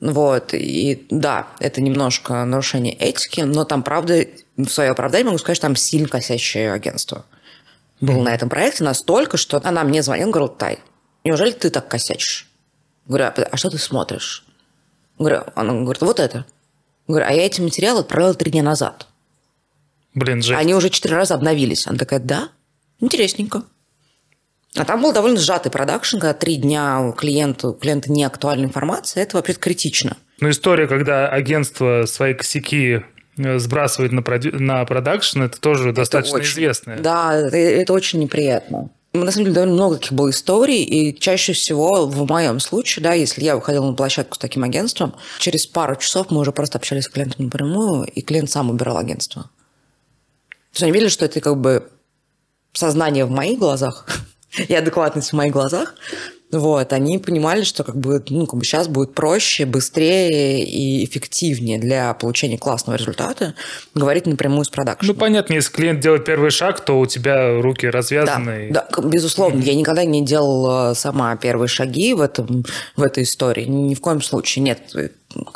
Вот, 0.00 0.54
и 0.54 1.06
да, 1.10 1.48
это 1.60 1.80
немножко 1.80 2.44
нарушение 2.44 2.94
этики, 2.94 3.40
но 3.40 3.64
там, 3.64 3.82
правда, 3.82 4.24
в 4.56 4.68
свое 4.68 4.90
оправдание 4.90 5.26
могу 5.26 5.38
сказать, 5.38 5.56
что 5.56 5.66
там 5.66 5.76
сильно 5.76 6.08
косящее 6.08 6.72
агентство 6.72 7.24
было 8.00 8.16
mm-hmm. 8.16 8.22
на 8.22 8.34
этом 8.34 8.48
проекте 8.48 8.84
настолько, 8.84 9.36
что 9.36 9.60
она 9.62 9.84
мне 9.84 10.02
звонила, 10.02 10.30
говорила, 10.30 10.48
Тай, 10.48 10.78
неужели 11.24 11.52
ты 11.52 11.70
так 11.70 11.88
косячишь? 11.88 12.48
Говорю, 13.06 13.26
а, 13.26 13.34
а 13.50 13.56
что 13.56 13.70
ты 13.70 13.78
смотришь? 13.78 14.44
Говорю, 15.18 15.42
она 15.54 15.74
говорит, 15.74 16.00
вот 16.02 16.18
это. 16.18 16.46
Говорю, 17.06 17.26
а 17.28 17.32
я 17.32 17.44
эти 17.44 17.60
материалы 17.60 18.00
отправила 18.00 18.34
три 18.34 18.50
дня 18.50 18.62
назад. 18.62 19.06
Блин, 20.14 20.42
жесть. 20.42 20.58
Они 20.58 20.74
уже 20.74 20.90
четыре 20.90 21.16
раза 21.16 21.34
обновились. 21.34 21.86
Она 21.86 21.98
такая, 21.98 22.20
да, 22.20 22.48
интересненько. 23.00 23.64
А 24.76 24.84
там 24.84 25.02
был 25.02 25.12
довольно 25.12 25.38
сжатый 25.38 25.70
продакшн, 25.70 26.18
когда 26.18 26.34
три 26.34 26.56
дня 26.56 27.00
у 27.00 27.12
клиента, 27.12 27.74
не 28.06 28.24
актуальная 28.24 28.66
информация, 28.66 29.24
это 29.24 29.36
вообще 29.36 29.54
критично. 29.54 30.16
Ну, 30.40 30.50
история, 30.50 30.86
когда 30.86 31.28
агентство 31.28 32.04
свои 32.06 32.34
косяки 32.34 33.02
э, 33.36 33.58
сбрасывает 33.58 34.12
на, 34.12 34.22
проду... 34.22 34.50
на 34.52 34.84
продакшн, 34.84 35.42
это 35.42 35.60
тоже 35.60 35.88
это 35.88 35.96
достаточно 35.96 36.36
очень, 36.36 36.52
известная. 36.52 36.98
Да, 36.98 37.34
это, 37.34 37.56
это 37.56 37.92
очень 37.92 38.20
неприятно. 38.20 38.90
На 39.12 39.32
самом 39.32 39.46
деле 39.46 39.54
довольно 39.54 39.74
много 39.74 39.96
таких 39.96 40.12
было 40.12 40.30
историй, 40.30 40.84
и 40.84 41.18
чаще 41.18 41.52
всего 41.52 42.06
в 42.06 42.28
моем 42.28 42.60
случае, 42.60 43.02
да, 43.02 43.12
если 43.12 43.42
я 43.42 43.56
выходила 43.56 43.86
на 43.90 43.94
площадку 43.94 44.36
с 44.36 44.38
таким 44.38 44.62
агентством, 44.62 45.16
через 45.40 45.66
пару 45.66 45.96
часов 45.96 46.30
мы 46.30 46.40
уже 46.40 46.52
просто 46.52 46.78
общались 46.78 47.04
с 47.04 47.08
клиентом 47.08 47.46
напрямую, 47.46 48.04
и 48.04 48.22
клиент 48.22 48.50
сам 48.50 48.70
убирал 48.70 48.98
агентство. 48.98 49.50
То 50.72 50.76
есть 50.76 50.82
они 50.82 50.92
видели, 50.92 51.08
что 51.08 51.24
это 51.24 51.40
как 51.40 51.56
бы 51.56 51.88
сознание 52.72 53.24
в 53.24 53.30
моих 53.30 53.58
глазах 53.58 54.06
и 54.68 54.74
адекватность 54.74 55.30
в 55.30 55.36
моих 55.36 55.52
глазах. 55.52 55.94
Вот, 56.52 56.92
они 56.92 57.18
понимали, 57.18 57.62
что 57.62 57.84
как 57.84 57.96
бы, 57.96 58.22
ну, 58.28 58.44
как 58.46 58.58
бы 58.58 58.64
сейчас 58.64 58.88
будет 58.88 59.14
проще, 59.14 59.66
быстрее 59.66 60.64
и 60.64 61.04
эффективнее 61.04 61.78
для 61.78 62.12
получения 62.14 62.58
классного 62.58 62.96
результата 62.96 63.54
говорить 63.94 64.26
напрямую 64.26 64.64
с 64.64 64.68
продакшеном. 64.68 65.14
Ну, 65.14 65.20
понятно, 65.20 65.54
если 65.54 65.70
клиент 65.72 66.00
делает 66.00 66.24
первый 66.24 66.50
шаг, 66.50 66.84
то 66.84 66.98
у 66.98 67.06
тебя 67.06 67.60
руки 67.60 67.86
развязаны. 67.86 68.68
Да, 68.72 68.88
да 68.90 69.02
безусловно. 69.02 69.62
Я 69.62 69.76
никогда 69.76 70.02
не 70.04 70.24
делала 70.24 70.94
сама 70.94 71.36
первые 71.36 71.68
шаги 71.68 72.14
в, 72.14 72.20
этом, 72.20 72.64
в 72.96 73.02
этой 73.02 73.22
истории. 73.22 73.66
Ни 73.66 73.94
в 73.94 74.00
коем 74.00 74.20
случае. 74.20 74.64
Нет, 74.64 74.92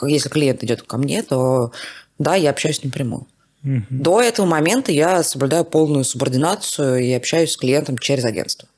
если 0.02 0.28
клиент 0.28 0.62
идет 0.62 0.82
ко 0.82 0.96
мне, 0.96 1.24
то 1.24 1.72
да, 2.20 2.36
я 2.36 2.50
общаюсь 2.50 2.84
напрямую. 2.84 3.26
Угу. 3.64 3.82
До 3.90 4.20
этого 4.20 4.46
момента 4.46 4.92
я 4.92 5.22
соблюдаю 5.22 5.64
полную 5.64 6.04
субординацию 6.04 6.98
и 6.98 7.12
общаюсь 7.12 7.52
с 7.52 7.56
клиентом 7.56 7.98
через 7.98 8.24
агентство. 8.24 8.68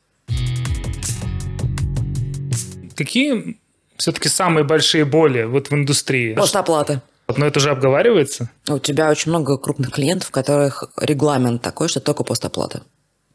Какие 2.95 3.59
все-таки 3.97 4.29
самые 4.29 4.65
большие 4.65 5.05
боли 5.05 5.43
вот 5.43 5.71
в 5.71 5.75
индустрии? 5.75 6.35
Постоплаты. 6.35 7.03
Но 7.37 7.45
это 7.45 7.59
же 7.59 7.71
обговаривается? 7.71 8.51
У 8.69 8.79
тебя 8.79 9.11
очень 9.11 9.31
много 9.31 9.59
крупных 9.59 9.91
клиентов, 9.91 10.29
у 10.31 10.33
которых 10.33 10.85
регламент 11.01 11.61
такой, 11.61 11.89
что 11.89 12.01
только 12.01 12.23
постоплата. 12.23 12.83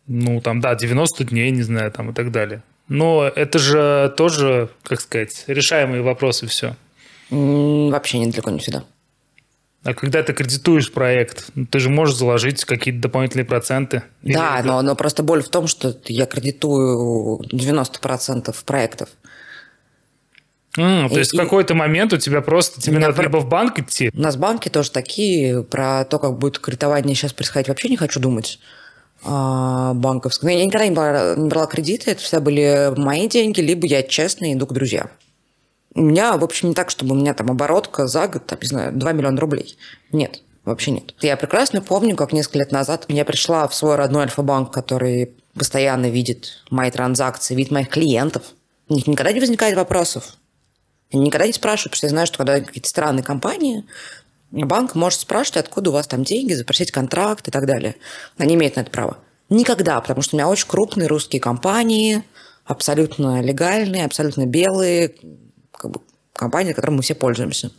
Ну, 0.07 0.39
там, 0.41 0.61
да, 0.61 0.75
90 0.75 1.25
дней, 1.25 1.51
не 1.51 1.63
знаю, 1.63 1.91
там 1.91 2.11
и 2.11 2.13
так 2.13 2.31
далее. 2.31 2.63
Но 2.87 3.25
это 3.27 3.59
же 3.59 4.13
тоже, 4.17 4.69
как 4.83 5.01
сказать, 5.01 5.43
решаемые 5.47 6.01
вопросы 6.01 6.47
все. 6.47 6.75
Вообще 7.29 8.19
недалеко 8.19 8.49
не 8.49 8.59
всегда. 8.59 8.83
А 9.83 9.95
когда 9.95 10.21
ты 10.21 10.33
кредитуешь 10.33 10.91
проект, 10.91 11.49
ты 11.71 11.79
же 11.79 11.89
можешь 11.89 12.15
заложить 12.15 12.63
какие-то 12.65 13.01
дополнительные 13.01 13.45
проценты. 13.45 14.03
Да, 14.21 14.59
Или... 14.59 14.67
но, 14.67 14.81
но 14.83 14.95
просто 14.95 15.23
боль 15.23 15.41
в 15.41 15.49
том, 15.49 15.67
что 15.67 15.97
я 16.05 16.27
кредитую 16.27 17.39
90% 17.51 18.55
проектов. 18.63 19.09
Mm, 20.77 21.09
то 21.09 21.15
и, 21.15 21.17
есть 21.17 21.33
в 21.33 21.37
какой-то 21.37 21.73
момент 21.73 22.13
у 22.13 22.17
тебя 22.17 22.41
просто 22.41 22.79
тебе 22.79 22.99
надо 22.99 23.13
про... 23.13 23.23
либо 23.23 23.37
в 23.37 23.49
банк 23.49 23.79
идти. 23.79 24.11
У 24.13 24.21
нас 24.21 24.37
банки 24.37 24.69
тоже 24.69 24.91
такие. 24.91 25.63
Про 25.63 26.05
то, 26.05 26.19
как 26.19 26.37
будет 26.37 26.59
кредитование 26.59 27.15
сейчас 27.15 27.33
происходить, 27.33 27.67
вообще 27.67 27.89
не 27.89 27.97
хочу 27.97 28.19
думать. 28.19 28.59
А, 29.23 29.93
банковское. 29.95 30.53
Я 30.53 30.65
никогда 30.65 30.87
не 30.87 30.95
брала, 30.95 31.35
не 31.35 31.49
брала 31.49 31.65
кредиты, 31.65 32.11
это 32.11 32.21
всегда 32.21 32.39
были 32.39 32.93
мои 32.97 33.27
деньги, 33.27 33.61
либо 33.61 33.85
я 33.85 34.03
честно 34.03 34.53
иду 34.53 34.65
к 34.65 34.73
друзьям. 34.73 35.09
У 35.93 36.01
меня, 36.01 36.37
в 36.37 36.43
общем, 36.43 36.69
не 36.69 36.75
так, 36.75 36.89
чтобы 36.89 37.15
у 37.15 37.17
меня 37.17 37.33
там 37.33 37.51
оборотка 37.51 38.07
за 38.07 38.27
год, 38.27 38.45
там, 38.45 38.59
не 38.61 38.67
знаю, 38.67 38.93
2 38.93 39.11
миллиона 39.11 39.39
рублей. 39.39 39.77
Нет, 40.11 40.41
вообще 40.63 40.91
нет. 40.91 41.13
Я 41.19 41.35
прекрасно 41.35 41.81
помню, 41.81 42.15
как 42.15 42.31
несколько 42.31 42.59
лет 42.59 42.71
назад 42.71 43.05
я 43.09 43.25
пришла 43.25 43.67
в 43.67 43.75
свой 43.75 43.95
родной 43.95 44.23
Альфа-банк, 44.23 44.71
который 44.71 45.33
постоянно 45.53 46.09
видит 46.09 46.63
мои 46.69 46.91
транзакции, 46.91 47.55
видит 47.55 47.71
моих 47.71 47.89
клиентов. 47.89 48.43
У 48.87 48.93
них 48.93 49.07
никогда 49.07 49.33
не 49.33 49.41
возникает 49.41 49.75
вопросов. 49.75 50.35
Они 51.11 51.23
никогда 51.23 51.45
не 51.45 51.53
спрашивают, 51.53 51.91
потому 51.91 51.97
что 51.97 52.07
я 52.07 52.11
знаю, 52.11 52.27
что 52.27 52.37
когда 52.37 52.59
какие-то 52.61 52.87
странные 52.87 53.23
компании, 53.23 53.85
банк 54.51 54.95
может 54.95 55.19
спрашивать, 55.19 55.65
откуда 55.65 55.89
у 55.89 55.93
вас 55.93 56.07
там 56.07 56.23
деньги, 56.23 56.53
запросить 56.53 56.91
контракт 56.91 57.47
и 57.47 57.51
так 57.51 57.65
далее. 57.65 57.95
Они 58.37 58.55
имеют 58.55 58.77
на 58.77 58.81
это 58.81 58.91
право. 58.91 59.17
Никогда, 59.49 59.99
потому 59.99 60.21
что 60.21 60.35
у 60.35 60.39
меня 60.39 60.47
очень 60.47 60.67
крупные 60.67 61.07
русские 61.07 61.41
компании, 61.41 62.23
абсолютно 62.63 63.41
легальные, 63.41 64.05
абсолютно 64.05 64.45
белые, 64.45 65.15
как 65.81 65.91
бы, 65.91 66.01
компании, 66.33 66.73
которыми 66.73 66.97
мы 66.97 67.01
все 67.01 67.15
пользуемся 67.15 67.71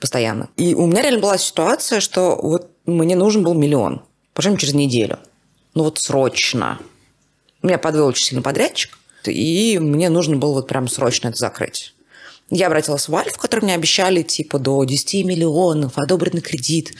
постоянно. 0.00 0.50
И 0.56 0.74
у 0.74 0.86
меня 0.86 1.02
реально 1.02 1.20
была 1.20 1.38
ситуация, 1.38 2.00
что 2.00 2.36
вот 2.42 2.68
мне 2.84 3.14
нужен 3.14 3.44
был 3.44 3.54
миллион, 3.54 4.02
причем 4.32 4.56
через 4.56 4.74
неделю. 4.74 5.18
Ну 5.74 5.84
вот 5.84 5.98
срочно. 6.00 6.80
Меня 7.62 7.78
подвел 7.78 8.06
очень 8.06 8.26
сильно 8.26 8.42
подрядчик, 8.42 8.98
и 9.24 9.78
мне 9.78 10.10
нужно 10.10 10.36
было 10.36 10.54
вот 10.54 10.66
прям 10.66 10.88
срочно 10.88 11.28
это 11.28 11.38
закрыть. 11.38 11.94
Я 12.50 12.66
обратилась 12.66 13.08
в 13.08 13.14
Альф, 13.14 13.38
которые 13.38 13.64
мне 13.64 13.74
обещали 13.74 14.22
типа 14.22 14.58
до 14.58 14.84
10 14.84 15.24
миллионов, 15.24 15.92
одобренный 15.96 16.42
кредит. 16.42 16.92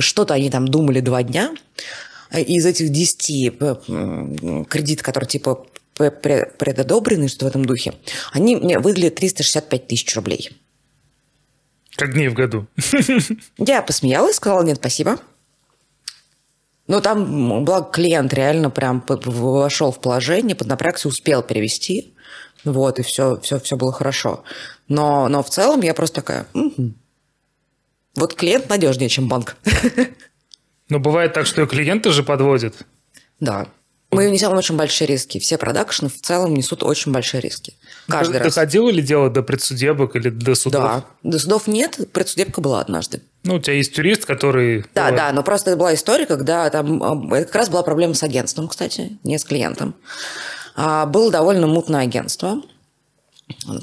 Что-то 0.00 0.34
они 0.34 0.50
там 0.50 0.66
думали 0.68 1.00
два 1.00 1.22
дня. 1.22 1.54
Из 2.32 2.66
этих 2.66 2.90
10 2.90 3.30
э, 3.30 4.64
кредитов, 4.68 5.04
которые 5.04 5.28
типа 5.28 5.66
предодобрены, 6.08 7.28
что 7.28 7.44
в 7.44 7.48
этом 7.48 7.64
духе, 7.64 7.94
они 8.32 8.56
мне 8.56 8.78
выдали 8.78 9.10
365 9.10 9.86
тысяч 9.86 10.14
рублей. 10.16 10.50
Как 11.96 12.14
дней 12.14 12.28
в 12.28 12.34
году. 12.34 12.66
Я 13.58 13.82
посмеялась, 13.82 14.36
сказала, 14.36 14.62
нет, 14.62 14.78
спасибо. 14.78 15.18
Но 16.86 17.00
там, 17.00 17.64
благо, 17.64 17.90
клиент 17.90 18.32
реально 18.32 18.70
прям 18.70 19.04
вошел 19.06 19.92
в 19.92 20.00
положение, 20.00 20.56
поднапрягся, 20.56 21.08
успел 21.08 21.42
перевести. 21.42 22.14
Вот, 22.64 22.98
и 22.98 23.02
все, 23.02 23.38
все, 23.40 23.60
все 23.60 23.76
было 23.76 23.92
хорошо. 23.92 24.44
Но, 24.88 25.28
но 25.28 25.42
в 25.42 25.50
целом 25.50 25.82
я 25.82 25.94
просто 25.94 26.16
такая, 26.16 26.46
угу. 26.52 26.92
вот 28.16 28.34
клиент 28.34 28.68
надежнее, 28.68 29.08
чем 29.08 29.28
банк. 29.28 29.56
Но 30.88 30.98
бывает 30.98 31.32
так, 31.32 31.46
что 31.46 31.62
и 31.62 31.66
клиенты 31.66 32.10
же 32.10 32.24
подводят. 32.24 32.74
Да. 33.38 33.68
Мы 34.10 34.28
несем 34.28 34.52
очень 34.52 34.76
большие 34.76 35.06
риски. 35.06 35.38
Все 35.38 35.56
продакшны 35.56 36.08
в 36.08 36.20
целом 36.20 36.54
несут 36.54 36.82
очень 36.82 37.12
большие 37.12 37.40
риски. 37.40 37.74
Каждый 38.08 38.38
раз. 38.38 38.48
Доходило 38.48 38.88
ли 38.90 39.02
дело 39.02 39.30
до 39.30 39.42
предсудебок 39.42 40.16
или 40.16 40.30
до 40.30 40.56
судов? 40.56 40.82
Да. 40.82 41.04
До 41.22 41.38
судов 41.38 41.68
нет, 41.68 41.98
предсудебка 42.12 42.60
была 42.60 42.80
однажды. 42.80 43.22
Ну, 43.44 43.54
у 43.54 43.58
тебя 43.60 43.74
есть 43.74 43.96
юрист, 43.96 44.24
который... 44.24 44.82
Да, 44.94 45.10
бывает... 45.10 45.16
да, 45.16 45.32
но 45.32 45.42
просто 45.44 45.76
была 45.76 45.94
история, 45.94 46.26
когда 46.26 46.68
там... 46.70 47.32
Это 47.32 47.46
как 47.46 47.54
раз 47.54 47.68
была 47.68 47.84
проблема 47.84 48.14
с 48.14 48.22
агентством, 48.24 48.66
кстати, 48.66 49.18
не 49.22 49.38
с 49.38 49.44
клиентом. 49.44 49.94
А, 50.74 51.06
было 51.06 51.30
довольно 51.30 51.68
мутное 51.68 52.02
агентство. 52.02 52.62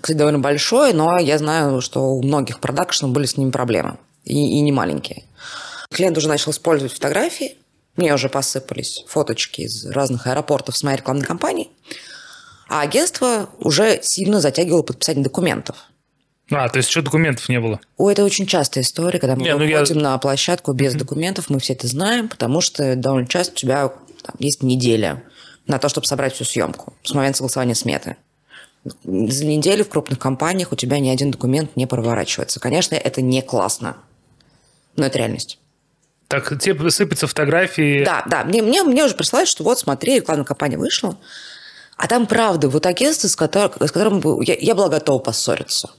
Кстати, 0.01 0.17
довольно 0.17 0.39
большое, 0.39 0.93
но 0.93 1.19
я 1.19 1.37
знаю, 1.37 1.79
что 1.81 2.01
у 2.01 2.21
многих 2.21 2.59
продакшенов 2.59 3.11
были 3.11 3.25
с 3.25 3.37
ним 3.37 3.51
проблемы. 3.51 3.97
И, 4.25 4.33
и 4.33 4.59
не 4.59 4.73
маленькие. 4.73 5.23
Клиент 5.89 6.17
уже 6.17 6.27
начал 6.27 6.51
использовать 6.51 6.93
фотографии, 6.93 7.55
мне 7.97 8.13
уже 8.13 8.29
посыпались 8.29 9.03
фоточки 9.07 9.61
из 9.61 9.85
разных 9.85 10.27
аэропортов 10.27 10.77
с 10.77 10.83
моей 10.83 10.97
рекламной 10.97 11.25
кампанией. 11.25 11.69
А 12.69 12.81
агентство 12.81 13.49
уже 13.59 13.99
сильно 14.03 14.39
затягивало 14.39 14.83
подписание 14.83 15.23
документов. 15.23 15.75
А, 16.49 16.69
то 16.69 16.77
есть 16.77 16.89
еще 16.89 17.01
документов 17.01 17.49
не 17.49 17.59
было? 17.59 17.79
О, 17.97 18.09
это 18.09 18.23
очень 18.23 18.45
частая 18.45 18.83
история, 18.83 19.19
когда 19.19 19.35
мы 19.35 19.41
не, 19.41 19.55
выходим 19.55 19.95
ну 19.95 20.01
я... 20.01 20.11
на 20.11 20.17
площадку 20.17 20.71
без 20.73 20.93
документов, 20.93 21.49
мы 21.49 21.59
все 21.59 21.73
это 21.73 21.87
знаем, 21.87 22.29
потому 22.29 22.61
что 22.61 22.95
довольно 22.95 23.27
часто 23.27 23.53
у 23.53 23.55
тебя 23.55 23.89
там, 24.23 24.35
есть 24.39 24.63
неделя 24.63 25.23
на 25.65 25.79
то, 25.79 25.89
чтобы 25.89 26.07
собрать 26.07 26.33
всю 26.33 26.45
съемку 26.45 26.93
с 27.03 27.13
момента 27.13 27.37
согласования 27.37 27.75
сметы. 27.75 28.15
За 29.03 29.45
неделю 29.45 29.83
в 29.83 29.89
крупных 29.89 30.19
компаниях 30.19 30.71
у 30.71 30.77
тебя 30.77 30.99
ни 30.99 31.09
один 31.09 31.31
документ 31.31 31.75
не 31.75 31.85
проворачивается. 31.85 32.61
Конечно, 32.61 32.95
это 32.95 33.21
не 33.21 33.41
классно, 33.41 33.97
но 34.95 35.05
это 35.05 35.17
реальность. 35.17 35.59
Так, 36.27 36.59
тебе 36.59 36.89
сыпятся 36.89 37.27
фотографии. 37.27 38.03
Да, 38.03 38.23
да. 38.29 38.43
Мне, 38.43 38.61
мне, 38.61 38.83
мне 38.83 39.05
уже 39.05 39.15
присылают, 39.15 39.49
что 39.49 39.63
вот, 39.63 39.79
смотри, 39.79 40.15
рекламная 40.15 40.45
кампания 40.45 40.77
вышла. 40.77 41.17
А 41.95 42.07
там 42.07 42.27
правда, 42.27 42.69
вот 42.69 42.85
агентство, 42.85 43.27
с, 43.27 43.35
которым, 43.35 43.71
с 43.79 43.91
которым 43.91 44.41
я, 44.41 44.55
я 44.59 44.75
была 44.75 44.89
готова 44.89 45.19
поссориться. 45.19 45.89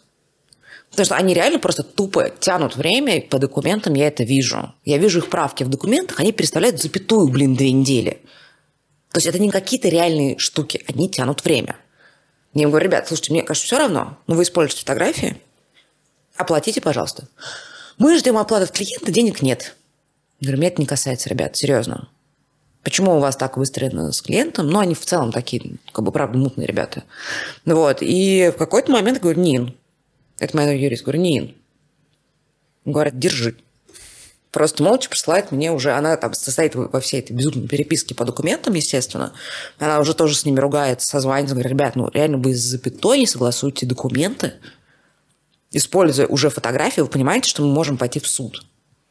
Потому 0.90 1.06
что 1.06 1.16
они 1.16 1.34
реально 1.34 1.58
просто 1.58 1.82
тупо 1.82 2.30
тянут 2.30 2.76
время, 2.76 3.20
по 3.22 3.38
документам 3.38 3.94
я 3.94 4.08
это 4.08 4.24
вижу. 4.24 4.74
Я 4.84 4.98
вижу 4.98 5.18
их 5.18 5.28
правки 5.28 5.64
в 5.64 5.68
документах, 5.68 6.20
они 6.20 6.32
переставляют 6.32 6.80
запятую, 6.80 7.28
блин, 7.28 7.54
две 7.54 7.72
недели. 7.72 8.22
То 9.10 9.18
есть 9.18 9.26
это 9.26 9.38
не 9.38 9.50
какие-то 9.50 9.88
реальные 9.88 10.38
штуки, 10.38 10.84
они 10.86 11.08
тянут 11.10 11.44
время. 11.44 11.76
Я 12.54 12.64
им 12.64 12.70
говорю, 12.70 12.86
ребят, 12.86 13.08
слушайте, 13.08 13.32
мне 13.32 13.42
кажется, 13.42 13.66
все 13.66 13.78
равно, 13.78 14.18
но 14.26 14.34
вы 14.34 14.42
используете 14.42 14.80
фотографии, 14.80 15.40
оплатите, 16.36 16.80
пожалуйста. 16.80 17.28
Мы 17.98 18.16
ждем 18.18 18.38
оплаты 18.38 18.64
от 18.64 18.70
клиента, 18.70 19.10
денег 19.10 19.42
нет. 19.42 19.74
Говорю, 20.40 20.58
меня 20.58 20.68
это 20.68 20.80
не 20.80 20.86
касается, 20.86 21.28
ребят, 21.28 21.56
серьезно. 21.56 22.08
Почему 22.84 23.16
у 23.16 23.20
вас 23.20 23.36
так 23.36 23.56
выстроено 23.56 24.12
с 24.12 24.22
клиентом? 24.22 24.68
Ну, 24.68 24.78
они 24.78 24.94
в 24.94 25.04
целом 25.04 25.32
такие, 25.32 25.76
как 25.92 26.04
бы, 26.04 26.12
правда, 26.12 26.38
мутные 26.38 26.66
ребята. 26.66 27.04
Вот. 27.64 27.98
И 28.00 28.52
в 28.54 28.58
какой-то 28.58 28.92
момент 28.92 29.20
говорю, 29.20 29.40
Нин, 29.40 29.74
это 30.38 30.56
мой 30.56 30.78
юрист, 30.78 31.02
говорю, 31.02 31.20
Нин. 31.20 31.54
Говорят, 32.84 33.18
держи. 33.18 33.56
Просто 34.50 34.82
молча 34.82 35.10
присылает 35.10 35.52
мне 35.52 35.70
уже, 35.72 35.92
она 35.92 36.16
там 36.16 36.32
состоит 36.32 36.74
во 36.74 37.00
всей 37.00 37.20
этой 37.20 37.32
безумной 37.32 37.68
переписке 37.68 38.14
по 38.14 38.24
документам, 38.24 38.74
естественно. 38.74 39.34
Она 39.78 40.00
уже 40.00 40.14
тоже 40.14 40.34
с 40.34 40.46
ними 40.46 40.58
ругается, 40.58 41.06
созванивается, 41.06 41.54
говорит, 41.54 41.72
ребят, 41.72 41.96
ну 41.96 42.08
реально 42.08 42.38
вы 42.38 42.54
с 42.54 42.60
запятой 42.60 43.18
не 43.18 43.26
согласуете 43.26 43.84
документы, 43.84 44.54
используя 45.70 46.26
уже 46.26 46.48
фотографии, 46.48 47.02
вы 47.02 47.08
понимаете, 47.08 47.50
что 47.50 47.62
мы 47.62 47.68
можем 47.68 47.98
пойти 47.98 48.20
в 48.20 48.26
суд. 48.26 48.64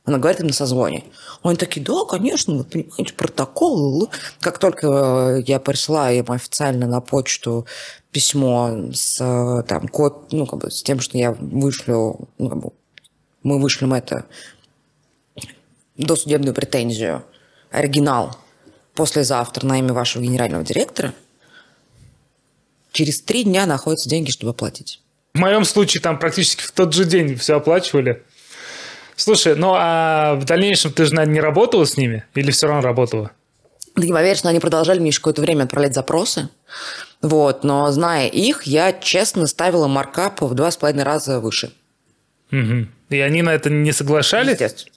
Она 0.08 0.20
говорит 0.20 0.40
им 0.40 0.48
на 0.48 0.54
созвоне. 0.54 1.04
Они 1.44 1.58
такие, 1.58 1.86
да, 1.86 2.06
конечно, 2.06 2.56
вы 2.56 2.64
понимаете, 2.64 3.14
протокол. 3.14 4.10
Как 4.40 4.58
только 4.58 5.44
я 5.46 5.60
присылаю 5.60 6.20
им 6.20 6.32
официально 6.32 6.88
на 6.88 7.02
почту 7.02 7.68
письмо 8.12 8.90
с, 8.94 9.18
там, 9.68 9.90
код, 9.90 10.32
ну, 10.32 10.46
как 10.46 10.62
бы, 10.62 10.72
с 10.72 10.82
тем, 10.82 11.02
что 11.02 11.18
я 11.18 11.34
вышлю, 11.34 12.30
ну, 12.38 12.50
как 12.50 12.58
бы, 12.58 12.72
мы 13.44 13.60
вышлем 13.60 13.94
это 13.94 14.26
досудебную 15.98 16.56
претензию, 16.56 17.26
оригинал, 17.70 18.38
послезавтра 18.96 19.68
на 19.68 19.78
имя 19.78 19.92
вашего 19.92 20.24
генерального 20.24 20.64
директора, 20.64 21.14
через 22.94 23.22
три 23.22 23.44
дня 23.44 23.66
находятся 23.66 24.10
деньги, 24.10 24.32
чтобы 24.32 24.52
оплатить. 24.52 25.02
В 25.34 25.40
моем 25.40 25.66
случае 25.66 26.02
там 26.02 26.18
практически 26.18 26.64
в 26.64 26.72
тот 26.72 26.94
же 26.94 27.04
день 27.04 27.36
все 27.36 27.58
оплачивали. 27.58 28.24
Слушай, 29.18 29.56
ну 29.56 29.74
а 29.76 30.36
в 30.36 30.46
дальнейшем 30.46 30.94
ты 30.94 31.06
же, 31.06 31.16
наверное, 31.16 31.34
не 31.34 31.42
работала 31.42 31.86
с 31.86 31.98
ними? 31.98 32.24
Или 32.36 32.52
все 32.52 32.68
равно 32.68 32.82
работала? 32.84 33.32
Ты 33.96 34.06
не 34.06 34.14
поверишь, 34.14 34.44
но 34.44 34.52
они 34.52 34.60
продолжали 34.60 35.00
мне 35.00 35.10
еще 35.10 35.18
какое-то 35.18 35.42
время 35.42 35.64
отправлять 35.64 35.96
запросы. 35.96 36.50
Вот, 37.24 37.64
но 37.64 37.92
зная 37.92 38.28
их, 38.28 38.64
я 38.64 38.94
честно 38.94 39.48
ставила 39.48 39.88
маркап 39.88 40.42
в 40.42 40.54
два 40.54 40.70
с 40.70 40.78
половиной 40.78 41.04
раза 41.04 41.40
выше. 41.40 41.74
Угу. 42.52 42.88
И 43.10 43.20
они 43.20 43.42
на 43.42 43.56
это 43.56 43.72
не 43.72 43.92
соглашались? 43.92 44.52
Естественно. 44.52 44.94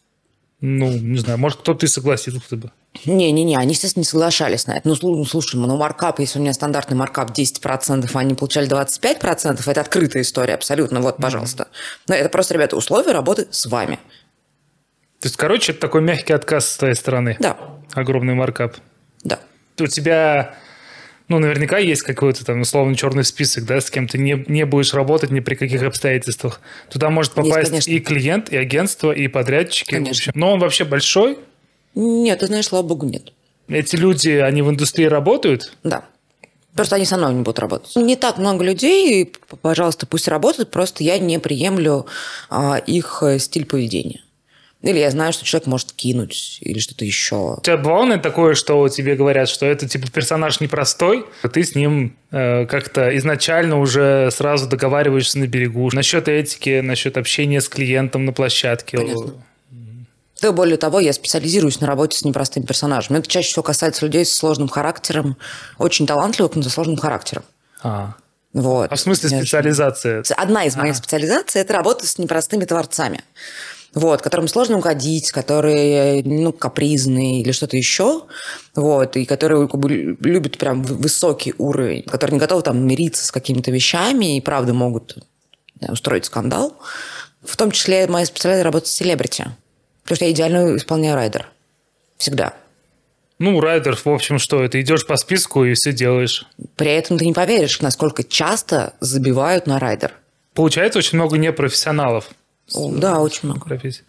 Ну, 0.60 0.92
не 0.92 1.18
знаю, 1.18 1.38
может, 1.38 1.60
кто-то 1.60 1.86
и 1.86 1.88
согласился 1.88 2.56
бы. 2.56 2.70
Не-не-не, 3.04 3.56
они, 3.56 3.72
естественно, 3.72 4.00
не 4.00 4.06
соглашались 4.06 4.66
на 4.66 4.76
это. 4.76 4.88
Ну, 4.88 4.96
ну, 5.00 5.24
слушай, 5.24 5.56
ну, 5.56 5.76
маркап, 5.76 6.18
если 6.18 6.38
у 6.38 6.42
меня 6.42 6.52
стандартный 6.52 6.96
маркап 6.96 7.30
10%, 7.30 8.10
а 8.12 8.18
они 8.18 8.34
получали 8.34 8.68
25%, 8.68 9.62
это 9.64 9.80
открытая 9.80 10.22
история 10.22 10.54
абсолютно, 10.54 11.00
вот, 11.00 11.16
пожалуйста. 11.18 11.68
Но 12.08 12.14
это 12.16 12.28
просто, 12.28 12.54
ребята, 12.54 12.76
условия 12.76 13.12
работы 13.12 13.46
с 13.50 13.66
вами. 13.66 14.00
То 15.20 15.26
есть, 15.26 15.36
короче, 15.36 15.72
это 15.72 15.82
такой 15.82 16.02
мягкий 16.02 16.32
отказ 16.32 16.68
с 16.68 16.76
твоей 16.78 16.94
стороны. 16.94 17.36
Да, 17.38 17.56
Огромный 17.94 18.34
маркап. 18.34 18.76
да. 19.22 19.38
У 19.78 19.86
тебя, 19.86 20.54
ну, 21.28 21.38
наверняка 21.38 21.78
есть 21.78 22.02
какой-то 22.02 22.44
там 22.44 22.60
условно 22.62 22.94
черный 22.96 23.24
список, 23.24 23.64
да, 23.66 23.80
с 23.80 23.90
кем 23.90 24.08
ты 24.08 24.18
не, 24.18 24.44
не 24.48 24.66
будешь 24.66 24.92
работать 24.94 25.30
ни 25.30 25.40
при 25.40 25.54
каких 25.54 25.82
обстоятельствах. 25.82 26.60
Туда 26.90 27.08
может 27.08 27.32
попасть 27.32 27.70
конечно. 27.70 27.90
и 27.90 27.98
клиент, 28.00 28.50
и 28.50 28.56
агентство, 28.56 29.12
и 29.12 29.28
подрядчики. 29.28 29.90
в 29.90 29.92
Конечно. 29.92 30.10
общем. 30.10 30.32
Но 30.34 30.52
он 30.52 30.58
вообще 30.60 30.84
большой. 30.84 31.38
Нет, 31.94 32.38
ты 32.40 32.46
знаешь, 32.46 32.66
слава 32.66 32.86
богу, 32.86 33.06
нет. 33.06 33.32
Эти 33.68 33.96
люди, 33.96 34.30
они 34.30 34.62
в 34.62 34.70
индустрии 34.70 35.04
работают. 35.06 35.72
Да. 35.84 36.04
Просто 36.74 36.96
они 36.96 37.04
со 37.04 37.16
мной 37.16 37.34
не 37.34 37.42
будут 37.42 37.58
работать. 37.58 37.94
Не 37.96 38.16
так 38.16 38.38
много 38.38 38.64
людей, 38.64 39.26
п- 39.26 39.56
пожалуйста, 39.60 40.06
пусть 40.06 40.28
работают, 40.28 40.70
просто 40.70 41.02
я 41.02 41.18
не 41.18 41.38
приемлю 41.38 42.06
а, 42.48 42.76
их 42.78 43.22
э, 43.22 43.38
стиль 43.38 43.66
поведения. 43.66 44.20
Или 44.82 44.98
я 44.98 45.10
знаю, 45.10 45.32
что 45.34 45.44
человек 45.44 45.66
может 45.66 45.92
кинуть, 45.92 46.58
или 46.62 46.78
что-то 46.78 47.04
еще. 47.04 47.56
У 47.58 47.60
тебя 47.60 47.76
бывало 47.76 48.16
такое, 48.16 48.54
что 48.54 48.88
тебе 48.88 49.14
говорят, 49.14 49.48
что 49.48 49.66
это 49.66 49.86
типа 49.86 50.10
персонаж 50.10 50.60
непростой, 50.60 51.26
а 51.42 51.48
ты 51.48 51.64
с 51.64 51.74
ним 51.74 52.16
э, 52.30 52.64
как-то 52.66 53.14
изначально 53.18 53.78
уже 53.78 54.30
сразу 54.32 54.68
договариваешься 54.68 55.38
на 55.38 55.46
берегу. 55.46 55.90
Насчет 55.92 56.28
этики, 56.28 56.80
насчет 56.80 57.18
общения 57.18 57.60
с 57.60 57.68
клиентом 57.68 58.24
на 58.24 58.32
площадке. 58.32 58.96
Конечно. 58.96 59.34
Да, 60.40 60.52
более 60.52 60.76
того, 60.76 61.00
я 61.00 61.12
специализируюсь 61.12 61.80
на 61.80 61.86
работе 61.86 62.16
с 62.16 62.24
непростыми 62.24 62.64
персонажами. 62.64 63.18
Это 63.18 63.28
чаще 63.28 63.48
всего 63.50 63.62
касается 63.62 64.06
людей 64.06 64.24
с 64.24 64.32
сложным 64.32 64.68
характером, 64.68 65.36
очень 65.78 66.06
талантливых, 66.06 66.54
но 66.54 66.62
со 66.62 66.70
сложным 66.70 66.96
характером. 66.96 67.44
А. 67.82 68.14
Вот. 68.52 68.90
а 68.90 68.96
в 68.96 69.00
смысле 69.00 69.28
специализация? 69.28 70.24
Одна 70.36 70.64
из 70.64 70.76
моих 70.76 70.94
А. 70.94 70.96
специализаций– 70.96 71.60
это 71.62 71.72
работа 71.74 72.06
с 72.06 72.18
непростыми 72.18 72.64
творцами. 72.64 73.22
Вот, 73.92 74.22
которым 74.22 74.46
сложно 74.46 74.78
угодить, 74.78 75.32
которые 75.32 76.22
ну, 76.22 76.52
капризные 76.52 77.40
или 77.40 77.50
что-то 77.50 77.76
еще, 77.76 78.22
вот, 78.76 79.16
и 79.16 79.24
которые 79.24 79.66
как 79.66 79.80
бы, 79.80 80.16
любят 80.20 80.58
прям 80.58 80.84
высокий 80.84 81.54
уровень, 81.58 82.04
которые 82.04 82.34
не 82.34 82.38
готовы 82.38 82.62
там 82.62 82.86
мириться 82.86 83.26
с 83.26 83.32
какими-то 83.32 83.72
вещами 83.72 84.36
и 84.36 84.40
правда 84.40 84.74
могут 84.74 85.18
знаю, 85.80 85.94
устроить 85.94 86.24
скандал. 86.24 86.78
В 87.42 87.56
том 87.56 87.72
числе 87.72 88.06
моя 88.06 88.26
специальность 88.26 88.64
работа 88.64 88.86
с 88.86 88.92
селебрити, 88.92 89.46
потому 90.02 90.16
что 90.16 90.24
я 90.24 90.30
идеально 90.32 90.76
исполняю 90.76 91.14
райдер. 91.16 91.48
Всегда. 92.18 92.54
Ну, 93.38 93.58
райдер, 93.60 93.96
в 93.96 94.06
общем, 94.06 94.38
что? 94.38 94.66
Ты 94.68 94.82
идешь 94.82 95.06
по 95.06 95.16
списку 95.16 95.64
и 95.64 95.72
все 95.74 95.92
делаешь. 95.92 96.46
При 96.76 96.90
этом 96.92 97.16
ты 97.16 97.24
не 97.24 97.32
поверишь, 97.32 97.80
насколько 97.80 98.22
часто 98.22 98.92
забивают 99.00 99.66
на 99.66 99.78
райдер. 99.78 100.12
Получается 100.52 100.98
очень 100.98 101.16
много 101.16 101.38
непрофессионалов. 101.38 102.28
О, 102.74 102.90
Да, 102.92 103.20
очень 103.20 103.40
много. 103.48 103.64
профессий. 103.64 104.02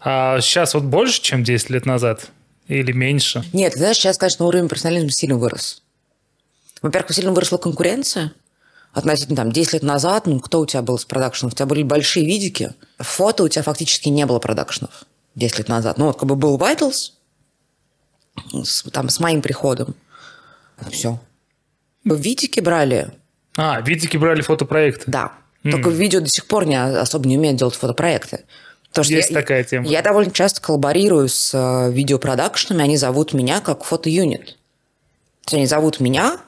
А 0.00 0.40
сейчас 0.40 0.74
вот 0.74 0.84
больше, 0.84 1.20
чем 1.20 1.42
10 1.42 1.70
лет 1.70 1.86
назад? 1.86 2.28
Или 2.68 2.92
меньше? 2.92 3.42
Нет, 3.52 3.74
знаешь, 3.74 3.96
сейчас, 3.96 4.16
конечно, 4.16 4.46
уровень 4.46 4.68
профессионализма 4.68 5.10
сильно 5.10 5.36
вырос. 5.36 5.82
Во-первых, 6.80 7.12
сильно 7.12 7.32
выросла 7.32 7.56
конкуренция. 7.56 8.32
Относительно 8.92 9.36
там 9.36 9.50
10 9.50 9.72
лет 9.72 9.82
назад, 9.82 10.26
ну, 10.26 10.38
кто 10.38 10.60
у 10.60 10.66
тебя 10.66 10.82
был 10.82 10.98
с 10.98 11.04
продакшеном? 11.04 11.50
У 11.52 11.56
тебя 11.56 11.66
были 11.66 11.82
большие 11.82 12.24
видики. 12.24 12.72
Фото 12.98 13.42
у 13.42 13.48
тебя 13.48 13.62
фактически 13.64 14.08
не 14.08 14.24
было 14.24 14.38
продакшенов 14.38 15.02
10 15.38 15.58
лет 15.58 15.68
назад. 15.68 15.98
Ну, 15.98 16.06
вот 16.06 16.18
как 16.18 16.28
бы 16.28 16.36
был 16.36 16.58
Vitals, 16.58 17.12
с, 18.62 18.82
там, 18.90 19.08
с 19.08 19.20
моим 19.20 19.42
приходом. 19.42 19.94
Все. 20.90 21.18
Видики 22.04 22.60
брали, 22.60 23.10
А, 23.56 23.80
видики 23.80 24.16
брали 24.16 24.42
фотопроекты. 24.42 25.04
да. 25.10 25.32
Только 25.64 25.90
видео 25.90 26.20
до 26.20 26.28
сих 26.28 26.46
пор 26.46 26.66
не 26.66 26.76
особо 26.80 27.28
не 27.28 27.36
умеют 27.36 27.58
делать 27.58 27.74
фотопроекты. 27.74 28.44
Потому 28.88 29.04
что 29.04 29.12
Есть 29.14 29.30
я- 29.30 29.34
такая 29.40 29.64
тема. 29.64 29.86
Я 29.86 30.00
довольно 30.02 30.30
часто 30.30 30.62
коллаборирую 30.62 31.28
с 31.28 31.52
э, 31.52 31.92
видеопродакшенами, 31.92 32.84
они 32.84 32.96
зовут 32.96 33.34
меня 33.34 33.60
как 33.60 33.84
фотоюнит. 33.84 34.46
То 34.46 34.52
есть 35.46 35.54
они 35.54 35.66
зовут 35.66 36.00
меня 36.00 36.38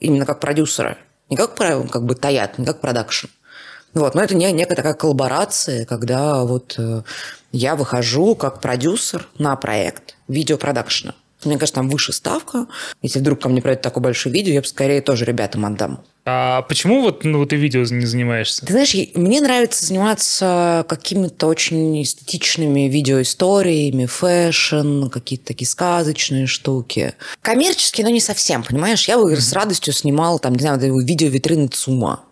именно 0.00 0.26
как 0.26 0.40
продюсера, 0.40 0.98
не 1.30 1.36
как, 1.36 1.54
как 1.54 2.04
бы 2.04 2.14
таят, 2.16 2.58
не 2.58 2.66
как 2.66 2.80
продакшн. 2.82 3.28
Вот, 3.96 4.14
но 4.14 4.22
это 4.22 4.34
не, 4.34 4.52
некая 4.52 4.74
такая 4.74 4.92
коллаборация, 4.92 5.86
когда 5.86 6.44
вот 6.44 6.74
э, 6.76 7.02
я 7.52 7.76
выхожу 7.76 8.34
как 8.34 8.60
продюсер 8.60 9.26
на 9.38 9.56
проект 9.56 10.16
видеопродакшена. 10.28 11.14
Мне 11.44 11.56
кажется, 11.56 11.76
там 11.76 11.88
выше 11.88 12.12
ставка. 12.12 12.66
Если 13.00 13.20
вдруг 13.20 13.40
ко 13.40 13.48
мне 13.48 13.62
придет 13.62 13.80
такое 13.80 14.02
большое 14.02 14.34
видео, 14.34 14.52
я 14.52 14.60
бы 14.60 14.66
скорее 14.66 15.00
тоже 15.00 15.24
ребятам 15.24 15.64
отдам. 15.64 16.00
А 16.26 16.62
почему 16.62 17.02
вот 17.02 17.24
ну, 17.24 17.46
ты 17.46 17.56
видео 17.56 17.80
не 17.82 18.04
занимаешься? 18.04 18.66
Ты 18.66 18.72
знаешь, 18.72 18.94
мне 19.14 19.40
нравится 19.40 19.86
заниматься 19.86 20.84
какими-то 20.88 21.46
очень 21.46 22.02
эстетичными 22.02 22.88
видеоисториями, 22.88 24.04
фэшн, 24.04 25.06
какие-то 25.06 25.46
такие 25.46 25.68
сказочные 25.68 26.46
штуки. 26.46 27.14
Коммерческие, 27.40 28.04
но 28.04 28.10
не 28.10 28.20
совсем, 28.20 28.62
понимаешь? 28.62 29.08
Я 29.08 29.16
бы 29.16 29.34
с 29.34 29.52
радостью 29.54 29.94
снимала, 29.94 30.38
там, 30.38 30.54
не 30.54 30.60
знаю, 30.60 30.78
видео 30.98 31.28
витрины 31.28 31.68
ЦУМа. 31.68 32.25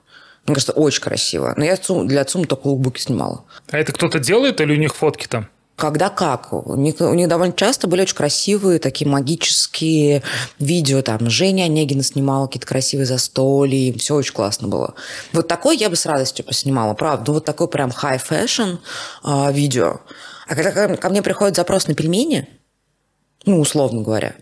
Мне 0.47 0.55
кажется, 0.55 0.73
очень 0.73 1.01
красиво. 1.03 1.55
Но 1.57 1.65
я 1.65 1.75
ЦУМ- 1.77 2.07
для 2.07 2.25
ЦУМа 2.25 2.47
только 2.47 2.67
лукбуки 2.67 3.01
снимала. 3.01 3.45
А 3.71 3.79
это 3.79 3.93
кто-то 3.93 4.19
делает 4.19 4.61
или 4.61 4.73
у 4.73 4.77
них 4.79 4.95
фотки 4.95 5.27
там? 5.27 5.49
Когда 5.77 6.09
как. 6.09 6.53
У 6.53 6.77
них, 6.77 7.01
у 7.01 7.15
них 7.15 7.27
довольно 7.29 7.53
часто 7.53 7.89
были 7.89 8.03
очень 8.03 8.15
красивые 8.15 8.79
такие 8.79 9.09
магические 9.11 10.23
видео. 10.61 11.03
Там 11.03 11.29
Женя 11.31 11.65
Онегина 11.65 12.03
снимала 12.05 12.47
какие-то 12.47 12.67
красивые 12.69 13.07
застолья. 13.07 13.93
Все 13.99 14.15
очень 14.15 14.35
классно 14.35 14.69
было. 14.69 14.95
Вот 15.33 15.49
такой 15.49 15.77
я 15.77 15.91
бы 15.91 15.97
с 15.97 16.07
радостью 16.07 16.45
поснимала, 16.45 16.95
правда. 16.95 17.25
Ну, 17.29 17.35
вот 17.35 17.45
такой 17.45 17.67
прям 17.67 17.91
high 17.91 18.21
fashion 18.23 18.79
а, 19.25 19.51
видео. 19.51 20.01
А 20.47 20.55
когда 20.55 20.71
ко- 20.71 20.97
ко 20.97 21.09
мне 21.09 21.23
приходит 21.23 21.57
запрос 21.57 21.89
на 21.89 21.95
пельмени, 21.95 22.47
ну, 23.47 23.59
условно 23.59 24.03
говоря, 24.03 24.37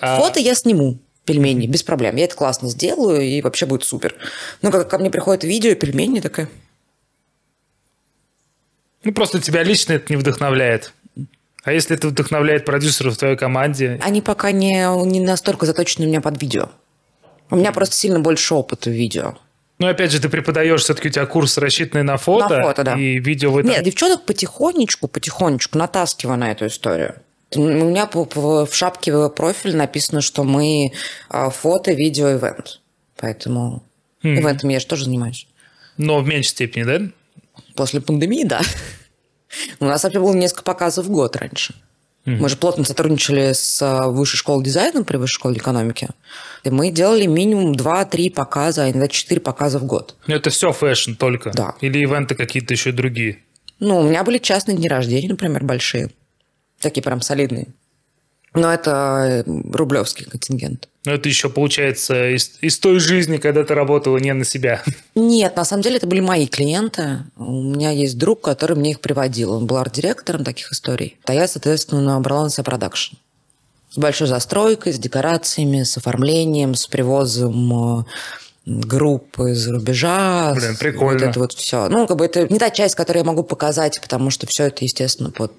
А- 0.00 0.18
фото 0.18 0.40
я 0.40 0.54
сниму 0.54 0.98
пельмени, 1.24 1.66
без 1.66 1.82
проблем. 1.82 2.16
Я 2.16 2.24
это 2.24 2.34
классно 2.34 2.68
сделаю, 2.68 3.22
и 3.22 3.40
вообще 3.42 3.66
будет 3.66 3.84
супер. 3.84 4.14
Но 4.62 4.70
когда 4.70 4.84
ко 4.84 4.98
мне 4.98 5.10
приходит 5.10 5.44
видео 5.44 5.74
пельмени, 5.74 6.20
такая... 6.20 6.48
Ну, 9.02 9.12
просто 9.12 9.40
тебя 9.40 9.62
лично 9.62 9.94
это 9.94 10.12
не 10.12 10.16
вдохновляет. 10.16 10.92
А 11.62 11.72
если 11.72 11.96
это 11.96 12.08
вдохновляет 12.08 12.64
продюсеров 12.64 13.14
в 13.14 13.18
твоей 13.18 13.36
команде? 13.36 13.98
они 14.02 14.20
пока 14.20 14.52
не, 14.52 14.86
не 15.06 15.20
настолько 15.20 15.66
заточены 15.66 16.06
у 16.06 16.08
меня 16.08 16.20
под 16.20 16.40
видео. 16.40 16.70
У 17.50 17.56
меня 17.56 17.72
просто 17.72 17.94
сильно 17.94 18.20
больше 18.20 18.54
опыта 18.54 18.90
в 18.90 18.92
видео. 18.92 19.36
Ну, 19.78 19.88
опять 19.88 20.12
же, 20.12 20.20
ты 20.20 20.28
преподаешь, 20.28 20.82
все-таки 20.82 21.08
у 21.08 21.10
тебя 21.10 21.26
курс 21.26 21.58
рассчитанный 21.58 22.04
на 22.04 22.16
фото. 22.16 22.58
На 22.58 22.62
фото, 22.62 22.84
да. 22.84 22.94
И 22.94 23.18
видео 23.18 23.50
в 23.50 23.58
этом... 23.58 23.70
Нет, 23.70 23.82
девчонок 23.82 24.24
потихонечку, 24.24 25.08
потихонечку 25.08 25.78
натаскиваю 25.78 26.38
на 26.38 26.52
эту 26.52 26.66
историю. 26.66 27.16
У 27.56 27.60
меня 27.62 28.08
в 28.12 28.74
шапке 28.74 29.28
профиля 29.28 29.76
написано, 29.76 30.20
что 30.20 30.44
мы 30.44 30.92
а, 31.28 31.50
фото, 31.50 31.92
видео, 31.92 32.32
ивент. 32.32 32.80
Поэтому 33.16 33.82
Мгм. 34.22 34.38
ивентами 34.40 34.72
я 34.72 34.80
же 34.80 34.86
тоже 34.86 35.04
занимаюсь. 35.04 35.46
Но 35.96 36.20
в 36.20 36.26
меньшей 36.26 36.48
степени, 36.50 36.82
да? 36.84 37.00
После 37.76 38.00
пандемии, 38.00 38.44
да. 38.44 38.62
У 39.80 39.84
нас 39.84 40.02
вообще 40.02 40.18
было 40.18 40.34
несколько 40.34 40.62
показов 40.62 41.06
в 41.06 41.10
год 41.10 41.36
раньше. 41.36 41.74
Мы 42.26 42.48
же 42.48 42.56
плотно 42.56 42.84
сотрудничали 42.84 43.52
с 43.52 43.82
а, 43.82 44.08
Высшей 44.08 44.38
школой 44.38 44.64
дизайна 44.64 45.04
при 45.04 45.18
Высшей 45.18 45.34
школе 45.34 45.58
экономики. 45.58 46.08
И 46.62 46.70
мы 46.70 46.90
делали 46.90 47.26
минимум 47.26 47.72
2-3 47.72 48.30
показа, 48.30 48.84
а 48.84 48.90
иногда 48.90 49.08
4 49.08 49.42
показа 49.42 49.78
в 49.78 49.84
год. 49.84 50.16
Ну, 50.26 50.34
это 50.34 50.48
все 50.48 50.72
фэшн 50.72 51.12
только? 51.14 51.50
Да. 51.50 51.74
Или 51.82 51.98
ивенты 51.98 52.34
какие-то 52.34 52.72
еще 52.72 52.92
другие? 52.92 53.40
Ну, 53.78 53.98
у 53.98 54.02
меня 54.04 54.24
были 54.24 54.38
частные 54.38 54.74
дни 54.74 54.88
рождения, 54.88 55.28
например, 55.28 55.64
большие. 55.64 56.10
Такие 56.84 57.02
прям 57.02 57.22
солидные. 57.22 57.68
Но 58.52 58.70
это 58.70 59.44
э, 59.46 59.50
рублевский 59.72 60.26
контингент. 60.26 60.90
Но 61.06 61.12
это 61.12 61.30
еще, 61.30 61.48
получается, 61.48 62.28
из, 62.28 62.58
из 62.60 62.78
той 62.78 62.98
жизни, 62.98 63.38
когда 63.38 63.64
ты 63.64 63.74
работала 63.74 64.18
не 64.18 64.34
на 64.34 64.44
себя. 64.44 64.82
Нет, 65.14 65.56
на 65.56 65.64
самом 65.64 65.82
деле 65.82 65.96
это 65.96 66.06
были 66.06 66.20
мои 66.20 66.46
клиенты. 66.46 67.20
У 67.36 67.62
меня 67.62 67.90
есть 67.90 68.18
друг, 68.18 68.42
который 68.42 68.76
мне 68.76 68.90
их 68.90 69.00
приводил. 69.00 69.52
Он 69.52 69.64
был 69.64 69.78
арт-директором 69.78 70.44
таких 70.44 70.72
историй. 70.72 71.16
А 71.24 71.32
я, 71.32 71.48
соответственно, 71.48 72.20
брала 72.20 72.44
на 72.44 72.50
себя 72.50 72.64
продакшн. 72.64 73.16
С 73.90 73.96
большой 73.96 74.28
застройкой, 74.28 74.92
с 74.92 74.98
декорациями, 74.98 75.84
с 75.84 75.96
оформлением, 75.96 76.74
с 76.74 76.86
привозом 76.86 78.00
э, 78.00 78.04
группы 78.66 79.52
из 79.52 79.68
рубежа. 79.68 80.54
Блин, 80.54 80.76
прикольно. 80.76 81.20
Вот 81.20 81.30
это 81.30 81.38
вот 81.40 81.52
все. 81.52 81.88
Ну, 81.88 82.06
как 82.06 82.16
бы 82.16 82.24
это 82.24 82.50
не 82.50 82.58
та 82.58 82.70
часть, 82.70 82.94
которую 82.94 83.22
я 83.22 83.26
могу 83.26 83.42
показать, 83.42 84.00
потому 84.00 84.30
что 84.30 84.46
все 84.46 84.64
это, 84.64 84.84
естественно, 84.84 85.30
под 85.30 85.52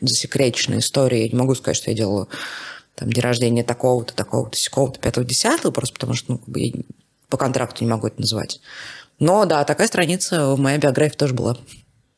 засекреченной 0.00 0.78
историей. 0.78 1.24
Я 1.24 1.28
не 1.28 1.38
могу 1.38 1.54
сказать, 1.54 1.76
что 1.76 1.90
я 1.90 1.96
делала 1.96 2.28
там 2.94 3.12
день 3.12 3.22
рождения 3.22 3.62
такого-то, 3.62 4.14
такого-то, 4.14 4.56
сякого-то, 4.56 4.98
пятого, 4.98 5.26
десятого, 5.26 5.70
просто 5.70 5.94
потому 5.94 6.14
что 6.14 6.32
ну, 6.32 6.38
как 6.38 6.48
бы 6.48 6.60
я 6.60 6.72
по 7.28 7.36
контракту 7.36 7.84
не 7.84 7.90
могу 7.90 8.06
это 8.06 8.20
называть. 8.20 8.60
Но 9.18 9.44
да, 9.44 9.64
такая 9.64 9.88
страница 9.88 10.54
в 10.54 10.58
моей 10.58 10.78
биографии 10.78 11.16
тоже 11.16 11.34
была. 11.34 11.56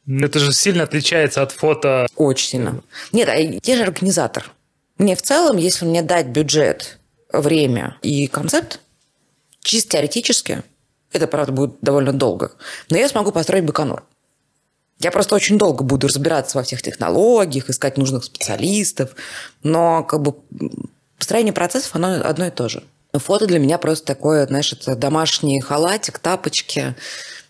Это 0.07 0.39
же 0.39 0.53
сильно 0.53 0.85
отличается 0.85 1.43
от 1.43 1.53
фото. 1.53 2.07
Очень 2.17 2.49
сильно. 2.49 2.83
Нет, 3.13 3.29
а 3.29 3.35
я 3.37 3.77
же 3.77 3.83
организатор. 3.83 4.51
Мне 4.97 5.15
в 5.15 5.23
целом, 5.23 5.59
если 5.59 5.85
мне 5.85 6.03
дать 6.03 6.27
бюджет, 6.27 6.99
время 7.33 7.97
и 8.03 8.27
концепт, 8.27 8.81
чисто 9.69 9.91
теоретически, 9.91 10.63
это, 11.13 11.27
правда, 11.27 11.53
будет 11.53 11.77
довольно 11.81 12.13
долго, 12.13 12.53
но 12.91 12.97
я 12.97 13.09
смогу 13.09 13.33
построить 13.33 13.65
Байконур. 13.65 14.05
Я 15.01 15.13
просто 15.13 15.37
очень 15.37 15.59
долго 15.59 15.85
буду 15.85 16.09
разбираться 16.09 16.59
во 16.59 16.65
всех 16.65 16.83
технологиях, 16.83 17.71
искать 17.71 17.99
нужных 17.99 18.25
специалистов, 18.25 19.15
но 19.63 20.03
как 20.03 20.23
бы 20.23 20.35
построение 21.17 21.53
процессов, 21.53 21.95
оно 21.95 22.21
одно 22.25 22.47
и 22.47 22.51
то 22.51 22.69
же. 22.69 22.83
Фото 23.13 23.47
для 23.47 23.59
меня 23.59 23.79
просто 23.79 24.07
такое, 24.07 24.47
знаешь, 24.47 24.73
это 24.73 24.97
домашний 24.97 25.61
халатик, 25.61 26.19
тапочки, 26.19 26.95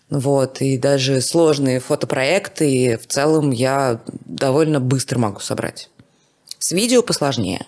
вот, 0.09 0.61
и 0.61 0.77
даже 0.77 1.21
сложные 1.21 1.79
фотопроекты 1.79 2.99
в 3.01 3.07
целом 3.07 3.51
я 3.51 4.01
довольно 4.25 4.79
быстро 4.79 5.19
могу 5.19 5.39
собрать. 5.39 5.89
С 6.59 6.71
видео 6.71 7.01
посложнее. 7.01 7.65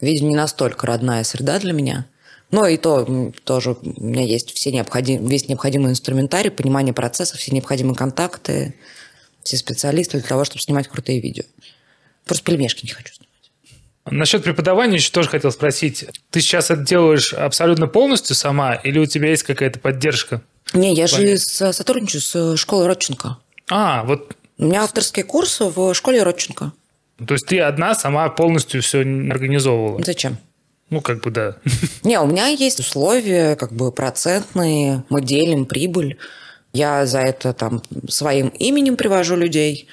Видео 0.00 0.26
не 0.26 0.36
настолько 0.36 0.86
родная 0.86 1.24
среда 1.24 1.58
для 1.58 1.72
меня. 1.72 2.06
Но 2.54 2.68
и 2.68 2.76
то 2.76 3.32
тоже 3.42 3.72
у 3.72 4.00
меня 4.00 4.22
есть 4.22 4.54
все 4.54 4.70
необходим, 4.70 5.26
весь 5.26 5.48
необходимый 5.48 5.90
инструментарий, 5.90 6.52
понимание 6.52 6.94
процесса, 6.94 7.36
все 7.36 7.50
необходимые 7.50 7.96
контакты, 7.96 8.76
все 9.42 9.56
специалисты 9.56 10.20
для 10.20 10.28
того, 10.28 10.44
чтобы 10.44 10.62
снимать 10.62 10.86
крутые 10.86 11.20
видео. 11.20 11.42
Просто 12.24 12.44
пельмешки 12.44 12.86
не 12.86 12.92
хочу 12.92 13.12
снимать. 13.12 13.50
Насчет 14.08 14.44
преподавания 14.44 14.94
еще 14.98 15.10
тоже 15.10 15.30
хотел 15.30 15.50
спросить. 15.50 16.04
Ты 16.30 16.40
сейчас 16.40 16.70
это 16.70 16.82
делаешь 16.82 17.34
абсолютно 17.34 17.88
полностью 17.88 18.36
сама 18.36 18.76
или 18.76 19.00
у 19.00 19.06
тебя 19.06 19.30
есть 19.30 19.42
какая-то 19.42 19.80
поддержка? 19.80 20.40
Не, 20.72 20.94
я 20.94 21.08
же 21.08 21.36
сотрудничаю 21.38 22.20
с 22.20 22.56
школой 22.56 22.86
Родченко. 22.86 23.38
А, 23.68 24.04
вот. 24.04 24.36
У 24.58 24.66
меня 24.66 24.84
авторский 24.84 25.24
курс 25.24 25.58
в 25.58 25.92
школе 25.94 26.22
Родченко. 26.22 26.72
То 27.26 27.34
есть 27.34 27.46
ты 27.46 27.58
одна 27.58 27.96
сама 27.96 28.28
полностью 28.28 28.80
все 28.80 29.00
организовывала? 29.00 30.04
Зачем? 30.04 30.38
Ну, 30.90 31.00
как 31.00 31.22
бы 31.22 31.30
да. 31.30 31.56
Не, 32.02 32.20
у 32.20 32.26
меня 32.26 32.48
есть 32.48 32.80
условия, 32.80 33.56
как 33.56 33.72
бы 33.72 33.90
процентные, 33.90 35.04
мы 35.08 35.22
делим 35.22 35.66
прибыль. 35.66 36.18
Я 36.72 37.06
за 37.06 37.20
это 37.20 37.52
там 37.52 37.82
своим 38.08 38.48
именем 38.48 38.96
привожу 38.96 39.36
людей 39.36 39.88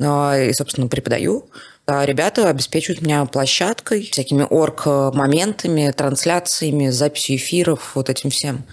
а, 0.00 0.38
и, 0.38 0.52
собственно, 0.52 0.88
преподаю. 0.88 1.48
А 1.86 2.04
ребята 2.06 2.48
обеспечивают 2.48 3.02
меня 3.02 3.24
площадкой, 3.24 4.08
всякими 4.10 4.46
орг-моментами, 4.48 5.90
трансляциями, 5.90 6.90
записью 6.90 7.36
эфиров, 7.36 7.92
вот 7.94 8.08
этим 8.08 8.30
всем. 8.30 8.64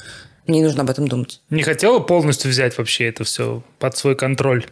Мне 0.46 0.60
не 0.60 0.66
нужно 0.66 0.84
об 0.84 0.90
этом 0.90 1.08
думать. 1.08 1.42
Не 1.50 1.64
хотела 1.64 2.00
полностью 2.00 2.50
взять 2.50 2.78
вообще 2.78 3.08
это 3.08 3.24
все 3.24 3.64
под 3.78 3.98
свой 3.98 4.16
контроль? 4.16 4.66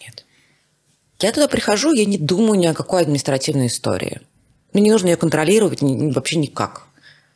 Нет. 0.00 0.24
Я 1.20 1.32
туда 1.32 1.48
прихожу, 1.48 1.92
я 1.92 2.04
не 2.04 2.18
думаю 2.18 2.58
ни 2.58 2.66
о 2.66 2.74
какой 2.74 3.02
административной 3.02 3.68
истории. 3.68 4.20
Мне 4.74 4.82
не 4.82 4.90
нужно 4.90 5.08
ее 5.08 5.16
контролировать 5.16 5.80
вообще 5.80 6.36
никак. 6.36 6.82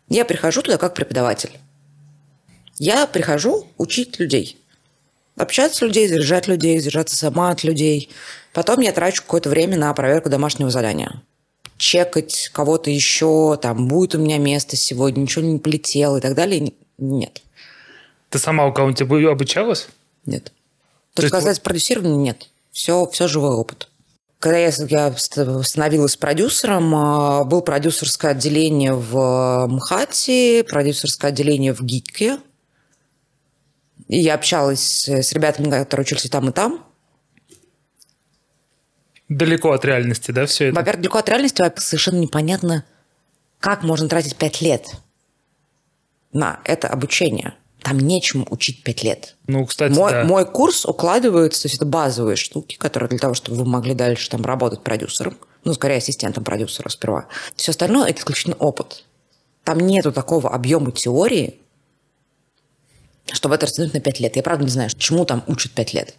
Я 0.09 0.25
прихожу 0.25 0.61
туда 0.61 0.77
как 0.77 0.95
преподаватель. 0.95 1.53
Я 2.79 3.07
прихожу 3.07 3.67
учить 3.79 4.19
людей. 4.19 4.59
Общаться 5.37 5.79
с 5.79 5.83
людей, 5.83 6.09
заряжать 6.09 6.49
людей, 6.49 6.81
заряжаться 6.81 7.17
сама 7.17 7.51
от 7.51 7.63
людей. 7.63 8.11
Потом 8.53 8.81
я 8.81 8.93
трачу 8.93 9.23
какое-то 9.23 9.51
время 9.51 9.79
на 9.79 9.95
проверку 9.95 10.29
домашнего 10.29 10.69
задания. 10.69 11.23
Чекать 11.77 12.51
кого-то 12.53 12.91
еще, 12.91 13.57
там, 13.63 13.87
будет 13.87 14.17
у 14.17 14.19
меня 14.19 14.39
место 14.39 14.75
сегодня, 14.75 15.21
ничего 15.21 15.45
не 15.45 15.61
полетело 15.61 16.17
и 16.17 16.21
так 16.21 16.35
далее. 16.35 16.73
Нет. 16.99 17.43
Ты 18.31 18.39
сама 18.41 18.67
у 18.67 18.73
кого-нибудь 18.73 19.27
обучалась? 19.27 19.89
Нет. 20.27 20.53
То, 21.15 21.23
То 21.23 21.29
сказать, 21.29 21.59
вот... 21.59 21.63
продюсирование 21.63 22.17
нет. 22.17 22.49
Все, 22.73 23.07
все 23.07 23.29
живой 23.29 23.55
опыт. 23.55 23.88
Когда 24.39 24.59
я, 24.59 24.71
я 24.89 25.17
становилась 25.17 26.17
продюсером, 26.17 26.95
а, 26.95 27.45
был 27.45 27.61
продюсерское 27.61 28.31
отделение 28.33 28.95
в 28.95 29.67
МХАТе, 29.69 30.65
продюсерское 30.65 31.31
отделение 31.31 31.75
в 31.75 31.83
ГИКе. 31.83 32.39
И 34.07 34.19
я 34.19 34.35
общалась 34.35 35.09
с 35.09 35.33
ребятами, 35.33 35.69
которые 35.71 36.05
учились 36.05 36.27
и 36.27 36.29
там, 36.29 36.49
и 36.49 36.53
там. 36.53 36.85
Далеко 39.29 39.73
от 39.73 39.85
реальности, 39.85 40.31
да, 40.31 40.47
все 40.47 40.69
это? 40.69 40.77
Во-первых, 40.77 41.03
далеко 41.03 41.19
от 41.19 41.29
реальности, 41.29 41.61
во-первых, 41.61 41.85
совершенно 41.85 42.19
непонятно, 42.19 42.85
как 43.59 43.83
можно 43.83 44.09
тратить 44.09 44.37
пять 44.37 44.61
лет 44.63 44.87
на 46.33 46.61
это 46.65 46.89
обучение. 46.89 47.55
Там 47.89 48.01
нечему 48.01 48.47
учить 48.51 48.83
пять 48.83 49.03
лет. 49.03 49.37
Ну, 49.47 49.65
кстати, 49.65 49.95
мой, 49.95 50.13
да. 50.13 50.25
мой 50.25 50.45
курс 50.45 50.85
укладывается, 50.85 51.63
то 51.63 51.69
есть 51.69 51.77
это 51.77 51.87
базовые 51.87 52.37
штуки, 52.37 52.77
которые 52.77 53.09
для 53.09 53.19
того, 53.19 53.33
чтобы 53.33 53.57
вы 53.57 53.65
могли 53.65 53.95
дальше 53.95 54.29
там 54.29 54.45
работать 54.45 54.83
продюсером, 54.83 55.39
ну, 55.65 55.73
скорее 55.73 55.97
ассистентом 55.97 56.45
продюсера 56.45 56.91
сперва. 56.91 57.29
Все 57.57 57.71
остальное– 57.71 58.09
это 58.11 58.21
исключительно 58.21 58.57
опыт. 58.57 59.05
Там 59.65 59.79
нету 59.81 60.13
такого 60.13 60.51
объема 60.51 60.93
теории, 60.93 61.61
чтобы 63.33 63.55
это 63.55 63.65
растянуть 63.65 63.95
на 63.95 64.01
пять 64.01 64.21
лет. 64.21 64.37
Я 64.37 64.43
правда 64.43 64.65
не 64.65 64.71
знаю, 64.71 64.91
чему 64.99 65.25
там 65.25 65.43
учат 65.47 65.73
пять 65.73 65.95
лет. 65.95 66.15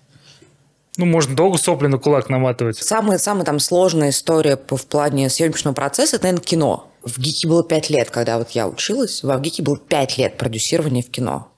Ну, 0.98 1.06
можно 1.06 1.36
долго 1.36 1.60
сопли 1.60 1.86
на 1.86 2.00
кулак 2.00 2.30
наматывать. 2.30 2.78
Самая, 2.78 3.20
самая 3.20 3.46
там 3.46 3.60
сложная 3.60 4.10
история 4.10 4.58
по, 4.58 4.76
в 4.76 4.88
плане 4.88 5.30
съемочного 5.30 5.76
процесса– 5.76 6.16
это, 6.18 6.26
наверное, 6.26 6.44
кино. 6.44 6.92
В 7.04 7.20
ГИКе 7.20 7.48
было 7.48 7.64
пять 7.64 7.92
лет, 7.92 8.10
когда 8.10 8.40
вот 8.40 8.50
я 8.52 8.68
училась. 8.68 9.22
В 9.22 9.40
ГИКе 9.40 9.62
было 9.62 9.78
пять 9.78 10.18
лет 10.18 10.36
продюсирования 10.36 11.04
в 11.04 11.10
кино. 11.12 11.52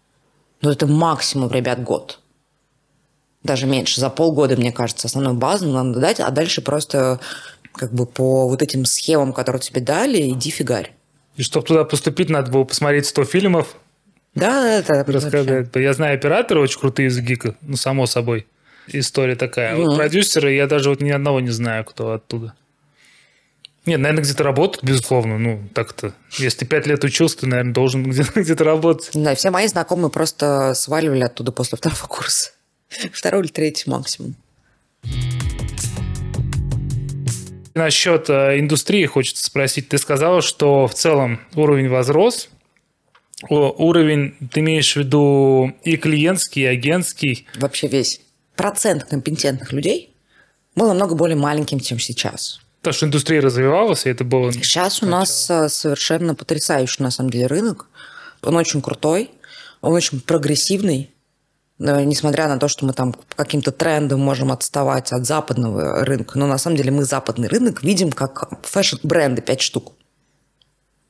Но 0.61 0.71
это 0.71 0.88
максимум, 0.88 1.51
ребят, 1.51 1.83
год. 1.83 2.19
Даже 3.43 3.65
меньше. 3.65 3.99
За 3.99 4.09
полгода, 4.09 4.55
мне 4.55 4.71
кажется, 4.71 5.07
основную 5.07 5.35
базу 5.35 5.67
надо 5.67 5.99
дать, 5.99 6.19
а 6.19 6.29
дальше 6.29 6.61
просто 6.61 7.19
как 7.73 7.91
бы 7.91 8.05
по 8.05 8.47
вот 8.47 8.61
этим 8.61 8.85
схемам, 8.85 9.33
которые 9.33 9.61
тебе 9.61 9.81
дали, 9.81 10.29
иди 10.29 10.51
фигарь. 10.51 10.93
И 11.38 11.43
чтобы 11.43 11.65
туда 11.65 11.85
поступить, 11.85 12.29
надо 12.29 12.51
было 12.51 12.63
посмотреть 12.63 13.07
100 13.07 13.23
фильмов. 13.25 13.75
Да, 14.35 14.69
это 14.69 15.03
рассказать. 15.05 15.69
Я 15.75 15.93
знаю 15.93 16.15
операторы 16.15 16.61
очень 16.61 16.79
крутые 16.79 17.07
из 17.07 17.19
ГИКа, 17.19 17.55
ну, 17.61 17.75
само 17.75 18.05
собой. 18.05 18.47
История 18.88 19.35
такая. 19.35 19.75
Mm-hmm. 19.75 19.85
Вот 19.85 19.97
продюсеры, 19.97 20.53
я 20.53 20.67
даже 20.67 20.89
вот 20.89 21.01
ни 21.01 21.09
одного 21.09 21.39
не 21.39 21.49
знаю, 21.49 21.85
кто 21.85 22.11
оттуда. 22.11 22.53
Нет, 23.85 23.99
наверное, 23.99 24.23
где-то 24.23 24.43
работают, 24.43 24.83
безусловно. 24.83 25.39
Ну, 25.39 25.63
так-то. 25.73 26.13
Если 26.37 26.59
ты 26.59 26.65
пять 26.65 26.85
лет 26.85 27.03
учился, 27.03 27.39
ты, 27.39 27.47
наверное, 27.47 27.73
должен 27.73 28.03
где-то, 28.03 28.41
где-то 28.41 28.63
работать. 28.63 29.09
Да, 29.13 29.33
все 29.33 29.49
мои 29.49 29.67
знакомые 29.67 30.11
просто 30.11 30.73
сваливали 30.75 31.21
оттуда 31.21 31.51
после 31.51 31.77
второго 31.77 32.07
курса. 32.07 32.51
Второй 33.13 33.43
или 33.43 33.51
третий 33.51 33.89
максимум. 33.89 34.35
Насчет 37.73 38.29
э, 38.29 38.59
индустрии 38.59 39.05
хочется 39.05 39.45
спросить. 39.45 39.89
Ты 39.89 39.97
сказала, 39.97 40.41
что 40.41 40.87
в 40.87 40.93
целом 40.93 41.39
уровень 41.55 41.89
возрос. 41.89 42.49
О, 43.49 43.73
уровень, 43.77 44.35
ты 44.51 44.59
имеешь 44.59 44.93
в 44.93 44.97
виду 44.97 45.73
и 45.83 45.97
клиентский, 45.97 46.63
и 46.63 46.65
агентский? 46.65 47.47
Вообще 47.55 47.87
весь. 47.87 48.21
Процент 48.55 49.05
компетентных 49.05 49.71
людей 49.71 50.13
был 50.75 50.89
намного 50.89 51.15
более 51.15 51.37
маленьким, 51.37 51.79
чем 51.79 51.97
сейчас. 51.97 52.61
Потому 52.81 52.93
что 52.93 53.05
индустрия 53.05 53.41
развивалась, 53.41 54.07
и 54.07 54.09
это 54.09 54.23
было... 54.23 54.51
Сейчас 54.51 55.03
у 55.03 55.05
нас 55.05 55.49
э, 55.51 55.69
совершенно 55.69 56.33
потрясающий, 56.33 57.03
на 57.03 57.11
самом 57.11 57.29
деле, 57.29 57.45
рынок. 57.45 57.85
Он 58.41 58.55
очень 58.55 58.81
крутой, 58.81 59.29
он 59.81 59.93
очень 59.93 60.19
прогрессивный. 60.19 61.11
Несмотря 61.77 62.47
на 62.47 62.57
то, 62.59 62.67
что 62.67 62.85
мы 62.85 62.93
там 62.93 63.15
каким-то 63.35 63.71
трендом 63.71 64.19
можем 64.19 64.51
отставать 64.51 65.11
от 65.11 65.25
западного 65.25 66.05
рынка, 66.05 66.37
но 66.37 66.47
на 66.47 66.57
самом 66.57 66.77
деле 66.77 66.91
мы 66.91 67.05
западный 67.05 67.47
рынок 67.47 67.83
видим 67.83 68.11
как 68.11 68.49
фэшн-бренды 68.63 69.41
5 69.41 69.61
штук. 69.61 69.93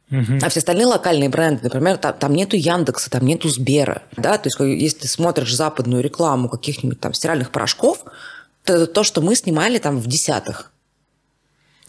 А 0.10 0.50
все 0.50 0.60
остальные 0.60 0.88
локальные 0.88 1.30
бренды, 1.30 1.64
например, 1.64 1.98
там, 1.98 2.14
там 2.14 2.34
нету 2.34 2.58
Яндекса, 2.58 3.10
там 3.10 3.26
нету 3.26 3.48
Сбера, 3.48 4.02
да, 4.18 4.38
то 4.38 4.48
есть 4.48 4.60
если 4.60 5.00
ты 5.00 5.08
смотришь 5.08 5.56
западную 5.56 6.04
рекламу 6.04 6.50
каких-нибудь 6.50 7.00
там 7.00 7.14
стиральных 7.14 7.52
порошков, 7.52 8.04
то 8.66 8.74
это 8.74 8.88
то, 8.88 9.04
что 9.04 9.22
мы 9.22 9.36
снимали 9.36 9.78
там 9.78 10.00
в 10.00 10.08
десятых. 10.08 10.71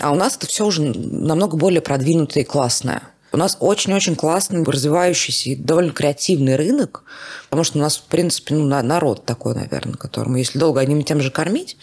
А 0.02 0.10
у 0.10 0.16
нас 0.16 0.36
это 0.36 0.48
все 0.48 0.66
уже 0.66 0.82
намного 0.82 1.56
более 1.56 1.80
продвинутое 1.80 2.42
и 2.42 2.46
классное. 2.46 3.02
У 3.30 3.36
нас 3.36 3.56
очень-очень 3.60 4.16
классный, 4.16 4.62
развивающийся 4.64 5.50
и 5.50 5.54
довольно 5.54 5.92
креативный 5.92 6.56
рынок, 6.56 7.04
потому 7.48 7.62
что 7.62 7.78
у 7.78 7.80
нас, 7.80 7.98
в 7.98 8.02
принципе, 8.02 8.54
ну, 8.54 8.66
народ 8.66 9.24
такой, 9.24 9.54
наверное, 9.54 9.94
которому, 9.94 10.36
если 10.36 10.58
долго 10.58 10.80
одним 10.80 10.98
и 10.98 11.04
тем 11.04 11.20
же 11.20 11.30
кормить, 11.30 11.76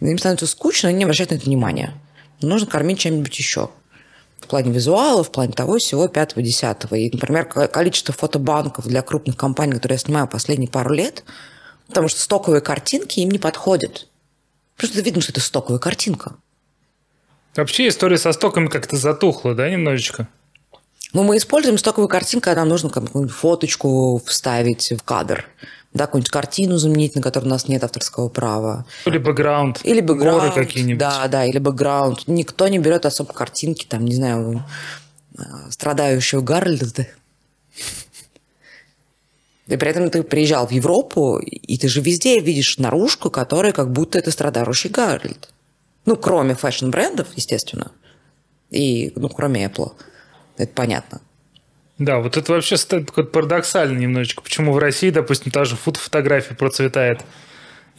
им 0.00 0.18
становится 0.18 0.46
скучно, 0.46 0.90
они 0.90 0.98
не 0.98 1.04
обращают 1.04 1.30
на 1.30 1.36
это 1.36 1.46
внимания. 1.46 1.94
Нужно 2.42 2.66
кормить 2.68 3.00
чем-нибудь 3.00 3.36
еще. 3.38 3.70
В 4.38 4.48
плане 4.48 4.70
визуала, 4.70 5.24
в 5.24 5.32
плане 5.32 5.54
того 5.54 5.78
всего 5.78 6.08
пятого, 6.08 6.42
десятого. 6.42 6.94
И, 6.94 7.10
например, 7.10 7.46
количество 7.46 8.12
фотобанков 8.12 8.86
для 8.86 9.00
крупных 9.00 9.36
компаний, 9.38 9.72
которые 9.72 9.96
я 9.96 10.00
снимаю 10.00 10.28
последние 10.28 10.68
пару 10.68 10.92
лет, 10.92 11.24
потому 11.88 12.08
что 12.08 12.20
стоковые 12.20 12.60
картинки 12.60 13.20
им 13.20 13.30
не 13.30 13.38
подходят. 13.38 14.08
Просто 14.76 15.00
видно, 15.00 15.22
что 15.22 15.32
это 15.32 15.40
стоковая 15.40 15.80
картинка. 15.80 16.36
Вообще 17.56 17.88
история 17.88 18.18
со 18.18 18.32
стоками 18.32 18.68
как-то 18.68 18.96
затухла, 18.96 19.54
да, 19.54 19.68
немножечко? 19.70 20.28
Ну, 21.12 21.22
мы 21.22 21.38
используем 21.38 21.78
стоковую 21.78 22.08
картинку, 22.08 22.44
когда 22.44 22.60
нам 22.60 22.68
нужно 22.68 22.90
какую-нибудь 22.90 23.34
фоточку 23.34 24.20
вставить 24.26 24.92
в 24.92 25.02
кадр. 25.02 25.46
да, 25.94 26.06
какую-нибудь 26.06 26.30
картину 26.30 26.76
заменить, 26.76 27.14
на 27.14 27.22
которую 27.22 27.48
у 27.48 27.52
нас 27.52 27.68
нет 27.68 27.82
авторского 27.82 28.28
права. 28.28 28.84
Или 29.06 29.16
бэкграунд. 29.16 29.80
Или 29.82 30.02
бэкграунд. 30.02 30.42
Горы 30.42 30.66
какие-нибудь. 30.66 30.98
Да, 30.98 31.26
да, 31.28 31.46
или 31.46 31.58
бэкграунд. 31.58 32.28
Никто 32.28 32.68
не 32.68 32.78
берет 32.78 33.06
особо 33.06 33.32
картинки, 33.32 33.86
там, 33.86 34.04
не 34.04 34.14
знаю, 34.14 34.62
э, 35.38 35.42
страдающего 35.70 36.42
Гарольда. 36.42 37.06
И 39.68 39.76
при 39.76 39.90
этом 39.90 40.10
ты 40.10 40.22
приезжал 40.22 40.66
в 40.66 40.70
Европу, 40.70 41.38
и 41.38 41.78
ты 41.78 41.88
же 41.88 42.00
везде 42.00 42.40
видишь 42.40 42.78
наружку, 42.78 43.30
которая 43.30 43.72
как 43.72 43.90
будто 43.90 44.18
это 44.18 44.30
страдающий 44.30 44.90
Гарольд. 44.90 45.48
Ну, 46.06 46.16
кроме 46.16 46.54
фэшн-брендов, 46.54 47.28
естественно. 47.36 47.92
И, 48.70 49.12
ну, 49.16 49.28
кроме 49.28 49.66
Apple. 49.66 49.92
Это 50.56 50.72
понятно. 50.72 51.20
Да, 51.98 52.20
вот 52.20 52.36
это 52.36 52.52
вообще 52.52 52.76
парадоксально 52.76 53.98
немножечко. 53.98 54.42
Почему 54.42 54.72
в 54.72 54.78
России, 54.78 55.10
допустим, 55.10 55.50
та 55.50 55.64
же 55.64 55.76
фотография 55.76 56.54
процветает, 56.54 57.22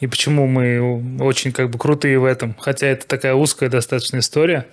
и 0.00 0.06
почему 0.06 0.46
мы 0.46 1.20
очень 1.20 1.52
как 1.52 1.70
бы 1.70 1.78
крутые 1.78 2.18
в 2.18 2.24
этом, 2.24 2.54
хотя 2.58 2.86
это 2.86 3.06
такая 3.06 3.34
узкая 3.34 3.68
достаточно 3.68 4.18
история. 4.18 4.66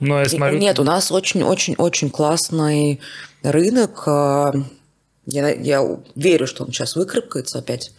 Но 0.00 0.18
я 0.18 0.28
смотрю... 0.28 0.58
Нет, 0.58 0.78
у 0.78 0.84
нас 0.84 1.12
очень-очень-очень 1.12 2.10
классный 2.10 3.00
рынок. 3.42 4.02
А, 4.06 4.52
я, 5.26 5.50
я 5.50 5.98
верю, 6.14 6.46
что 6.46 6.64
он 6.64 6.72
сейчас 6.72 6.96
выкарабкается 6.96 7.58
опять. 7.58 7.92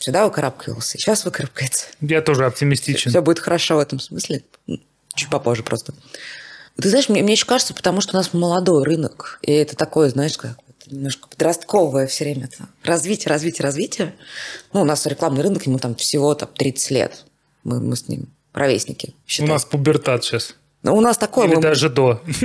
Всегда 0.00 0.24
выкарабкивался, 0.24 0.96
сейчас 0.96 1.26
выкарабкается. 1.26 1.84
Я 2.00 2.22
тоже 2.22 2.46
оптимистичен. 2.46 3.10
Все 3.10 3.20
будет 3.20 3.38
хорошо 3.38 3.76
в 3.76 3.80
этом 3.80 4.00
смысле. 4.00 4.42
Чуть 5.14 5.28
попозже 5.28 5.62
просто. 5.62 5.92
Ты 6.80 6.88
знаешь, 6.88 7.10
мне, 7.10 7.22
мне 7.22 7.34
еще 7.34 7.44
кажется, 7.44 7.74
потому 7.74 8.00
что 8.00 8.14
у 8.14 8.16
нас 8.16 8.32
молодой 8.32 8.82
рынок, 8.82 9.38
и 9.42 9.52
это 9.52 9.76
такое, 9.76 10.08
знаешь, 10.08 10.38
как 10.38 10.56
немножко 10.86 11.28
подростковое 11.28 12.06
все 12.06 12.24
время. 12.24 12.46
Это 12.46 12.66
развитие, 12.82 13.28
развитие, 13.28 13.62
развитие. 13.62 14.14
Ну, 14.72 14.80
у 14.80 14.84
нас 14.86 15.04
рекламный 15.04 15.42
рынок, 15.42 15.66
ему 15.66 15.78
там 15.78 15.94
всего 15.94 16.34
там, 16.34 16.48
30 16.48 16.90
лет. 16.92 17.26
Мы, 17.64 17.78
мы 17.80 17.94
с 17.94 18.08
ним 18.08 18.32
ровесники. 18.54 19.14
Считаем. 19.26 19.50
У 19.50 19.52
нас 19.52 19.66
пубертат 19.66 20.24
сейчас. 20.24 20.54
Ну, 20.82 20.96
у 20.96 21.00
нас 21.00 21.18
такое... 21.18 21.46
Или 21.46 21.56
мы... 21.56 21.62
даже 21.62 21.90
до. 21.90 22.22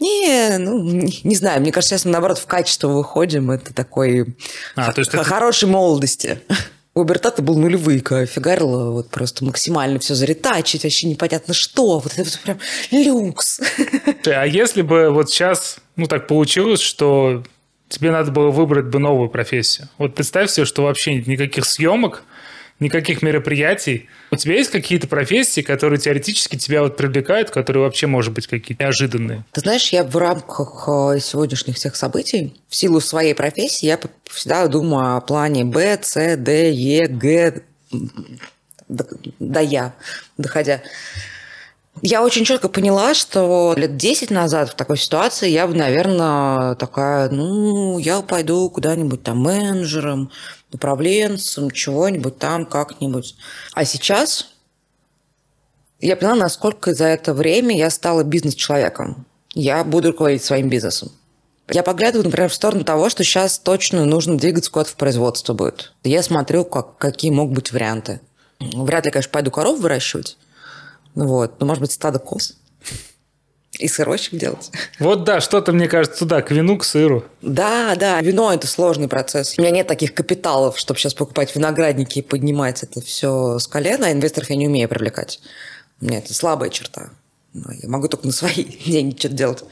Не, 0.00 0.58
ну, 0.58 0.82
не 0.82 1.36
знаю. 1.36 1.60
Мне 1.60 1.70
кажется, 1.70 1.94
сейчас 1.94 2.06
мы, 2.06 2.12
наоборот, 2.12 2.38
в 2.38 2.46
качество 2.46 2.88
выходим. 2.88 3.50
Это 3.50 3.74
такой 3.74 4.34
а, 4.74 4.92
то 4.92 5.00
есть 5.00 5.12
хорошей 5.12 5.68
молодости. 5.68 6.40
У 6.94 7.04
Бертата 7.04 7.40
был 7.40 7.56
нулевый, 7.56 7.98
фигарило 8.00 8.90
вот 8.90 9.10
просто 9.10 9.44
максимально 9.44 10.00
все 10.00 10.14
заретачить, 10.14 10.82
вообще 10.82 11.06
непонятно 11.06 11.54
что. 11.54 12.00
Вот 12.00 12.12
это 12.16 12.24
вот 12.24 12.40
прям 12.42 12.58
люкс. 12.90 13.60
А 14.26 14.44
если 14.44 14.82
бы 14.82 15.10
вот 15.10 15.30
сейчас, 15.30 15.76
ну 15.94 16.06
так 16.06 16.26
получилось, 16.26 16.80
что 16.80 17.44
тебе 17.88 18.10
надо 18.10 18.32
было 18.32 18.50
выбрать 18.50 18.86
бы 18.86 18.98
новую 18.98 19.28
профессию. 19.28 19.88
Вот 19.98 20.16
представь 20.16 20.50
себе, 20.50 20.66
что 20.66 20.82
вообще 20.82 21.14
нет 21.14 21.28
никаких 21.28 21.64
съемок, 21.64 22.24
никаких 22.80 23.22
мероприятий. 23.22 24.08
У 24.30 24.36
тебя 24.36 24.54
есть 24.54 24.70
какие-то 24.70 25.06
профессии, 25.06 25.60
которые 25.60 26.00
теоретически 26.00 26.56
тебя 26.56 26.82
вот 26.82 26.96
привлекают, 26.96 27.50
которые 27.50 27.84
вообще, 27.84 28.06
может 28.06 28.32
быть, 28.32 28.46
какие-то 28.46 28.82
неожиданные? 28.84 29.44
Ты 29.52 29.60
знаешь, 29.60 29.90
я 29.90 30.02
в 30.02 30.16
рамках 30.16 30.88
э, 30.88 31.20
сегодняшних 31.20 31.76
всех 31.76 31.94
событий, 31.94 32.54
в 32.68 32.74
силу 32.74 33.00
своей 33.00 33.34
профессии, 33.34 33.86
я 33.86 33.98
всегда 34.24 34.66
думаю 34.66 35.16
о 35.16 35.20
плане 35.20 35.64
Б, 35.64 35.98
С, 36.02 36.36
Д, 36.36 36.70
Е, 36.70 37.06
Г, 37.06 37.62
до 39.38 39.60
Я, 39.60 39.94
доходя. 40.38 40.82
Я 42.02 42.22
очень 42.22 42.44
четко 42.44 42.68
поняла, 42.68 43.12
что 43.12 43.74
лет 43.76 43.96
10 43.96 44.30
назад 44.30 44.70
в 44.70 44.74
такой 44.74 44.96
ситуации 44.96 45.50
я 45.50 45.66
бы, 45.66 45.74
наверное, 45.74 46.74
такая, 46.76 47.28
ну, 47.28 47.98
я 47.98 48.22
пойду 48.22 48.70
куда-нибудь 48.70 49.22
там 49.22 49.38
менеджером, 49.38 50.30
управленцем, 50.72 51.70
чего-нибудь 51.70 52.38
там, 52.38 52.64
как-нибудь. 52.64 53.36
А 53.74 53.84
сейчас 53.84 54.48
я 56.00 56.16
поняла, 56.16 56.36
насколько 56.36 56.94
за 56.94 57.04
это 57.06 57.34
время 57.34 57.76
я 57.76 57.90
стала 57.90 58.24
бизнес-человеком. 58.24 59.26
Я 59.52 59.84
буду 59.84 60.12
руководить 60.12 60.44
своим 60.44 60.70
бизнесом. 60.70 61.10
Я 61.68 61.82
поглядываю, 61.82 62.24
например, 62.24 62.48
в 62.48 62.54
сторону 62.54 62.82
того, 62.82 63.10
что 63.10 63.22
сейчас 63.22 63.58
точно 63.58 64.06
нужно 64.06 64.38
двигаться 64.38 64.70
куда-то 64.70 64.90
в 64.90 64.96
производство 64.96 65.52
будет. 65.52 65.92
Я 66.02 66.22
смотрю, 66.22 66.64
как, 66.64 66.96
какие 66.96 67.30
могут 67.30 67.54
быть 67.54 67.72
варианты. 67.72 68.20
Вряд 68.58 69.04
ли, 69.04 69.10
конечно, 69.12 69.30
пойду 69.30 69.50
коров 69.50 69.78
выращивать. 69.78 70.36
Вот. 71.14 71.60
Но, 71.60 71.66
может 71.66 71.80
быть, 71.80 71.92
стадо 71.92 72.18
коз. 72.18 72.56
И 73.78 73.88
сырочек 73.88 74.34
делать. 74.34 74.70
Вот 74.98 75.24
да, 75.24 75.40
что-то, 75.40 75.72
мне 75.72 75.88
кажется, 75.88 76.18
туда, 76.18 76.42
к 76.42 76.50
вину, 76.50 76.76
к 76.76 76.84
сыру. 76.84 77.24
Да, 77.40 77.94
да, 77.96 78.20
вино– 78.20 78.52
это 78.54 78.66
сложный 78.66 79.08
процесс. 79.08 79.54
У 79.56 79.62
меня 79.62 79.70
нет 79.70 79.86
таких 79.86 80.12
капиталов, 80.12 80.78
чтобы 80.78 81.00
сейчас 81.00 81.14
покупать 81.14 81.54
виноградники 81.54 82.18
и 82.18 82.22
поднимать 82.22 82.82
это 82.82 83.00
все 83.00 83.58
с 83.58 83.66
колена, 83.66 84.08
а 84.08 84.12
инвесторов 84.12 84.50
я 84.50 84.56
не 84.56 84.66
умею 84.66 84.88
привлекать. 84.88 85.40
У 86.00 86.04
меня 86.04 86.18
это 86.18 86.34
слабая 86.34 86.68
черта. 86.68 87.10
Я 87.54 87.88
могу 87.88 88.08
только 88.08 88.26
на 88.26 88.32
свои 88.32 88.64
деньги 88.86 89.18
что-то 89.18 89.34
делать. 89.34 89.64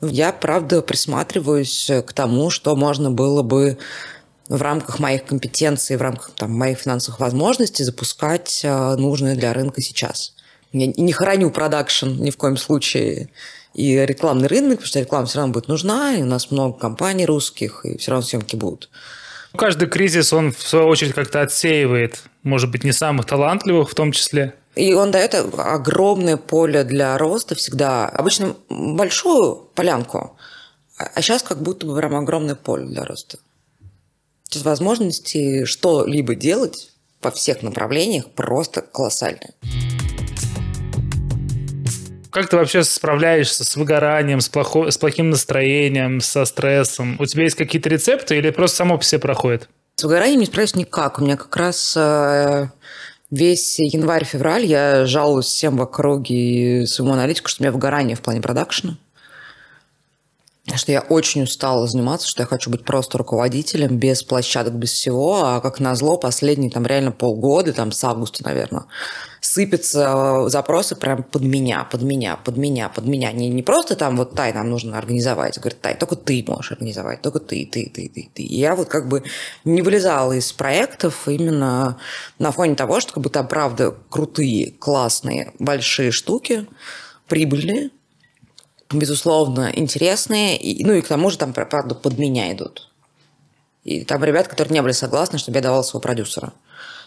Я, 0.00 0.32
правда, 0.32 0.82
присматриваюсь 0.82 1.90
к 2.06 2.12
тому, 2.12 2.50
что 2.50 2.74
можно 2.74 3.10
было 3.10 3.42
бы 3.42 3.78
в 4.48 4.60
рамках 4.60 4.98
моих 4.98 5.24
компетенций, 5.24 5.96
в 5.96 6.02
рамках 6.02 6.32
там, 6.32 6.52
моих 6.52 6.78
финансовых 6.78 7.20
возможностей 7.20 7.84
запускать 7.84 8.62
э, 8.64 8.96
нужное 8.96 9.34
для 9.34 9.52
рынка 9.52 9.80
сейчас. 9.80 10.34
Я 10.72 10.86
не 10.86 11.12
храню 11.12 11.50
продакшн 11.50 12.08
ни 12.22 12.30
в 12.30 12.36
коем 12.36 12.56
случае 12.56 13.28
и 13.74 13.96
рекламный 13.96 14.48
рынок, 14.48 14.78
потому 14.78 14.86
что 14.86 15.00
реклама 15.00 15.26
все 15.26 15.38
равно 15.38 15.54
будет 15.54 15.68
нужна, 15.68 16.14
и 16.14 16.22
у 16.22 16.26
нас 16.26 16.50
много 16.50 16.78
компаний 16.78 17.26
русских, 17.26 17.84
и 17.84 17.96
все 17.98 18.10
равно 18.10 18.26
съемки 18.26 18.56
будут. 18.56 18.90
Каждый 19.56 19.88
кризис, 19.88 20.32
он 20.32 20.52
в 20.52 20.62
свою 20.62 20.86
очередь 20.86 21.14
как-то 21.14 21.42
отсеивает, 21.42 22.22
может 22.42 22.70
быть, 22.70 22.84
не 22.84 22.92
самых 22.92 23.26
талантливых 23.26 23.90
в 23.90 23.94
том 23.94 24.12
числе. 24.12 24.54
И 24.74 24.94
он 24.94 25.10
дает 25.10 25.34
огромное 25.34 26.38
поле 26.38 26.84
для 26.84 27.18
роста 27.18 27.54
всегда. 27.54 28.06
Обычно 28.06 28.56
большую 28.70 29.56
полянку, 29.74 30.38
а 30.96 31.20
сейчас 31.20 31.42
как 31.42 31.62
будто 31.62 31.86
бы 31.86 31.96
прям 31.96 32.14
огромное 32.14 32.54
поле 32.54 32.86
для 32.86 33.04
роста. 33.04 33.38
Сейчас 34.44 34.64
возможности 34.64 35.64
что-либо 35.64 36.34
делать 36.34 36.90
во 37.22 37.30
всех 37.30 37.62
направлениях 37.62 38.30
просто 38.30 38.80
колоссальные. 38.80 39.54
Как 42.32 42.48
ты 42.48 42.56
вообще 42.56 42.82
справляешься 42.82 43.62
с 43.62 43.76
выгоранием, 43.76 44.40
с, 44.40 44.48
плохо, 44.48 44.90
с 44.90 44.96
плохим 44.96 45.28
настроением, 45.28 46.22
со 46.22 46.46
стрессом? 46.46 47.16
У 47.20 47.26
тебя 47.26 47.42
есть 47.42 47.56
какие-то 47.56 47.90
рецепты 47.90 48.38
или 48.38 48.48
просто 48.50 48.78
само 48.78 48.96
по 48.96 49.04
себе 49.04 49.18
проходит? 49.18 49.68
С 49.96 50.04
выгоранием 50.04 50.40
не 50.40 50.46
справляюсь 50.46 50.74
никак. 50.74 51.18
У 51.18 51.22
меня 51.24 51.36
как 51.36 51.54
раз 51.54 51.94
э, 51.94 52.68
весь 53.30 53.78
январь-февраль 53.78 54.64
я 54.64 55.04
жалуюсь 55.04 55.44
всем 55.44 55.76
в 55.76 55.82
округе 55.82 56.86
своему 56.86 57.12
аналитику, 57.12 57.50
что 57.50 57.62
у 57.62 57.64
меня 57.64 57.72
выгорание 57.72 58.16
в 58.16 58.22
плане 58.22 58.40
продакшена 58.40 58.96
что 60.74 60.92
я 60.92 61.00
очень 61.00 61.42
устала 61.42 61.88
заниматься, 61.88 62.28
что 62.28 62.42
я 62.42 62.46
хочу 62.46 62.70
быть 62.70 62.84
просто 62.84 63.18
руководителем, 63.18 63.98
без 63.98 64.22
площадок, 64.22 64.74
без 64.74 64.92
всего, 64.92 65.44
а 65.44 65.60
как 65.60 65.80
назло 65.80 66.16
последние 66.16 66.70
там 66.70 66.86
реально 66.86 67.10
полгода, 67.10 67.72
там 67.72 67.90
с 67.90 68.04
августа, 68.04 68.44
наверное, 68.44 68.84
сыпятся 69.40 70.48
запросы 70.48 70.94
прям 70.94 71.24
под 71.24 71.42
меня, 71.42 71.82
под 71.90 72.02
меня, 72.02 72.36
под 72.36 72.56
меня, 72.56 72.88
под 72.88 73.06
меня. 73.06 73.32
Не, 73.32 73.48
не 73.48 73.62
просто 73.64 73.96
там 73.96 74.16
вот 74.16 74.36
Тай, 74.36 74.52
нам 74.52 74.70
нужно 74.70 74.98
организовать. 74.98 75.58
Говорит, 75.58 75.80
Тай, 75.80 75.96
только 75.96 76.14
ты 76.14 76.44
можешь 76.46 76.70
организовать, 76.70 77.22
только 77.22 77.40
ты, 77.40 77.66
ты, 77.66 77.90
ты, 77.92 78.08
ты, 78.08 78.30
ты. 78.32 78.42
И 78.44 78.60
я 78.60 78.76
вот 78.76 78.88
как 78.88 79.08
бы 79.08 79.24
не 79.64 79.82
вылезала 79.82 80.32
из 80.32 80.52
проектов 80.52 81.26
именно 81.26 81.98
на 82.38 82.52
фоне 82.52 82.76
того, 82.76 83.00
что 83.00 83.14
как 83.14 83.24
бы 83.24 83.30
там 83.30 83.48
правда 83.48 83.96
крутые, 84.10 84.70
классные, 84.78 85.52
большие 85.58 86.12
штуки, 86.12 86.68
прибыльные, 87.26 87.90
безусловно, 88.92 89.70
интересные. 89.74 90.56
И, 90.56 90.84
ну 90.84 90.94
и 90.94 91.02
к 91.02 91.08
тому 91.08 91.30
же 91.30 91.38
там, 91.38 91.52
правда, 91.52 91.94
под 91.94 92.18
меня 92.18 92.52
идут. 92.52 92.88
И 93.84 94.04
там 94.04 94.22
ребят, 94.24 94.48
которые 94.48 94.74
не 94.74 94.82
были 94.82 94.92
согласны, 94.92 95.38
чтобы 95.38 95.58
я 95.58 95.62
давала 95.62 95.82
своего 95.82 96.00
продюсера. 96.00 96.52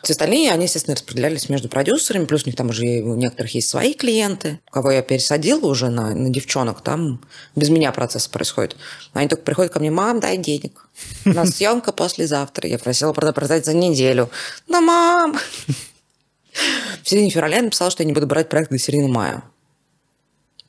Все 0.04 0.14
остальные, 0.14 0.52
они, 0.52 0.66
естественно, 0.66 0.96
распределялись 0.96 1.50
между 1.50 1.68
продюсерами, 1.68 2.26
плюс 2.26 2.44
у 2.44 2.46
них 2.48 2.56
там 2.56 2.70
уже 2.70 3.02
у 3.02 3.16
некоторых 3.16 3.56
есть 3.56 3.70
свои 3.70 3.94
клиенты. 3.94 4.60
Кого 4.70 4.92
я 4.92 5.02
пересадила 5.02 5.66
уже 5.66 5.90
на, 5.90 6.14
на 6.14 6.30
девчонок, 6.30 6.82
там 6.82 7.24
без 7.56 7.70
меня 7.70 7.92
процесс 7.92 8.28
происходит. 8.28 8.76
Они 9.14 9.28
только 9.28 9.44
приходят 9.44 9.74
ко 9.74 9.80
мне, 9.80 9.90
мам, 9.90 10.20
дай 10.20 10.38
денег. 10.38 10.88
У 11.26 11.30
нас 11.30 11.50
съемка 11.56 11.92
послезавтра. 11.92 12.70
Я 12.70 12.78
просила 12.78 13.14
продать 13.14 13.66
за 13.66 13.74
неделю. 13.74 14.30
Да, 14.68 14.80
мам! 14.80 15.40
В 17.04 17.10
середине 17.10 17.32
февраля 17.32 17.58
я 17.58 17.64
написала, 17.64 17.90
что 17.90 18.04
я 18.04 18.08
не 18.08 18.14
буду 18.14 18.28
брать 18.28 18.48
проект 18.48 18.70
до 18.70 18.78
середины 18.78 19.08
мая. 19.08 19.44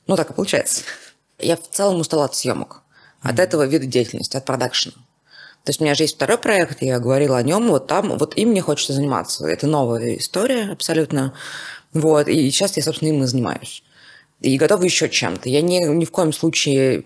Ну, 0.07 0.15
так 0.15 0.31
и 0.31 0.33
получается. 0.33 0.81
Я 1.39 1.55
в 1.55 1.69
целом 1.69 1.99
устала 1.99 2.25
от 2.25 2.35
съемок, 2.35 2.81
mm-hmm. 3.23 3.29
от 3.29 3.39
этого 3.39 3.65
вида 3.65 3.85
деятельности, 3.85 4.37
от 4.37 4.45
продакшена. 4.45 4.95
То 5.63 5.71
есть 5.71 5.81
у 5.81 5.83
меня 5.83 5.95
же 5.95 6.03
есть 6.03 6.15
второй 6.15 6.37
проект, 6.37 6.81
я 6.81 6.97
говорила 6.99 7.37
о 7.37 7.43
нем, 7.43 7.67
вот 7.67 7.87
там, 7.87 8.17
вот 8.17 8.37
им 8.37 8.49
мне 8.49 8.61
хочется 8.61 8.93
заниматься. 8.93 9.45
Это 9.45 9.67
новая 9.67 10.15
история 10.15 10.71
абсолютно. 10.71 11.33
Вот, 11.91 12.29
и 12.29 12.49
сейчас 12.51 12.77
я, 12.77 12.83
собственно, 12.83 13.09
им 13.09 13.23
и 13.23 13.25
занимаюсь. 13.25 13.83
И 14.39 14.57
готова 14.57 14.83
еще 14.83 15.09
чем-то. 15.09 15.49
Я 15.49 15.61
ни, 15.61 15.79
ни 15.79 16.05
в 16.05 16.11
коем 16.11 16.31
случае... 16.31 17.01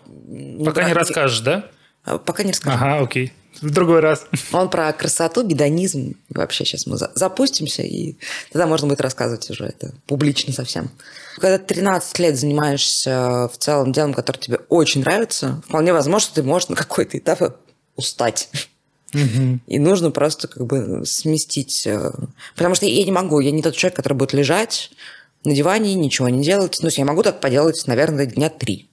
Пока 0.63 0.83
не, 0.83 0.89
не 0.89 0.93
расскажешь, 0.93 1.39
да? 1.39 1.71
А, 2.03 2.17
пока 2.17 2.43
не 2.43 2.51
расскажу. 2.51 2.77
Ага, 2.77 3.03
окей. 3.03 3.33
В 3.61 3.69
другой 3.69 3.99
раз. 3.99 4.25
Он 4.51 4.69
про 4.69 4.91
красоту, 4.91 5.43
гедонизм. 5.43 6.15
Вообще 6.29 6.65
сейчас 6.65 6.87
мы 6.87 6.97
запустимся, 6.97 7.83
и 7.83 8.15
тогда 8.51 8.67
можно 8.67 8.87
будет 8.87 9.01
рассказывать 9.01 9.49
уже 9.49 9.65
это 9.65 9.93
публично 10.07 10.51
совсем. 10.51 10.89
Когда 11.35 11.57
13 11.57 12.19
лет 12.19 12.37
занимаешься 12.37 13.49
в 13.53 13.57
целом 13.57 13.91
делом, 13.91 14.13
которое 14.13 14.39
тебе 14.39 14.59
очень 14.69 15.01
нравится, 15.01 15.61
вполне 15.67 15.93
возможно, 15.93 16.25
что 16.25 16.35
ты 16.35 16.43
можешь 16.43 16.69
на 16.69 16.75
какой-то 16.75 17.17
этап 17.17 17.57
устать. 17.95 18.49
И 19.67 19.77
нужно 19.77 20.11
просто 20.11 20.47
как 20.47 20.65
бы 20.65 21.05
сместить. 21.05 21.85
Э, 21.85 22.11
потому 22.55 22.75
что 22.75 22.85
я 22.85 23.03
не 23.03 23.11
могу, 23.11 23.41
я 23.41 23.51
не 23.51 23.61
тот 23.61 23.75
человек, 23.75 23.97
который 23.97 24.13
будет 24.13 24.31
лежать 24.31 24.91
на 25.43 25.53
диване, 25.53 25.95
ничего 25.95 26.29
не 26.29 26.43
делать. 26.43 26.79
Ну, 26.81 26.89
я 26.89 27.03
могу 27.03 27.21
так 27.21 27.41
поделать, 27.41 27.83
наверное, 27.87 28.25
дня 28.25 28.49
три. 28.49 28.89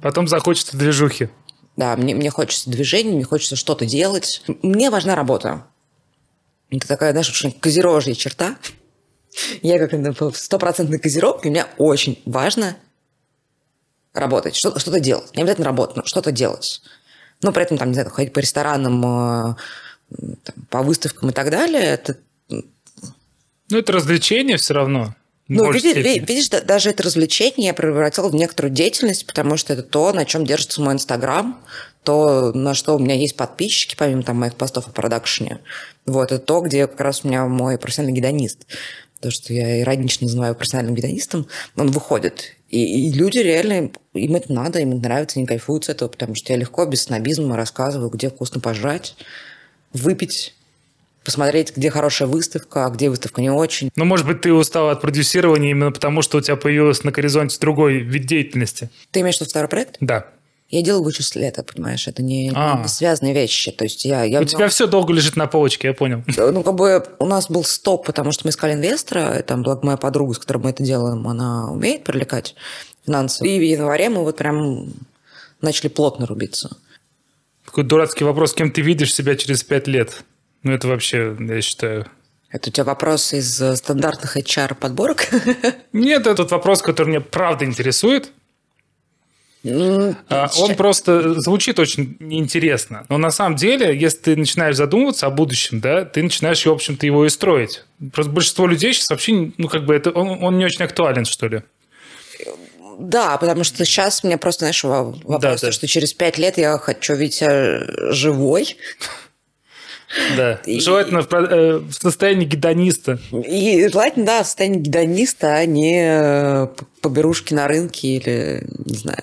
Потом 0.00 0.28
захочется 0.28 0.76
движухи. 0.76 1.30
Да, 1.76 1.96
мне, 1.96 2.14
мне 2.14 2.30
хочется 2.30 2.70
движения, 2.70 3.12
мне 3.12 3.24
хочется 3.24 3.56
что-то 3.56 3.86
делать. 3.86 4.42
Мне 4.62 4.90
важна 4.90 5.14
работа. 5.14 5.66
Это 6.70 6.86
такая, 6.86 7.12
знаешь, 7.12 7.28
очень 7.28 7.52
козерожья 7.52 8.14
черта. 8.14 8.56
Я 9.62 9.84
как 9.84 10.36
стопроцентный 10.36 10.98
козерог, 10.98 11.44
и 11.44 11.50
мне 11.50 11.66
очень 11.78 12.22
важно 12.24 12.76
работать, 14.12 14.54
что-то, 14.54 14.78
что 14.78 14.98
делать. 15.00 15.34
Не 15.34 15.42
обязательно 15.42 15.66
работать, 15.66 15.96
но 15.96 16.02
что-то 16.04 16.30
делать. 16.30 16.82
Но 17.42 17.52
при 17.52 17.64
этом, 17.64 17.76
там, 17.76 17.88
не 17.88 17.94
знаю, 17.94 18.10
ходить 18.10 18.32
по 18.32 18.38
ресторанам, 18.38 19.04
э, 19.04 19.56
там, 20.44 20.54
по 20.70 20.82
выставкам 20.82 21.30
и 21.30 21.32
так 21.32 21.50
далее, 21.50 21.82
это... 21.82 22.16
Ну, 22.48 23.78
это 23.78 23.92
развлечение 23.92 24.56
все 24.56 24.74
равно. 24.74 25.16
Ну, 25.46 25.70
видишь, 25.70 25.96
видишь, 25.96 26.48
даже 26.48 26.90
это 26.90 27.02
развлечение 27.02 27.66
я 27.68 27.74
превратила 27.74 28.28
в 28.28 28.34
некоторую 28.34 28.72
деятельность, 28.72 29.26
потому 29.26 29.58
что 29.58 29.74
это 29.74 29.82
то, 29.82 30.12
на 30.12 30.24
чем 30.24 30.46
держится 30.46 30.80
мой 30.80 30.94
Инстаграм, 30.94 31.60
то, 32.02 32.52
на 32.52 32.74
что 32.74 32.96
у 32.96 32.98
меня 32.98 33.14
есть 33.14 33.36
подписчики, 33.36 33.94
помимо 33.96 34.22
там 34.22 34.38
моих 34.38 34.54
постов 34.54 34.88
о 34.88 34.90
продакшене. 34.90 35.60
Вот, 36.06 36.32
это 36.32 36.38
то, 36.38 36.60
где 36.60 36.86
как 36.86 37.00
раз 37.00 37.24
у 37.24 37.28
меня 37.28 37.46
мой 37.46 37.76
профессиональный 37.76 38.16
гедонист. 38.16 38.66
То, 39.20 39.30
что 39.30 39.52
я 39.52 39.80
иронично 39.80 40.26
называю 40.26 40.54
профессиональным 40.54 40.94
гедонистом, 40.94 41.46
он 41.76 41.90
выходит. 41.90 42.56
И, 42.70 43.08
и 43.08 43.12
люди 43.12 43.38
реально, 43.38 43.90
им 44.14 44.36
это 44.36 44.52
надо, 44.52 44.80
им 44.80 44.92
это 44.92 45.02
нравится, 45.02 45.38
они 45.38 45.46
кайфуют 45.46 45.84
с 45.84 45.88
этого, 45.90 46.08
потому 46.08 46.34
что 46.34 46.52
я 46.52 46.58
легко, 46.58 46.84
без 46.86 47.02
снобизма 47.02 47.56
рассказываю, 47.56 48.10
где 48.10 48.30
вкусно 48.30 48.60
пожрать, 48.60 49.14
выпить, 49.92 50.54
посмотреть, 51.24 51.76
где 51.76 51.90
хорошая 51.90 52.28
выставка, 52.28 52.86
а 52.86 52.90
где 52.90 53.08
выставка 53.08 53.40
не 53.40 53.50
очень. 53.50 53.90
Ну, 53.96 54.04
может 54.04 54.26
быть, 54.26 54.42
ты 54.42 54.52
устал 54.52 54.90
от 54.90 55.00
продюсирования 55.00 55.70
именно 55.70 55.90
потому, 55.90 56.22
что 56.22 56.38
у 56.38 56.40
тебя 56.40 56.56
появился 56.56 57.06
на 57.06 57.12
горизонте 57.12 57.58
другой 57.58 57.98
вид 57.98 58.26
деятельности. 58.26 58.90
Ты 59.10 59.20
имеешь 59.20 59.38
в 59.38 59.40
виду 59.40 59.50
второй 59.50 59.68
проект? 59.68 59.96
Да. 60.00 60.26
Я 60.70 60.82
делаю 60.82 61.04
вычисль 61.04 61.40
лета, 61.40 61.62
понимаешь, 61.62 62.08
это 62.08 62.22
не, 62.22 62.50
а. 62.54 62.80
не 62.82 62.88
связанные 62.88 63.34
вещи. 63.34 63.70
То 63.70 63.84
есть 63.84 64.04
я, 64.04 64.24
я 64.24 64.40
у 64.40 64.44
тебя 64.44 64.68
все 64.68 64.86
долго 64.86 65.12
лежит 65.12 65.36
на 65.36 65.46
полочке, 65.46 65.88
я 65.88 65.94
понял. 65.94 66.22
Ну, 66.36 66.62
как 66.62 66.74
бы 66.74 67.04
у 67.18 67.26
нас 67.26 67.48
был 67.48 67.64
стоп, 67.64 68.06
потому 68.06 68.32
что 68.32 68.46
мы 68.46 68.50
искали 68.50 68.72
инвестора, 68.72 69.42
там, 69.46 69.62
благо 69.62 69.84
моя 69.84 69.96
подруга, 69.96 70.34
с 70.34 70.38
которой 70.38 70.58
мы 70.58 70.70
это 70.70 70.82
делаем, 70.82 71.28
она 71.28 71.70
умеет 71.70 72.04
привлекать 72.04 72.54
финансы. 73.06 73.46
И 73.46 73.58
в 73.58 73.62
январе 73.62 74.08
мы 74.08 74.22
вот 74.22 74.36
прям 74.36 74.92
начали 75.60 75.88
плотно 75.88 76.26
рубиться. 76.26 76.76
Такой 77.64 77.84
дурацкий 77.84 78.24
вопрос, 78.24 78.54
кем 78.54 78.70
ты 78.70 78.80
видишь 78.80 79.14
себя 79.14 79.36
через 79.36 79.62
пять 79.62 79.86
лет? 79.86 80.24
Ну, 80.64 80.72
это 80.72 80.88
вообще, 80.88 81.36
я 81.38 81.60
считаю... 81.60 82.06
Это 82.50 82.70
у 82.70 82.72
тебя 82.72 82.84
вопрос 82.84 83.32
из 83.32 83.60
э, 83.60 83.76
стандартных 83.76 84.36
HR-подборок? 84.36 85.26
Нет, 85.92 86.22
это 86.22 86.36
тот 86.36 86.52
вопрос, 86.52 86.82
который 86.82 87.08
меня 87.08 87.20
правда 87.20 87.64
интересует. 87.64 88.32
Ну, 89.64 90.14
а, 90.28 90.48
Он 90.58 90.74
просто 90.74 91.40
звучит 91.40 91.78
очень 91.78 92.16
неинтересно. 92.20 93.06
Но 93.08 93.18
на 93.18 93.30
самом 93.30 93.56
деле, 93.56 93.98
если 93.98 94.18
ты 94.18 94.36
начинаешь 94.36 94.76
задумываться 94.76 95.26
о 95.26 95.30
будущем, 95.30 95.80
да, 95.80 96.04
ты 96.04 96.22
начинаешь, 96.22 96.64
в 96.64 96.70
общем-то, 96.70 97.04
его 97.06 97.26
и 97.26 97.28
строить. 97.28 97.82
Просто 98.12 98.30
большинство 98.30 98.66
людей 98.66 98.92
сейчас 98.92 99.10
вообще, 99.10 99.52
ну, 99.56 99.68
как 99.68 99.84
бы, 99.84 99.94
это, 99.94 100.10
он, 100.10 100.42
он 100.42 100.58
не 100.58 100.64
очень 100.64 100.84
актуален, 100.84 101.24
что 101.24 101.48
ли. 101.48 101.62
Да, 102.98 103.36
потому 103.38 103.64
что 103.64 103.84
сейчас 103.84 104.22
мне 104.22 104.38
просто, 104.38 104.60
знаешь, 104.60 104.84
вопрос, 104.84 105.40
да, 105.40 105.56
да. 105.56 105.72
что 105.72 105.86
через 105.86 106.12
пять 106.12 106.38
лет 106.38 106.58
я 106.58 106.78
хочу 106.78 107.14
видеть 107.14 107.34
себя 107.34 107.80
живой. 108.12 108.76
Да, 110.36 110.60
и, 110.66 110.80
желательно 110.80 111.22
в, 111.22 111.32
э, 111.32 111.78
в 111.78 111.92
состоянии 111.92 112.44
гедониста. 112.44 113.18
И 113.32 113.88
желательно, 113.90 114.26
да, 114.26 114.42
в 114.42 114.46
состоянии 114.46 114.80
гедониста, 114.80 115.54
а 115.54 115.66
не 115.66 116.02
э, 116.04 116.66
поберушки 117.00 117.54
на 117.54 117.68
рынке 117.68 118.08
или, 118.16 118.66
не 118.84 118.96
знаю. 118.96 119.22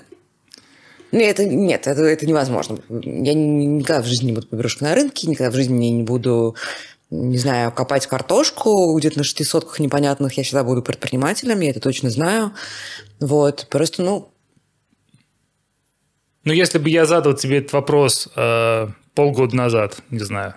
Ну, 1.11 1.19
это, 1.19 1.45
нет, 1.45 1.88
это, 1.88 2.03
это 2.03 2.25
невозможно. 2.25 2.79
Я 2.89 3.33
никогда 3.33 4.01
в 4.01 4.05
жизни 4.05 4.27
не 4.27 4.33
буду 4.33 4.47
поберушкой 4.47 4.88
на 4.88 4.95
рынке, 4.95 5.27
никогда 5.27 5.51
в 5.51 5.55
жизни 5.55 5.88
не 5.88 6.03
буду 6.03 6.55
не 7.11 7.38
знаю, 7.38 7.73
копать 7.73 8.07
картошку 8.07 8.97
где-то 8.97 9.17
на 9.17 9.23
шести 9.25 9.43
сотках 9.43 9.79
непонятных, 9.79 10.33
я 10.38 10.43
всегда 10.43 10.63
буду 10.63 10.81
предпринимателем, 10.81 11.59
я 11.59 11.69
это 11.69 11.81
точно 11.81 12.09
знаю. 12.09 12.53
Вот, 13.19 13.67
просто, 13.69 14.01
ну... 14.01 14.29
Ну, 16.45 16.53
если 16.53 16.79
бы 16.79 16.89
я 16.89 17.05
задал 17.05 17.33
тебе 17.33 17.57
этот 17.57 17.73
вопрос 17.73 18.29
э, 18.35 18.88
полгода 19.13 19.55
назад, 19.55 19.97
не 20.09 20.19
знаю, 20.19 20.55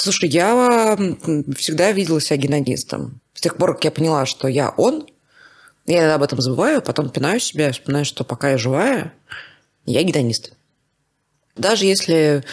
Слушай, 0.00 0.30
я 0.30 0.96
всегда 1.58 1.92
видела 1.92 2.22
себя 2.22 2.38
генонистом. 2.38 3.20
С 3.34 3.42
тех 3.42 3.58
пор, 3.58 3.74
как 3.74 3.84
я 3.84 3.90
поняла, 3.90 4.24
что 4.24 4.48
я 4.48 4.70
он, 4.70 5.06
я 5.84 6.14
об 6.14 6.22
этом 6.22 6.40
забываю, 6.40 6.80
потом 6.80 7.10
пинаю 7.10 7.38
себя, 7.38 7.70
вспоминаю, 7.70 8.06
что 8.06 8.24
пока 8.24 8.52
я 8.52 8.56
живая, 8.56 9.12
я 9.84 10.02
гедонист. 10.02 10.54
Даже 11.54 11.84
если 11.84 12.44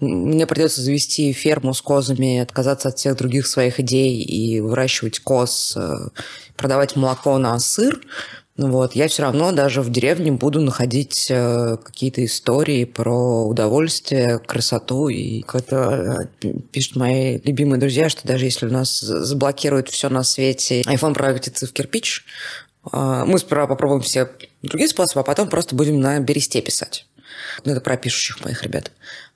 мне 0.00 0.48
придется 0.48 0.82
завести 0.82 1.32
ферму 1.32 1.74
с 1.74 1.80
козами, 1.80 2.40
отказаться 2.40 2.88
от 2.88 2.98
всех 2.98 3.16
других 3.16 3.46
своих 3.46 3.78
идей 3.78 4.20
и 4.24 4.58
выращивать 4.58 5.20
коз, 5.20 5.76
э, 5.76 6.08
продавать 6.56 6.96
молоко 6.96 7.38
на 7.38 7.56
сыр, 7.60 8.00
вот, 8.58 8.94
я 8.94 9.06
все 9.08 9.22
равно 9.22 9.52
даже 9.52 9.82
в 9.82 9.90
деревне 9.90 10.32
буду 10.32 10.60
находить 10.60 11.26
э, 11.30 11.76
какие-то 11.76 12.24
истории 12.24 12.84
про 12.84 13.46
удовольствие, 13.46 14.38
красоту. 14.38 15.08
И 15.08 15.42
как-то 15.42 16.28
э, 16.42 16.54
пишут 16.72 16.96
мои 16.96 17.38
любимые 17.44 17.78
друзья, 17.78 18.08
что 18.08 18.26
даже 18.26 18.46
если 18.46 18.66
у 18.66 18.70
нас 18.70 18.98
заблокируют 18.98 19.90
все 19.90 20.08
на 20.08 20.22
свете, 20.24 20.80
iPhone 20.82 21.12
превратится 21.12 21.66
в 21.66 21.72
кирпич, 21.72 22.24
э, 22.90 23.24
мы 23.26 23.38
сперва 23.38 23.66
попробуем 23.66 24.00
все 24.00 24.30
другие 24.62 24.88
способы, 24.88 25.20
а 25.20 25.24
потом 25.24 25.50
просто 25.50 25.74
будем 25.74 26.00
на 26.00 26.18
бересте 26.20 26.62
писать. 26.62 27.06
Ну, 27.64 27.72
это 27.72 27.82
про 27.82 27.98
пишущих 27.98 28.42
моих 28.42 28.62
ребят. 28.62 28.90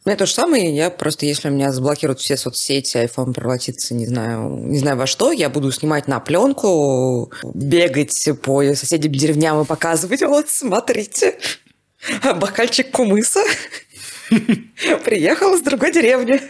Ну, 0.07 0.13
это 0.13 0.21
то 0.21 0.27
же 0.27 0.33
самое, 0.33 0.75
я 0.75 0.89
просто, 0.89 1.27
если 1.27 1.51
у 1.51 1.53
меня 1.53 1.73
заблокируют 1.73 2.21
все 2.21 2.39
соцсети, 2.39 2.97
iPhone 2.97 3.35
превратится, 3.35 3.95
не 3.95 4.07
знаю, 4.07 4.49
не 4.49 4.79
знаю 4.79 4.97
во 4.97 5.07
что, 5.07 5.31
я 5.31 5.51
буду 5.51 5.71
снимать 5.73 6.09
на 6.09 6.21
пленку, 6.21 7.31
бегать 7.45 8.29
по 8.43 8.63
соседям 8.75 9.13
деревням 9.13 9.61
и 9.61 9.67
показывать, 9.67 10.23
вот, 10.23 10.49
смотрите, 10.49 11.39
бокальчик 12.37 12.91
кумыса 12.91 13.41
приехал 15.05 15.55
из 15.55 15.61
другой 15.61 15.93
деревни. 15.93 16.41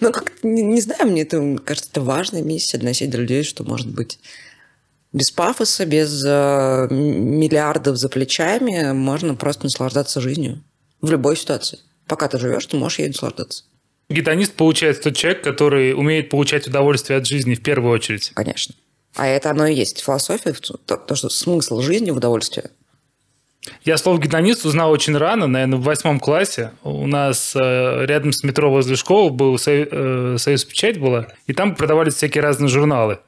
Ну, 0.00 0.10
как, 0.10 0.32
не, 0.42 0.62
не 0.62 0.80
знаю, 0.80 1.10
мне 1.10 1.22
это, 1.22 1.58
кажется, 1.62 1.90
это 1.90 2.00
важная 2.00 2.42
миссия 2.42 2.78
доносить 2.78 3.10
до 3.10 3.18
людей, 3.18 3.42
что 3.42 3.64
может 3.64 3.88
быть 3.88 4.18
без 5.12 5.30
пафоса, 5.30 5.84
без 5.84 6.24
э, 6.24 6.88
миллиардов 6.90 7.98
за 7.98 8.08
плечами 8.08 8.92
можно 8.92 9.34
просто 9.34 9.64
наслаждаться 9.64 10.22
жизнью 10.22 10.62
в 11.02 11.10
любой 11.10 11.36
ситуации 11.36 11.80
пока 12.08 12.28
ты 12.28 12.38
живешь, 12.38 12.66
ты 12.66 12.76
можешь 12.76 12.98
ей 12.98 13.08
наслаждаться. 13.08 13.64
Гедонист 14.08 14.54
получается 14.54 15.04
тот 15.04 15.16
человек, 15.16 15.44
который 15.44 15.92
умеет 15.92 16.30
получать 16.30 16.66
удовольствие 16.66 17.18
от 17.18 17.26
жизни 17.26 17.54
в 17.54 17.62
первую 17.62 17.92
очередь. 17.92 18.32
Конечно. 18.34 18.74
А 19.14 19.26
это 19.26 19.50
оно 19.50 19.66
и 19.66 19.74
есть 19.74 20.02
философия, 20.02 20.52
то, 20.52 20.96
то 20.96 21.14
что 21.14 21.28
смысл 21.28 21.80
жизни 21.80 22.10
в 22.10 22.16
удовольствии. 22.16 22.64
Я 23.84 23.98
слово 23.98 24.18
гедонист 24.18 24.64
узнал 24.64 24.90
очень 24.90 25.16
рано, 25.16 25.46
наверное, 25.46 25.78
в 25.78 25.82
восьмом 25.82 26.20
классе. 26.20 26.72
У 26.82 27.06
нас 27.06 27.54
э, 27.54 28.06
рядом 28.06 28.32
с 28.32 28.42
метро 28.42 28.70
возле 28.70 28.96
школы 28.96 29.30
был 29.30 29.58
Союз, 29.58 29.88
э, 29.90 30.36
Союз 30.38 30.64
Печать 30.64 30.98
была, 30.98 31.28
и 31.46 31.52
там 31.52 31.74
продавались 31.74 32.14
всякие 32.14 32.42
разные 32.42 32.68
журналы. 32.68 33.18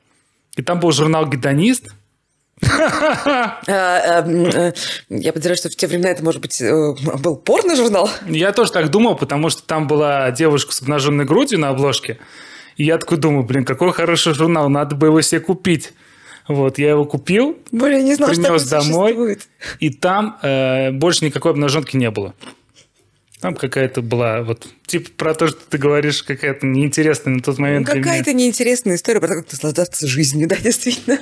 И 0.57 0.63
там 0.63 0.81
был 0.81 0.93
журнал 0.93 1.27
«Гедонист», 1.27 1.89
э, 1.89 1.91
я 3.67 4.73
подозреваю, 5.33 5.57
что 5.57 5.71
в 5.71 5.77
те 5.77 5.87
времена 5.87 6.11
это, 6.11 6.23
может 6.23 6.41
быть, 6.41 6.61
э, 6.61 6.95
был 7.19 7.37
порно-журнал? 7.37 8.11
Я 8.27 8.53
тоже 8.53 8.73
так 8.73 8.91
думал, 8.91 9.17
потому 9.17 9.51
что 9.51 9.63
там 9.63 9.87
была 9.87 10.31
девушка 10.31 10.73
с 10.73 10.83
обнаженной 10.83 11.25
грудью 11.25 11.59
на 11.59 11.71
обложке. 11.71 12.19
И 12.77 12.85
я 12.85 12.99
такой 12.99 13.19
думаю, 13.19 13.45
блин, 13.45 13.65
какой 13.65 13.93
хороший 13.93 14.35
журнал, 14.35 14.69
надо 14.69 14.95
бы 14.95 15.09
его 15.09 15.21
себе 15.21 15.41
купить. 15.41 15.93
Вот, 16.49 16.79
я 16.79 16.91
его 16.91 17.05
купил, 17.05 17.57
Блин, 17.71 18.05
не 18.05 18.15
знал, 18.15 18.31
принес 18.31 18.63
что 18.63 18.71
домой, 18.71 19.11
существует. 19.11 19.49
и 19.79 19.91
там 19.91 20.39
э, 20.43 20.91
больше 20.91 21.25
никакой 21.25 21.53
обнаженки 21.53 21.97
не 21.97 22.11
было. 22.11 22.35
Там 23.41 23.55
какая-то 23.55 24.03
была, 24.03 24.43
вот, 24.43 24.67
типа 24.85 25.11
про 25.17 25.35
то, 25.35 25.49
что 25.49 25.61
ты 25.69 25.79
говоришь, 25.79 26.23
какая-то 26.23 26.67
неинтересная 26.67 27.35
на 27.35 27.41
тот 27.41 27.59
момент. 27.59 27.87
Ну, 27.87 27.95
какая-то 27.95 28.33
неинтересная 28.33 28.97
история 28.97 29.21
про 29.21 29.29
то, 29.29 29.35
как 29.37 29.53
наслаждаться 29.53 30.07
жизнью, 30.07 30.49
да, 30.49 30.57
действительно. 30.63 31.19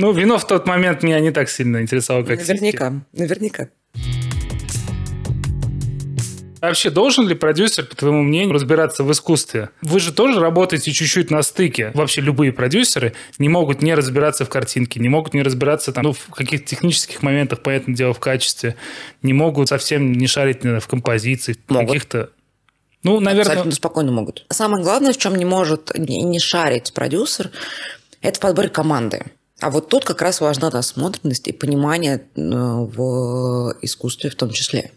Ну, 0.00 0.12
вино 0.12 0.38
в 0.38 0.46
тот 0.46 0.66
момент 0.66 1.02
меня 1.02 1.20
не 1.20 1.30
так 1.30 1.50
сильно 1.50 1.82
интересовало, 1.82 2.24
как 2.24 2.38
Наверняка, 2.38 2.90
ситки. 2.90 3.20
наверняка. 3.20 3.68
Вообще, 6.62 6.88
должен 6.88 7.28
ли 7.28 7.34
продюсер, 7.34 7.84
по 7.84 7.94
твоему 7.94 8.22
мнению, 8.22 8.54
разбираться 8.54 9.04
в 9.04 9.12
искусстве? 9.12 9.68
Вы 9.82 10.00
же 10.00 10.14
тоже 10.14 10.40
работаете 10.40 10.90
чуть-чуть 10.90 11.30
на 11.30 11.42
стыке. 11.42 11.90
Вообще, 11.92 12.22
любые 12.22 12.50
продюсеры 12.50 13.12
не 13.38 13.50
могут 13.50 13.82
не 13.82 13.94
разбираться 13.94 14.46
в 14.46 14.48
картинке, 14.48 15.00
не 15.00 15.10
могут 15.10 15.34
не 15.34 15.42
разбираться 15.42 15.92
там, 15.92 16.04
ну, 16.04 16.12
в 16.14 16.30
каких-то 16.30 16.66
технических 16.66 17.22
моментах, 17.22 17.60
понятное 17.60 17.94
дело, 17.94 18.14
в 18.14 18.20
качестве, 18.20 18.76
не 19.20 19.34
могут 19.34 19.68
совсем 19.68 20.12
не 20.12 20.26
шарить 20.26 20.64
наверное, 20.64 20.80
в 20.80 20.88
композиции, 20.88 21.56
в 21.68 21.74
каких-то 21.74 22.30
ну, 23.02 23.20
наверное... 23.20 23.52
Абсолютно 23.52 23.72
спокойно 23.72 24.12
могут. 24.12 24.46
Самое 24.48 24.82
главное, 24.82 25.12
в 25.12 25.18
чем 25.18 25.34
не 25.36 25.44
может 25.44 25.92
не 25.98 26.38
шарить 26.38 26.94
продюсер, 26.94 27.50
это 28.22 28.38
в 28.38 28.40
подборе 28.40 28.70
команды. 28.70 29.24
А 29.60 29.70
вот 29.70 29.88
тут 29.88 30.04
как 30.04 30.22
раз 30.22 30.40
важна 30.40 30.70
насмотренность 30.70 31.48
и 31.48 31.52
понимание 31.52 32.16
э, 32.16 32.40
в 32.40 33.74
искусстве 33.82 34.30
в 34.30 34.34
том 34.34 34.50
числе. 34.50 34.92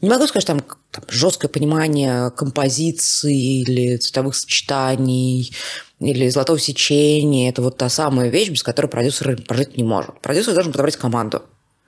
Не 0.00 0.10
могу 0.10 0.26
сказать, 0.26 0.46
там, 0.46 0.60
там 0.90 1.04
жесткое 1.08 1.48
понимание 1.48 2.30
композиции 2.30 3.62
или 3.62 3.96
цветовых 3.96 4.36
сочетаний, 4.36 5.52
или 6.00 6.28
золотого 6.28 6.58
сечения. 6.58 7.48
Это 7.48 7.62
вот 7.62 7.78
та 7.78 7.88
самая 7.88 8.28
вещь, 8.28 8.50
без 8.50 8.62
которой 8.62 8.88
продюсер 8.88 9.42
прожить 9.42 9.76
не 9.76 9.84
может. 9.84 10.20
Продюсер 10.20 10.54
должен 10.54 10.72
подобрать 10.72 10.96
команду. 10.96 11.42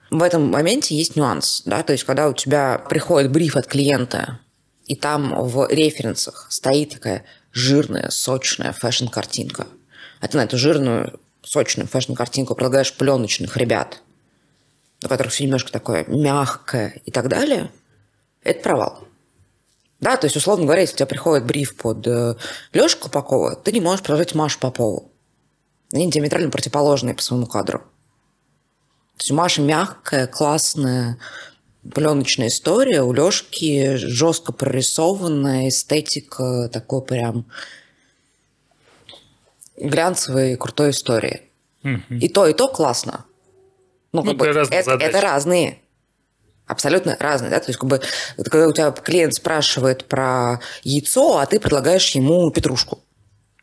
В 0.09 0.23
этом 0.23 0.49
моменте 0.49 0.95
есть 0.95 1.15
нюанс. 1.15 1.61
Да? 1.65 1.83
То 1.83 1.93
есть, 1.93 2.03
когда 2.03 2.27
у 2.27 2.33
тебя 2.33 2.83
приходит 2.89 3.31
бриф 3.31 3.55
от 3.55 3.67
клиента, 3.67 4.39
и 4.85 4.95
там 4.95 5.35
в 5.47 5.67
референсах 5.69 6.47
стоит 6.49 6.89
такая 6.89 7.23
жирная, 7.53 8.09
сочная 8.09 8.73
фэшн-картинка. 8.73 9.67
А 10.19 10.27
ты 10.27 10.37
на 10.37 10.45
эту 10.45 10.57
жирную, 10.57 11.19
сочную 11.43 11.87
фэшн-картинку 11.87 12.55
предлагаешь 12.55 12.93
пленочных 12.93 13.57
ребят, 13.57 14.01
у 15.03 15.07
которых 15.07 15.31
все 15.33 15.45
немножко 15.45 15.71
такое 15.71 16.05
мягкое 16.07 17.01
и 17.05 17.11
так 17.11 17.27
далее– 17.27 17.71
это 18.43 18.61
провал. 18.61 19.03
Да, 19.99 20.15
то 20.15 20.25
есть, 20.25 20.37
условно 20.37 20.65
говоря, 20.65 20.81
если 20.81 20.93
у 20.93 20.97
тебя 20.97 21.07
приходит 21.07 21.45
бриф 21.45 21.75
под 21.75 22.07
э, 22.07 22.35
Лешу 22.71 22.97
Клопакова, 22.97 23.55
ты 23.55 23.71
не 23.73 23.81
можешь 23.81 24.01
предложить 24.01 24.33
Машу 24.33 24.59
Попову. 24.59 25.11
Они 25.91 26.09
диаметрально 26.09 26.49
противоположные 26.49 27.15
по 27.15 27.21
своему 27.21 27.47
кадру. 27.47 27.79
То 27.79 29.21
есть 29.21 29.31
у 29.31 29.35
Маши 29.35 29.61
мягкая, 29.61 30.27
классная, 30.27 31.17
пленочная 31.93 32.47
история, 32.47 33.01
у 33.01 33.11
Лешки 33.11 33.95
жестко 33.95 34.53
прорисованная 34.53 35.67
эстетика 35.67 36.69
такой 36.71 37.01
прям 37.01 37.45
глянцевой 39.79 40.55
крутой 40.55 40.91
истории. 40.91 41.41
Угу. 41.83 42.15
И 42.19 42.29
то, 42.29 42.47
и 42.47 42.53
то 42.53 42.67
классно. 42.67 43.25
Ну, 44.11 44.23
ну 44.23 44.31
как 44.31 44.37
бы, 44.37 44.45
это, 44.47 44.93
это 44.93 45.21
разные 45.21 45.79
абсолютно 46.69 47.17
разные, 47.19 47.49
да, 47.49 47.59
то 47.59 47.65
есть 47.67 47.79
как 47.79 47.89
бы 47.89 47.99
когда 48.45 48.67
у 48.67 48.73
тебя 48.73 48.91
клиент 48.91 49.33
спрашивает 49.33 50.05
про 50.05 50.61
яйцо, 50.83 51.39
а 51.39 51.45
ты 51.45 51.59
предлагаешь 51.59 52.11
ему 52.11 52.49
петрушку. 52.51 52.99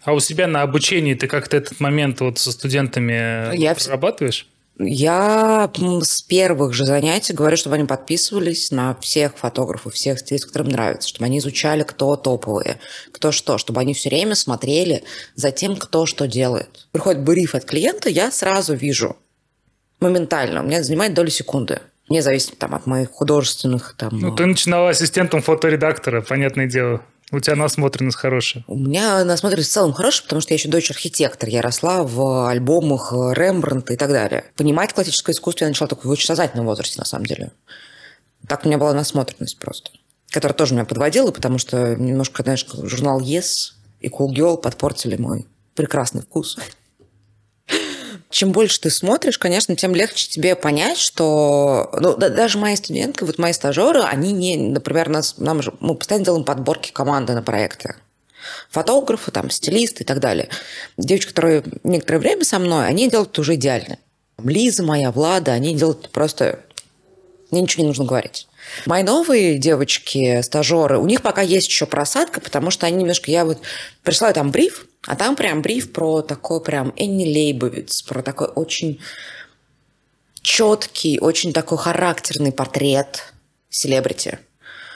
А 0.03 0.13
у 0.13 0.21
себя 0.21 0.47
на 0.47 0.63
обучении 0.63 1.15
ты 1.15 1.27
как-то 1.29 1.57
этот 1.57 1.81
момент 1.81 2.21
вот 2.21 2.39
со 2.39 2.53
студентами 2.53 3.57
я 3.57 3.75
прорабатываешь? 3.75 4.49
Я 4.79 5.71
с 6.03 6.23
первых 6.23 6.75
же 6.75 6.85
занятий 6.85 7.33
говорю, 7.33 7.57
чтобы 7.57 7.77
они 7.77 7.85
подписывались 7.85 8.71
на 8.71 8.95
всех 8.97 9.37
фотографов, 9.37 9.95
всех 9.95 10.19
стилистов, 10.19 10.53
которым 10.53 10.73
нравится, 10.73 11.09
чтобы 11.09 11.25
они 11.25 11.39
изучали, 11.39 11.83
кто 11.83 12.17
топовые, 12.17 12.79
кто 13.13 13.33
что, 13.33 13.57
чтобы 13.57 13.81
они 13.81 13.95
все 13.95 14.11
время 14.11 14.35
смотрели 14.35 15.05
за 15.35 15.51
тем, 15.51 15.77
кто 15.77 16.05
что 16.05 16.27
делает. 16.27 16.89
Приходит 16.93 17.23
бриф 17.23 17.55
от 17.55 17.65
клиента, 17.65 18.11
я 18.11 18.31
сразу 18.31 18.75
вижу 18.75 19.17
моментально, 20.01 20.63
у 20.63 20.67
меня 20.67 20.83
занимает 20.83 21.15
долю 21.15 21.31
секунды– 21.31 21.81
не 22.09 22.21
зависит 22.21 22.59
там, 22.59 22.75
от 22.75 22.87
моих 22.87 23.11
художественных 23.11 23.95
там... 23.99 24.11
Ну, 24.13 24.35
ты 24.35 24.47
начинала 24.47 24.91
ассистентом 24.91 25.43
фоторедактора, 25.43 26.23
понятное 26.23 26.67
дело. 26.67 27.03
У 27.33 27.41
тебя 27.41 27.57
насмотренность 27.57 28.17
хорошая. 28.17 28.65
У 28.69 28.77
меня 28.77 29.25
насмотренность 29.25 29.71
в 29.71 29.73
целом 29.73 29.93
хорошая, 29.93 30.23
потому 30.25 30.41
что 30.41 30.53
я 30.53 30.59
еще 30.59 30.69
дочь 30.69 30.91
архитектор. 30.91 31.49
Я 31.49 31.61
росла 31.61 32.05
в 32.05 32.49
альбомах 32.49 33.13
Рембрандта 33.13 33.95
и 33.95 33.97
так 33.97 34.11
далее. 34.11 34.45
Понимать 34.57 34.93
классическое 34.93 35.35
искусство 35.35 35.65
я 35.65 35.71
начала 35.71 35.89
только 35.89 36.07
в 36.07 36.11
очень 36.11 36.27
сознательном 36.27 36.67
возрасте, 36.67 36.99
на 36.99 37.05
самом 37.05 37.27
деле. 37.27 37.51
Так 38.47 38.65
у 38.65 38.69
меня 38.69 38.79
была 38.79 38.93
насмотренность 38.93 39.59
просто. 39.59 39.91
Которая 40.31 40.57
тоже 40.57 40.75
меня 40.75 40.85
подводила, 40.85 41.33
потому 41.33 41.59
что 41.59 41.97
немножко, 41.97 42.45
знаешь, 42.45 42.65
журнал 42.69 43.21
Yes 43.21 43.73
и 44.01 44.09
Cool 44.09 44.29
Girl 44.29 44.57
подпортили 44.57 45.17
мой 45.17 45.47
прекрасный 45.75 46.23
вкус 46.23 46.57
чем 48.31 48.53
больше 48.53 48.81
ты 48.81 48.91
смотришь, 48.91 49.39
конечно, 49.39 49.77
тем 49.77 49.95
легче 49.95 50.29
тебе 50.29 50.57
понять, 50.57 50.99
что 50.99 51.91
ну, 52.01 52.17
да, 52.17 52.29
даже 52.29 52.59
мои 52.59 52.77
студентки, 52.77 53.25
вот 53.25 53.39
мои 53.39 53.53
стажеры, 53.53 54.01
они 54.01 54.33
не, 54.33 54.57
например, 54.57 55.09
нас, 55.09 55.39
нам 55.39 55.63
же, 55.63 55.73
мы 55.81 55.95
постоянно 55.95 56.25
делаем 56.25 56.45
подборки 56.45 56.91
команды 56.91 57.35
на 57.35 57.43
проекты. 57.43 57.97
Фотографы, 58.71 59.31
там, 59.31 59.51
стилисты 59.51 60.03
и 60.03 60.07
так 60.07 60.21
далее. 60.21 60.49
Девочки, 60.97 61.29
которые 61.31 61.65
некоторое 61.85 62.19
время 62.19 62.45
со 62.45 62.59
мной, 62.59 62.87
они 62.87 63.09
делают 63.09 63.39
уже 63.39 63.55
идеально. 63.55 63.99
Лиза 64.43 64.83
моя, 64.83 65.11
Влада, 65.11 65.53
они 65.53 65.75
делают 65.75 66.11
просто... 66.11 66.61
Мне 67.51 67.63
ничего 67.63 67.83
не 67.83 67.89
нужно 67.89 68.05
говорить. 68.05 68.49
Мои 68.87 69.03
новые 69.03 69.59
девочки, 69.59 70.43
стажеры, 70.43 70.99
у 70.99 71.07
них 71.07 71.23
пока 71.23 71.43
есть 71.43 71.69
еще 71.69 71.87
просадка, 71.87 72.41
потому 72.41 72.71
что 72.71 72.87
они 72.87 72.99
немножко... 72.99 73.31
Я 73.31 73.45
вот 73.45 73.59
пришла 74.03 74.33
там 74.33 74.51
бриф, 74.51 74.87
а 75.07 75.17
там 75.17 75.37
прям 75.37 75.63
бриф 75.63 75.93
про 75.93 76.23
такой 76.23 76.61
прям 76.61 76.93
Энни 76.97 77.25
Лейбовиц, 77.25 78.03
про 78.03 78.23
такой 78.23 78.49
очень 78.49 79.01
четкий, 80.43 81.19
очень 81.21 81.53
такой 81.53 81.79
характерный 81.79 82.53
портрет 82.53 83.33
селебрити. 83.69 84.39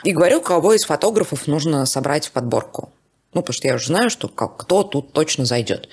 И 0.03 0.13
говорю, 0.13 0.41
кого 0.41 0.75
из 0.75 0.85
фотографов 0.85 1.47
нужно 1.47 1.87
собрать 1.87 2.27
в 2.27 2.33
подборку. 2.33 2.93
Ну, 3.35 3.43
потому 3.43 3.55
что 3.55 3.69
я 3.69 3.75
уже 3.75 3.87
знаю, 3.87 4.11
что 4.11 4.29
кто 4.29 4.83
тут 4.83 5.13
точно 5.13 5.45
зайдет. 5.45 5.89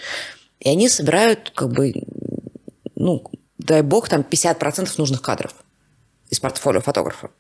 И 0.60 0.70
они 0.70 0.90
собирают, 0.90 1.52
как 1.54 1.72
бы, 1.72 1.94
ну, 2.96 3.24
дай 3.60 3.84
бог, 3.84 4.10
там 4.10 4.22
50% 4.22 4.90
нужных 4.98 5.22
кадров 5.22 5.54
из 6.30 6.40
портфолио 6.40 6.82
фотографа. 6.82 7.28
То 7.28 7.34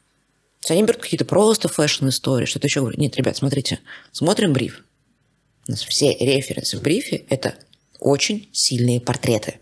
есть 0.64 0.72
они 0.72 0.84
берут 0.84 1.02
какие-то 1.02 1.26
просто 1.26 1.68
фэшн-истории, 1.68 2.46
что-то 2.46 2.68
еще. 2.68 2.92
Нет, 2.98 3.16
ребят, 3.16 3.38
смотрите, 3.38 3.80
смотрим 4.12 4.54
бриф. 4.54 4.84
У 5.68 5.72
нас 5.72 5.84
все 5.84 6.14
референсы 6.14 6.78
в 6.78 6.82
брифе– 6.82 7.24
это 7.30 7.56
очень 8.00 8.50
сильные 8.54 9.02
портреты. 9.02 9.56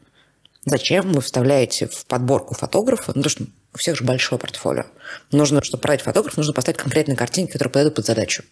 Зачем 0.65 1.11
вы 1.11 1.21
вставляете 1.21 1.87
в 1.87 2.05
подборку 2.05 2.53
фотографа? 2.53 3.13
Ну, 3.15 3.23
потому 3.23 3.29
что 3.29 3.45
у 3.73 3.77
всех 3.77 3.97
же 3.97 4.03
большое 4.03 4.39
портфолио. 4.39 4.85
Нужно, 5.31 5.63
чтобы 5.63 5.81
продать 5.81 6.01
фотографа, 6.01 6.37
нужно 6.37 6.53
поставить 6.53 6.79
конкретные 6.79 7.15
картинки, 7.15 7.53
которые 7.53 7.71
подойдут 7.71 7.95
под 7.95 8.05
задачу. 8.05 8.43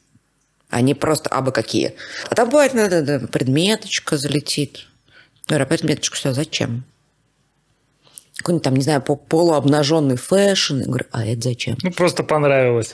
А 0.70 0.82
просто 0.96 1.30
абы 1.30 1.52
какие. 1.52 1.94
А 2.30 2.36
там 2.36 2.50
бывает, 2.50 2.74
надо, 2.74 3.04
да, 3.04 3.20
предметочка 3.28 4.18
залетит. 4.18 4.88
Говорю, 5.48 5.66
а 5.66 5.68
предметочку 5.68 6.18
сюда 6.18 6.34
зачем? 6.34 6.84
Какой-нибудь 8.38 8.64
там, 8.64 8.76
не 8.76 8.82
знаю, 8.82 9.02
полуобнаженный 9.02 10.18
фэшн. 10.18 10.80
Я 10.80 10.86
говорю, 10.86 11.06
а 11.12 11.26
это 11.26 11.42
зачем? 11.42 11.78
Ну, 11.84 11.92
просто 11.92 12.24
понравилось 12.24 12.94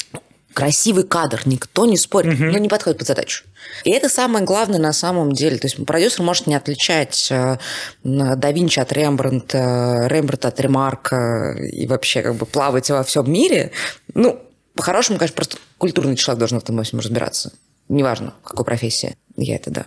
красивый 0.53 1.03
кадр, 1.03 1.41
никто 1.45 1.85
не 1.85 1.97
спорит, 1.97 2.33
угу. 2.33 2.45
но 2.45 2.57
не 2.57 2.69
подходит 2.69 2.99
под 2.99 3.07
задачу. 3.07 3.45
И 3.83 3.91
это 3.91 4.09
самое 4.09 4.43
главное 4.43 4.79
на 4.79 4.93
самом 4.93 5.31
деле. 5.31 5.57
То 5.57 5.67
есть 5.67 5.83
продюсер 5.85 6.23
может 6.23 6.47
не 6.47 6.55
отличать 6.55 7.29
э, 7.31 7.57
да 8.03 8.51
Винчи 8.51 8.79
от 8.79 8.91
Рембрандта, 8.91 10.07
Рембрандта 10.07 10.47
от 10.47 10.59
Ремарка 10.59 11.55
и 11.59 11.87
вообще 11.87 12.21
как 12.21 12.35
бы 12.35 12.45
плавать 12.45 12.89
во 12.89 13.03
всем 13.03 13.31
мире. 13.31 13.71
Ну, 14.13 14.41
по-хорошему, 14.75 15.17
конечно, 15.19 15.35
просто 15.35 15.57
культурный 15.77 16.15
человек 16.15 16.39
должен 16.39 16.59
в 16.59 16.63
этом 16.63 16.77
во 16.77 16.83
всем 16.83 16.99
разбираться. 16.99 17.51
Неважно, 17.87 18.33
какой 18.43 18.65
профессии. 18.65 19.15
Я 19.35 19.55
это, 19.55 19.71
да. 19.71 19.85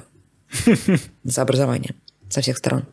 За 1.24 1.43
образование 1.43 1.94
со 2.32 2.40
всех 2.40 2.56
сторон. 2.56 2.86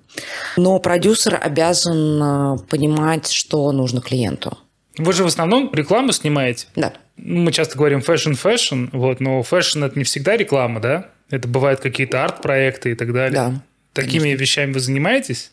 Но 0.58 0.80
продюсер 0.80 1.40
обязан 1.42 2.22
э, 2.22 2.58
понимать, 2.70 3.32
что 3.32 3.72
нужно 3.72 4.02
клиенту. 4.02 4.58
Вы 4.98 5.14
же 5.14 5.24
в 5.24 5.28
основном 5.28 5.74
рекламу 5.74 6.12
снимаете? 6.12 6.68
Да. 6.76 6.94
Мы 7.22 7.52
часто 7.52 7.78
говорим 7.78 8.02
фэшн-фэшн, 8.02 8.90
вот, 8.94 9.20
но 9.20 9.44
фэшн– 9.44 9.84
это 9.86 9.98
не 9.98 10.06
всегда 10.06 10.38
реклама, 10.38 10.80
да? 10.80 11.10
Это 11.30 11.48
бывают 11.48 11.80
какие-то 11.80 12.24
арт-проекты 12.24 12.92
и 12.92 12.96
так 12.96 13.14
далее. 13.14 13.34
Да. 13.34 13.62
Такими 13.94 14.22
конечно. 14.22 14.42
вещами 14.42 14.74
вы 14.74 14.80
занимаетесь? 14.80 15.52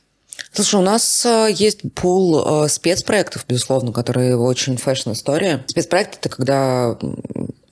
Слушай, 0.52 0.80
у 0.80 0.82
нас 0.82 1.24
э, 1.24 1.48
есть 1.52 1.80
пул 1.94 2.64
э, 2.64 2.68
спецпроектов, 2.68 3.44
безусловно, 3.48 3.92
которые 3.92 4.36
очень 4.36 4.76
фэшн-история. 4.76 5.64
Спецпроект– 5.66 6.18
это 6.20 6.28
когда 6.28 6.98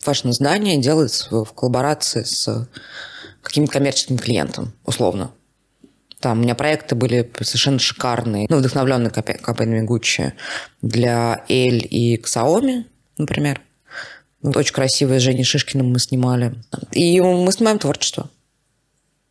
фэшн-издание 0.00 0.78
делается 0.78 1.28
в 1.30 1.52
коллаборации 1.52 2.22
с 2.22 2.68
каким-то 3.42 3.72
коммерческим 3.72 4.18
клиентом, 4.18 4.72
условно. 4.84 5.30
Там 6.20 6.38
у 6.38 6.42
меня 6.42 6.54
проекты 6.54 6.94
были 6.94 7.30
совершенно 7.42 7.78
шикарные, 7.78 8.46
ну, 8.48 8.56
вдохновленные 8.56 9.10
компаниями 9.10 9.86
Gucci 9.86 10.32
для 10.80 11.44
L 11.48 11.80
и 11.90 12.16
Xiaomi, 12.16 12.84
например. 13.18 13.60
Вот 14.44 14.58
очень 14.58 14.74
красивые 14.74 15.20
с 15.20 15.22
Женей 15.22 15.42
Шишкиным 15.42 15.90
мы 15.90 15.98
снимали. 15.98 16.54
И 16.92 17.18
мы 17.20 17.50
снимаем 17.50 17.78
творчество. 17.78 18.28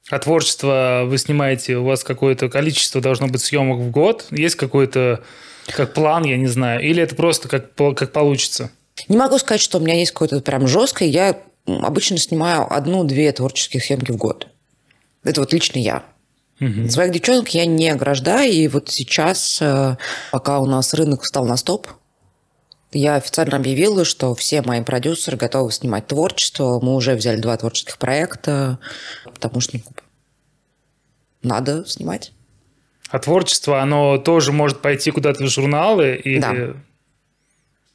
А 0.10 0.18
творчество 0.18 1.04
вы 1.06 1.20
снимаете, 1.20 1.78
у 1.78 1.86
вас 1.86 2.04
какое-то 2.04 2.50
количество 2.50 3.00
должно 3.00 3.28
быть 3.28 3.42
съемок 3.42 3.80
в 3.80 3.92
год? 3.92 4.26
Есть 4.32 4.56
какой-то 4.56 5.24
как 5.68 5.94
план, 5.94 6.26
я 6.26 6.36
не 6.36 6.48
знаю? 6.48 6.82
Или 6.82 7.04
это 7.04 7.16
просто 7.16 7.48
как, 7.48 7.76
как 7.76 8.12
получится? 8.12 8.72
Не 9.08 9.16
могу 9.16 9.38
сказать, 9.38 9.62
что 9.62 9.78
у 9.78 9.82
меня 9.82 9.94
есть 9.96 10.12
какое-то 10.12 10.42
прям 10.42 10.68
жесткое. 10.68 11.08
Я 11.08 11.40
обычно 11.68 12.18
снимаю 12.18 12.66
одну-две 12.74 13.32
творческие 13.32 13.84
съемки 13.84 14.12
в 14.12 14.18
год. 14.18 14.48
Это 15.24 15.42
вот 15.42 15.54
лично 15.54 15.78
я. 15.78 16.04
Угу. 16.60 16.90
Своих 16.90 17.12
девчонок 17.12 17.50
я 17.50 17.68
не 17.68 17.90
ограждаю, 17.90 18.52
и 18.52 18.68
вот 18.68 18.90
сейчас, 18.90 19.60
э, 19.62 19.96
пока 20.32 20.60
у 20.60 20.66
нас 20.66 20.94
рынок 20.96 21.22
встал 21.22 21.46
на 21.46 21.56
стоп, 21.56 21.88
я 22.94 23.16
официально 23.16 23.58
объявила, 23.58 24.06
что 24.06 24.34
все 24.36 24.62
мои 24.62 24.82
продюсеры 24.82 25.38
готовы 25.38 25.72
снимать 25.72 26.08
творчество. 26.08 26.80
Мы 26.82 26.96
уже 26.96 27.16
взяли 27.16 27.40
два 27.40 27.58
творческих 27.58 27.98
проекта, 27.98 28.80
потому 29.26 29.60
что 29.62 29.78
ну, 29.78 29.84
надо 31.42 31.86
снимать. 31.86 32.32
А 33.10 33.20
творчество, 33.20 33.82
оно 33.82 34.18
тоже 34.18 34.52
может 34.52 34.82
пойти 34.82 35.12
куда-то 35.12 35.44
в 35.44 35.48
журналы? 35.48 36.16
Или, 36.16 36.40
да. 36.40 36.54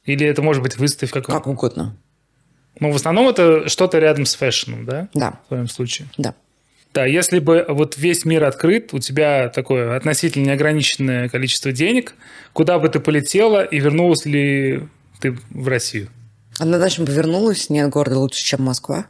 или 0.05 0.25
это 0.25 0.41
может 0.41 0.63
быть 0.63 0.77
выставка? 0.77 1.21
Как 1.21 1.47
угодно. 1.47 1.97
Ну, 2.79 2.91
в 2.91 2.95
основном 2.95 3.27
это 3.27 3.67
что-то 3.67 3.99
рядом 3.99 4.25
с 4.25 4.35
фэшном, 4.35 4.85
да? 4.85 5.09
Да. 5.13 5.39
В 5.45 5.47
твоем 5.49 5.67
случае? 5.67 6.07
Да. 6.17 6.35
Да, 6.93 7.05
если 7.05 7.39
бы 7.39 7.65
вот 7.67 7.97
весь 7.97 8.25
мир 8.25 8.43
открыт, 8.43 8.93
у 8.93 8.99
тебя 8.99 9.49
такое 9.49 9.95
относительно 9.95 10.45
неограниченное 10.47 11.29
количество 11.29 11.71
денег, 11.71 12.15
куда 12.53 12.79
бы 12.79 12.89
ты 12.89 12.99
полетела 12.99 13.63
и 13.63 13.79
вернулась 13.79 14.25
ли 14.25 14.87
ты 15.21 15.37
в 15.51 15.67
Россию? 15.67 16.09
Однозначно 16.57 17.05
бы 17.05 17.11
вернулась. 17.11 17.69
Нет 17.69 17.89
города 17.89 18.17
лучше, 18.17 18.43
чем 18.43 18.63
Москва. 18.63 19.05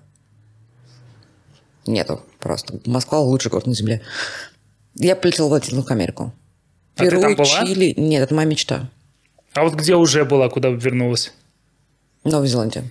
Нету 1.88 2.22
просто. 2.40 2.80
Москва 2.86 3.20
лучший 3.20 3.50
город 3.50 3.66
на 3.66 3.74
Земле. 3.74 4.02
Я 4.96 5.16
полетела 5.16 5.48
в 5.48 5.52
Латинскую 5.52 5.96
Америку. 5.96 6.34
А 6.98 7.04
Перу, 7.04 7.18
ты 7.18 7.22
там 7.22 7.36
была? 7.36 7.66
Чили. 7.66 7.94
Нет, 7.98 8.24
это 8.24 8.36
моя 8.36 8.48
мечта. 8.48 8.90
А 9.54 9.64
вот 9.64 9.74
где 9.74 9.96
уже 9.96 10.26
была, 10.26 10.50
куда 10.50 10.70
бы 10.70 10.78
вернулась? 10.78 11.34
Новая 12.24 12.48
Зеландия. 12.48 12.84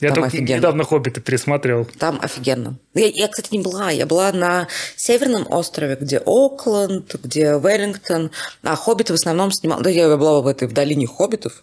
Я 0.00 0.08
там 0.08 0.16
только 0.16 0.28
офигенно. 0.28 0.58
недавно 0.58 0.84
«Хоббиты» 0.84 1.20
пересматривал. 1.20 1.86
Там 1.98 2.18
офигенно. 2.22 2.78
Я, 2.94 3.06
я, 3.06 3.28
кстати, 3.28 3.48
не 3.52 3.60
была. 3.60 3.90
Я 3.90 4.06
была 4.06 4.32
на 4.32 4.68
Северном 4.96 5.50
острове, 5.50 5.96
где 5.98 6.20
Окленд, 6.24 7.14
где 7.22 7.58
Веллингтон. 7.58 8.30
А 8.62 8.76
«Хоббиты» 8.76 9.12
в 9.12 9.16
основном 9.16 9.52
снимал... 9.52 9.80
Да, 9.80 9.90
я 9.90 10.14
была 10.16 10.40
в 10.40 10.46
этой 10.46 10.68
в 10.68 10.72
долине 10.72 11.06
«Хоббитов», 11.06 11.62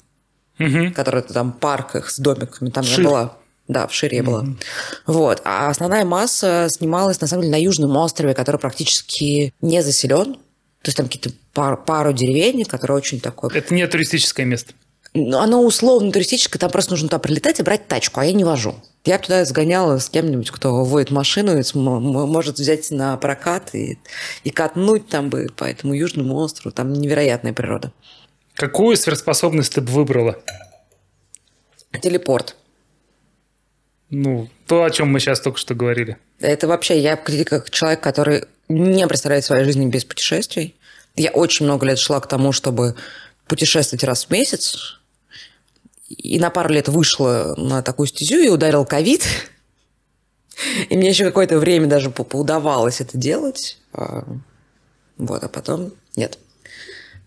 угу. 0.59 0.91
которая 0.95 1.21
там 1.21 1.51
парках 1.51 2.09
с 2.09 2.17
домиками. 2.17 2.69
Там 2.69 2.83
Шир. 2.83 3.01
я 3.01 3.09
была. 3.09 3.37
Да, 3.67 3.87
в 3.87 3.93
Шире 3.93 4.17
я 4.17 4.23
была. 4.23 4.43
Mm-hmm. 4.43 4.57
Вот. 5.07 5.41
А 5.45 5.69
основная 5.69 6.03
масса 6.03 6.67
снималась, 6.69 7.21
на 7.21 7.27
самом 7.27 7.43
деле, 7.43 7.53
на 7.53 7.61
Южном 7.61 7.95
острове, 7.95 8.33
который 8.33 8.57
практически 8.57 9.53
не 9.61 9.81
заселен. 9.81 10.33
То 10.33 10.89
есть 10.89 10.97
там 10.97 11.05
какие-то 11.05 11.31
пар, 11.53 11.81
пару 11.81 12.11
деревень, 12.11 12.65
которые 12.65 12.97
очень 12.97 13.21
такое... 13.21 13.51
Это 13.53 13.73
не 13.73 13.87
туристическое 13.87 14.45
место. 14.45 14.73
Ну, 15.15 15.37
оно 15.37 15.61
условно 15.61 16.11
туристическое, 16.11 16.59
там 16.59 16.71
просто 16.71 16.91
нужно 16.91 17.07
туда 17.07 17.19
прилетать 17.19 17.59
и 17.59 17.63
брать 17.63 17.87
тачку, 17.87 18.19
а 18.19 18.25
я 18.25 18.33
не 18.33 18.43
вожу. 18.43 18.75
Я 19.05 19.19
туда 19.19 19.45
сгоняла 19.45 19.99
с 19.99 20.09
кем-нибудь, 20.09 20.49
кто 20.49 20.83
водит 20.83 21.11
машину, 21.11 21.59
и 21.59 21.63
может 21.75 22.57
взять 22.57 22.89
на 22.89 23.15
прокат 23.17 23.75
и, 23.75 23.99
и 24.43 24.49
катнуть 24.49 25.07
там 25.07 25.29
бы 25.29 25.49
по 25.55 25.65
этому 25.65 25.93
Южному 25.93 26.35
острову. 26.37 26.73
Там 26.73 26.93
невероятная 26.93 27.53
природа. 27.53 27.91
Какую 28.55 28.97
сверхспособность 28.97 29.73
ты 29.73 29.81
бы 29.81 29.91
выбрала? 29.91 30.39
Телепорт. 32.01 32.55
Ну, 34.09 34.49
то, 34.67 34.83
о 34.83 34.89
чем 34.89 35.09
мы 35.09 35.19
сейчас 35.19 35.39
только 35.41 35.59
что 35.59 35.75
говорили. 35.75 36.17
Это 36.39 36.67
вообще, 36.67 36.99
я 36.99 37.17
как 37.17 37.69
человек, 37.69 38.01
который 38.01 38.45
не 38.67 39.07
представляет 39.07 39.45
своей 39.45 39.63
жизни 39.63 39.87
без 39.87 40.05
путешествий. 40.05 40.75
Я 41.15 41.29
очень 41.31 41.65
много 41.65 41.85
лет 41.85 41.99
шла 41.99 42.19
к 42.19 42.27
тому, 42.27 42.51
чтобы 42.51 42.95
путешествовать 43.47 44.03
раз 44.03 44.25
в 44.25 44.29
месяц. 44.31 44.99
И 46.13 46.39
на 46.39 46.49
пару 46.49 46.69
лет 46.69 46.87
вышла 46.87 47.55
на 47.57 47.81
такую 47.81 48.07
стезю 48.07 48.39
и 48.39 48.49
ударил 48.49 48.85
ковид. 48.85 49.25
И 50.89 50.97
мне 50.97 51.09
еще 51.09 51.25
какое-то 51.25 51.57
время 51.59 51.87
даже 51.87 52.13
удавалось 52.33 53.01
это 53.01 53.17
делать. 53.17 53.79
А, 53.93 54.25
вот, 55.17 55.43
а 55.43 55.47
потом 55.47 55.93
нет. 56.15 56.37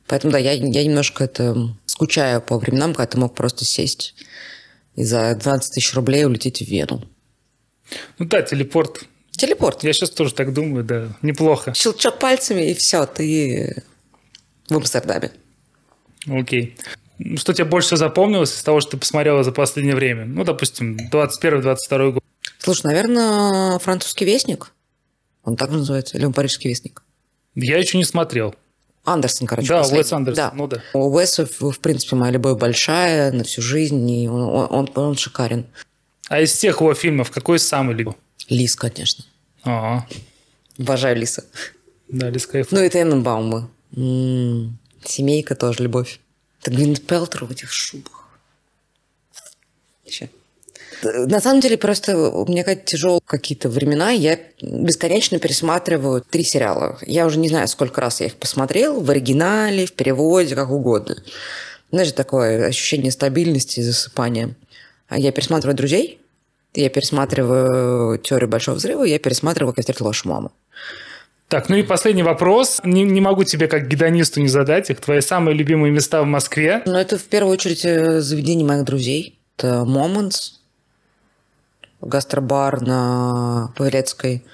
Поэтому, 0.06 0.32
да, 0.32 0.38
я, 0.38 0.52
я 0.52 0.84
немножко 0.84 1.24
это 1.24 1.74
скучаю 1.86 2.40
по 2.40 2.58
временам, 2.58 2.94
когда 2.94 3.06
ты 3.06 3.18
мог 3.18 3.34
просто 3.34 3.64
сесть 3.64 4.14
и 4.96 5.04
за 5.04 5.34
12 5.34 5.74
тысяч 5.74 5.94
рублей 5.94 6.24
улететь 6.24 6.58
в 6.58 6.66
Вену. 6.66 7.02
Ну 8.18 8.26
да, 8.26 8.42
телепорт. 8.42 9.04
Телепорт. 9.30 9.84
Я 9.84 9.92
сейчас 9.92 10.10
тоже 10.10 10.34
так 10.34 10.52
думаю, 10.52 10.82
да, 10.82 11.08
неплохо. 11.22 11.74
Щелчок 11.74 12.18
пальцами, 12.18 12.70
и 12.70 12.74
все, 12.74 13.04
ты 13.06 13.82
в 14.68 14.76
Амстердаме. 14.76 15.30
Окей. 16.26 16.76
Что 17.36 17.52
тебе 17.54 17.64
больше 17.64 17.86
всего 17.88 17.98
запомнилось 17.98 18.54
из 18.54 18.62
того, 18.62 18.80
что 18.80 18.92
ты 18.92 18.96
посмотрела 18.98 19.42
за 19.42 19.52
последнее 19.52 19.94
время? 19.96 20.24
Ну, 20.26 20.44
допустим, 20.44 20.96
21-22 21.10 22.12
год. 22.12 22.24
Слушай, 22.58 22.86
наверное, 22.86 23.78
«Французский 23.78 24.24
вестник». 24.24 24.72
Он 25.44 25.56
так 25.56 25.70
называется? 25.70 26.16
Или 26.18 26.24
он 26.26 26.32
«Парижский 26.32 26.68
вестник»? 26.68 27.02
Я 27.54 27.78
еще 27.78 27.96
не 27.96 28.04
смотрел. 28.04 28.54
Андерсон, 29.04 29.46
короче. 29.46 29.68
Да, 29.68 29.78
последний. 29.78 30.00
Уэс 30.00 30.12
Андерсон, 30.12 30.44
да. 30.44 30.52
ну 30.54 30.66
да. 30.66 30.82
У 30.92 31.10
Уэса, 31.14 31.46
в 31.46 31.78
принципе, 31.78 32.16
моя 32.16 32.32
любовь 32.32 32.58
большая 32.58 33.32
на 33.32 33.44
всю 33.44 33.62
жизнь, 33.62 34.10
и 34.10 34.28
он, 34.28 34.66
он, 34.70 34.90
он 34.94 35.16
шикарен. 35.16 35.66
А 36.28 36.40
из 36.40 36.50
всех 36.50 36.80
его 36.80 36.92
фильмов 36.92 37.30
какой 37.30 37.58
самый 37.60 37.94
любимый? 37.94 38.16
Лис, 38.48 38.74
конечно. 38.74 39.24
Ага. 39.62 40.06
Обожаю 40.78 41.16
Лиса. 41.16 41.44
Да, 42.08 42.30
Лис 42.30 42.46
кайф. 42.46 42.68
Ну 42.72 42.82
и 42.82 42.88
Тененбаумы. 42.88 43.68
М-м, 43.96 44.78
семейка 45.04 45.54
тоже 45.54 45.84
любовь. 45.84 46.20
Это 46.60 46.70
Гвинет 46.70 47.06
Пелтер 47.06 47.44
в 47.44 47.50
этих 47.50 47.70
шубах. 47.70 48.28
Еще. 50.04 50.30
На 51.02 51.40
самом 51.40 51.60
деле, 51.60 51.76
просто 51.76 52.16
у 52.16 52.46
меня 52.46 52.64
как 52.64 52.84
тяжелые 52.84 53.20
какие-то 53.24 53.68
времена. 53.68 54.10
Я 54.10 54.38
бесконечно 54.62 55.38
пересматриваю 55.38 56.22
три 56.22 56.42
сериала. 56.42 56.98
Я 57.02 57.26
уже 57.26 57.38
не 57.38 57.48
знаю, 57.48 57.68
сколько 57.68 58.00
раз 58.00 58.20
я 58.20 58.26
их 58.26 58.36
посмотрел. 58.36 59.00
В 59.00 59.10
оригинале, 59.10 59.86
в 59.86 59.92
переводе, 59.92 60.54
как 60.54 60.70
угодно. 60.70 61.16
Знаешь, 61.90 62.12
такое 62.12 62.66
ощущение 62.66 63.12
стабильности 63.12 63.80
и 63.80 63.82
засыпания. 63.82 64.54
А 65.08 65.18
я 65.18 65.32
пересматриваю 65.32 65.76
«Друзей», 65.76 66.20
я 66.74 66.88
пересматриваю 66.88 68.18
«Теорию 68.18 68.48
большого 68.48 68.76
взрыва», 68.76 69.04
я 69.04 69.18
пересматриваю 69.18 69.72
«Как 69.72 69.78
я 69.78 69.82
встретил 69.82 70.06
вашу 70.06 70.28
маму». 70.28 70.52
Так, 71.48 71.68
ну 71.68 71.76
и 71.76 71.82
последний 71.84 72.24
вопрос. 72.24 72.80
Не, 72.82 73.04
не 73.04 73.20
могу 73.20 73.44
тебе 73.44 73.68
как 73.68 73.86
гедонисту 73.86 74.40
не 74.40 74.48
задать 74.48 74.90
их. 74.90 75.00
Твои 75.00 75.20
самые 75.20 75.56
любимые 75.56 75.92
места 75.92 76.22
в 76.22 76.26
Москве? 76.26 76.82
Ну, 76.86 76.94
это 76.94 77.18
в 77.18 77.24
первую 77.24 77.52
очередь 77.52 77.84
э, 77.84 78.20
заведение 78.20 78.66
моих 78.66 78.84
друзей. 78.84 79.38
Это 79.56 79.84
Moments, 79.86 80.54
гастробар 82.00 82.80
на 82.80 83.72
Павелецкой. 83.76 84.44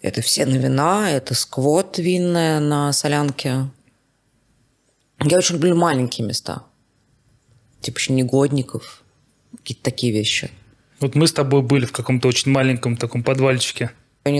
Это 0.00 0.22
все 0.22 0.46
на 0.46 0.56
вина, 0.56 1.10
это 1.10 1.34
сквот 1.34 1.98
винная 1.98 2.60
на 2.60 2.92
солянке. 2.92 3.68
Я 5.22 5.38
очень 5.38 5.56
люблю 5.56 5.76
маленькие 5.76 6.26
места. 6.26 6.62
Типа 7.80 7.98
еще 7.98 8.12
негодников. 8.14 9.02
Какие-то 9.58 9.82
такие 9.82 10.12
вещи. 10.12 10.50
Вот 11.00 11.14
мы 11.14 11.26
с 11.26 11.32
тобой 11.32 11.62
были 11.62 11.84
в 11.84 11.92
каком-то 11.92 12.28
очень 12.28 12.50
маленьком 12.50 12.96
таком 12.96 13.22
подвальчике. 13.22 13.90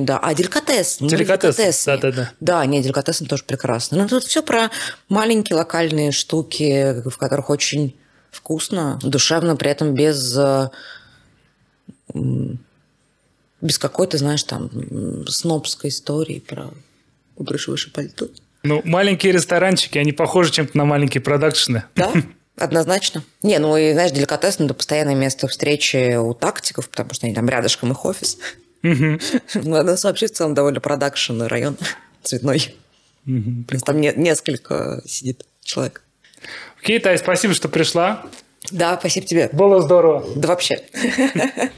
Да. 0.01 0.19
А 0.19 0.35
деликатес. 0.35 0.99
Деликатес, 1.01 1.57
деликатес. 1.57 1.85
да, 1.85 1.97
да, 1.97 2.13
да. 2.13 2.33
Да, 2.41 2.67
не, 2.67 2.83
деликатес 2.83 3.19
тоже 3.29 3.45
прекрасно. 3.45 3.99
Но 3.99 4.09
тут 4.09 4.25
все 4.25 4.43
про 4.43 4.71
маленькие 5.09 5.57
локальные 5.57 6.13
штуки, 6.13 7.03
в 7.09 7.17
которых 7.17 7.51
очень 7.51 7.97
вкусно, 8.31 8.99
душевно, 9.03 9.57
при 9.57 9.71
этом 9.71 9.95
без 9.95 10.37
э, 10.37 10.71
без 13.61 13.79
какой-то, 13.79 14.19
знаешь, 14.19 14.43
там, 14.45 14.71
снобской 15.27 15.91
истории 15.91 16.39
про 16.39 16.71
выигрыш 17.37 17.69
выше 17.69 17.93
пальто. 17.93 18.29
Ну, 18.63 18.83
маленькие 18.85 19.33
ресторанчики, 19.33 19.99
они 19.99 20.13
похожи 20.13 20.51
чем-то 20.53 20.77
на 20.77 20.85
маленькие 20.85 21.21
продакшены. 21.21 21.85
Да, 21.95 22.13
однозначно. 22.57 23.23
Не, 23.43 23.59
ну 23.59 23.77
и, 23.77 23.93
знаешь, 23.93 24.13
деликатес– 24.13 24.57
это 24.61 24.75
постоянное 24.75 25.15
место 25.15 25.49
встречи 25.49 26.17
у 26.17 26.35
тактиков, 26.35 26.89
потому 26.89 27.15
что 27.15 27.27
они 27.27 27.35
там 27.35 27.49
рядышком 27.49 27.93
их 27.93 28.05
офис. 28.05 28.39
Ну, 28.83 29.19
вообще 30.05 30.27
в 30.27 30.33
целом 30.33 30.55
довольно 30.55 30.81
продакшн 30.81 31.43
район 31.43 31.77
цветной. 32.23 32.75
Там 33.85 34.01
не, 34.01 34.13
несколько 34.15 35.03
сидит 35.07 35.45
человек. 35.63 36.03
Окей, 36.81 36.99
Тай, 36.99 37.19
спасибо, 37.19 37.55
что 37.55 37.69
пришла. 37.69 38.25
Да, 38.71 38.97
спасибо 38.99 39.27
тебе. 39.27 39.51
Было 39.53 39.83
здорово. 39.83 40.25
Да 40.37 40.49
вообще. 40.49 40.81